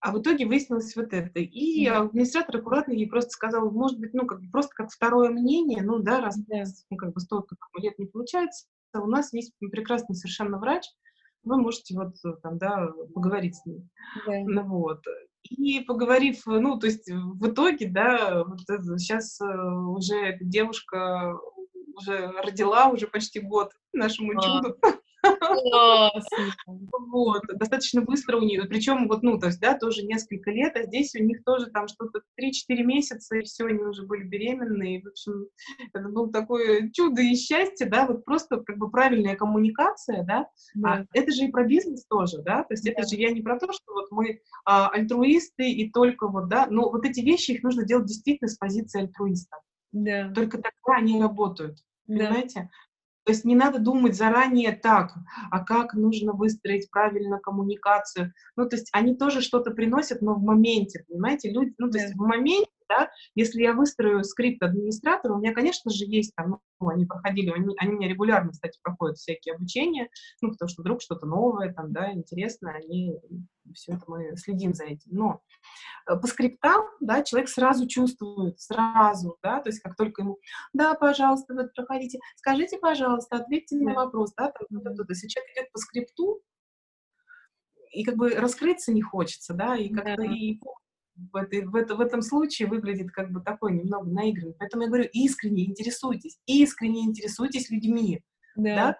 А 0.00 0.12
в 0.12 0.20
итоге 0.20 0.46
выяснилось 0.46 0.94
вот 0.96 1.12
это. 1.12 1.40
И 1.40 1.88
Мгм. 1.88 2.02
администратор 2.08 2.56
аккуратно 2.56 2.92
ей 2.92 3.08
просто 3.08 3.30
сказал, 3.30 3.70
может 3.72 3.98
быть, 3.98 4.14
ну, 4.14 4.26
как 4.26 4.40
бы 4.40 4.50
просто 4.50 4.70
как 4.74 4.90
второе 4.90 5.30
мнение, 5.30 5.82
ну, 5.82 5.98
да, 5.98 6.20
раз 6.20 6.36
Да. 6.46 6.62
ну, 6.90 6.96
как 6.96 7.12
бы 7.12 7.20
столько 7.20 7.56
лет 7.76 7.98
не 7.98 8.06
получается, 8.06 8.66
у 8.94 9.06
нас 9.06 9.32
есть 9.32 9.52
прекрасный 9.58 10.14
совершенно 10.14 10.58
врач, 10.58 10.84
вы 11.44 11.56
можете 11.60 11.96
вот 11.96 12.14
э, 12.24 12.34
там, 12.42 12.58
да, 12.58 12.88
поговорить 13.14 13.56
с 13.56 13.66
ней. 13.66 13.82
Да. 14.26 14.32
Ну 14.44 14.64
вот. 14.68 15.02
И 15.48 15.80
поговорив, 15.80 16.46
э, 16.46 16.58
ну, 16.58 16.78
то 16.78 16.86
есть 16.86 17.08
э, 17.08 17.14
в 17.14 17.50
итоге, 17.50 17.88
да, 17.88 18.44
вот 18.44 18.60
сейчас 18.98 19.40
уже 19.40 20.16
эта 20.16 20.44
девушка 20.44 21.38
уже 21.94 22.32
родила 22.42 22.88
уже 22.88 23.06
почти 23.06 23.40
год 23.40 23.72
нашему 23.92 24.32
А. 24.38 24.42
чуду. 24.42 24.78
Вот, 27.10 27.42
достаточно 27.54 28.02
быстро 28.02 28.38
у 28.38 28.42
нее, 28.42 28.64
причем 28.64 29.08
вот, 29.08 29.22
ну, 29.22 29.38
то 29.38 29.46
есть, 29.46 29.60
да, 29.60 29.76
тоже 29.76 30.02
несколько 30.04 30.50
лет, 30.50 30.76
а 30.76 30.84
здесь 30.84 31.14
у 31.14 31.22
них 31.22 31.42
тоже 31.44 31.66
там 31.66 31.88
что-то 31.88 32.20
3-4 32.36 32.82
месяца, 32.84 33.36
и 33.36 33.42
все, 33.42 33.66
они 33.66 33.78
уже 33.82 34.06
были 34.06 34.22
беременные, 34.24 34.98
и, 34.98 35.02
в 35.02 35.08
общем, 35.08 35.46
это 35.92 36.08
было 36.08 36.30
такое 36.32 36.90
чудо 36.92 37.20
и 37.22 37.34
счастье, 37.34 37.86
да, 37.86 38.06
вот 38.06 38.24
просто 38.24 38.58
как 38.60 38.78
бы 38.78 38.90
правильная 38.90 39.36
коммуникация, 39.36 40.24
да, 40.24 40.46
Да. 40.74 41.04
а 41.12 41.18
это 41.18 41.32
же 41.32 41.44
и 41.44 41.50
про 41.50 41.64
бизнес 41.64 42.04
тоже, 42.06 42.38
да, 42.42 42.62
то 42.64 42.74
есть 42.74 42.86
это 42.86 43.06
же 43.06 43.16
я 43.16 43.30
не 43.32 43.42
про 43.42 43.58
то, 43.58 43.72
что 43.72 43.92
вот 43.92 44.10
мы 44.10 44.40
а, 44.64 44.88
альтруисты 44.88 45.70
и 45.70 45.90
только 45.90 46.28
вот, 46.28 46.48
да, 46.48 46.66
но 46.70 46.90
вот 46.90 47.04
эти 47.04 47.20
вещи, 47.20 47.52
их 47.52 47.62
нужно 47.62 47.84
делать 47.84 48.06
действительно 48.06 48.48
с 48.48 48.56
позиции 48.56 49.00
альтруиста, 49.02 49.56
Да. 49.92 50.30
только 50.34 50.58
тогда 50.58 50.96
они 50.98 51.20
работают, 51.20 51.78
Да. 52.06 52.26
понимаете? 52.26 52.70
То 53.24 53.32
есть 53.32 53.44
не 53.44 53.54
надо 53.54 53.78
думать 53.78 54.16
заранее 54.16 54.72
так, 54.72 55.14
а 55.50 55.64
как 55.64 55.94
нужно 55.94 56.32
выстроить 56.32 56.90
правильно 56.90 57.38
коммуникацию. 57.38 58.32
Ну, 58.56 58.68
то 58.68 58.76
есть 58.76 58.88
они 58.92 59.14
тоже 59.14 59.40
что-то 59.40 59.70
приносят, 59.70 60.22
но 60.22 60.34
в 60.34 60.42
моменте, 60.42 61.04
понимаете? 61.08 61.50
Люди, 61.50 61.72
ну, 61.78 61.88
то 61.90 61.98
есть 61.98 62.14
в 62.14 62.20
моменте, 62.20 62.70
да, 62.92 63.10
если 63.34 63.62
я 63.62 63.72
выстрою 63.72 64.24
скрипт 64.24 64.62
администратора, 64.62 65.34
у 65.34 65.38
меня, 65.38 65.52
конечно 65.52 65.90
же, 65.90 66.04
есть 66.04 66.34
там, 66.34 66.58
ну, 66.80 66.88
они 66.88 67.06
проходили, 67.06 67.50
они, 67.50 67.74
они 67.78 67.92
у 67.92 67.96
меня 67.96 68.08
регулярно, 68.08 68.52
кстати, 68.52 68.78
проходят 68.82 69.16
всякие 69.16 69.54
обучения, 69.54 70.08
ну, 70.40 70.50
потому 70.50 70.68
что 70.68 70.82
вдруг 70.82 71.00
что-то 71.00 71.26
новое, 71.26 71.72
там, 71.72 71.92
да, 71.92 72.12
интересное, 72.12 72.74
они, 72.74 73.18
все 73.74 73.92
это 73.92 74.04
мы 74.08 74.36
следим 74.36 74.74
за 74.74 74.84
этим. 74.84 75.10
Но 75.12 75.40
э, 76.08 76.16
по 76.16 76.26
скриптам, 76.26 76.84
да, 77.00 77.22
человек 77.22 77.48
сразу 77.48 77.86
чувствует, 77.86 78.60
сразу, 78.60 79.38
да, 79.42 79.60
то 79.60 79.70
есть 79.70 79.80
как 79.80 79.96
только 79.96 80.22
ему, 80.22 80.38
да, 80.72 80.94
пожалуйста, 80.94 81.54
вот 81.54 81.72
проходите, 81.74 82.18
скажите, 82.36 82.78
пожалуйста, 82.78 83.36
ответьте 83.36 83.76
на 83.76 83.94
вопрос, 83.94 84.32
да, 84.36 84.52
там, 84.52 84.82
то 84.82 85.04
если 85.08 85.28
человек 85.28 85.50
идет 85.56 85.72
по 85.72 85.78
скрипту, 85.78 86.42
и 87.92 88.04
как 88.04 88.16
бы 88.16 88.30
раскрыться 88.30 88.92
не 88.92 89.02
хочется, 89.02 89.54
да, 89.54 89.76
и 89.76 89.90
как-то 89.90 90.16
Да. 90.16 90.24
и 90.24 90.58
в, 91.14 91.36
этой, 91.36 91.64
в, 91.64 91.74
это, 91.74 91.94
в 91.94 92.00
этом 92.00 92.22
случае 92.22 92.68
выглядит 92.68 93.10
как 93.10 93.30
бы 93.30 93.40
такой 93.40 93.72
немного 93.72 94.08
наигранный. 94.10 94.54
Поэтому 94.58 94.84
я 94.84 94.88
говорю, 94.88 95.08
искренне 95.12 95.66
интересуйтесь, 95.66 96.38
искренне 96.46 97.02
интересуйтесь 97.04 97.70
людьми, 97.70 98.22
Да. 98.56 98.74
да. 98.74 98.98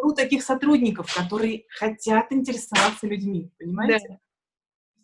У 0.00 0.12
таких 0.12 0.44
сотрудников, 0.44 1.12
которые 1.12 1.64
хотят 1.70 2.32
интересоваться 2.32 3.06
людьми, 3.06 3.50
понимаете? 3.58 4.20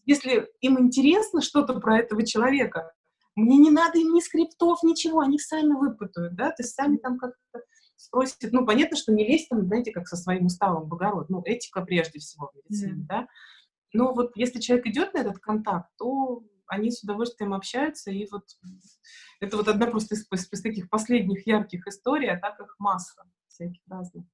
Если 0.07 0.49
им 0.61 0.79
интересно 0.79 1.41
что-то 1.41 1.81
про 1.81 1.99
этого 1.99 2.25
человека, 2.25 2.93
мне 3.35 3.57
не 3.57 3.71
надо 3.71 3.99
им 3.99 4.13
ни 4.15 4.21
скриптов, 4.21 4.83
ничего, 4.85 5.21
они 5.21 5.39
сами 5.39 5.73
выпытают, 5.73 6.37
да, 6.37 6.51
то 6.51 6.63
есть 6.63 6.75
сами 6.75 6.99
там 6.99 7.19
как-то 7.19 7.63
спросят, 7.97 8.37
ну, 8.53 8.65
понятно, 8.65 8.97
что 8.97 9.13
не 9.13 9.27
лезть 9.27 9.49
там, 9.49 9.67
знаете, 9.67 9.91
как 9.91 10.07
со 10.07 10.17
своим 10.17 10.47
уставом 10.47 10.89
в 10.89 10.95
огород, 10.95 11.31
ну, 11.31 11.43
этика 11.45 11.81
прежде 11.83 12.19
всего 12.21 12.53
в 12.53 12.57
медицине, 12.57 13.05
да, 13.09 13.27
но 13.95 14.13
вот 14.13 14.37
если 14.37 14.61
человек 14.61 14.87
идет 14.87 15.15
на 15.15 15.19
этот 15.21 15.39
контакт, 15.39 15.91
то 15.97 16.43
они 16.67 16.91
с 16.91 17.03
удовольствием 17.03 17.55
общаются, 17.55 18.11
и 18.11 18.27
вот 18.31 18.45
это 19.41 19.57
вот 19.57 19.69
одна 19.69 19.87
просто 19.87 20.15
из, 20.15 20.27
из- 20.33 20.53
из 20.53 20.63
таких 20.63 20.91
последних 20.91 21.47
ярких 21.47 21.87
историй, 21.87 22.31
а 22.31 22.39
так 22.39 22.61
их 22.61 22.75
масса 22.79 23.23
всяких 23.49 23.81
разных. 23.89 24.25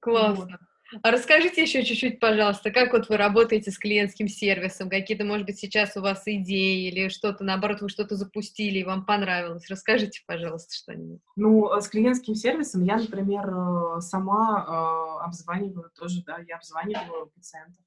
Классно. 0.00 0.58
А 1.02 1.10
расскажите 1.10 1.62
еще 1.62 1.82
чуть-чуть, 1.84 2.20
пожалуйста, 2.20 2.70
как 2.70 2.92
вот 2.92 3.08
вы 3.08 3.16
работаете 3.16 3.72
с 3.72 3.78
клиентским 3.78 4.28
сервисом? 4.28 4.88
Какие-то, 4.88 5.24
может 5.24 5.44
быть, 5.44 5.58
сейчас 5.58 5.96
у 5.96 6.00
вас 6.00 6.22
идеи 6.26 6.88
или 6.88 7.08
что-то, 7.08 7.42
наоборот, 7.42 7.80
вы 7.80 7.88
что-то 7.88 8.14
запустили 8.14 8.78
и 8.78 8.84
вам 8.84 9.04
понравилось? 9.04 9.68
Расскажите, 9.68 10.22
пожалуйста, 10.28 10.76
что-нибудь. 10.76 11.20
Ну, 11.34 11.72
э, 11.74 11.80
с 11.80 11.88
клиентским 11.88 12.36
сервисом 12.36 12.84
я, 12.84 12.98
например, 12.98 13.48
э, 13.48 14.00
сама 14.00 14.64
э, 14.64 15.24
обзваниваю 15.24 15.90
тоже, 15.90 16.22
да, 16.24 16.38
я 16.46 16.56
обзваниваю 16.56 17.32
пациентов. 17.34 17.84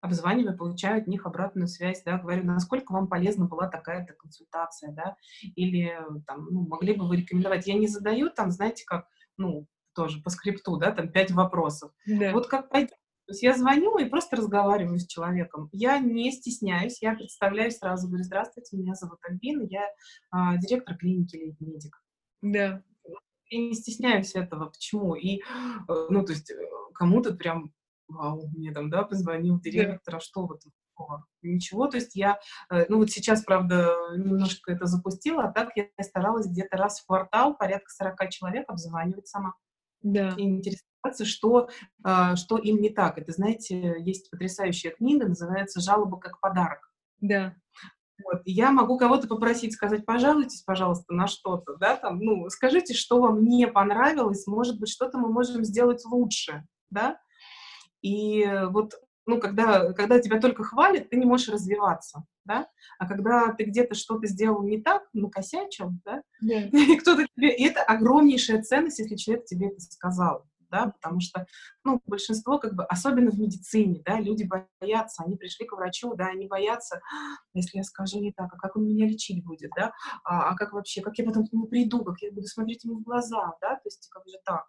Обзваниваю, 0.00 0.56
получаю 0.56 1.00
от 1.00 1.08
них 1.08 1.26
обратную 1.26 1.66
связь, 1.66 2.02
да, 2.04 2.18
говорю, 2.18 2.44
насколько 2.44 2.92
вам 2.92 3.08
полезна 3.08 3.46
была 3.46 3.68
такая-то 3.68 4.14
консультация, 4.14 4.92
да, 4.92 5.16
или 5.56 5.92
там, 6.26 6.46
ну, 6.50 6.66
могли 6.68 6.94
бы 6.94 7.08
вы 7.08 7.16
рекомендовать. 7.16 7.66
Я 7.66 7.74
не 7.74 7.88
задаю 7.88 8.30
там, 8.30 8.50
знаете, 8.50 8.84
как, 8.86 9.08
ну, 9.36 9.66
тоже 9.94 10.22
по 10.22 10.30
скрипту, 10.30 10.76
да, 10.76 10.92
там 10.92 11.10
пять 11.10 11.32
вопросов. 11.32 11.90
Да. 12.06 12.32
Вот 12.32 12.46
как 12.46 12.70
пойдет. 12.70 12.90
То 13.26 13.32
есть 13.32 13.42
я 13.42 13.54
звоню 13.54 13.98
и 13.98 14.06
просто 14.08 14.36
разговариваю 14.36 14.98
с 14.98 15.06
человеком. 15.06 15.68
Я 15.72 15.98
не 15.98 16.32
стесняюсь, 16.32 17.02
я 17.02 17.14
представляю 17.14 17.70
сразу, 17.70 18.08
говорю, 18.08 18.24
здравствуйте, 18.24 18.76
меня 18.76 18.94
зовут 18.94 19.18
Альбина, 19.22 19.66
я 19.68 19.82
а, 20.30 20.56
директор 20.56 20.96
клиники 20.96 21.36
Лейтмедик. 21.36 22.02
Да. 22.40 22.82
Я 23.50 23.58
не 23.58 23.74
стесняюсь 23.74 24.34
этого. 24.34 24.66
Почему? 24.66 25.14
И, 25.14 25.40
э, 25.40 26.06
ну, 26.10 26.24
то 26.24 26.32
есть, 26.32 26.50
э, 26.50 26.54
кому-то 26.94 27.34
прям, 27.34 27.72
вау, 28.08 28.48
мне 28.56 28.72
там, 28.72 28.90
да, 28.90 29.02
позвонил 29.04 29.60
директор, 29.60 30.16
а 30.16 30.20
что 30.20 30.46
вот 30.46 30.62
такого? 30.94 31.24
Ничего, 31.42 31.86
то 31.86 31.96
есть 31.96 32.16
я, 32.16 32.38
э, 32.70 32.86
ну, 32.88 32.98
вот 32.98 33.10
сейчас, 33.10 33.44
правда, 33.44 33.94
немножко 34.16 34.72
это 34.72 34.86
запустила, 34.86 35.44
а 35.44 35.52
так 35.52 35.70
я 35.76 35.86
старалась 36.02 36.46
где-то 36.48 36.76
раз 36.76 37.00
в 37.00 37.06
квартал 37.06 37.56
порядка 37.56 37.90
40 37.90 38.30
человек 38.30 38.64
обзванивать 38.68 39.28
сама 39.28 39.54
Да. 40.02 40.34
и 40.36 40.42
интересоваться, 40.42 41.24
что, 41.24 41.68
а, 42.02 42.34
что 42.36 42.58
им 42.58 42.80
не 42.80 42.90
так. 42.90 43.18
Это, 43.18 43.32
знаете, 43.32 43.94
есть 43.98 44.30
потрясающая 44.30 44.90
книга, 44.90 45.28
называется 45.28 45.80
«Жалоба 45.80 46.18
как 46.18 46.40
подарок». 46.40 46.90
Да. 47.20 47.54
Вот. 48.24 48.42
Я 48.44 48.72
могу 48.72 48.98
кого-то 48.98 49.28
попросить 49.28 49.74
сказать, 49.74 50.04
пожалуйтесь, 50.04 50.62
пожалуйста, 50.62 51.14
на 51.14 51.28
что-то, 51.28 51.76
да, 51.76 51.96
там, 51.96 52.18
ну, 52.18 52.48
скажите, 52.50 52.92
что 52.94 53.20
вам 53.20 53.44
не 53.44 53.68
понравилось, 53.68 54.48
может 54.48 54.80
быть, 54.80 54.88
что-то 54.90 55.18
мы 55.18 55.32
можем 55.32 55.64
сделать 55.64 56.04
лучше, 56.04 56.66
да, 56.90 57.20
и 58.02 58.42
э, 58.42 58.68
вот, 58.68 58.94
ну, 59.26 59.40
когда, 59.40 59.92
когда 59.92 60.20
тебя 60.20 60.40
только 60.40 60.64
хвалят, 60.64 61.10
ты 61.10 61.16
не 61.16 61.26
можешь 61.26 61.48
развиваться, 61.48 62.24
да, 62.44 62.68
а 62.98 63.06
когда 63.06 63.52
ты 63.52 63.64
где-то 63.64 63.94
что-то 63.94 64.26
сделал 64.26 64.62
не 64.62 64.80
так, 64.80 65.02
накосячил, 65.12 65.92
да, 66.04 66.22
Да. 66.40 66.54
и 66.72 66.96
кто-то 66.96 67.26
тебе, 67.36 67.54
и 67.54 67.64
это 67.64 67.82
огромнейшая 67.82 68.62
ценность, 68.62 68.98
если 68.98 69.16
человек 69.16 69.44
тебе 69.44 69.68
это 69.68 69.80
сказал, 69.80 70.46
да, 70.70 70.92
потому 71.00 71.20
что, 71.20 71.46
ну, 71.84 72.00
большинство, 72.06 72.58
как 72.58 72.74
бы, 72.74 72.84
особенно 72.84 73.30
в 73.30 73.38
медицине, 73.38 74.02
да, 74.04 74.20
люди 74.20 74.48
боятся, 74.80 75.24
они 75.24 75.36
пришли 75.36 75.66
к 75.66 75.72
врачу, 75.72 76.14
да, 76.14 76.26
они 76.26 76.46
боятся, 76.46 77.00
если 77.54 77.78
я 77.78 77.84
скажу 77.84 78.20
не 78.20 78.32
так, 78.32 78.52
а 78.52 78.56
как 78.56 78.76
он 78.76 78.86
меня 78.86 79.06
лечить 79.06 79.44
будет, 79.44 79.70
да, 79.76 79.92
а, 80.24 80.50
а 80.50 80.56
как 80.56 80.72
вообще, 80.72 81.00
как 81.00 81.16
я 81.18 81.24
потом 81.24 81.46
к 81.46 81.52
нему 81.52 81.66
приду, 81.66 82.04
как 82.04 82.20
я 82.20 82.32
буду 82.32 82.46
смотреть 82.46 82.84
ему 82.84 83.00
в 83.00 83.02
глаза, 83.02 83.54
да, 83.60 83.76
то 83.76 83.82
есть 83.84 84.08
как 84.10 84.26
же 84.26 84.38
так, 84.44 84.66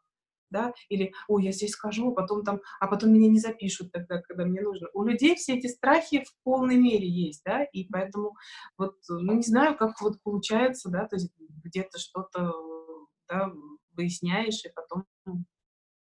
да, 0.49 0.73
или, 0.89 1.13
ой, 1.27 1.43
я 1.45 1.51
здесь 1.51 1.71
скажу, 1.71 2.11
а 2.11 2.15
потом 2.15 2.43
там, 2.43 2.61
а 2.79 2.87
потом 2.87 3.13
меня 3.13 3.29
не 3.29 3.39
запишут 3.39 3.91
тогда, 3.91 4.21
когда 4.21 4.45
мне 4.45 4.61
нужно. 4.61 4.87
У 4.93 5.03
людей 5.03 5.35
все 5.35 5.57
эти 5.57 5.67
страхи 5.67 6.23
в 6.23 6.33
полной 6.43 6.75
мере 6.77 7.07
есть, 7.07 7.43
да, 7.45 7.63
и 7.63 7.85
поэтому 7.91 8.35
вот, 8.77 8.95
ну, 9.09 9.33
не 9.33 9.43
знаю, 9.43 9.77
как 9.77 10.01
вот 10.01 10.21
получается, 10.23 10.89
да, 10.89 11.07
то 11.07 11.15
есть 11.15 11.31
где-то 11.63 11.99
что-то, 11.99 12.53
да, 13.27 13.51
выясняешь, 13.95 14.63
и 14.65 14.69
потом 14.73 15.05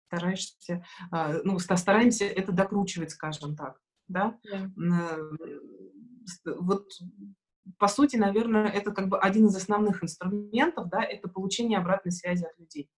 стараешься, 0.08 0.84
а, 1.10 1.34
ну, 1.44 1.58
ста- 1.58 1.76
стараемся 1.76 2.24
это 2.24 2.52
докручивать, 2.52 3.10
скажем 3.10 3.56
так, 3.56 3.80
да, 4.08 4.38
Да. 4.44 4.70
М, 4.76 5.38
с- 6.26 6.42
вот 6.44 6.88
по 7.78 7.88
сути, 7.88 8.16
наверное, 8.16 8.68
это 8.68 8.92
как 8.92 9.08
бы 9.08 9.18
один 9.18 9.46
из 9.46 9.56
основных 9.56 10.04
инструментов, 10.04 10.88
да, 10.90 11.02
это 11.02 11.28
получение 11.28 11.78
обратной 11.78 12.12
связи 12.12 12.44
от 12.44 12.58
людей. 12.58 12.90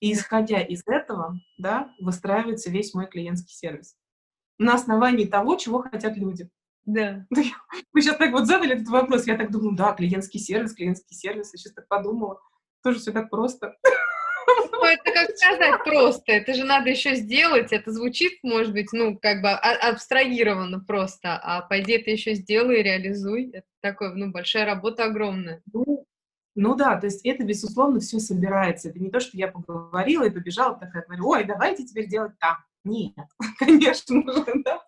И 0.00 0.12
исходя 0.12 0.60
из 0.60 0.82
этого, 0.86 1.38
да, 1.58 1.94
выстраивается 2.00 2.70
весь 2.70 2.94
мой 2.94 3.06
клиентский 3.06 3.54
сервис. 3.54 3.96
На 4.58 4.74
основании 4.74 5.26
того, 5.26 5.56
чего 5.56 5.82
хотят 5.82 6.16
люди. 6.16 6.48
Да. 6.86 7.26
Вы 7.92 8.02
сейчас 8.02 8.16
так 8.16 8.32
вот 8.32 8.46
задали 8.46 8.74
этот 8.74 8.88
вопрос, 8.88 9.26
я 9.26 9.36
так 9.36 9.50
думаю, 9.50 9.76
да, 9.76 9.92
клиентский 9.92 10.40
сервис, 10.40 10.74
клиентский 10.74 11.16
сервис, 11.16 11.52
я 11.52 11.58
сейчас 11.58 11.74
так 11.74 11.86
подумала. 11.88 12.40
Тоже 12.82 12.98
все 12.98 13.12
так 13.12 13.30
просто. 13.30 13.76
Ну, 14.72 14.86
это 14.86 15.12
как 15.12 15.30
сказать 15.36 15.84
просто, 15.84 16.32
это 16.32 16.54
же 16.54 16.64
надо 16.64 16.88
еще 16.88 17.14
сделать, 17.14 17.70
это 17.70 17.92
звучит, 17.92 18.32
может 18.42 18.72
быть, 18.72 18.88
ну, 18.92 19.16
как 19.16 19.42
бы 19.42 19.50
а, 19.50 19.90
абстрагированно 19.90 20.80
просто, 20.80 21.36
а 21.36 21.60
пойди 21.60 21.92
это 21.92 22.10
еще 22.10 22.34
сделай, 22.34 22.82
реализуй, 22.82 23.50
это 23.52 23.66
такое, 23.80 24.14
ну, 24.14 24.32
большая 24.32 24.64
работа 24.64 25.04
огромная. 25.04 25.62
Ну, 25.72 26.06
ну 26.60 26.74
да, 26.74 27.00
то 27.00 27.06
есть 27.06 27.24
это, 27.24 27.42
безусловно, 27.42 28.00
все 28.00 28.20
собирается. 28.20 28.90
Это 28.90 28.98
не 28.98 29.10
то, 29.10 29.18
что 29.18 29.34
я 29.38 29.48
поговорила 29.48 30.24
и 30.24 30.30
побежала 30.30 30.76
такая, 30.76 31.06
говорю, 31.06 31.28
ой, 31.28 31.44
давайте 31.44 31.86
теперь 31.86 32.06
делать 32.06 32.38
так. 32.38 32.58
Нет, 32.84 33.14
конечно 33.58 34.22
же, 34.30 34.44
да. 34.62 34.78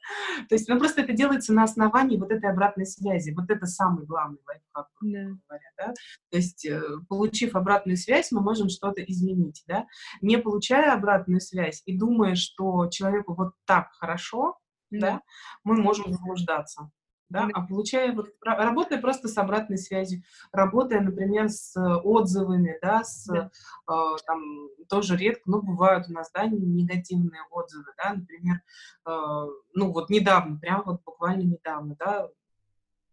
То 0.51 0.55
есть, 0.55 0.69
ну, 0.69 0.79
просто 0.79 1.01
это 1.01 1.15
делается 1.15 1.55
на 1.55 1.63
основании 1.63 2.19
вот 2.19 2.31
этой 2.31 2.51
обратной 2.51 2.85
связи. 2.85 3.31
Вот 3.31 3.51
это 3.51 3.65
самый 3.65 4.05
главный 4.05 4.39
лайфхак, 4.47 4.89
да. 5.01 5.19
говоря, 5.49 5.71
да. 5.79 5.95
То 6.31 6.37
есть, 6.37 6.67
э, 6.67 6.83
получив 7.09 7.55
обратную 7.55 7.97
связь, 7.97 8.33
мы 8.33 8.43
можем 8.43 8.69
что-то 8.69 9.03
изменить, 9.05 9.63
да. 9.67 9.87
Не 10.21 10.37
получая 10.37 10.93
обратную 10.93 11.41
связь 11.41 11.83
и 11.87 11.97
думая, 11.97 12.35
что 12.35 12.89
человеку 12.89 13.35
вот 13.35 13.55
так 13.65 13.93
хорошо, 13.93 14.59
да, 14.91 14.99
да 15.01 15.23
мы 15.65 15.81
можем 15.81 16.13
заблуждаться 16.13 16.91
да, 17.33 17.49
а 17.53 17.67
получая, 17.67 18.13
вот, 18.13 18.29
работая 18.43 19.01
просто 19.01 19.29
с 19.29 19.37
обратной 19.39 19.79
связью, 19.79 20.23
работая, 20.53 21.01
например, 21.01 21.49
с 21.49 21.75
отзывами, 21.77 22.79
да, 22.81 23.03
с, 23.03 23.27
да. 23.27 23.51
Э, 23.91 24.17
там, 24.27 24.69
тоже 24.89 25.17
редко, 25.17 25.43
но 25.47 25.61
бывают 25.61 26.09
у 26.09 26.13
нас, 26.13 26.31
да, 26.33 26.47
негативные 26.47 27.43
отзывы, 27.51 27.93
да, 27.97 28.15
например, 28.15 28.61
э, 29.07 29.47
ну, 29.75 29.93
вот 29.93 30.11
недавно, 30.11 30.59
прям 30.59 30.83
вот 30.85 31.03
буквально 31.05 31.43
недавно, 31.43 31.97
да, 31.99 32.29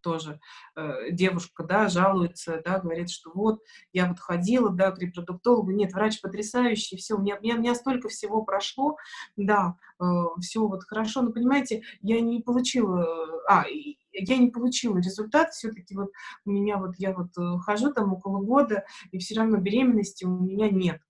тоже 0.02 0.40
э, 0.76 1.12
девушка, 1.12 1.64
да, 1.64 1.88
жалуется, 1.88 2.62
да, 2.64 2.80
говорит, 2.80 3.10
что 3.10 3.32
вот, 3.34 3.62
я 3.94 4.08
вот 4.08 4.20
ходила, 4.20 4.70
да, 4.70 4.92
к 4.92 5.00
репродуктологу, 5.00 5.72
нет, 5.72 5.94
врач 5.94 6.22
потрясающий, 6.22 6.98
все, 6.98 7.16
у 7.16 7.22
меня, 7.22 7.38
у 7.38 7.42
меня, 7.42 7.56
у 7.56 7.60
меня 7.60 7.76
столько 7.76 8.10
всего 8.10 8.44
прошло, 8.44 8.98
да, 9.36 9.76
э, 10.00 10.04
все 10.42 10.66
вот 10.66 10.84
хорошо, 10.84 11.22
но, 11.22 11.32
понимаете, 11.32 11.84
я 12.02 12.20
не 12.22 12.42
получила, 12.42 13.06
а, 13.48 13.66
я 14.12 14.38
не 14.38 14.50
получила 14.50 14.98
результат, 14.98 15.52
все-таки 15.52 15.96
вот 15.96 16.10
у 16.46 16.52
меня 16.52 16.78
вот, 16.78 16.96
я 16.98 17.14
вот 17.14 17.38
э, 17.38 17.60
хожу 17.60 17.92
там 17.94 18.14
около 18.14 18.44
года, 18.44 18.86
и 19.12 19.20
все 19.20 19.36
равно 19.36 19.58
беременности 19.58 20.26
у 20.26 20.30
меня 20.30 20.70
нет, 20.70 21.02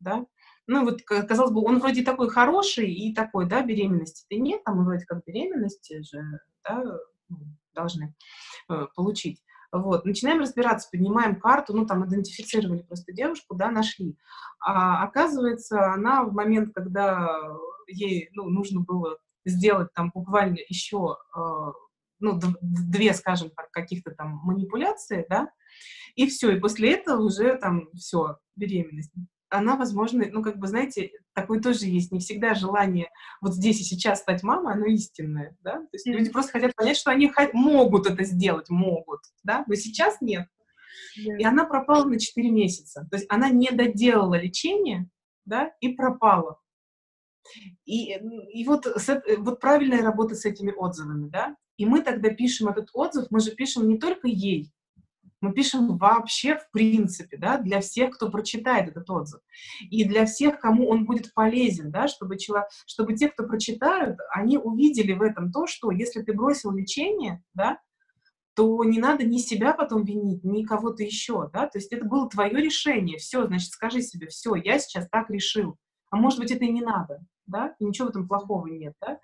да, 0.00 0.24
ну 0.66 0.84
вот, 0.84 1.02
казалось 1.02 1.52
бы, 1.52 1.62
он 1.62 1.78
вроде 1.78 2.02
такой 2.02 2.30
хороший 2.30 2.90
и 2.90 3.14
такой, 3.14 3.46
да, 3.46 3.62
беременности-то 3.62 4.36
нет, 4.36 4.64
там 4.64 4.84
вроде 4.84 5.04
как 5.04 5.24
беременности 5.24 6.02
же, 6.02 6.22
да, 6.66 6.82
ну, 7.28 7.38
должны 7.74 8.14
э, 8.70 8.86
получить. 8.94 9.42
Вот, 9.72 10.04
начинаем 10.04 10.40
разбираться, 10.40 10.88
поднимаем 10.90 11.40
карту, 11.40 11.74
ну, 11.74 11.84
там, 11.84 12.06
идентифицировали 12.06 12.82
просто 12.82 13.12
девушку, 13.12 13.56
да, 13.56 13.70
нашли. 13.70 14.16
А 14.60 15.02
оказывается, 15.02 15.92
она 15.92 16.22
в 16.22 16.32
момент, 16.32 16.72
когда 16.72 17.28
ей, 17.88 18.30
ну, 18.32 18.44
нужно 18.48 18.80
было 18.80 19.18
сделать 19.44 19.92
там 19.92 20.12
буквально 20.14 20.58
еще, 20.68 21.16
э, 21.36 21.40
ну, 22.24 22.40
две, 22.60 23.12
скажем 23.14 23.50
так, 23.50 23.70
каких-то 23.70 24.12
там 24.12 24.40
манипуляции, 24.44 25.26
да, 25.28 25.50
и 26.14 26.26
все, 26.28 26.56
и 26.56 26.60
после 26.60 26.94
этого 26.94 27.22
уже 27.22 27.56
там 27.56 27.88
все, 27.94 28.38
беременность 28.56 29.12
она, 29.54 29.76
возможно, 29.76 30.24
ну, 30.30 30.42
как 30.42 30.58
бы, 30.58 30.66
знаете, 30.66 31.12
такое 31.32 31.60
тоже 31.60 31.86
есть. 31.86 32.12
Не 32.12 32.18
всегда 32.18 32.54
желание 32.54 33.10
вот 33.40 33.54
здесь 33.54 33.80
и 33.80 33.84
сейчас 33.84 34.20
стать 34.20 34.42
мамой, 34.42 34.74
оно 34.74 34.86
истинное, 34.86 35.56
да? 35.62 35.78
То 35.78 35.88
есть 35.92 36.06
mm-hmm. 36.06 36.12
люди 36.12 36.30
просто 36.30 36.52
хотят 36.52 36.74
понять, 36.74 36.96
что 36.96 37.10
они 37.10 37.32
могут 37.52 38.06
это 38.06 38.24
сделать, 38.24 38.68
могут, 38.68 39.20
да? 39.42 39.64
Но 39.66 39.74
сейчас 39.74 40.20
нет. 40.20 40.48
Yeah. 41.18 41.38
И 41.38 41.44
она 41.44 41.64
пропала 41.64 42.04
на 42.04 42.18
4 42.18 42.50
месяца. 42.50 43.06
То 43.10 43.16
есть 43.16 43.26
она 43.28 43.50
не 43.50 43.70
доделала 43.70 44.34
лечение, 44.34 45.08
да, 45.44 45.72
и 45.80 45.90
пропала. 45.90 46.60
И, 47.84 48.14
и 48.14 48.64
вот, 48.64 48.86
с, 48.86 49.22
вот 49.38 49.60
правильная 49.60 50.02
работа 50.02 50.34
с 50.34 50.44
этими 50.44 50.72
отзывами, 50.72 51.28
да? 51.28 51.56
И 51.76 51.86
мы 51.86 52.02
тогда 52.02 52.30
пишем 52.30 52.68
этот 52.68 52.88
отзыв, 52.92 53.26
мы 53.30 53.40
же 53.40 53.50
пишем 53.50 53.88
не 53.88 53.98
только 53.98 54.28
ей, 54.28 54.72
мы 55.44 55.52
пишем 55.52 55.98
вообще 55.98 56.56
в 56.56 56.70
принципе, 56.70 57.36
да, 57.36 57.58
для 57.58 57.80
всех, 57.80 58.14
кто 58.14 58.30
прочитает 58.30 58.88
этот 58.88 59.08
отзыв. 59.10 59.40
И 59.90 60.04
для 60.04 60.24
всех, 60.24 60.58
кому 60.58 60.88
он 60.88 61.04
будет 61.04 61.34
полезен, 61.34 61.90
да, 61.90 62.08
чтобы, 62.08 62.38
человек, 62.38 62.68
чтобы 62.86 63.14
те, 63.14 63.28
кто 63.28 63.44
прочитают, 63.44 64.18
они 64.30 64.56
увидели 64.56 65.12
в 65.12 65.22
этом 65.22 65.52
то, 65.52 65.66
что 65.66 65.90
если 65.90 66.22
ты 66.22 66.32
бросил 66.32 66.72
лечение, 66.72 67.42
да, 67.52 67.78
то 68.54 68.84
не 68.84 68.98
надо 68.98 69.24
ни 69.24 69.38
себя 69.38 69.74
потом 69.74 70.04
винить, 70.04 70.44
ни 70.44 70.64
кого-то 70.64 71.02
еще, 71.02 71.50
да, 71.52 71.66
то 71.66 71.78
есть 71.78 71.92
это 71.92 72.04
было 72.04 72.28
твое 72.28 72.56
решение, 72.56 73.18
все, 73.18 73.46
значит, 73.46 73.70
скажи 73.70 74.00
себе, 74.00 74.28
все, 74.28 74.54
я 74.54 74.78
сейчас 74.78 75.08
так 75.10 75.28
решил, 75.28 75.76
а 76.10 76.16
может 76.16 76.38
быть, 76.38 76.52
это 76.52 76.64
и 76.64 76.70
не 76.70 76.80
надо, 76.80 77.20
да, 77.46 77.74
и 77.78 77.84
ничего 77.84 78.08
в 78.08 78.10
этом 78.10 78.28
плохого 78.28 78.66
нет, 78.66 78.94
да. 79.00 79.18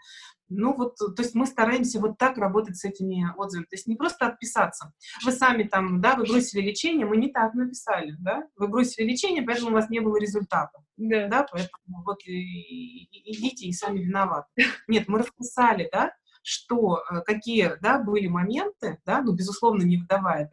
Ну 0.48 0.74
вот, 0.74 0.96
то 0.96 1.22
есть 1.22 1.34
мы 1.34 1.46
стараемся 1.46 2.00
вот 2.00 2.18
так 2.18 2.36
работать 2.36 2.76
с 2.76 2.84
этими 2.84 3.24
отзывами, 3.36 3.66
то 3.66 3.76
есть 3.76 3.86
не 3.86 3.96
просто 3.96 4.26
отписаться. 4.26 4.92
Вы 5.24 5.32
сами 5.32 5.62
там, 5.62 6.00
да, 6.00 6.16
вы 6.16 6.24
бросили 6.24 6.60
лечение, 6.60 7.06
мы 7.06 7.16
не 7.16 7.30
так 7.30 7.54
написали, 7.54 8.16
да, 8.18 8.44
вы 8.56 8.68
бросили 8.68 9.06
лечение, 9.06 9.42
поэтому 9.42 9.70
у 9.70 9.74
вас 9.74 9.90
не 9.90 10.00
было 10.00 10.18
результата, 10.18 10.78
да, 10.96 11.28
да 11.28 11.46
поэтому 11.50 12.02
вот 12.04 12.18
и, 12.24 13.04
и, 13.04 13.32
идите 13.32 13.66
и 13.66 13.72
сами 13.72 14.00
виноваты. 14.00 14.48
Нет, 14.88 15.06
мы 15.08 15.20
расписали, 15.20 15.88
да, 15.92 16.12
что, 16.42 16.98
э, 16.98 17.20
какие, 17.22 17.76
да, 17.80 17.98
были 17.98 18.26
моменты, 18.26 18.98
да, 19.04 19.22
ну, 19.22 19.32
безусловно, 19.32 19.82
не 19.82 19.98
выдавая 19.98 20.50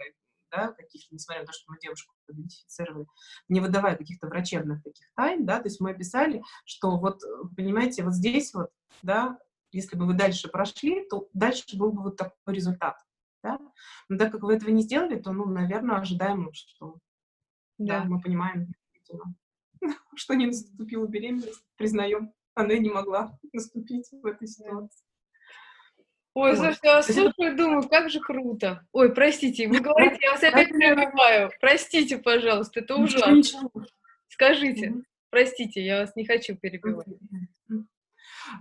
да, 0.52 0.70
каких-то, 0.74 1.14
несмотря 1.14 1.42
на 1.42 1.48
то, 1.48 1.54
что 1.54 1.72
мы 1.72 1.78
девушку 1.80 2.14
идентифицировали, 2.30 3.08
не 3.50 3.60
выдавая 3.60 3.96
каких-то 3.96 4.28
врачебных 4.28 4.84
таких 4.84 5.08
тайн, 5.16 5.46
да, 5.46 5.60
то 5.60 5.66
есть 5.66 5.80
мы 5.80 5.92
описали, 5.92 6.44
что 6.66 6.98
вот, 6.98 7.22
понимаете, 7.56 8.04
вот 8.04 8.14
здесь 8.14 8.54
вот, 8.54 8.70
да, 9.02 9.40
если 9.72 9.98
бы 9.98 10.06
вы 10.06 10.14
дальше 10.14 10.50
прошли, 10.50 11.08
то 11.08 11.28
дальше 11.34 11.78
был 11.78 11.92
бы 11.92 12.04
вот 12.04 12.18
такой 12.18 12.54
результат, 12.54 12.98
да, 13.44 13.60
но 14.10 14.18
так 14.18 14.32
как 14.32 14.44
вы 14.44 14.56
этого 14.56 14.70
не 14.70 14.84
сделали, 14.84 15.20
то, 15.20 15.32
ну, 15.32 15.46
наверное, 15.46 15.98
ожидаем, 15.98 16.50
что, 16.54 16.98
да, 17.78 18.02
да. 18.02 18.06
мы 18.06 18.22
понимаем, 18.22 18.74
что 20.16 20.34
не 20.34 20.48
наступила 20.48 21.08
беременность, 21.08 21.64
признаем, 21.76 22.34
она 22.54 22.74
и 22.74 22.80
не 22.80 22.90
могла 22.90 23.38
наступить 23.54 24.10
в 24.12 24.26
этой 24.26 24.48
ситуации. 24.48 25.07
Ой, 26.40 26.56
слушай, 26.56 26.78
я 26.84 27.02
слушаю 27.02 27.58
думаю, 27.58 27.90
как 27.90 28.12
же 28.12 28.20
круто. 28.20 28.86
Ой, 28.92 29.12
простите, 29.12 29.68
вы 29.68 29.80
говорите, 29.80 30.20
я 30.22 30.34
вас 30.34 30.44
опять 30.44 30.70
перебиваю. 30.70 31.50
Простите, 31.60 32.20
пожалуйста, 32.20 32.82
это 32.82 32.96
ужасно. 32.96 33.72
Скажите, 34.28 35.02
простите, 35.32 35.84
я 35.84 36.02
вас 36.02 36.16
не 36.16 36.28
хочу 36.28 36.56
перебивать. 36.56 37.08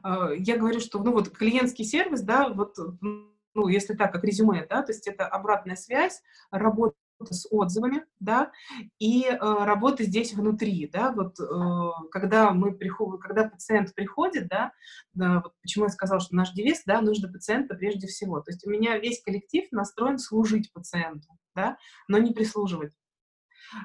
А, 0.03 0.31
я 0.33 0.57
говорю, 0.57 0.81
что, 0.81 1.03
ну 1.03 1.13
вот, 1.13 1.29
клиентский 1.29 1.85
сервис, 1.85 2.23
да, 2.23 2.49
вот, 2.49 2.77
ну, 3.03 3.69
если 3.69 3.93
так, 3.93 4.11
как 4.11 4.25
резюме, 4.25 4.67
да, 4.67 4.83
то 4.83 4.93
есть 4.93 5.07
это 5.07 5.27
обратная 5.27 5.77
связь, 5.77 6.23
работа 6.51 6.97
с 7.25 7.47
отзывами, 7.51 8.05
да, 8.21 8.53
и 8.99 9.25
э, 9.25 9.37
работа 9.39 10.05
здесь 10.05 10.35
внутри, 10.35 10.89
да, 10.93 11.13
вот 11.13 11.39
э, 11.41 12.09
когда 12.11 12.51
мы 12.53 12.73
приходим, 12.73 13.19
когда 13.19 13.49
пациент 13.49 13.95
приходит, 13.95 14.49
да, 14.49 14.73
да, 15.15 15.41
вот 15.43 15.53
почему 15.63 15.87
я 15.87 15.91
сказала, 15.91 16.21
что 16.21 16.35
наш 16.35 16.53
девиз, 16.53 16.83
да, 16.87 17.01
нужно 17.01 17.33
пациента 17.33 17.75
прежде 17.75 18.07
всего, 18.07 18.41
то 18.41 18.51
есть 18.51 18.67
у 18.67 18.71
меня 18.71 18.99
весь 18.99 19.23
коллектив 19.23 19.65
настроен 19.71 20.19
служить 20.19 20.73
пациенту, 20.73 21.29
да, 21.55 21.77
но 22.09 22.19
не 22.19 22.33
прислуживать. 22.33 22.93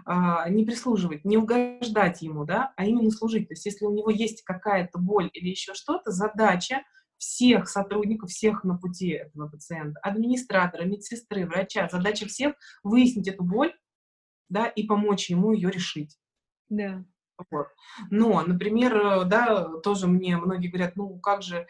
А, 0.05 0.47
не 0.49 0.63
прислуживать, 0.63 1.25
не 1.25 1.37
угождать 1.37 2.21
ему, 2.21 2.45
да, 2.45 2.71
а 2.75 2.85
именно 2.85 3.09
служить. 3.09 3.47
То 3.47 3.53
есть 3.53 3.65
если 3.65 3.85
у 3.85 3.91
него 3.91 4.11
есть 4.11 4.43
какая-то 4.43 4.99
боль 4.99 5.29
или 5.33 5.49
еще 5.49 5.73
что-то, 5.73 6.11
задача 6.11 6.83
всех 7.21 7.69
сотрудников, 7.69 8.31
всех 8.31 8.63
на 8.63 8.77
пути 8.77 9.09
этого 9.09 9.47
пациента, 9.47 9.99
администратора, 10.01 10.85
медсестры, 10.85 11.45
врача, 11.45 11.87
задача 11.87 12.25
всех 12.25 12.55
выяснить 12.81 13.27
эту 13.27 13.43
боль, 13.43 13.73
да, 14.49 14.65
и 14.65 14.87
помочь 14.87 15.29
ему 15.29 15.53
ее 15.53 15.69
решить. 15.69 16.17
Да. 16.67 17.05
Вот. 17.51 17.67
Но, 18.09 18.41
например, 18.41 18.95
э, 18.95 19.25
да, 19.25 19.67
тоже 19.79 20.07
мне 20.07 20.37
многие 20.37 20.67
говорят, 20.67 20.95
ну 20.95 21.19
как 21.19 21.41
же, 21.43 21.57
э, 21.57 21.65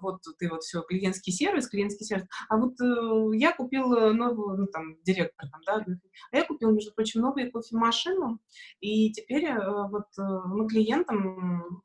вот 0.00 0.22
ты 0.38 0.48
вот 0.48 0.62
все, 0.62 0.82
клиентский 0.82 1.32
сервис, 1.32 1.68
клиентский 1.68 2.06
сервис, 2.06 2.26
а 2.48 2.56
вот 2.58 2.78
э, 2.80 3.36
я 3.36 3.52
купил 3.52 3.88
новую, 4.12 4.58
ну 4.58 4.66
там, 4.66 4.96
директор 5.04 5.48
там, 5.50 5.60
да, 5.66 5.86
а 6.32 6.36
я 6.36 6.44
купил, 6.44 6.72
между 6.72 6.92
прочим, 6.92 7.20
новую 7.20 7.50
кофемашину, 7.50 8.40
и 8.80 9.12
теперь 9.12 9.46
э, 9.46 9.88
вот 9.88 10.06
э, 10.18 10.22
мы 10.46 10.66
клиентам 10.66 11.82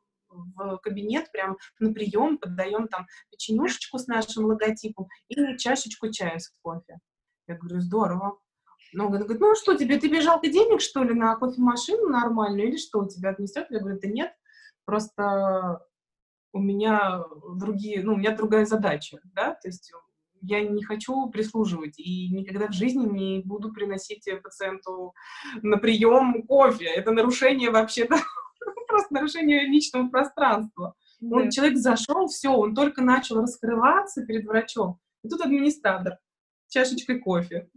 в 0.55 0.77
кабинет, 0.77 1.31
прям 1.31 1.57
на 1.79 1.93
прием 1.93 2.37
подаем 2.37 2.87
там 2.87 3.07
печенюшечку 3.31 3.97
с 3.97 4.07
нашим 4.07 4.45
логотипом 4.45 5.07
и 5.27 5.57
чашечку 5.57 6.11
чая 6.11 6.39
с 6.39 6.53
кофе. 6.61 6.99
Я 7.47 7.55
говорю, 7.55 7.79
здорово. 7.81 8.37
Но 8.93 9.05
он 9.05 9.11
говорит, 9.11 9.39
ну 9.39 9.55
что 9.55 9.75
тебе, 9.75 9.99
тебе 9.99 10.21
жалко 10.21 10.47
денег, 10.47 10.81
что 10.81 11.03
ли, 11.03 11.13
на 11.13 11.35
кофемашину 11.35 12.09
нормальную, 12.09 12.69
или 12.69 12.77
что, 12.77 12.99
у 12.99 13.07
тебя 13.07 13.31
отнесет? 13.31 13.67
Я 13.69 13.79
говорю, 13.79 13.99
да 14.01 14.07
нет, 14.07 14.31
просто 14.85 15.85
у 16.53 16.59
меня 16.59 17.23
другие, 17.55 18.03
ну, 18.03 18.13
у 18.13 18.17
меня 18.17 18.35
другая 18.35 18.65
задача, 18.65 19.19
да, 19.23 19.53
то 19.53 19.67
есть 19.67 19.91
я 20.41 20.61
не 20.61 20.83
хочу 20.83 21.29
прислуживать 21.29 21.99
и 21.99 22.29
никогда 22.29 22.67
в 22.67 22.73
жизни 22.73 23.05
не 23.05 23.41
буду 23.41 23.73
приносить 23.73 24.27
пациенту 24.43 25.13
на 25.61 25.77
прием 25.77 26.43
кофе. 26.43 26.85
Это 26.85 27.11
нарушение 27.11 27.71
вообще-то, 27.71 28.17
просто 28.87 29.13
нарушение 29.13 29.67
личного 29.67 30.07
пространства. 30.09 30.95
Да. 31.19 31.37
Он, 31.37 31.49
человек 31.49 31.77
зашел, 31.77 32.27
все, 32.27 32.49
он 32.49 32.75
только 32.75 33.01
начал 33.01 33.41
раскрываться 33.41 34.25
перед 34.25 34.45
врачом. 34.45 34.99
И 35.23 35.29
тут 35.29 35.41
администратор 35.41 36.17
чашечкой 36.69 37.19
кофе. 37.19 37.69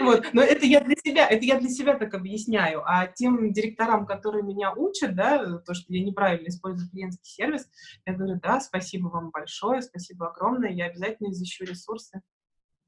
Вот. 0.00 0.26
Но 0.32 0.42
это 0.42 0.64
я 0.64 0.80
для 0.80 0.94
себя, 0.94 1.26
это 1.26 1.44
я 1.44 1.58
для 1.58 1.68
себя 1.68 1.94
так 1.98 2.14
объясняю. 2.14 2.82
А 2.86 3.08
тем 3.08 3.52
директорам, 3.52 4.06
которые 4.06 4.44
меня 4.44 4.72
учат, 4.72 5.16
да, 5.16 5.58
то, 5.58 5.74
что 5.74 5.92
я 5.92 6.04
неправильно 6.04 6.48
использую 6.48 6.88
клиентский 6.88 7.28
сервис, 7.28 7.68
я 8.06 8.14
говорю, 8.14 8.38
да, 8.40 8.60
спасибо 8.60 9.08
вам 9.08 9.30
большое, 9.30 9.82
спасибо 9.82 10.30
огромное, 10.30 10.70
я 10.70 10.86
обязательно 10.86 11.32
изыщу 11.32 11.64
ресурсы. 11.64 12.22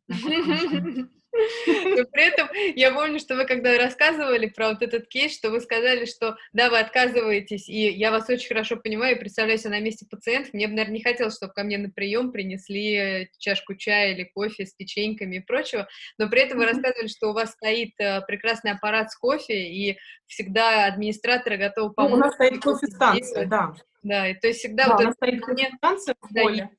Но 0.08 2.04
при 2.12 2.28
этом 2.28 2.48
я 2.76 2.92
помню, 2.92 3.18
что 3.18 3.34
вы 3.34 3.44
когда 3.44 3.76
рассказывали 3.76 4.46
про 4.46 4.70
вот 4.70 4.82
этот 4.82 5.08
кейс, 5.08 5.34
что 5.34 5.50
вы 5.50 5.60
сказали, 5.60 6.04
что 6.04 6.36
да, 6.52 6.70
вы 6.70 6.78
отказываетесь, 6.78 7.68
и 7.68 7.90
я 7.90 8.10
вас 8.10 8.28
очень 8.28 8.48
хорошо 8.48 8.76
понимаю 8.76 9.16
и 9.16 9.18
представляю 9.18 9.58
себя 9.58 9.70
на 9.70 9.80
месте 9.80 10.06
пациентов. 10.08 10.54
Мне 10.54 10.68
бы, 10.68 10.74
наверное, 10.74 10.98
не 10.98 11.02
хотелось, 11.02 11.36
чтобы 11.36 11.52
ко 11.52 11.64
мне 11.64 11.78
на 11.78 11.90
прием 11.90 12.30
принесли 12.30 13.30
чашку 13.38 13.74
чая 13.74 14.12
или 14.12 14.24
кофе 14.24 14.66
с 14.66 14.74
печеньками 14.74 15.36
и 15.36 15.40
прочего, 15.40 15.88
но 16.18 16.28
при 16.28 16.42
этом 16.42 16.58
вы 16.58 16.66
рассказывали, 16.66 17.08
что 17.08 17.30
у 17.30 17.32
вас 17.32 17.52
стоит 17.52 17.94
э, 17.98 18.20
прекрасный 18.26 18.72
аппарат 18.72 19.10
с 19.10 19.16
кофе, 19.16 19.68
и 19.70 19.98
всегда 20.26 20.86
администраторы 20.86 21.56
готовы 21.56 21.92
помочь. 21.92 22.12
Ну, 22.12 22.16
у 22.16 22.20
нас 22.20 22.34
стоит 22.34 22.62
кофе-станция, 22.62 23.46
да. 23.46 23.74
Да, 24.02 24.28
и 24.28 24.34
то 24.34 24.46
есть 24.48 24.60
всегда 24.60 24.84
да, 24.86 24.92
вот 24.92 25.00
у 25.00 25.04
нас 25.06 25.14
стоит 25.14 25.40
кофе-станция 25.40 26.14
в 26.20 26.32
поле. 26.32 26.70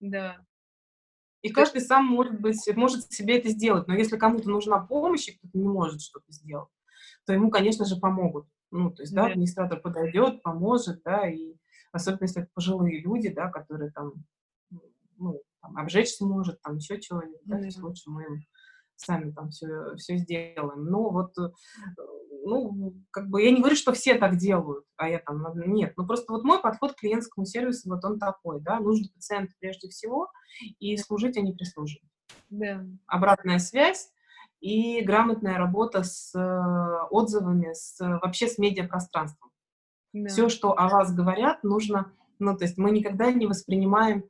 Да. 0.00 0.45
И 1.46 1.50
каждый 1.50 1.80
сам 1.80 2.06
может 2.06 2.40
быть, 2.40 2.58
может 2.74 3.12
себе 3.12 3.38
это 3.38 3.50
сделать. 3.50 3.86
Но 3.86 3.94
если 3.94 4.16
кому-то 4.16 4.50
нужна 4.50 4.80
помощь, 4.80 5.28
и 5.28 5.36
кто-то 5.36 5.56
не 5.56 5.68
может 5.68 6.02
что-то 6.02 6.32
сделать, 6.32 6.68
то 7.24 7.32
ему, 7.32 7.52
конечно 7.52 7.84
же, 7.84 7.94
помогут. 7.94 8.48
Ну, 8.72 8.90
то 8.90 9.02
есть, 9.02 9.14
да, 9.14 9.26
администратор 9.26 9.80
подойдет, 9.80 10.42
поможет, 10.42 11.02
да, 11.04 11.30
и 11.30 11.54
особенно 11.92 12.24
если 12.24 12.42
это 12.42 12.50
пожилые 12.52 13.00
люди, 13.00 13.28
да, 13.28 13.48
которые 13.48 13.92
там, 13.92 14.14
ну, 15.18 15.40
там, 15.62 15.78
обжечься 15.78 16.26
может, 16.26 16.60
там 16.62 16.78
еще 16.78 17.00
чего-нибудь, 17.00 17.42
да, 17.44 17.58
то 17.58 17.64
есть 17.64 17.80
лучше 17.80 18.10
мы 18.10 18.24
им 18.24 18.44
сами 18.96 19.30
там 19.30 19.50
все, 19.50 19.94
все 19.94 20.16
сделаем. 20.16 20.86
Но 20.86 21.10
вот, 21.10 21.38
э, 21.38 21.52
ну, 22.46 22.94
как 23.10 23.28
бы 23.28 23.42
я 23.42 23.50
не 23.50 23.58
говорю, 23.58 23.76
что 23.76 23.92
все 23.92 24.14
так 24.14 24.36
делают, 24.36 24.84
а 24.96 25.08
я 25.08 25.18
там, 25.18 25.44
нет. 25.66 25.94
Ну, 25.96 26.06
просто 26.06 26.32
вот 26.32 26.44
мой 26.44 26.60
подход 26.60 26.92
к 26.92 27.00
клиентскому 27.00 27.44
сервису, 27.44 27.90
вот 27.90 28.04
он 28.04 28.18
такой, 28.18 28.60
да, 28.60 28.80
нужно 28.80 29.08
пациенту 29.14 29.52
прежде 29.58 29.88
всего 29.88 30.30
и 30.78 30.96
служить, 30.96 31.36
а 31.36 31.40
не 31.40 31.52
прислуживать. 31.52 32.08
Да. 32.48 32.84
Обратная 33.06 33.58
связь 33.58 34.10
и 34.60 35.02
грамотная 35.02 35.58
работа 35.58 36.02
с 36.02 36.34
э, 36.34 37.06
отзывами, 37.10 37.72
с, 37.72 37.98
вообще 38.00 38.48
с 38.48 38.58
медиапространством. 38.58 39.50
Да. 40.12 40.28
Все, 40.28 40.48
что 40.48 40.72
о 40.78 40.88
вас 40.88 41.14
говорят, 41.14 41.62
нужно, 41.62 42.12
ну, 42.38 42.56
то 42.56 42.64
есть 42.64 42.78
мы 42.78 42.90
никогда 42.90 43.30
не 43.32 43.46
воспринимаем 43.46 44.24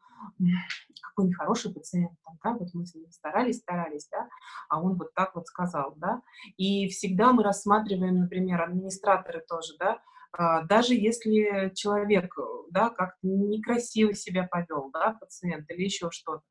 какой 1.02 1.26
нехороший 1.26 1.72
пациент, 1.72 2.12
да, 2.44 2.52
вот 2.52 2.68
мы 2.74 2.86
с 2.86 2.94
ним 2.94 3.10
старались, 3.10 3.58
старались, 3.58 4.08
да, 4.10 4.28
а 4.68 4.80
он 4.82 4.96
вот 4.96 5.14
так 5.14 5.34
вот 5.34 5.46
сказал, 5.46 5.94
да, 5.96 6.22
и 6.56 6.88
всегда 6.88 7.32
мы 7.32 7.42
рассматриваем, 7.42 8.20
например, 8.20 8.62
администраторы 8.62 9.44
тоже, 9.48 9.74
да, 9.78 10.00
а, 10.32 10.62
даже 10.64 10.94
если 10.94 11.72
человек, 11.74 12.34
да, 12.70 12.90
как-то 12.90 13.26
некрасиво 13.26 14.12
себя 14.14 14.46
повел, 14.50 14.90
да, 14.92 15.16
пациент 15.20 15.70
или 15.70 15.84
еще 15.84 16.10
что-то, 16.10 16.42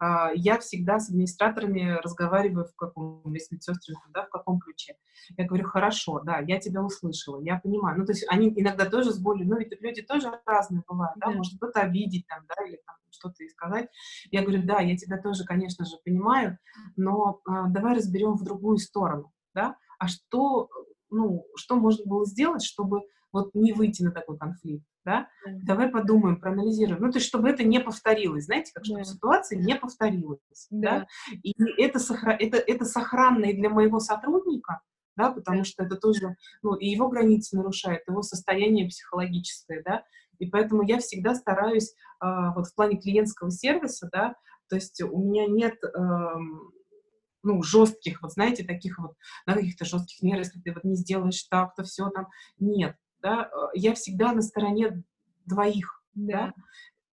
я 0.00 0.58
всегда 0.58 0.98
с 0.98 1.08
администраторами 1.08 1.98
разговариваю 2.02 2.66
в 2.66 2.76
каком, 2.76 3.22
если 3.32 3.54
медсестрами, 3.54 4.00
да, 4.12 4.26
в 4.26 4.30
каком 4.30 4.58
ключе. 4.58 4.96
Я 5.36 5.46
говорю, 5.46 5.66
хорошо, 5.68 6.20
да, 6.20 6.38
я 6.40 6.58
тебя 6.60 6.82
услышала, 6.82 7.40
я 7.40 7.58
понимаю. 7.58 7.98
Ну, 7.98 8.06
то 8.06 8.12
есть 8.12 8.24
они 8.28 8.52
иногда 8.56 8.86
тоже 8.86 9.12
с 9.12 9.18
болью, 9.18 9.48
ну, 9.48 9.58
ведь 9.58 9.72
люди 9.80 10.02
тоже 10.02 10.30
разные 10.46 10.82
бывают, 10.86 11.14
да, 11.16 11.30
может 11.30 11.56
кто-то 11.56 11.80
обидеть 11.80 12.26
там, 12.26 12.44
да, 12.48 12.64
или 12.66 12.80
там 12.86 12.96
что-то 13.10 13.44
и 13.44 13.48
сказать. 13.48 13.88
Я 14.30 14.42
говорю, 14.42 14.62
да, 14.64 14.80
я 14.80 14.96
тебя 14.96 15.20
тоже, 15.20 15.44
конечно 15.44 15.84
же, 15.84 15.96
понимаю, 16.04 16.58
но 16.96 17.40
а, 17.46 17.68
давай 17.68 17.94
разберем 17.94 18.34
в 18.34 18.44
другую 18.44 18.78
сторону, 18.78 19.32
да, 19.54 19.76
а 19.98 20.08
что, 20.08 20.68
ну, 21.10 21.46
что 21.56 21.76
можно 21.76 22.04
было 22.06 22.26
сделать, 22.26 22.64
чтобы 22.64 23.02
вот 23.32 23.50
не 23.54 23.72
выйти 23.72 24.02
на 24.02 24.12
такой 24.12 24.38
конфликт, 24.38 24.86
да? 25.04 25.28
Давай 25.46 25.88
подумаем, 25.88 26.40
проанализируем. 26.40 27.00
Ну, 27.00 27.10
то 27.10 27.18
есть, 27.18 27.28
чтобы 27.28 27.48
это 27.50 27.64
не 27.64 27.80
повторилось, 27.80 28.44
знаете, 28.44 28.72
как 28.74 28.84
чтобы 28.84 29.00
yeah. 29.00 29.04
ситуация 29.04 29.58
не 29.58 29.76
повторилась, 29.76 30.68
yeah. 30.72 30.80
да? 30.80 31.06
И 31.42 31.54
это, 31.80 31.98
это, 32.38 32.56
это 32.56 32.84
сохранно 32.84 33.46
и 33.46 33.56
для 33.56 33.68
моего 33.68 34.00
сотрудника, 34.00 34.80
да, 35.16 35.30
потому 35.30 35.60
yeah. 35.60 35.64
что 35.64 35.84
это 35.84 35.96
тоже, 35.96 36.36
ну, 36.62 36.74
и 36.74 36.88
его 36.88 37.08
границы 37.08 37.56
нарушает, 37.56 38.02
его 38.08 38.22
состояние 38.22 38.88
психологическое, 38.88 39.82
да, 39.84 40.04
и 40.38 40.46
поэтому 40.46 40.82
я 40.82 40.98
всегда 40.98 41.34
стараюсь, 41.34 41.94
э, 42.22 42.26
вот 42.54 42.66
в 42.66 42.74
плане 42.74 42.98
клиентского 42.98 43.50
сервиса, 43.50 44.08
да, 44.12 44.34
то 44.68 44.76
есть 44.76 45.00
у 45.02 45.18
меня 45.18 45.46
нет 45.46 45.74
э, 45.84 45.98
ну, 47.44 47.62
жестких, 47.62 48.22
вот 48.22 48.32
знаете, 48.32 48.64
таких 48.64 48.98
вот, 48.98 49.12
да, 49.46 49.54
каких-то 49.54 49.84
жестких 49.84 50.22
мер, 50.22 50.38
если 50.38 50.58
ты 50.60 50.72
вот 50.72 50.82
не 50.82 50.96
сделаешь 50.96 51.42
так, 51.44 51.74
то 51.76 51.84
все 51.84 52.08
там, 52.08 52.28
нет 52.58 52.96
да, 53.24 53.50
э, 53.50 53.68
я 53.74 53.94
всегда 53.94 54.32
на 54.32 54.42
стороне 54.42 55.02
двоих, 55.46 56.02
да. 56.14 56.52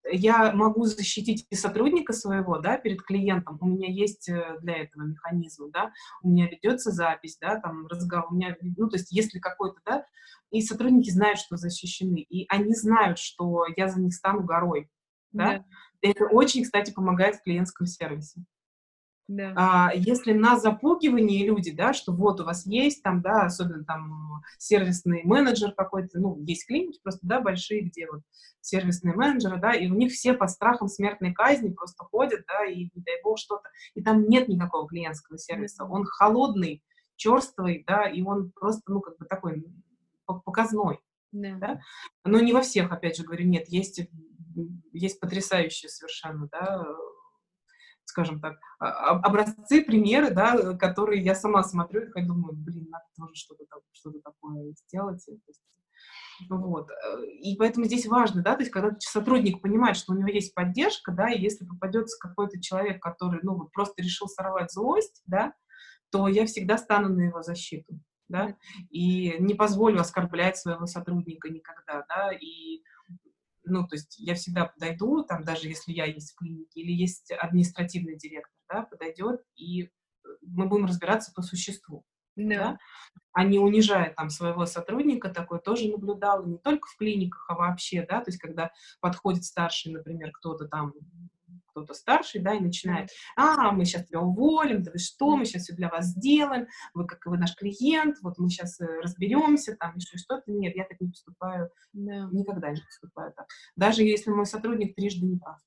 да. 0.03 0.11
Я 0.11 0.51
могу 0.51 0.85
защитить 0.85 1.45
и 1.49 1.55
сотрудника 1.55 2.11
своего, 2.11 2.57
да, 2.57 2.77
перед 2.77 3.01
клиентом. 3.01 3.57
У 3.61 3.67
меня 3.67 3.87
есть 3.89 4.27
э, 4.27 4.57
для 4.61 4.83
этого 4.83 5.03
механизм, 5.03 5.71
да. 5.71 5.93
У 6.21 6.29
меня 6.29 6.47
ведется 6.47 6.91
запись, 6.91 7.37
да, 7.39 7.59
там 7.59 7.87
разговор. 7.87 8.31
У 8.31 8.35
меня, 8.35 8.57
ну, 8.61 8.89
то 8.89 8.97
есть, 8.97 9.11
если 9.11 9.39
какой-то, 9.39 9.79
да, 9.85 10.05
и 10.49 10.61
сотрудники 10.61 11.09
знают, 11.09 11.39
что 11.39 11.55
защищены, 11.55 12.19
и 12.19 12.45
они 12.49 12.73
знают, 12.73 13.17
что 13.17 13.65
я 13.77 13.87
за 13.87 14.01
них 14.01 14.13
стану 14.13 14.43
горой, 14.43 14.89
да. 15.31 15.59
да. 15.59 15.65
Это 16.01 16.25
очень, 16.25 16.63
кстати, 16.63 16.91
помогает 16.91 17.35
в 17.37 17.43
клиентском 17.43 17.87
сервисе. 17.87 18.43
Да. 19.31 19.53
А, 19.55 19.91
если 19.95 20.33
на 20.33 20.59
запугивание 20.59 21.45
люди, 21.45 21.71
да, 21.71 21.93
что 21.93 22.11
вот 22.11 22.41
у 22.41 22.43
вас 22.43 22.65
есть 22.65 23.01
там, 23.01 23.21
да, 23.21 23.45
особенно 23.45 23.85
там 23.85 24.43
сервисный 24.57 25.23
менеджер 25.23 25.71
какой-то, 25.71 26.19
ну, 26.19 26.37
есть 26.41 26.67
клиники 26.67 26.99
просто, 27.01 27.21
да, 27.23 27.39
большие, 27.39 27.83
где 27.83 28.07
вот 28.11 28.23
сервисные 28.59 29.15
менеджеры, 29.15 29.57
да, 29.57 29.73
и 29.73 29.89
у 29.89 29.93
них 29.93 30.11
все 30.11 30.33
по 30.33 30.47
страхам 30.47 30.89
смертной 30.89 31.33
казни 31.33 31.69
просто 31.69 32.03
ходят, 32.03 32.43
да, 32.45 32.65
и 32.65 32.89
не 32.93 33.03
дай 33.03 33.21
бог 33.23 33.37
что-то, 33.37 33.69
и 33.93 34.03
там 34.03 34.27
нет 34.27 34.49
никакого 34.49 34.85
клиентского 34.85 35.37
сервиса, 35.37 35.85
он 35.85 36.03
холодный, 36.03 36.83
черствый, 37.15 37.85
да, 37.87 38.09
и 38.09 38.21
он 38.23 38.51
просто, 38.51 38.81
ну, 38.87 38.99
как 38.99 39.17
бы 39.17 39.25
такой 39.25 39.65
показной, 40.43 40.99
да. 41.31 41.55
да, 41.55 41.79
но 42.25 42.41
не 42.41 42.51
во 42.51 42.61
всех, 42.63 42.91
опять 42.91 43.15
же 43.15 43.23
говорю, 43.23 43.45
нет, 43.47 43.69
есть, 43.69 44.01
есть 44.91 45.21
потрясающие 45.21 45.87
совершенно, 45.87 46.49
да, 46.51 46.85
скажем 48.11 48.39
так, 48.39 48.59
а, 48.79 49.11
образцы, 49.19 49.83
примеры, 49.83 50.31
да, 50.31 50.75
которые 50.77 51.23
я 51.23 51.33
сама 51.33 51.63
смотрю 51.63 52.11
и 52.13 52.21
думаю, 52.21 52.53
блин, 52.53 52.87
надо 52.89 53.05
тоже 53.17 53.33
что-то 53.35 53.63
что 53.93 54.11
такое 54.23 54.73
сделать. 54.85 55.25
Вот. 56.49 56.89
Э, 56.89 57.25
и 57.25 57.55
поэтому 57.55 57.85
здесь 57.85 58.07
важно, 58.07 58.41
да, 58.41 58.55
то 58.55 58.61
есть 58.61 58.71
когда 58.71 58.95
сотрудник 58.99 59.61
понимает, 59.61 59.95
что 59.95 60.13
у 60.13 60.15
него 60.15 60.29
есть 60.29 60.55
поддержка, 60.55 61.11
да, 61.11 61.29
и 61.29 61.39
если 61.39 61.65
попадется 61.65 62.17
какой-то 62.19 62.59
человек, 62.59 63.01
который, 63.01 63.39
ну, 63.43 63.55
вот 63.55 63.71
просто 63.71 64.01
решил 64.01 64.27
сорвать 64.27 64.71
злость, 64.71 65.21
да, 65.27 65.53
то 66.11 66.27
я 66.27 66.45
всегда 66.45 66.77
стану 66.77 67.09
на 67.09 67.21
его 67.21 67.43
защиту, 67.43 67.99
да, 68.27 68.55
и 68.89 69.35
не 69.39 69.53
позволю 69.53 69.99
оскорблять 69.99 70.57
своего 70.57 70.87
сотрудника 70.87 71.49
никогда, 71.49 72.05
да, 72.09 72.31
и 72.31 72.81
ну, 73.71 73.87
то 73.87 73.95
есть 73.95 74.19
я 74.19 74.35
всегда 74.35 74.65
подойду, 74.65 75.23
там, 75.23 75.43
даже 75.43 75.67
если 75.67 75.93
я 75.93 76.05
есть 76.05 76.31
в 76.31 76.35
клинике, 76.35 76.81
или 76.81 76.91
есть 76.91 77.31
административный 77.31 78.17
директор, 78.17 78.53
да, 78.69 78.83
подойдет, 78.83 79.41
и 79.55 79.89
мы 80.41 80.67
будем 80.67 80.85
разбираться 80.85 81.31
по 81.33 81.41
существу. 81.41 82.05
Да. 82.35 82.55
да? 82.55 82.77
А 83.33 83.43
не 83.43 83.59
унижая 83.59 84.13
там 84.13 84.29
своего 84.29 84.65
сотрудника, 84.65 85.29
такое 85.29 85.59
тоже 85.59 85.89
наблюдала, 85.89 86.45
не 86.45 86.57
только 86.57 86.87
в 86.87 86.97
клиниках, 86.97 87.45
а 87.49 87.55
вообще, 87.55 88.05
да, 88.07 88.19
то 88.21 88.29
есть 88.29 88.39
когда 88.39 88.71
подходит 88.99 89.43
старший, 89.43 89.91
например, 89.91 90.31
кто-то 90.31 90.67
там 90.67 90.93
кто-то 91.71 91.93
старший, 91.93 92.41
да, 92.41 92.53
и 92.53 92.59
начинает, 92.59 93.09
а, 93.35 93.71
мы 93.71 93.85
сейчас 93.85 94.05
тебя 94.05 94.21
уволим, 94.21 94.83
да 94.83 94.91
вы 94.91 94.99
что, 94.99 95.35
мы 95.35 95.45
сейчас 95.45 95.63
все 95.63 95.73
для 95.73 95.89
вас 95.89 96.07
сделаем, 96.07 96.67
вы 96.93 97.05
как 97.05 97.25
вы 97.25 97.37
наш 97.37 97.55
клиент, 97.55 98.17
вот 98.21 98.37
мы 98.37 98.49
сейчас 98.49 98.79
э, 98.79 98.85
разберемся, 99.01 99.75
там 99.75 99.95
еще 99.95 100.17
что-то. 100.17 100.43
Нет, 100.51 100.75
я 100.75 100.83
так 100.83 100.99
не 100.99 101.09
поступаю, 101.09 101.69
да. 101.93 102.29
никогда 102.31 102.71
не 102.71 102.81
поступаю 102.81 103.33
так. 103.33 103.47
Даже 103.75 104.03
если 104.03 104.29
мой 104.29 104.45
сотрудник 104.45 104.95
трижды 104.95 105.25
не 105.25 105.37
прав. 105.37 105.57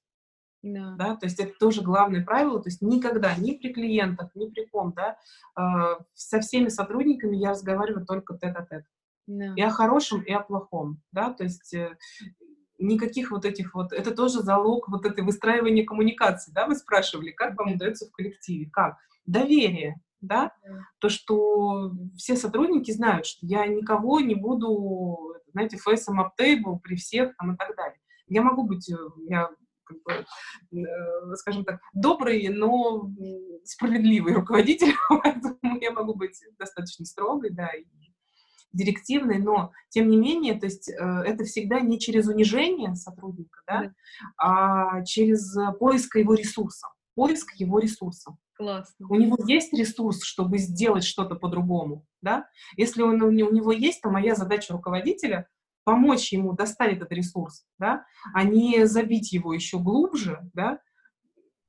Да. 0.63 0.95
да, 0.97 1.17
то 1.17 1.27
есть 1.27 1.39
это 1.39 1.53
тоже 1.59 1.83
главное 1.83 2.25
правило, 2.25 2.59
то 2.59 2.71
есть 2.71 2.81
никогда, 2.81 3.35
ни 3.37 3.53
при 3.53 3.71
клиентах, 3.71 4.31
ни 4.35 4.49
при 4.49 4.65
ком, 4.65 4.95
да, 4.95 5.19
э, 5.59 6.03
со 6.15 6.41
всеми 6.41 6.69
сотрудниками 6.69 7.37
я 7.37 7.51
разговариваю 7.51 8.07
только 8.07 8.39
тет-а-тет. 8.39 8.87
Да. 9.27 9.53
И 9.57 9.61
о 9.61 9.69
хорошем, 9.69 10.23
и 10.23 10.33
о 10.33 10.41
плохом, 10.41 11.03
да, 11.13 11.35
то 11.35 11.45
есть 11.45 11.75
э, 11.75 11.99
никаких 12.79 13.31
вот 13.31 13.45
этих 13.45 13.75
вот, 13.75 13.93
это 13.93 14.15
тоже 14.15 14.41
залог 14.43 14.89
вот 14.89 15.07
этой 15.07 15.25
выстраивания 15.25 15.85
коммуникации, 15.85 16.53
да, 16.53 16.67
вы 16.67 16.75
спрашивали, 16.75 17.31
как 17.31 17.59
вам 17.59 17.75
удается 17.75 18.07
в 18.07 18.13
коллективе, 18.13 18.69
как? 18.71 18.97
Доверие, 19.27 20.01
да, 20.21 20.53
то, 20.99 21.09
что 21.09 21.93
все 22.17 22.37
сотрудники 22.37 22.91
знают, 22.91 23.27
что 23.27 23.47
я 23.47 23.67
никого 23.67 24.21
не 24.21 24.35
буду, 24.35 25.35
знаете, 25.53 25.77
фейсом 25.77 26.21
table 26.39 26.79
при 26.83 26.97
всех 26.97 27.37
там 27.37 27.55
и 27.55 27.57
так 27.57 27.77
далее. 27.77 27.99
Я 28.27 28.43
могу 28.43 28.65
быть, 28.65 28.91
э, 28.91 28.97
я 29.29 29.51
как 29.85 30.03
бы, 30.03 30.25
э, 30.79 31.35
скажем 31.37 31.65
так, 31.65 31.81
добрый, 31.93 32.49
но 32.49 33.11
справедливый 33.65 34.35
руководитель, 34.35 34.95
поэтому 35.09 35.79
я 35.81 35.91
могу 35.93 36.15
быть 36.15 36.41
достаточно 36.59 37.05
строгой, 37.05 37.51
да, 37.51 37.69
и 37.69 37.85
директивной, 38.75 39.39
но 39.39 39.73
тем 39.89 40.09
не 40.09 40.17
менее, 40.17 40.59
то 40.59 40.67
есть 40.67 40.89
э, 40.89 40.95
это 40.95 41.45
всегда 41.45 41.81
не 41.81 41.99
через 41.99 42.29
унижение 42.29 42.95
сотрудника, 42.95 43.61
да, 43.67 43.93
а 44.37 45.03
через 45.05 45.57
поиск 45.79 46.17
его 46.17 46.35
ресурсов, 46.35 46.91
поиск 47.15 47.55
его 47.55 47.79
ресурсов. 47.79 48.35
Классно. 48.57 49.07
У 49.09 49.17
него 49.17 49.37
есть 49.47 49.73
ресурс, 49.73 50.23
чтобы 50.23 50.59
сделать 50.59 51.05
что-то 51.05 51.35
по-другому, 51.35 52.05
да? 52.23 52.47
Если 52.77 53.03
он, 53.03 53.21
у 53.21 53.31
него 53.31 53.73
есть, 53.73 54.01
то 54.01 54.11
моя 54.11 54.37
задача 54.37 54.73
руководителя 54.73 55.49
помочь 55.85 56.33
ему 56.33 56.53
достать 56.53 56.97
этот 56.97 57.13
ресурс, 57.13 57.65
да, 57.79 58.05
а 58.33 58.43
не 58.45 58.87
забить 58.87 59.33
его 59.33 59.53
еще 59.53 59.79
глубже, 59.79 60.41
да, 60.55 60.81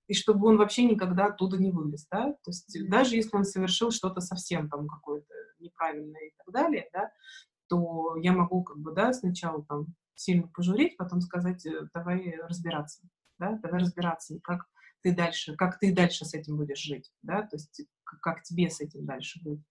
и 0.07 0.14
чтобы 0.14 0.48
он 0.48 0.57
вообще 0.57 0.84
никогда 0.84 1.26
оттуда 1.26 1.57
не 1.57 1.72
вылез, 1.72 2.07
да, 2.11 2.32
то 2.32 2.49
есть 2.49 2.77
даже 2.90 3.15
если 3.15 3.36
он 3.36 3.44
совершил 3.44 3.91
что-то 3.91 4.22
совсем 4.22 4.69
там 4.69 4.88
какое-то 4.88 5.27
неправильное 5.65 6.27
и 6.27 6.33
так 6.37 6.53
далее, 6.53 6.89
да, 6.93 7.11
то 7.67 8.15
я 8.17 8.33
могу 8.33 8.63
как 8.63 8.77
бы, 8.77 8.93
да, 8.93 9.13
сначала 9.13 9.63
там 9.65 9.87
сильно 10.15 10.47
пожурить, 10.47 10.97
потом 10.97 11.21
сказать, 11.21 11.65
э, 11.65 11.87
давай 11.93 12.35
разбираться, 12.47 13.07
да, 13.37 13.59
давай 13.61 13.81
разбираться, 13.81 14.39
как 14.43 14.65
ты 15.01 15.15
дальше, 15.15 15.55
как 15.55 15.79
ты 15.79 15.93
дальше 15.93 16.25
с 16.25 16.33
этим 16.33 16.57
будешь 16.57 16.81
жить, 16.81 17.11
да, 17.21 17.43
то 17.43 17.57
есть 17.57 17.85
как 18.03 18.43
тебе 18.43 18.69
с 18.69 18.79
этим 18.81 19.05
дальше 19.05 19.39
быть. 19.43 19.61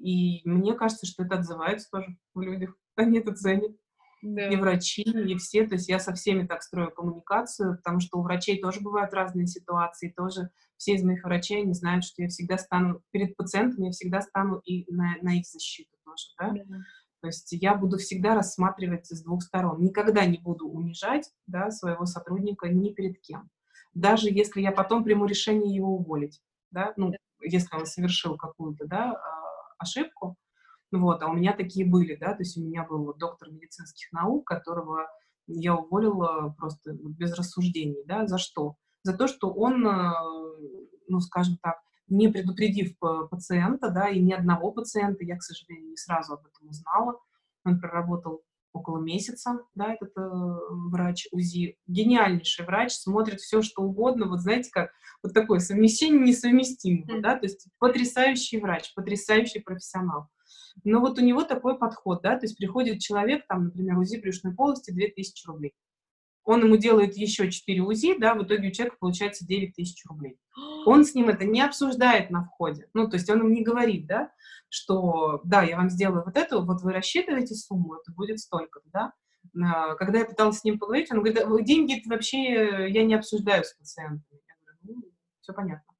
И 0.00 0.42
мне 0.44 0.74
кажется, 0.74 1.06
что 1.06 1.24
это 1.24 1.36
отзывается 1.36 1.88
тоже 1.90 2.16
в 2.34 2.40
людях, 2.40 2.76
они 2.96 3.18
это 3.18 3.34
ценят. 3.34 3.76
Да. 4.24 4.48
И 4.48 4.56
врачи, 4.56 5.02
и 5.02 5.36
все. 5.36 5.66
То 5.66 5.74
есть 5.74 5.86
я 5.86 5.98
со 5.98 6.14
всеми 6.14 6.46
так 6.46 6.62
строю 6.62 6.90
коммуникацию, 6.90 7.76
потому 7.76 8.00
что 8.00 8.18
у 8.18 8.22
врачей 8.22 8.58
тоже 8.58 8.80
бывают 8.80 9.12
разные 9.12 9.46
ситуации. 9.46 10.14
Тоже 10.16 10.48
все 10.78 10.94
из 10.94 11.04
моих 11.04 11.24
врачей, 11.24 11.60
они 11.62 11.74
знают, 11.74 12.04
что 12.04 12.22
я 12.22 12.28
всегда 12.28 12.56
стану 12.56 13.02
перед 13.10 13.36
пациентом, 13.36 13.84
я 13.84 13.90
всегда 13.90 14.22
стану 14.22 14.60
и 14.64 14.90
на, 14.90 15.16
на 15.20 15.38
их 15.38 15.46
защиту 15.46 15.90
тоже, 16.06 16.24
да? 16.38 16.64
да. 16.64 16.78
То 17.20 17.26
есть 17.26 17.52
я 17.52 17.74
буду 17.74 17.98
всегда 17.98 18.34
рассматривать 18.34 19.06
с 19.06 19.22
двух 19.22 19.42
сторон. 19.42 19.82
Никогда 19.82 20.24
не 20.24 20.38
буду 20.38 20.68
унижать 20.68 21.30
да, 21.46 21.70
своего 21.70 22.06
сотрудника 22.06 22.68
ни 22.68 22.94
перед 22.94 23.20
кем. 23.20 23.50
Даже 23.92 24.30
если 24.30 24.62
я 24.62 24.72
потом 24.72 25.04
приму 25.04 25.26
решение 25.26 25.74
его 25.74 25.96
уволить, 25.96 26.40
да, 26.70 26.94
ну, 26.96 27.12
если 27.42 27.76
он 27.76 27.84
совершил 27.84 28.38
какую-то, 28.38 28.86
да, 28.86 29.12
а, 29.12 29.74
ошибку, 29.78 30.36
вот, 31.00 31.22
а 31.22 31.28
у 31.28 31.34
меня 31.34 31.54
такие 31.54 31.86
были, 31.86 32.16
да, 32.16 32.32
то 32.34 32.40
есть 32.40 32.56
у 32.56 32.62
меня 32.62 32.84
был 32.84 33.04
вот 33.04 33.18
доктор 33.18 33.50
медицинских 33.50 34.12
наук, 34.12 34.46
которого 34.46 35.06
я 35.46 35.74
уволила 35.76 36.54
просто 36.58 36.92
без 36.92 37.34
рассуждений, 37.36 38.02
да, 38.06 38.26
за 38.26 38.38
что? 38.38 38.76
За 39.02 39.16
то, 39.16 39.28
что 39.28 39.50
он, 39.50 39.86
э, 39.86 40.12
ну, 41.08 41.20
скажем 41.20 41.58
так, 41.62 41.76
не 42.08 42.28
предупредив 42.28 42.98
пациента, 43.30 43.90
да, 43.90 44.08
и 44.08 44.20
ни 44.20 44.32
одного 44.32 44.72
пациента, 44.72 45.24
я, 45.24 45.36
к 45.36 45.42
сожалению, 45.42 45.90
не 45.90 45.96
сразу 45.96 46.34
об 46.34 46.46
этом 46.46 46.68
узнала, 46.68 47.18
он 47.64 47.80
проработал 47.80 48.42
около 48.72 48.98
месяца, 48.98 49.60
да, 49.74 49.94
этот 49.94 50.16
э, 50.16 50.20
врач 50.90 51.28
УЗИ, 51.30 51.78
гениальнейший 51.86 52.66
врач, 52.66 52.92
смотрит 52.92 53.40
все, 53.40 53.62
что 53.62 53.82
угодно, 53.82 54.26
вот 54.26 54.40
знаете, 54.40 54.70
как 54.72 54.90
вот 55.22 55.32
такое 55.32 55.60
совмещение 55.60 56.20
несовместимого, 56.20 57.18
mm-hmm. 57.18 57.20
да, 57.20 57.36
то 57.36 57.46
есть 57.46 57.68
потрясающий 57.78 58.60
врач, 58.60 58.92
потрясающий 58.94 59.60
профессионал. 59.60 60.28
Но 60.82 61.00
вот 61.00 61.18
у 61.18 61.22
него 61.22 61.44
такой 61.44 61.78
подход, 61.78 62.22
да, 62.22 62.36
то 62.36 62.44
есть 62.44 62.56
приходит 62.56 62.98
человек, 62.98 63.46
там, 63.46 63.64
например, 63.64 63.98
УЗИ 63.98 64.16
брюшной 64.16 64.54
полости 64.54 64.90
2000 64.90 65.46
рублей. 65.46 65.74
Он 66.44 66.62
ему 66.62 66.76
делает 66.76 67.16
еще 67.16 67.50
4 67.50 67.80
УЗИ, 67.80 68.18
да, 68.18 68.34
в 68.34 68.42
итоге 68.44 68.68
у 68.68 68.70
человека 68.70 68.96
получается 69.00 69.46
9 69.46 69.74
тысяч 69.74 70.04
рублей. 70.06 70.38
Он 70.86 71.04
с 71.04 71.14
ним 71.14 71.30
это 71.30 71.44
не 71.44 71.62
обсуждает 71.62 72.30
на 72.30 72.44
входе. 72.44 72.88
Ну, 72.92 73.08
то 73.08 73.16
есть 73.16 73.30
он 73.30 73.38
ему 73.38 73.48
не 73.48 73.62
говорит, 73.62 74.06
да, 74.06 74.30
что, 74.68 75.40
да, 75.44 75.62
я 75.62 75.78
вам 75.78 75.88
сделаю 75.88 76.22
вот 76.24 76.36
это, 76.36 76.60
вот 76.60 76.82
вы 76.82 76.92
рассчитываете 76.92 77.54
сумму, 77.54 77.94
это 77.94 78.12
будет 78.12 78.40
столько 78.40 78.80
да. 78.92 79.12
А, 79.62 79.94
когда 79.94 80.18
я 80.18 80.24
пыталась 80.26 80.58
с 80.58 80.64
ним 80.64 80.78
поговорить, 80.78 81.10
он 81.10 81.22
говорит, 81.22 81.64
деньги 81.64 82.02
вообще 82.06 82.90
я 82.90 83.04
не 83.04 83.14
обсуждаю 83.14 83.64
с 83.64 83.72
пациентами. 83.72 84.40
Я 84.46 84.54
говорю, 84.60 84.78
ну, 84.82 85.10
все 85.40 85.52
понятно. 85.54 85.93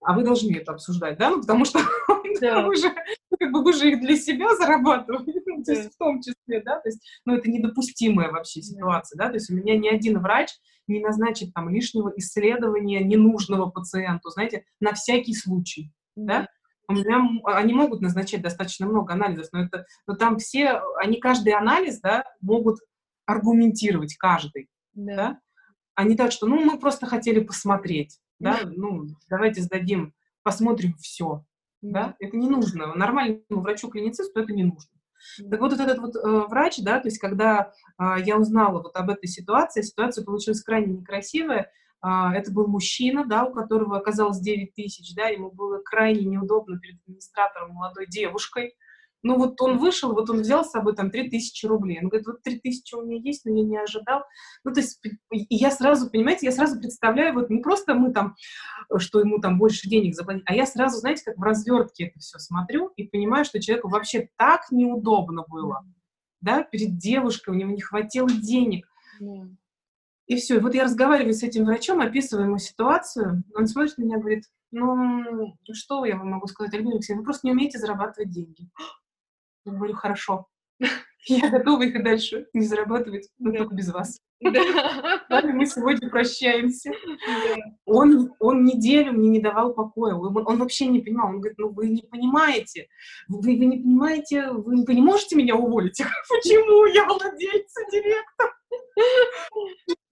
А 0.00 0.14
вы 0.14 0.24
должны 0.24 0.56
это 0.56 0.72
обсуждать, 0.72 1.18
да? 1.18 1.30
Ну, 1.30 1.40
потому 1.40 1.64
что 1.64 1.78
да. 2.40 2.66
вы, 2.66 2.76
же, 2.76 2.92
как 3.38 3.52
бы, 3.52 3.62
вы 3.62 3.72
же 3.72 3.90
их 3.90 4.00
для 4.00 4.16
себя 4.16 4.54
зарабатываете, 4.56 5.40
ну, 5.46 5.62
то 5.64 5.72
есть 5.72 5.94
в 5.94 5.98
том 5.98 6.20
числе, 6.20 6.62
да? 6.62 6.80
То 6.80 6.88
есть, 6.88 7.00
ну, 7.24 7.34
это 7.34 7.50
недопустимая 7.50 8.30
вообще 8.30 8.62
ситуация, 8.62 9.16
да? 9.16 9.28
То 9.28 9.34
есть 9.34 9.50
у 9.50 9.54
меня 9.54 9.76
ни 9.76 9.88
один 9.88 10.18
врач 10.20 10.50
не 10.86 11.00
назначит 11.00 11.54
там 11.54 11.68
лишнего 11.68 12.12
исследования 12.16 13.02
ненужного 13.02 13.70
пациенту, 13.70 14.30
знаете, 14.30 14.64
на 14.80 14.94
всякий 14.94 15.34
случай, 15.34 15.92
да? 16.16 16.48
У 16.86 16.92
меня 16.92 17.22
они 17.44 17.72
могут 17.72 18.02
назначать 18.02 18.42
достаточно 18.42 18.86
много 18.86 19.14
анализов, 19.14 19.48
но 19.52 19.62
это, 19.62 19.86
но 20.06 20.16
там 20.16 20.36
все, 20.38 20.82
они 20.98 21.18
каждый 21.18 21.54
анализ, 21.54 22.00
да, 22.00 22.24
могут 22.42 22.80
аргументировать 23.26 24.16
каждый, 24.16 24.68
да. 24.92 25.16
да? 25.16 25.40
А 25.94 26.04
не 26.04 26.16
так, 26.16 26.32
что, 26.32 26.46
ну, 26.46 26.62
мы 26.62 26.78
просто 26.78 27.06
хотели 27.06 27.40
посмотреть 27.40 28.18
да, 28.38 28.60
ну, 28.64 29.06
давайте 29.28 29.62
сдадим, 29.62 30.14
посмотрим 30.42 30.94
все, 30.94 31.44
да, 31.82 32.16
это 32.18 32.36
не 32.36 32.48
нужно. 32.48 32.94
Нормальному 32.94 33.62
врачу-клиницисту 33.62 34.40
это 34.40 34.52
не 34.52 34.64
нужно. 34.64 34.90
Так 35.50 35.60
вот, 35.60 35.72
вот 35.72 35.80
этот 35.80 35.98
вот 35.98 36.16
э, 36.16 36.46
врач, 36.48 36.78
да, 36.78 37.00
то 37.00 37.08
есть 37.08 37.18
когда 37.18 37.72
э, 37.98 38.16
я 38.24 38.36
узнала 38.36 38.82
вот 38.82 38.96
об 38.96 39.10
этой 39.10 39.26
ситуации, 39.26 39.82
ситуация 39.82 40.24
получилась 40.24 40.62
крайне 40.62 40.94
некрасивая, 40.94 41.70
э, 42.02 42.08
это 42.34 42.52
был 42.52 42.68
мужчина, 42.68 43.24
да, 43.24 43.44
у 43.44 43.52
которого 43.52 43.96
оказалось 43.96 44.38
9 44.40 44.74
тысяч, 44.74 45.14
да, 45.14 45.28
ему 45.28 45.50
было 45.50 45.80
крайне 45.82 46.24
неудобно 46.26 46.78
перед 46.78 47.00
администратором 47.02 47.72
молодой 47.72 48.06
девушкой, 48.06 48.74
ну 49.24 49.38
вот 49.38 49.60
он 49.62 49.78
вышел, 49.78 50.12
вот 50.12 50.28
он 50.28 50.42
взял 50.42 50.64
с 50.64 50.70
собой 50.70 50.94
там 50.94 51.10
3000 51.10 51.66
рублей. 51.66 51.98
Он 52.00 52.08
говорит, 52.08 52.26
вот 52.26 52.42
3000 52.42 52.94
у 52.94 53.02
меня 53.02 53.20
есть, 53.20 53.44
но 53.46 53.56
я 53.56 53.64
не 53.64 53.76
ожидал. 53.78 54.22
Ну 54.64 54.72
то 54.72 54.80
есть 54.80 55.00
и 55.30 55.56
я 55.56 55.70
сразу, 55.70 56.10
понимаете, 56.10 56.46
я 56.46 56.52
сразу 56.52 56.78
представляю, 56.78 57.34
вот 57.34 57.48
не 57.48 57.60
просто 57.60 57.94
мы 57.94 58.12
там, 58.12 58.36
что 58.98 59.20
ему 59.20 59.40
там 59.40 59.58
больше 59.58 59.88
денег 59.88 60.14
заплатить, 60.14 60.44
а 60.46 60.54
я 60.54 60.66
сразу, 60.66 60.98
знаете, 60.98 61.24
как 61.24 61.38
в 61.38 61.42
развертке 61.42 62.08
это 62.08 62.20
все 62.20 62.38
смотрю 62.38 62.92
и 62.96 63.04
понимаю, 63.04 63.46
что 63.46 63.60
человеку 63.60 63.88
вообще 63.88 64.28
так 64.36 64.70
неудобно 64.70 65.44
было, 65.48 65.86
да, 66.42 66.62
перед 66.62 66.98
девушкой, 66.98 67.50
у 67.50 67.54
него 67.54 67.70
не 67.70 67.80
хватило 67.80 68.28
денег. 68.30 68.86
И 70.26 70.36
все. 70.36 70.56
И 70.56 70.60
вот 70.60 70.74
я 70.74 70.84
разговариваю 70.84 71.34
с 71.34 71.42
этим 71.42 71.64
врачом, 71.64 72.00
описываю 72.00 72.46
ему 72.46 72.58
ситуацию. 72.58 73.44
Он 73.54 73.66
смотрит 73.66 73.98
на 73.98 74.04
меня 74.04 74.16
и 74.16 74.20
говорит, 74.20 74.44
ну, 74.70 75.56
что 75.72 76.04
я 76.04 76.16
вам 76.16 76.30
могу 76.30 76.46
сказать, 76.46 76.72
Альбина 76.74 76.92
Алексеевна, 76.92 77.20
вы 77.20 77.24
просто 77.24 77.46
не 77.46 77.52
умеете 77.52 77.78
зарабатывать 77.78 78.30
деньги. 78.30 78.70
Я 79.64 79.72
говорю, 79.72 79.94
хорошо. 79.94 80.46
Я 81.26 81.50
готова 81.50 81.82
их 81.82 81.94
и 81.94 82.02
дальше 82.02 82.46
не 82.52 82.66
зарабатывать, 82.66 83.30
но 83.38 83.50
да. 83.50 83.58
только 83.58 83.74
без 83.74 83.90
вас. 83.90 84.20
Да. 84.40 84.50
мы 85.54 85.64
сегодня 85.64 86.10
прощаемся. 86.10 86.90
Да. 86.90 87.56
Он, 87.86 88.34
он 88.40 88.64
неделю 88.64 89.12
мне 89.12 89.30
не 89.30 89.40
давал 89.40 89.72
покоя. 89.72 90.14
Он, 90.14 90.36
он 90.46 90.58
вообще 90.58 90.86
не 90.86 91.00
понимал. 91.00 91.28
Он 91.28 91.40
говорит, 91.40 91.58
ну 91.58 91.70
вы 91.70 91.88
не 91.88 92.02
понимаете. 92.02 92.88
Вы, 93.28 93.40
вы 93.40 93.64
не 93.64 93.78
понимаете, 93.78 94.50
вы, 94.50 94.84
вы 94.84 94.94
не 94.94 95.00
можете 95.00 95.36
меня 95.36 95.56
уволить. 95.56 95.98
Почему? 96.28 96.84
Я 96.86 97.06
владелец 97.06 97.72
директор. 97.90 98.54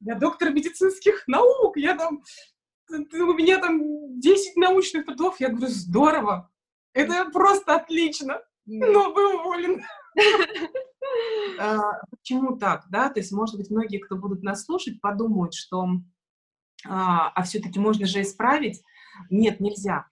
Я 0.01 0.15
доктор 0.15 0.51
медицинских 0.51 1.25
наук. 1.27 1.77
Я 1.77 1.95
там, 1.95 2.23
у 2.91 3.35
меня 3.35 3.59
там 3.59 4.19
10 4.19 4.57
научных 4.57 5.05
трудов. 5.05 5.41
Я 5.41 5.51
говорю, 5.51 5.69
здорово. 5.69 6.51
Это 6.95 7.31
просто 7.31 7.75
отлично 7.75 8.41
но 8.67 9.13
вы 9.13 9.41
уволены. 9.41 9.85
А, 11.59 12.01
почему 12.11 12.57
так, 12.57 12.87
да? 12.89 13.11
То 13.11 13.21
есть, 13.21 13.33
может 13.33 13.57
быть, 13.57 13.71
многие, 13.71 13.99
кто 13.99 14.17
будут 14.17 14.43
нас 14.43 14.65
слушать, 14.65 15.01
подумают, 15.01 15.53
что 15.53 15.87
а, 16.87 17.29
а 17.29 17.43
все-таки 17.43 17.79
можно 17.79 18.07
же 18.07 18.23
исправить. 18.23 18.83
Нет, 19.29 19.61
нельзя. 19.61 20.07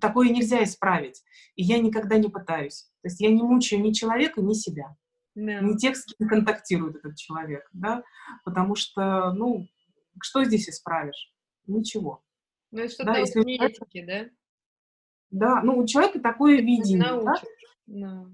Такое 0.00 0.28
нельзя 0.28 0.62
исправить. 0.62 1.22
И 1.54 1.62
я 1.62 1.78
никогда 1.78 2.18
не 2.18 2.28
пытаюсь. 2.28 2.90
То 3.02 3.08
есть 3.08 3.20
я 3.20 3.30
не 3.30 3.42
мучаю 3.42 3.82
ни 3.82 3.92
человека, 3.92 4.42
ни 4.42 4.52
себя. 4.52 4.96
Не 5.34 5.76
тех, 5.76 5.96
с 5.96 6.04
кем 6.06 6.28
контактирует 6.28 6.96
этот 6.96 7.16
человек, 7.16 7.68
да, 7.74 8.02
потому 8.42 8.74
что, 8.74 9.32
ну, 9.32 9.68
что 10.22 10.44
здесь 10.44 10.68
исправишь? 10.68 11.30
Ничего. 11.66 12.22
Ну, 12.70 12.80
это 12.80 12.92
что-то 12.92 13.12
да, 13.12 13.18
если 13.18 13.42
этики, 13.42 14.04
да? 14.06 14.30
Да, 15.30 15.60
ну, 15.62 15.78
у 15.78 15.86
человека 15.86 16.20
такое 16.20 16.60
видение. 16.60 17.20
Да? 17.22 17.34
Да. 17.86 18.26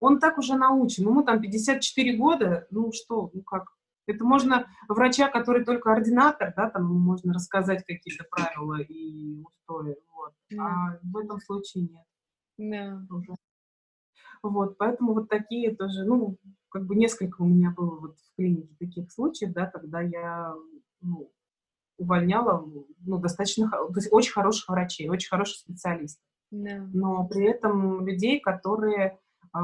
Он 0.00 0.20
так 0.20 0.38
уже 0.38 0.56
научен. 0.56 1.04
Ему 1.04 1.22
там 1.22 1.40
54 1.40 2.16
года, 2.16 2.66
ну 2.70 2.92
что, 2.92 3.30
ну 3.32 3.42
как? 3.42 3.74
Это 4.06 4.24
можно 4.24 4.66
врача, 4.88 5.28
который 5.28 5.64
только 5.64 5.92
ординатор, 5.92 6.54
да, 6.56 6.70
там 6.70 6.86
можно 6.86 7.34
рассказать 7.34 7.84
какие-то 7.84 8.24
правила 8.30 8.80
и 8.80 9.42
устои, 9.42 9.96
вот. 10.14 10.32
Да. 10.50 10.64
А 10.64 10.98
в 11.02 11.16
этом 11.18 11.40
случае 11.40 11.88
нет. 11.88 12.04
Да. 13.08 13.14
Уже. 13.14 13.34
Вот, 14.42 14.78
поэтому 14.78 15.14
вот 15.14 15.28
такие 15.28 15.74
тоже, 15.74 16.04
ну, 16.04 16.38
как 16.70 16.86
бы 16.86 16.94
несколько 16.94 17.42
у 17.42 17.46
меня 17.46 17.70
было 17.76 17.98
вот 17.98 18.18
в 18.18 18.36
клинике 18.36 18.74
таких 18.78 19.10
случаев, 19.12 19.52
да, 19.52 19.66
когда 19.66 20.00
я, 20.00 20.54
ну, 21.00 21.30
увольняла, 21.98 22.64
ну, 23.04 23.18
достаточно, 23.18 23.68
то 23.70 23.92
есть 23.96 24.08
очень 24.10 24.32
хороших 24.32 24.68
врачей, 24.68 25.08
очень 25.08 25.28
хороших 25.28 25.58
специалистов. 25.58 26.24
Да. 26.50 26.86
Но 26.92 27.26
при 27.26 27.46
этом 27.46 28.06
людей, 28.06 28.40
которые 28.40 29.18
э, 29.54 29.58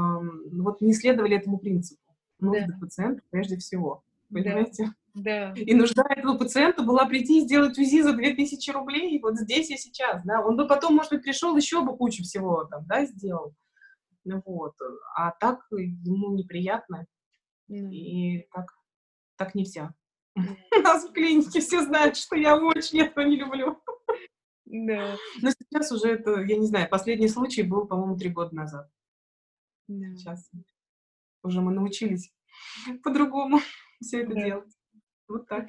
вот 0.52 0.80
не 0.80 0.92
следовали 0.92 1.36
этому 1.36 1.58
принципу. 1.58 2.00
Нужды 2.40 2.66
да. 2.68 2.78
пациента 2.78 3.22
прежде 3.30 3.56
всего. 3.56 4.02
Понимаете? 4.30 4.92
Да. 5.14 5.52
И 5.52 5.74
нужда 5.74 6.04
этого 6.10 6.36
пациента 6.36 6.82
была 6.82 7.06
прийти 7.06 7.38
и 7.38 7.44
сделать 7.44 7.78
УЗИ 7.78 8.02
за 8.02 8.12
2000 8.12 8.70
рублей 8.72 9.20
вот 9.20 9.38
здесь 9.38 9.70
и 9.70 9.76
сейчас, 9.76 10.22
да. 10.24 10.40
Он 10.40 10.56
бы 10.56 10.66
потом, 10.66 10.96
может 10.96 11.12
быть, 11.12 11.22
пришел, 11.22 11.56
еще 11.56 11.82
бы 11.82 11.96
кучу 11.96 12.24
всего 12.24 12.64
там, 12.64 12.84
да, 12.86 13.06
сделал. 13.06 13.54
Вот. 14.24 14.74
А 15.16 15.30
так 15.30 15.60
ему 15.70 16.34
неприятно. 16.34 17.06
Mm. 17.70 17.90
И 17.90 18.48
так, 18.52 18.66
так 19.36 19.54
нельзя. 19.54 19.94
У 20.36 20.80
нас 20.80 21.04
в 21.08 21.12
клинике 21.12 21.60
все 21.60 21.82
знают, 21.82 22.16
что 22.16 22.36
я 22.36 22.56
очень 22.56 23.00
этого 23.00 23.24
не 23.24 23.36
люблю. 23.36 23.80
Да. 24.66 25.16
Но 25.40 25.50
сейчас 25.50 25.92
уже 25.92 26.08
это, 26.08 26.40
я 26.40 26.56
не 26.56 26.66
знаю, 26.66 26.88
последний 26.88 27.28
случай 27.28 27.62
был, 27.62 27.86
по-моему, 27.86 28.16
три 28.16 28.30
года 28.30 28.54
назад. 28.54 28.90
Да. 29.86 30.14
Сейчас 30.16 30.50
уже 31.42 31.60
мы 31.60 31.72
научились 31.72 32.32
по-другому 33.02 33.60
все 34.02 34.22
это 34.22 34.34
да. 34.34 34.44
делать. 34.44 34.74
Вот 35.28 35.48
так. 35.48 35.68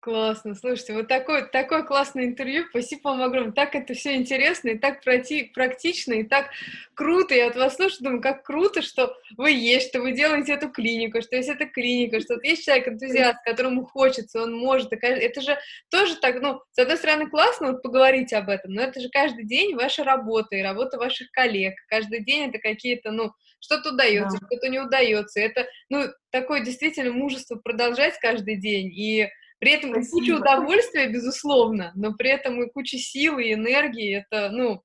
Классно, 0.00 0.54
слушайте, 0.54 0.94
вот 0.94 1.08
такое, 1.08 1.44
такое 1.44 1.82
классное 1.82 2.24
интервью, 2.24 2.64
спасибо 2.70 3.08
вам 3.08 3.22
огромное, 3.22 3.52
так 3.52 3.74
это 3.74 3.92
все 3.92 4.16
интересно, 4.16 4.70
и 4.70 4.78
так 4.78 5.02
практично, 5.02 6.14
и 6.14 6.22
так 6.22 6.48
круто, 6.94 7.34
я 7.34 7.48
от 7.48 7.56
вас 7.56 7.76
слушаю, 7.76 8.04
думаю, 8.04 8.22
как 8.22 8.42
круто, 8.42 8.80
что 8.80 9.14
вы 9.36 9.50
есть, 9.50 9.90
что 9.90 10.00
вы 10.00 10.12
делаете 10.12 10.54
эту 10.54 10.70
клинику, 10.70 11.20
что 11.20 11.36
есть 11.36 11.50
эта 11.50 11.66
клиника, 11.66 12.18
что 12.20 12.36
вот 12.36 12.44
есть 12.44 12.64
человек-энтузиаст, 12.64 13.44
которому 13.44 13.84
хочется, 13.84 14.42
он 14.42 14.54
может, 14.54 14.90
это 14.90 15.40
же 15.42 15.58
тоже 15.90 16.16
так, 16.16 16.40
ну, 16.40 16.62
с 16.72 16.78
одной 16.78 16.96
стороны, 16.96 17.28
классно 17.28 17.72
вот 17.72 17.82
поговорить 17.82 18.32
об 18.32 18.48
этом, 18.48 18.72
но 18.72 18.80
это 18.80 19.00
же 19.00 19.10
каждый 19.10 19.44
день 19.44 19.74
ваша 19.74 20.02
работа 20.02 20.56
и 20.56 20.62
работа 20.62 20.96
ваших 20.96 21.30
коллег, 21.30 21.74
каждый 21.88 22.24
день 22.24 22.48
это 22.48 22.58
какие-то, 22.58 23.10
ну, 23.10 23.32
что-то 23.60 23.92
удается, 23.92 24.38
да. 24.40 24.46
что-то 24.46 24.70
не 24.70 24.78
удается, 24.78 25.40
это, 25.40 25.66
ну, 25.90 26.06
такое 26.30 26.64
действительно 26.64 27.12
мужество 27.12 27.56
продолжать 27.56 28.18
каждый 28.18 28.56
день, 28.56 28.90
и 28.94 29.28
при 29.60 29.72
этом 29.72 29.90
Спасибо. 29.92 30.10
куча 30.10 30.30
удовольствия, 30.32 31.08
безусловно, 31.08 31.92
но 31.94 32.14
при 32.14 32.30
этом 32.30 32.62
и 32.62 32.70
куча 32.70 32.98
силы 32.98 33.44
и 33.44 33.52
энергии. 33.54 34.24
Это, 34.24 34.50
ну, 34.50 34.82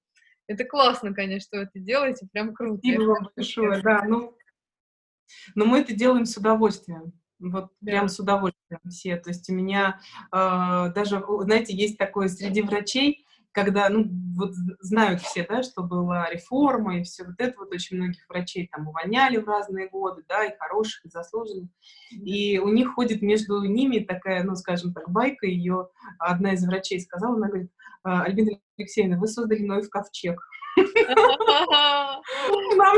это 0.47 0.65
классно, 0.65 1.13
конечно, 1.13 1.39
что 1.47 1.57
вы 1.57 1.63
это 1.63 1.79
делаете, 1.79 2.27
прям 2.31 2.53
круто. 2.53 2.81
Спасибо 2.83 3.01
вам 3.03 3.29
большое, 3.35 3.81
да, 3.81 4.03
ну, 4.03 4.37
но 5.55 5.65
мы 5.65 5.79
это 5.79 5.93
делаем 5.93 6.25
с 6.25 6.37
удовольствием. 6.37 7.13
Вот 7.39 7.71
да. 7.81 7.91
прям 7.91 8.07
с 8.07 8.19
удовольствием 8.19 8.79
все. 8.89 9.17
То 9.17 9.29
есть 9.29 9.49
у 9.49 9.53
меня 9.53 9.99
э, 10.31 10.91
даже, 10.95 11.23
знаете, 11.41 11.75
есть 11.75 11.97
такое 11.97 12.27
среди 12.27 12.61
врачей, 12.61 13.24
когда, 13.55 13.89
ну, 13.89 14.05
вот 14.35 14.51
знают 14.81 15.21
все, 15.21 15.45
да, 15.47 15.63
что 15.63 15.81
была 15.81 16.29
реформа 16.29 16.99
и 16.99 17.03
все 17.03 17.23
вот 17.23 17.35
это, 17.39 17.57
вот 17.57 17.73
очень 17.73 17.95
многих 17.95 18.27
врачей 18.27 18.67
там 18.67 18.87
увольняли 18.89 19.37
в 19.37 19.47
разные 19.47 19.87
годы, 19.87 20.23
да, 20.27 20.43
и 20.43 20.57
хороших, 20.57 21.05
и 21.05 21.09
заслуженных. 21.09 21.69
И 22.11 22.59
у 22.59 22.67
них 22.67 22.93
ходит 22.93 23.21
между 23.21 23.63
ними 23.63 23.99
такая, 23.99 24.43
ну, 24.43 24.55
скажем 24.55 24.93
так, 24.93 25.09
байка, 25.09 25.47
ее 25.47 25.87
одна 26.19 26.53
из 26.53 26.65
врачей 26.67 26.99
сказала, 26.99 27.37
она 27.37 27.47
говорит, 27.47 27.71
«А, 28.03 28.23
Альбина 28.23 28.59
Алексеевна, 28.77 29.17
вы 29.17 29.27
создали 29.27 29.63
Ноев 29.63 29.89
ковчег. 29.89 30.37
Нам 30.75 30.91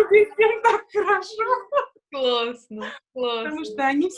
здесь 0.07 0.29
всем 0.33 0.61
так 0.63 0.81
хорошо. 0.91 1.43
Классно, 2.09 2.85
классно. 3.13 3.43
Потому 3.43 3.63
что 3.63 3.85
они 3.85 4.09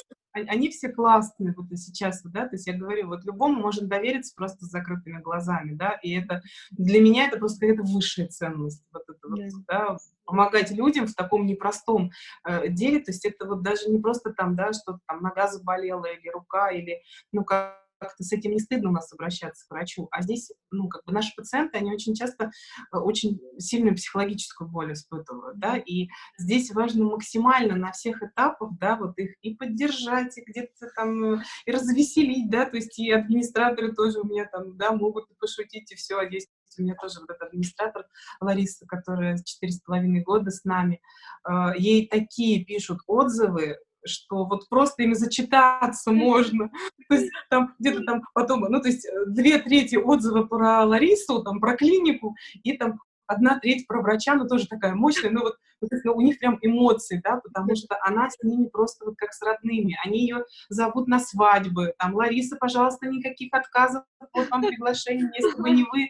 они 0.48 0.70
все 0.70 0.90
классные 0.90 1.54
вот 1.56 1.68
сейчас, 1.78 2.22
да, 2.24 2.48
то 2.48 2.56
есть 2.56 2.68
я 2.68 2.74
говорю, 2.78 3.08
вот 3.08 3.26
любому 3.26 3.62
можно 3.62 3.88
довериться 3.88 4.34
просто 4.36 4.66
с 4.66 4.70
закрытыми 4.70 5.22
глазами, 5.22 5.74
да, 5.74 6.00
и 6.02 6.14
это 6.14 6.42
для 6.72 7.02
меня 7.02 7.28
это 7.28 7.38
просто 7.38 7.62
какая-то 7.62 7.84
высшая 7.84 8.28
ценность, 8.28 8.84
вот 8.92 9.04
это 9.08 9.28
вот, 9.28 9.40
yeah. 9.40 9.50
да, 9.68 9.98
помогать 10.26 10.72
людям 10.72 11.08
в 11.08 11.16
таком 11.16 11.46
непростом 11.46 12.12
э, 12.48 12.70
деле, 12.70 13.00
то 13.00 13.12
есть 13.12 13.26
это 13.26 13.46
вот 13.46 13.64
даже 13.64 13.90
не 13.90 14.00
просто 14.00 14.34
там, 14.34 14.56
да, 14.56 14.74
что 14.74 15.00
там 15.08 15.22
нога 15.22 15.48
заболела 15.48 16.06
или 16.06 16.30
рука, 16.30 16.70
или, 16.70 17.02
ну, 17.32 17.44
как 17.44 17.89
как-то 18.00 18.24
с 18.24 18.32
этим 18.32 18.52
не 18.52 18.60
стыдно 18.60 18.90
у 18.90 18.94
нас 18.94 19.12
обращаться 19.14 19.66
к 19.68 19.72
врачу. 19.72 20.08
А 20.12 20.22
здесь, 20.22 20.52
ну, 20.72 20.88
как 20.88 21.04
бы 21.06 21.14
наши 21.14 21.34
пациенты, 21.36 21.78
они 21.78 21.92
очень 21.92 22.16
часто 22.16 22.52
э, 22.94 22.98
очень 22.98 23.40
сильную 23.58 23.96
психологическую 23.96 24.70
боль 24.70 24.94
испытывают, 24.94 25.60
да, 25.60 25.78
и 25.78 26.08
здесь 26.38 26.72
важно 26.72 27.06
максимально 27.06 27.76
на 27.76 27.92
всех 27.92 28.24
этапах, 28.24 28.72
да, 28.80 28.96
вот 28.96 29.18
их 29.18 29.36
и 29.42 29.56
поддержать, 29.56 30.38
и 30.38 30.44
где-то 30.46 30.90
там, 30.96 31.36
э, 31.36 31.44
и 31.66 31.72
развеселить, 31.72 32.50
да, 32.50 32.66
то 32.66 32.78
есть 32.78 32.98
и 33.00 33.12
администраторы 33.12 33.94
тоже 33.94 34.20
у 34.22 34.28
меня 34.28 34.46
там, 34.46 34.78
да, 34.78 34.92
могут 34.92 35.26
пошутить, 35.38 35.92
и 35.92 35.96
все, 35.96 36.20
а 36.20 36.24
есть 36.24 36.50
у 36.78 36.84
меня 36.84 36.96
тоже 36.96 37.20
вот 37.20 37.30
этот 37.30 37.50
администратор 37.50 38.06
Лариса, 38.40 38.86
которая 38.86 39.38
четыре 39.44 39.72
с 39.72 39.82
половиной 39.82 40.22
года 40.22 40.52
с 40.52 40.64
нами, 40.64 41.02
э, 41.48 41.52
ей 41.78 42.08
такие 42.08 42.64
пишут 42.64 43.00
отзывы, 43.08 43.78
что 44.06 44.46
вот 44.46 44.70
просто 44.70 45.04
ими 45.04 45.14
зачитаться 45.14 46.12
можно. 46.12 46.70
То 47.10 47.16
есть 47.16 47.32
там 47.50 47.74
где-то 47.80 48.04
там 48.04 48.24
потом, 48.34 48.62
ну, 48.62 48.82
то 48.82 48.88
есть 48.88 49.06
э, 49.06 49.26
две 49.28 49.60
трети 49.60 49.96
отзыва 49.96 50.44
про 50.44 50.86
Ларису, 50.86 51.44
там, 51.44 51.60
про 51.60 51.76
клинику, 51.76 52.36
и 52.64 52.78
там 52.78 53.00
одна 53.30 53.60
треть 53.60 53.88
про 53.88 54.02
врача, 54.02 54.36
но 54.36 54.48
тоже 54.48 54.68
такая 54.68 54.96
мощная, 54.96 55.30
но 55.30 55.42
вот, 55.42 55.56
вот 55.82 55.92
ну, 56.04 56.16
у 56.16 56.22
них 56.22 56.40
прям 56.40 56.58
эмоции, 56.62 57.22
да, 57.24 57.38
потому 57.38 57.76
что 57.76 57.96
она 58.02 58.30
с 58.30 58.42
ними 58.44 58.68
просто 58.68 59.06
вот 59.06 59.16
как 59.18 59.34
с 59.34 59.42
родными, 59.44 59.98
они 60.04 60.22
ее 60.22 60.46
зовут 60.70 61.08
на 61.08 61.20
свадьбы, 61.20 61.94
там, 62.00 62.16
Лариса, 62.16 62.58
пожалуйста, 62.60 63.08
никаких 63.08 63.54
отказов, 63.54 64.04
вот 64.34 64.50
вам 64.50 64.62
приглашение, 64.62 65.30
если 65.38 65.62
бы 65.62 65.70
не 65.70 65.84
вы, 65.84 66.10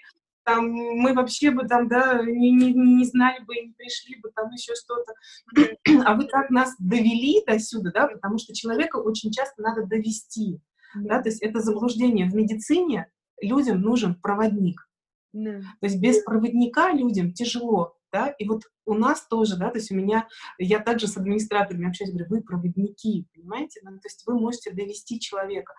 там, 0.49 0.71
мы 0.71 1.13
вообще 1.13 1.51
бы 1.51 1.67
там, 1.67 1.87
да, 1.87 2.23
не, 2.23 2.51
не, 2.51 2.73
не 2.73 3.05
знали 3.05 3.43
бы, 3.43 3.55
не 3.55 3.73
пришли 3.73 4.19
бы, 4.19 4.31
там 4.35 4.49
еще 4.51 4.73
что-то. 4.75 5.13
А 6.05 6.15
вы 6.15 6.25
так 6.25 6.49
нас 6.49 6.75
довели 6.79 7.43
до 7.45 7.59
сюда, 7.59 7.91
да, 7.93 8.07
потому 8.07 8.37
что 8.37 8.53
человека 8.55 8.97
очень 8.97 9.31
часто 9.31 9.61
надо 9.61 9.85
довести, 9.85 10.59
да, 10.95 11.21
то 11.21 11.29
есть 11.29 11.41
это 11.41 11.59
заблуждение. 11.59 12.29
В 12.29 12.35
медицине 12.35 13.07
людям 13.41 13.81
нужен 13.81 14.15
проводник. 14.15 14.87
Да. 15.33 15.59
То 15.59 15.87
есть 15.87 15.99
без 15.99 16.23
проводника 16.23 16.91
людям 16.91 17.33
тяжело, 17.33 17.95
да, 18.11 18.29
и 18.29 18.47
вот 18.47 18.63
у 18.85 18.95
нас 18.95 19.27
тоже, 19.27 19.55
да, 19.57 19.69
то 19.69 19.77
есть 19.77 19.91
у 19.91 19.95
меня, 19.95 20.27
я 20.57 20.79
также 20.79 21.07
с 21.07 21.15
администраторами 21.17 21.87
общаюсь, 21.87 22.11
говорю, 22.11 22.29
вы 22.29 22.41
проводники, 22.41 23.27
понимаете, 23.35 23.81
ну, 23.83 23.91
то 23.91 24.07
есть 24.07 24.23
вы 24.25 24.39
можете 24.39 24.71
довести 24.71 25.19
человека 25.19 25.73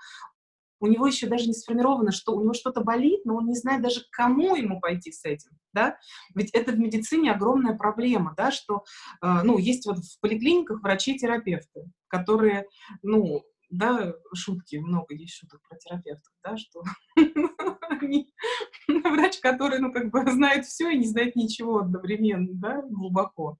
у 0.80 0.86
него 0.86 1.06
еще 1.06 1.26
даже 1.26 1.46
не 1.46 1.52
сформировано, 1.52 2.10
что 2.10 2.34
у 2.34 2.42
него 2.42 2.54
что-то 2.54 2.80
болит, 2.80 3.24
но 3.24 3.36
он 3.36 3.46
не 3.46 3.54
знает 3.54 3.82
даже, 3.82 4.00
к 4.00 4.10
кому 4.10 4.56
ему 4.56 4.80
пойти 4.80 5.12
с 5.12 5.24
этим, 5.24 5.52
да, 5.72 5.96
ведь 6.34 6.50
это 6.50 6.72
в 6.72 6.78
медицине 6.78 7.32
огромная 7.32 7.76
проблема, 7.76 8.34
да, 8.36 8.50
что, 8.50 8.84
э, 9.22 9.42
ну, 9.44 9.58
есть 9.58 9.86
вот 9.86 9.98
в 9.98 10.20
поликлиниках 10.20 10.82
врачи-терапевты, 10.82 11.90
которые, 12.08 12.66
ну, 13.02 13.44
да, 13.68 14.14
шутки, 14.34 14.76
много 14.76 15.14
есть 15.14 15.34
шуток 15.34 15.60
про 15.68 15.76
терапевтов, 15.78 16.32
да, 16.42 16.56
что 16.56 16.82
врач, 19.10 19.38
который, 19.40 19.78
ну, 19.78 19.92
как 19.92 20.10
бы 20.10 20.28
знает 20.30 20.66
все 20.66 20.90
и 20.90 20.98
не 20.98 21.06
знает 21.06 21.36
ничего 21.36 21.78
одновременно, 21.78 22.48
да, 22.52 22.82
глубоко. 22.82 23.58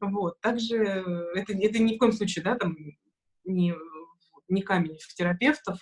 Вот, 0.00 0.40
также 0.40 0.76
это, 1.34 1.52
это 1.52 1.78
ни 1.78 1.94
в 1.94 1.98
коем 1.98 2.12
случае, 2.12 2.44
да, 2.44 2.56
там, 2.56 2.76
не, 3.44 3.74
не 4.48 4.62
камень 4.62 4.98
в 4.98 5.14
терапевтов, 5.14 5.78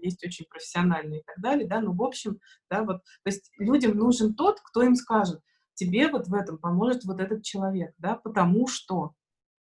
есть 0.00 0.24
очень 0.24 0.46
профессиональные 0.46 1.20
и 1.20 1.24
так 1.24 1.40
далее, 1.40 1.68
да, 1.68 1.80
но 1.80 1.92
в 1.92 2.02
общем, 2.02 2.40
да, 2.70 2.82
вот, 2.82 3.02
то 3.02 3.26
есть 3.26 3.50
людям 3.58 3.96
нужен 3.96 4.34
тот, 4.34 4.60
кто 4.60 4.82
им 4.82 4.94
скажет, 4.94 5.40
тебе 5.74 6.08
вот 6.08 6.28
в 6.28 6.34
этом 6.34 6.58
поможет 6.58 7.04
вот 7.04 7.20
этот 7.20 7.42
человек, 7.42 7.94
да, 7.98 8.14
потому 8.14 8.66
что, 8.66 9.14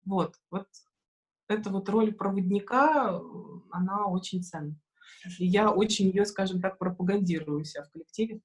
вот, 0.04 0.34
вот, 0.50 0.66
эта 1.48 1.70
вот 1.70 1.88
роль 1.88 2.12
проводника, 2.12 3.20
она 3.70 4.06
очень 4.06 4.42
ценна. 4.42 4.76
И 5.38 5.46
я 5.46 5.70
очень 5.70 6.08
ее, 6.08 6.26
скажем 6.26 6.60
так, 6.60 6.78
пропагандирую 6.78 7.64
себя 7.64 7.84
в 7.84 7.90
коллективе, 7.90 8.40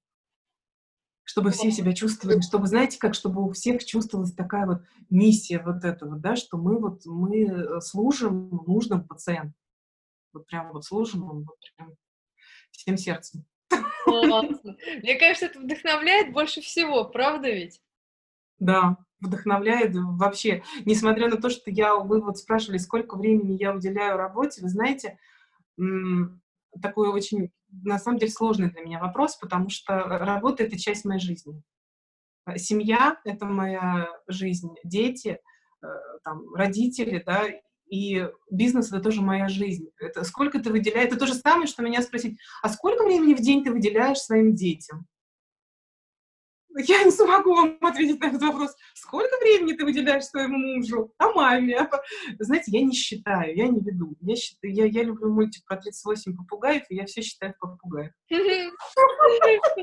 чтобы 1.24 1.52
все 1.52 1.72
себя 1.72 1.94
чувствовали, 1.94 2.42
чтобы, 2.42 2.68
знаете, 2.68 2.98
как, 3.00 3.14
чтобы 3.14 3.46
у 3.46 3.52
всех 3.52 3.84
чувствовалась 3.84 4.34
такая 4.34 4.66
вот 4.66 4.84
миссия 5.10 5.60
вот 5.60 5.84
этого, 5.84 6.18
да, 6.18 6.36
что 6.36 6.58
мы 6.58 6.80
вот, 6.80 7.06
мы 7.06 7.82
служим 7.82 8.50
нужным 8.68 9.06
пациентам 9.06 9.63
вот 10.34 10.48
прям 10.48 10.72
вот 10.72 10.86
служим, 10.86 11.22
вот 11.22 11.58
прям 11.78 11.94
всем 12.72 12.98
сердцем. 12.98 13.46
Классно. 14.04 14.78
Мне 15.02 15.16
кажется, 15.16 15.46
это 15.48 15.60
вдохновляет 15.60 16.34
больше 16.34 16.62
всего, 16.62 17.06
правда 17.06 17.50
ведь? 17.50 17.82
Да, 18.60 18.98
вдохновляет 19.20 19.92
вообще. 19.94 20.64
Несмотря 20.86 21.30
на 21.30 21.38
то, 21.38 21.50
что 21.50 21.72
я, 21.72 21.96
вы 21.96 22.22
вот 22.22 22.38
спрашивали, 22.38 22.78
сколько 22.78 23.18
времени 23.18 23.58
я 23.60 23.74
уделяю 23.74 24.18
работе, 24.18 24.62
вы 24.62 24.70
знаете, 24.70 25.18
такой 26.82 27.10
очень, 27.10 27.52
на 27.72 28.00
самом 28.00 28.18
деле, 28.18 28.32
сложный 28.32 28.70
для 28.70 28.82
меня 28.82 29.00
вопрос, 29.00 29.36
потому 29.38 29.70
что 29.70 30.00
работа— 30.00 30.64
это 30.66 30.78
часть 30.78 31.06
моей 31.06 31.20
жизни. 31.20 31.62
Семья— 32.58 33.20
это 33.26 33.46
моя 33.46 34.10
жизнь, 34.28 34.76
дети, 34.84 35.40
э, 35.82 35.88
там, 36.24 36.54
родители, 36.54 37.24
да, 37.26 37.46
и 37.94 38.28
бизнес— 38.50 38.88
это 38.92 39.02
тоже 39.02 39.22
моя 39.22 39.48
жизнь. 39.48 39.88
Это 40.00 40.24
сколько 40.24 40.60
ты 40.60 40.72
выделяешь? 40.72 41.08
Это 41.08 41.16
то 41.16 41.28
же 41.28 41.36
самое, 41.36 41.68
что 41.68 41.84
меня 41.84 42.02
спросить, 42.02 42.40
а 42.64 42.70
сколько 42.70 43.04
времени 43.04 43.36
в 43.36 43.40
день 43.40 43.64
ты 43.64 43.72
выделяешь 43.72 44.18
своим 44.18 44.56
детям? 44.56 45.06
Я 46.76 47.04
не 47.04 47.12
смогу 47.12 47.54
вам 47.54 47.78
ответить 47.82 48.20
на 48.20 48.30
этот 48.30 48.42
вопрос. 48.42 48.76
Сколько 48.96 49.38
времени 49.40 49.74
ты 49.74 49.86
выделяешь 49.86 50.24
своему 50.24 50.58
мужу? 50.58 51.14
А 51.20 51.32
маме? 51.34 51.88
Знаете, 52.40 52.72
я 52.72 52.82
не 52.82 52.94
считаю, 52.94 53.56
я 53.56 53.68
не 53.68 53.80
веду. 53.80 54.16
Я, 54.22 54.36
считаю, 54.36 54.74
я, 54.74 54.86
я 54.86 55.04
люблю 55.04 55.32
мультик 55.32 55.64
про 55.68 55.78
38 55.78 56.36
попугаев, 56.36 56.86
и 56.90 56.96
я 56.96 57.06
все 57.06 57.22
считаю 57.22 57.54
попугаев. 57.60 58.12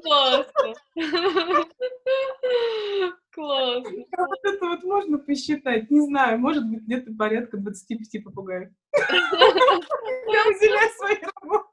Классно. 0.03 0.74
Классно. 3.32 4.05
Вот 4.16 4.39
это 4.43 4.66
вот 4.66 4.82
можно 4.82 5.19
посчитать. 5.19 5.90
Не 5.90 6.01
знаю, 6.01 6.39
может 6.39 6.69
быть, 6.69 6.82
где-то 6.82 7.12
порядка 7.15 7.59
25 7.59 8.24
попугаев. 8.24 8.70
Я 8.93 10.44
выделяю 10.44 10.90
свои 10.97 11.16
работы. 11.16 11.69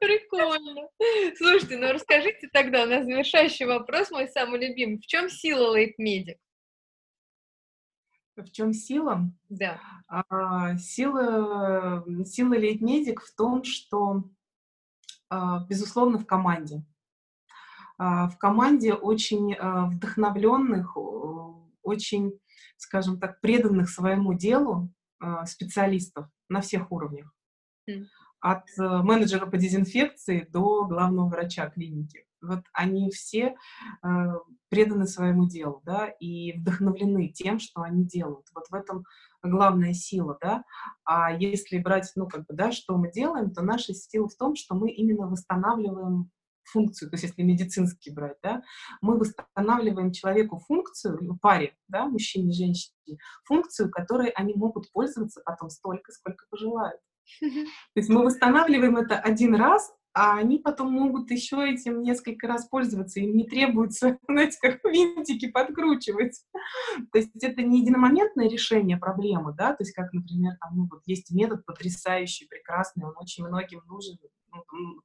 Прикольно. 0.00 0.88
Слушайте, 1.36 1.76
ну 1.76 1.92
расскажите 1.92 2.48
тогда, 2.52 2.84
у 2.84 2.86
нас 2.86 3.04
завершающий 3.04 3.66
вопрос, 3.66 4.10
мой 4.10 4.28
самый 4.28 4.66
любимый. 4.66 4.98
В 4.98 5.06
чем 5.06 5.28
сила 5.28 5.72
лейтмедик? 5.74 6.38
В 8.36 8.50
чем 8.50 8.72
сила? 8.72 9.30
Да. 9.48 9.80
А, 10.08 10.76
сила, 10.76 12.04
сила 12.24 12.54
лейтмедик 12.54 13.20
в 13.20 13.34
том, 13.36 13.64
что, 13.64 14.24
а, 15.28 15.64
безусловно, 15.66 16.18
в 16.18 16.26
команде. 16.26 16.82
А, 17.98 18.28
в 18.28 18.38
команде 18.38 18.94
очень 18.94 19.54
а, 19.54 19.86
вдохновленных, 19.86 20.96
очень, 21.82 22.38
скажем 22.76 23.20
так, 23.20 23.40
преданных 23.40 23.88
своему 23.90 24.34
делу 24.34 24.90
а, 25.20 25.46
специалистов 25.46 26.26
на 26.48 26.60
всех 26.60 26.90
уровнях. 26.90 27.32
От 28.40 28.64
э, 28.78 28.82
менеджера 28.82 29.46
по 29.46 29.56
дезинфекции 29.56 30.46
до 30.50 30.84
главного 30.84 31.28
врача 31.30 31.66
клиники. 31.70 32.26
Вот 32.42 32.62
они 32.74 33.10
все 33.10 33.56
э, 34.02 34.08
преданы 34.68 35.06
своему 35.06 35.48
делу, 35.48 35.80
да, 35.84 36.08
и 36.20 36.52
вдохновлены 36.58 37.28
тем, 37.28 37.58
что 37.58 37.80
они 37.80 38.04
делают. 38.04 38.46
Вот 38.54 38.66
в 38.68 38.74
этом 38.74 39.04
главная 39.42 39.94
сила, 39.94 40.36
да. 40.42 40.64
А 41.04 41.32
если 41.32 41.78
брать, 41.78 42.12
ну, 42.16 42.28
как 42.28 42.46
бы, 42.46 42.54
да, 42.54 42.70
что 42.70 42.98
мы 42.98 43.10
делаем, 43.10 43.50
то 43.50 43.62
наша 43.62 43.94
сила 43.94 44.28
в 44.28 44.36
том, 44.36 44.56
что 44.56 44.74
мы 44.74 44.90
именно 44.90 45.26
восстанавливаем 45.26 46.30
функцию, 46.64 47.10
то 47.10 47.14
есть 47.14 47.24
если 47.24 47.42
медицинский 47.42 48.10
брать, 48.12 48.38
да, 48.42 48.62
мы 49.00 49.18
восстанавливаем 49.18 50.12
человеку 50.12 50.58
функцию, 50.58 51.38
паре, 51.40 51.76
да, 51.88 52.06
мужчине 52.06 52.50
и 52.50 52.54
женщине, 52.54 53.18
функцию, 53.44 53.90
которой 53.90 54.30
они 54.30 54.54
могут 54.54 54.90
пользоваться 54.92 55.40
потом 55.44 55.70
столько, 55.70 56.12
сколько 56.12 56.46
пожелают. 56.50 57.00
То 57.40 57.46
есть 57.96 58.08
мы 58.08 58.22
восстанавливаем 58.22 58.96
это 58.96 59.18
один 59.18 59.54
раз, 59.54 59.92
а 60.14 60.38
они 60.38 60.58
потом 60.58 60.92
могут 60.92 61.30
еще 61.32 61.68
этим 61.68 62.00
несколько 62.02 62.46
раз 62.46 62.66
пользоваться, 62.66 63.18
им 63.18 63.36
не 63.36 63.44
требуется, 63.44 64.16
знаете, 64.28 64.58
как 64.60 64.84
винтики 64.84 65.50
подкручивать. 65.50 66.40
То 67.12 67.18
есть 67.18 67.30
это 67.42 67.62
не 67.62 67.80
единомоментное 67.80 68.48
решение 68.48 68.96
проблемы, 68.96 69.52
да, 69.58 69.70
то 69.74 69.82
есть 69.82 69.92
как, 69.92 70.12
например, 70.12 70.52
там, 70.60 70.76
ну, 70.76 70.88
вот 70.90 71.02
есть 71.06 71.32
метод 71.32 71.66
потрясающий, 71.66 72.46
прекрасный, 72.46 73.04
он 73.04 73.14
очень 73.16 73.44
многим 73.44 73.82
нужен, 73.88 74.16
ну, 74.22 74.28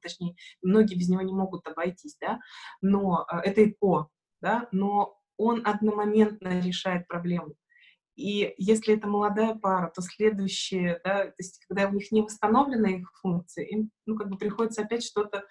точнее, 0.02 0.34
многие 0.62 0.96
без 0.96 1.08
него 1.08 1.22
не 1.22 1.32
могут 1.32 1.66
обойтись, 1.66 2.16
да, 2.20 2.40
но 2.80 3.26
э, 3.30 3.38
это 3.38 3.62
ИПО, 3.62 4.08
да, 4.40 4.68
но 4.72 5.18
он 5.36 5.62
одномоментно 5.64 6.60
решает 6.60 7.08
проблему. 7.08 7.54
И 8.16 8.54
если 8.58 8.96
это 8.96 9.06
молодая 9.08 9.54
пара, 9.54 9.90
то 9.94 10.02
следующее, 10.02 11.00
да, 11.04 11.26
то 11.26 11.34
есть 11.38 11.64
когда 11.66 11.88
у 11.88 11.92
них 11.92 12.12
не 12.12 12.20
восстановлены 12.20 13.00
их 13.00 13.10
функции, 13.22 13.66
им, 13.66 13.90
ну, 14.04 14.16
как 14.16 14.28
бы 14.28 14.36
приходится 14.36 14.82
опять 14.82 15.02
что-то 15.02 15.44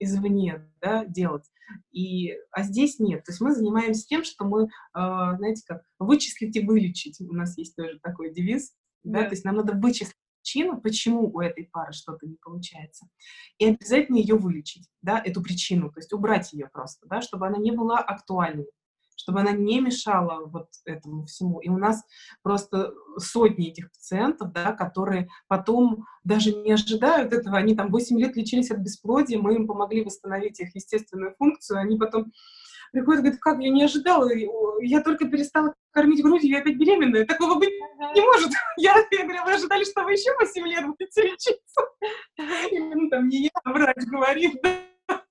извне, 0.00 0.68
да, 0.80 1.04
делать. 1.04 1.44
И, 1.92 2.32
а 2.50 2.62
здесь 2.62 2.98
нет. 2.98 3.24
То 3.24 3.32
есть 3.32 3.40
мы 3.40 3.54
занимаемся 3.54 4.06
тем, 4.06 4.24
что 4.24 4.44
мы, 4.44 4.64
э, 4.64 4.66
знаете, 4.94 5.62
как 5.66 5.82
вычислить 5.98 6.56
и 6.56 6.64
вылечить. 6.64 7.20
У 7.20 7.32
нас 7.32 7.56
есть 7.56 7.76
тоже 7.76 7.98
такой 8.02 8.32
девиз, 8.32 8.72
да, 9.04 9.20
да 9.20 9.24
то 9.26 9.30
есть 9.30 9.44
нам 9.44 9.56
надо 9.56 9.74
вычислить 9.74 10.16
причину, 10.46 10.80
почему 10.80 11.30
у 11.32 11.40
этой 11.40 11.64
пары 11.64 11.92
что-то 11.92 12.26
не 12.26 12.36
получается, 12.36 13.06
и 13.58 13.66
обязательно 13.66 14.16
ее 14.16 14.36
вылечить, 14.36 14.88
да, 15.02 15.20
эту 15.24 15.42
причину, 15.42 15.90
то 15.90 15.98
есть 15.98 16.12
убрать 16.12 16.52
ее 16.52 16.68
просто, 16.72 17.06
да, 17.08 17.20
чтобы 17.20 17.46
она 17.46 17.58
не 17.58 17.72
была 17.72 17.98
актуальной 17.98 18.66
чтобы 19.18 19.40
она 19.40 19.52
не 19.52 19.80
мешала 19.80 20.44
вот 20.44 20.68
этому 20.84 21.24
всему. 21.24 21.58
И 21.60 21.70
у 21.70 21.78
нас 21.78 22.04
просто 22.42 22.92
сотни 23.16 23.68
этих 23.68 23.90
пациентов, 23.90 24.52
да, 24.52 24.72
которые 24.72 25.28
потом 25.48 26.04
даже 26.22 26.54
не 26.54 26.70
ожидают 26.72 27.32
этого, 27.32 27.56
они 27.56 27.74
там 27.74 27.90
8 27.90 28.20
лет 28.20 28.36
лечились 28.36 28.70
от 28.70 28.80
бесплодия, 28.80 29.38
мы 29.38 29.54
им 29.54 29.66
помогли 29.66 30.04
восстановить 30.04 30.60
их 30.60 30.74
естественную 30.74 31.34
функцию, 31.38 31.80
они 31.80 31.96
потом 31.96 32.30
приходят 32.96 33.20
и 33.20 33.22
говорят, 33.24 33.40
как, 33.40 33.60
я 33.60 33.70
не 33.70 33.84
ожидала, 33.84 34.30
я 34.80 35.02
только 35.02 35.28
перестала 35.28 35.74
кормить 35.90 36.22
грудью, 36.22 36.50
я 36.50 36.60
опять 36.60 36.76
беременная, 36.76 37.26
такого 37.26 37.58
быть 37.58 37.72
не 38.14 38.20
может. 38.22 38.50
Я, 38.78 38.94
я 39.10 39.24
говорю, 39.24 39.44
вы 39.44 39.54
ожидали, 39.54 39.84
что 39.84 40.04
вы 40.04 40.12
еще 40.12 40.34
8 40.38 40.66
лет 40.66 40.86
будете 40.86 41.22
лечиться? 41.22 41.80
Или, 42.70 42.94
ну, 42.94 43.08
там, 43.08 43.28
не 43.28 43.44
я, 43.44 43.50
а 43.64 43.72
врач 43.72 43.96
говорит, 44.06 44.60
да. 44.62 45.22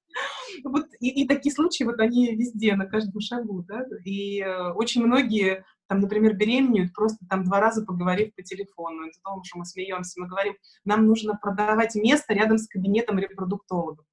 Вот, 0.64 0.86
и, 1.00 1.24
и 1.24 1.28
такие 1.28 1.54
случаи, 1.54 1.84
вот 1.84 2.00
они 2.00 2.36
везде, 2.36 2.76
на 2.76 2.86
каждом 2.86 3.20
шагу, 3.20 3.64
да, 3.68 3.86
и 4.06 4.42
э, 4.42 4.72
очень 4.72 5.06
многие, 5.06 5.66
там, 5.88 6.00
например, 6.00 6.36
беременеют, 6.36 6.94
просто 6.94 7.26
там 7.30 7.44
два 7.44 7.60
раза 7.60 7.86
поговорив 7.86 8.34
по 8.34 8.42
телефону, 8.42 9.08
это 9.08 9.20
то, 9.24 9.42
что 9.44 9.60
мы 9.60 9.66
смеемся, 9.66 10.22
мы 10.22 10.28
говорим, 10.28 10.56
нам 10.86 11.06
нужно 11.06 11.38
продавать 11.40 11.96
место 11.96 12.34
рядом 12.34 12.58
с 12.58 12.68
кабинетом 12.68 13.20
репродуктолога. 13.20 14.04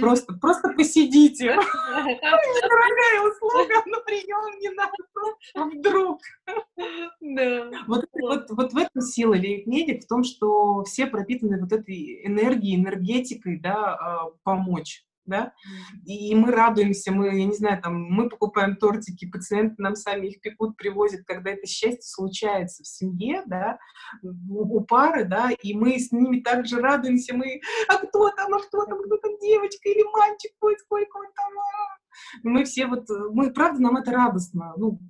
Просто, 0.00 0.34
просто 0.34 0.70
посидите. 0.70 1.46
Дорогая 1.54 3.30
услуга, 3.30 3.82
на 3.86 4.00
прием 4.00 4.58
не 4.60 4.70
надо, 4.70 4.92
вдруг. 5.76 6.20
Да. 7.20 7.70
Вот, 7.86 8.04
вот, 8.12 8.50
вот 8.50 8.72
в 8.72 8.76
этом 8.76 9.02
сила 9.02 9.34
лейб-медик, 9.34 10.04
в 10.04 10.08
том, 10.08 10.24
что 10.24 10.84
все 10.84 11.06
пропитаны 11.06 11.60
вот 11.60 11.72
этой 11.72 12.26
энергией, 12.26 12.76
энергетикой, 12.76 13.58
да, 13.58 13.94
а, 13.94 14.30
помочь 14.42 15.04
да, 15.26 15.52
и 16.04 16.34
мы 16.34 16.50
радуемся, 16.52 17.12
мы, 17.12 17.26
я 17.26 17.44
не 17.44 17.54
знаю, 17.54 17.80
там, 17.80 17.94
мы 17.94 18.28
покупаем 18.28 18.76
тортики, 18.76 19.30
пациенты 19.30 19.76
нам 19.78 19.96
сами 19.96 20.28
их 20.28 20.40
пекут, 20.40 20.76
привозят, 20.76 21.24
когда 21.26 21.50
это 21.50 21.66
счастье 21.66 22.02
случается 22.02 22.82
в 22.82 22.86
семье, 22.86 23.42
да, 23.46 23.78
у, 24.22 24.78
у 24.78 24.84
пары, 24.84 25.24
да, 25.24 25.50
и 25.50 25.74
мы 25.74 25.98
с 25.98 26.12
ними 26.12 26.40
также 26.40 26.80
радуемся, 26.80 27.34
мы, 27.34 27.60
а 27.88 27.96
кто 27.98 28.30
там, 28.30 28.54
а 28.54 28.58
кто 28.58 28.84
там, 28.84 28.98
кто 29.02 29.16
там, 29.16 29.38
девочка 29.40 29.88
или 29.88 30.02
мальчик, 30.12 30.52
ой, 30.60 30.76
сколько 30.78 31.16
он 31.16 31.26
там, 31.34 31.52
а? 31.58 31.94
мы 32.42 32.64
все 32.64 32.86
вот, 32.86 33.06
мы, 33.32 33.52
правда, 33.52 33.82
нам 33.82 33.96
это 33.96 34.10
радостно, 34.10 34.74
ну, 34.76 35.00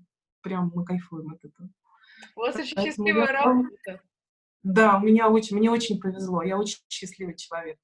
прям 0.43 0.71
мы 0.75 0.85
кайфуем 0.85 1.33
от 1.33 1.45
этого. 1.45 1.69
У 2.37 2.41
вас 2.41 2.57
очень 2.57 2.81
счастливая 2.81 3.27
работа. 3.27 4.01
Да, 4.63 4.97
у 4.97 5.01
меня 5.01 5.29
очень, 5.29 5.57
мне 5.57 5.71
очень 5.71 6.01
повезло, 6.01 6.43
я 6.43 6.57
очень 6.57 6.79
счастливый 6.89 7.37
человек. 7.37 7.79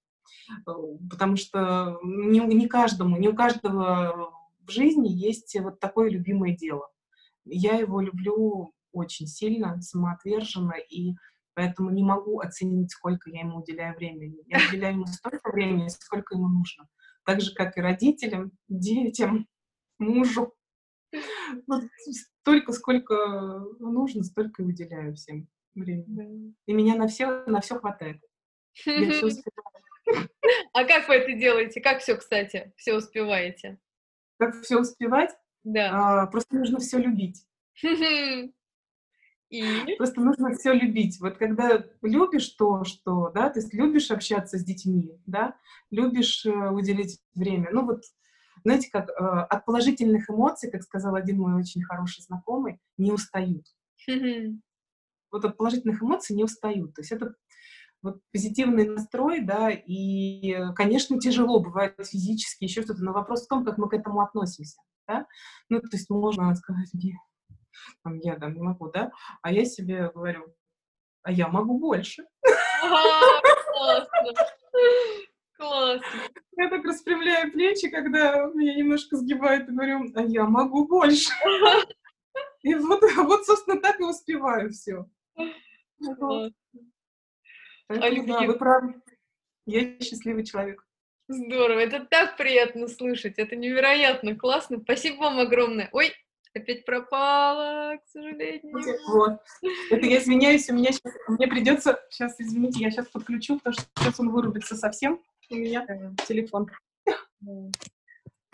Потому 0.65 1.37
что 1.37 1.99
не, 2.03 2.41
не 2.41 2.69
каждому, 2.69 3.17
не 3.17 3.29
у 3.29 3.35
каждого 3.35 4.33
в 4.67 4.71
жизни 4.71 5.09
есть 5.09 5.57
вот 5.61 5.81
такое 5.81 6.11
любимое 6.11 6.57
дело. 6.57 6.89
Я 7.45 7.77
его 7.77 8.01
люблю 8.01 8.73
очень 8.93 9.27
сильно, 9.27 9.81
самоотверженно, 9.81 10.75
и 10.91 11.15
поэтому 11.55 11.91
не 11.91 12.03
могу 12.03 12.41
оценить, 12.41 12.91
сколько 12.91 13.31
я 13.31 13.41
ему 13.41 13.59
уделяю 13.59 13.97
времени. 13.97 14.43
Я 14.47 14.59
уделяю 14.69 14.95
ему 14.95 15.07
столько 15.07 15.51
времени, 15.51 15.89
сколько 15.89 16.35
ему 16.35 16.49
нужно. 16.49 16.89
Так 17.25 17.41
же, 17.41 17.55
как 17.55 17.77
и 17.77 17.81
родителям, 17.81 18.53
детям, 18.69 19.47
мужу. 19.99 20.55
Вот 21.67 21.85
столько, 22.43 22.73
сколько 22.73 23.65
нужно, 23.79 24.23
столько 24.23 24.63
и 24.63 24.67
уделяю 24.67 25.15
всем 25.15 25.49
времени. 25.75 26.55
И 26.67 26.73
меня 26.73 26.97
на 26.97 27.09
все, 27.09 27.45
на 27.47 27.61
все 27.61 27.79
хватает. 27.79 28.21
Я 28.87 29.11
все 29.11 29.27
успеваю. 29.27 29.65
А 30.73 30.85
как 30.85 31.09
вы 31.09 31.15
это 31.15 31.33
делаете? 31.33 31.81
Как 31.81 32.01
все, 32.01 32.17
кстати, 32.17 32.73
все 32.77 32.95
успеваете? 32.95 33.79
Как 34.39 34.61
все 34.63 34.79
успевать? 34.79 35.31
Да. 35.65 36.23
А, 36.23 36.27
просто 36.27 36.57
нужно 36.57 36.79
все 36.79 36.99
любить. 36.99 37.45
И? 39.51 39.97
Просто 39.99 40.21
нужно 40.21 40.55
все 40.55 40.73
любить. 40.73 41.21
Вот 41.21 41.37
когда 41.37 41.85
любишь 42.03 42.49
то, 42.51 42.85
что, 42.85 43.31
да, 43.31 43.51
то 43.51 43.59
есть 43.59 43.75
любишь 43.75 44.13
общаться 44.13 44.59
с 44.59 44.65
детьми, 44.65 45.21
да, 45.27 45.57
любишь 45.91 46.47
э, 46.47 46.71
уделить 46.71 47.19
время. 47.35 47.69
Ну 47.73 47.85
вот, 47.85 48.05
знаете, 48.63 48.89
как 48.93 49.09
э, 49.09 49.13
от 49.13 49.65
положительных 49.65 50.31
эмоций, 50.31 50.71
как 50.71 50.85
сказал 50.85 51.17
один 51.17 51.39
мой 51.39 51.55
очень 51.55 51.83
хороший 51.83 52.23
знакомый, 52.23 52.79
не 52.97 53.11
устают. 53.11 53.67
Вот 55.33 55.45
от 55.45 55.57
положительных 55.57 56.01
эмоций 56.01 56.37
не 56.37 56.45
устают. 56.45 56.95
То 56.95 57.03
есть 57.03 57.11
это 57.11 57.35
вот 58.03 58.21
позитивный 58.33 58.89
настрой, 58.89 59.41
да, 59.41 59.71
и, 59.71 60.57
конечно, 60.75 61.19
тяжело 61.19 61.61
бывает 61.61 61.95
физически, 61.99 62.65
еще 62.65 62.83
что-то, 62.83 63.03
но 63.03 63.13
вопрос 63.13 63.45
в 63.45 63.49
том, 63.49 63.65
как 63.65 63.79
мы 63.79 63.89
к 63.89 63.95
этому 63.95 64.21
относимся, 64.21 64.81
да. 65.07 65.27
Ну, 65.69 65.81
то 65.81 65.89
есть 65.93 66.09
можно 66.11 66.55
сказать, 66.55 66.89
мне, 66.93 67.19
там, 68.03 68.19
я 68.19 68.37
там 68.37 68.55
не 68.55 68.61
могу, 68.61 68.91
да, 68.91 69.11
а 69.43 69.53
я 69.53 69.65
себе 69.65 70.11
говорю, 70.15 70.55
а 71.23 71.33
я 71.33 71.49
могу 71.49 71.79
больше. 71.79 72.25
классно. 72.81 74.33
Классно. 75.59 76.07
Я 76.57 76.71
так 76.71 76.85
распрямляю 76.85 77.53
плечи, 77.53 77.91
когда 77.91 78.47
меня 78.55 78.75
немножко 78.77 79.17
сгибает, 79.17 79.69
и 79.69 79.73
говорю, 79.73 80.11
а 80.15 80.23
я 80.23 80.45
могу 80.45 80.87
больше. 80.87 81.31
И 82.63 82.75
вот, 82.75 83.01
вот 83.17 83.47
собственно, 83.47 83.81
так 83.81 83.99
и 84.01 84.05
успеваю 84.05 84.71
все. 84.71 85.07
Поэтому, 87.91 88.27
да, 88.27 88.41
вы 88.43 88.57
правы. 88.57 88.95
Я 89.67 89.99
счастливый 90.01 90.45
человек. 90.45 90.87
Здорово, 91.27 91.81
это 91.81 92.07
так 92.07 92.37
приятно 92.37 92.87
слышать, 92.87 93.35
это 93.39 93.57
невероятно 93.57 94.37
классно. 94.37 94.81
Спасибо 94.81 95.23
вам 95.23 95.41
огромное. 95.41 95.89
Ой, 95.93 96.13
опять 96.55 96.85
пропала, 96.85 97.97
к 97.97 98.09
сожалению. 98.09 98.79
Вот. 99.09 99.41
Это 99.91 100.07
я 100.07 100.19
извиняюсь, 100.19 100.71
у 100.71 100.75
меня 100.75 100.93
сейчас, 100.93 101.13
мне 101.27 101.49
придется, 101.49 102.01
сейчас, 102.11 102.37
извините, 102.39 102.81
я 102.81 102.93
сейчас 102.93 103.09
подключу, 103.09 103.59
потому 103.59 103.73
что 103.73 103.85
сейчас 103.99 104.21
он 104.21 104.31
вырубится 104.31 104.77
совсем. 104.77 105.21
У 105.51 105.57
меня 105.57 105.85
телефон. 106.29 106.71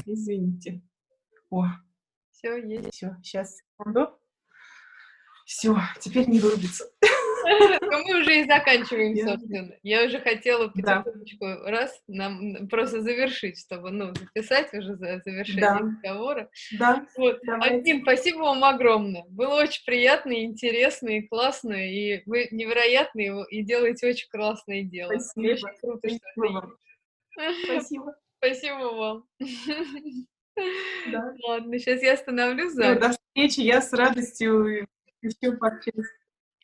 Извините. 0.07 0.81
О. 1.51 1.67
Все, 2.33 2.57
есть. 2.57 2.95
Все, 2.95 3.17
сейчас, 3.23 3.59
секунду. 3.59 4.19
Все, 5.45 5.77
теперь 6.01 6.27
не 6.27 6.41
вырубится. 6.41 6.91
Мы 8.07 8.21
уже 8.21 8.41
и 8.41 8.45
заканчиваем, 8.45 9.17
собственно. 9.17 9.75
Я 9.83 10.05
уже 10.05 10.21
хотела 10.21 10.69
потихонечку 10.69 11.47
раз 11.65 12.03
нам 12.09 12.69
просто 12.69 13.03
завершить, 13.03 13.59
чтобы, 13.61 13.91
ну, 13.91 14.13
записать 14.15 14.73
уже 14.75 14.97
за 14.97 15.21
завершение 15.25 15.61
да. 15.61 15.79
разговора. 15.79 16.51
Да. 16.79 17.07
Вот. 17.17 17.41
Адин, 17.47 18.03
спасибо 18.03 18.39
вам 18.39 18.65
огромное. 18.65 19.25
Было 19.29 19.63
очень 19.63 19.85
приятно, 19.85 20.33
и 20.33 20.45
интересно, 20.45 21.09
и 21.09 21.27
классно, 21.27 21.73
и 21.73 22.23
вы 22.27 22.49
невероятные, 22.51 23.45
и 23.51 23.63
делаете 23.63 24.09
очень 24.09 24.29
классное 24.29 24.83
дело. 24.83 25.13
Спасибо. 25.19 25.53
Очень 25.53 25.69
круто, 25.81 26.09
Спасибо 26.09 26.21
что. 26.33 26.77
Спасибо. 27.65 28.15
Спасибо 28.39 28.95
вам. 28.95 29.25
Да. 31.11 31.35
Ладно, 31.47 31.79
сейчас 31.79 32.03
я 32.03 32.15
остановлю 32.15 32.69
запись. 32.71 32.95
Ну, 32.95 33.09
до 33.09 33.11
встречи, 33.11 33.61
я 33.61 33.81
с 33.81 33.93
радостью 33.93 34.87
еще 35.23 35.53
пообщаюсь. 35.53 36.07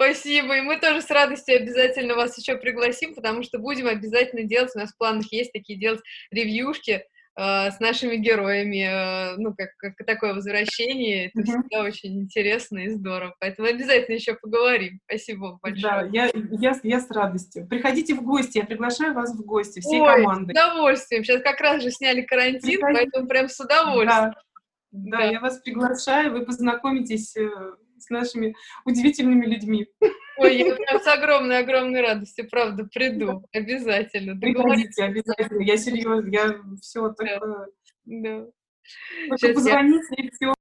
Спасибо, 0.03 0.57
и 0.57 0.61
мы 0.63 0.79
тоже 0.79 1.01
с 1.01 1.11
радостью 1.11 1.57
обязательно 1.57 2.17
вас 2.17 2.37
еще 2.37 2.57
пригласим, 2.57 3.15
потому 3.15 3.45
что 3.45 3.59
будем 3.59 3.87
обязательно 3.87 4.43
делать, 4.43 4.73
у 4.75 4.79
нас 4.79 4.91
в 4.91 4.99
планах 4.99 5.31
есть 5.31 5.53
такие 5.53 5.79
делать 5.79 6.01
ревьюшки 6.33 7.05
э, 7.37 7.71
с 7.71 7.79
нашими 7.79 8.17
героями, 8.17 8.83
э, 8.83 9.37
ну, 9.37 9.55
как, 9.55 9.69
как 9.77 10.05
такое 10.05 10.35
возвращение, 10.35 11.27
это 11.27 11.41
mm-hmm. 11.41 11.45
всегда 11.45 11.83
очень 11.85 12.21
интересно 12.21 12.79
и 12.81 12.89
здорово, 12.89 13.37
поэтому 13.39 13.69
обязательно 13.69 14.17
еще 14.17 14.35
поговорим. 14.35 14.99
Спасибо 15.05 15.43
вам 15.43 15.59
большое. 15.63 15.93
Да, 15.93 16.09
я, 16.13 16.31
я, 16.51 16.81
я 16.83 17.01
с 17.01 17.09
радостью. 17.09 17.69
Приходите 17.69 18.15
в 18.15 18.25
гости, 18.25 18.59
я 18.59 18.65
приглашаю 18.65 19.15
вас 19.15 19.33
в 19.33 19.45
гости, 19.45 19.79
всей 19.79 20.01
Ой, 20.01 20.17
командой. 20.17 20.53
с 20.53 20.59
удовольствием, 20.59 21.23
сейчас 21.23 21.43
как 21.43 21.61
раз 21.61 21.81
же 21.81 21.93
сняли 21.93 22.23
карантин, 22.23 22.81
Приходите. 22.81 22.83
поэтому 22.83 23.29
прям 23.29 23.49
с 23.49 23.61
удовольствием. 23.61 24.07
Да. 24.09 24.35
Да, 24.91 25.19
да, 25.19 25.25
я 25.25 25.41
вас 25.41 25.59
приглашаю, 25.61 26.33
вы 26.33 26.45
познакомитесь 26.45 27.35
э, 27.35 27.49
нашими 28.13 28.55
удивительными 28.85 29.47
людьми. 29.47 29.89
Ой, 30.39 30.57
я 30.57 30.75
прям 30.75 31.01
с 31.01 31.07
огромной-огромной 31.07 32.01
радостью, 32.01 32.49
правда, 32.49 32.85
приду, 32.85 33.45
обязательно. 33.53 34.39
Приходите, 34.39 35.05
обязательно, 35.05 35.63
я 35.63 35.77
серьезно, 35.77 36.29
я 36.31 36.55
все 36.81 37.11
только... 37.11 37.67
Да. 38.05 38.47
Только 39.29 39.55
позвоните, 39.55 40.15
и 40.17 40.31
все. 40.31 40.55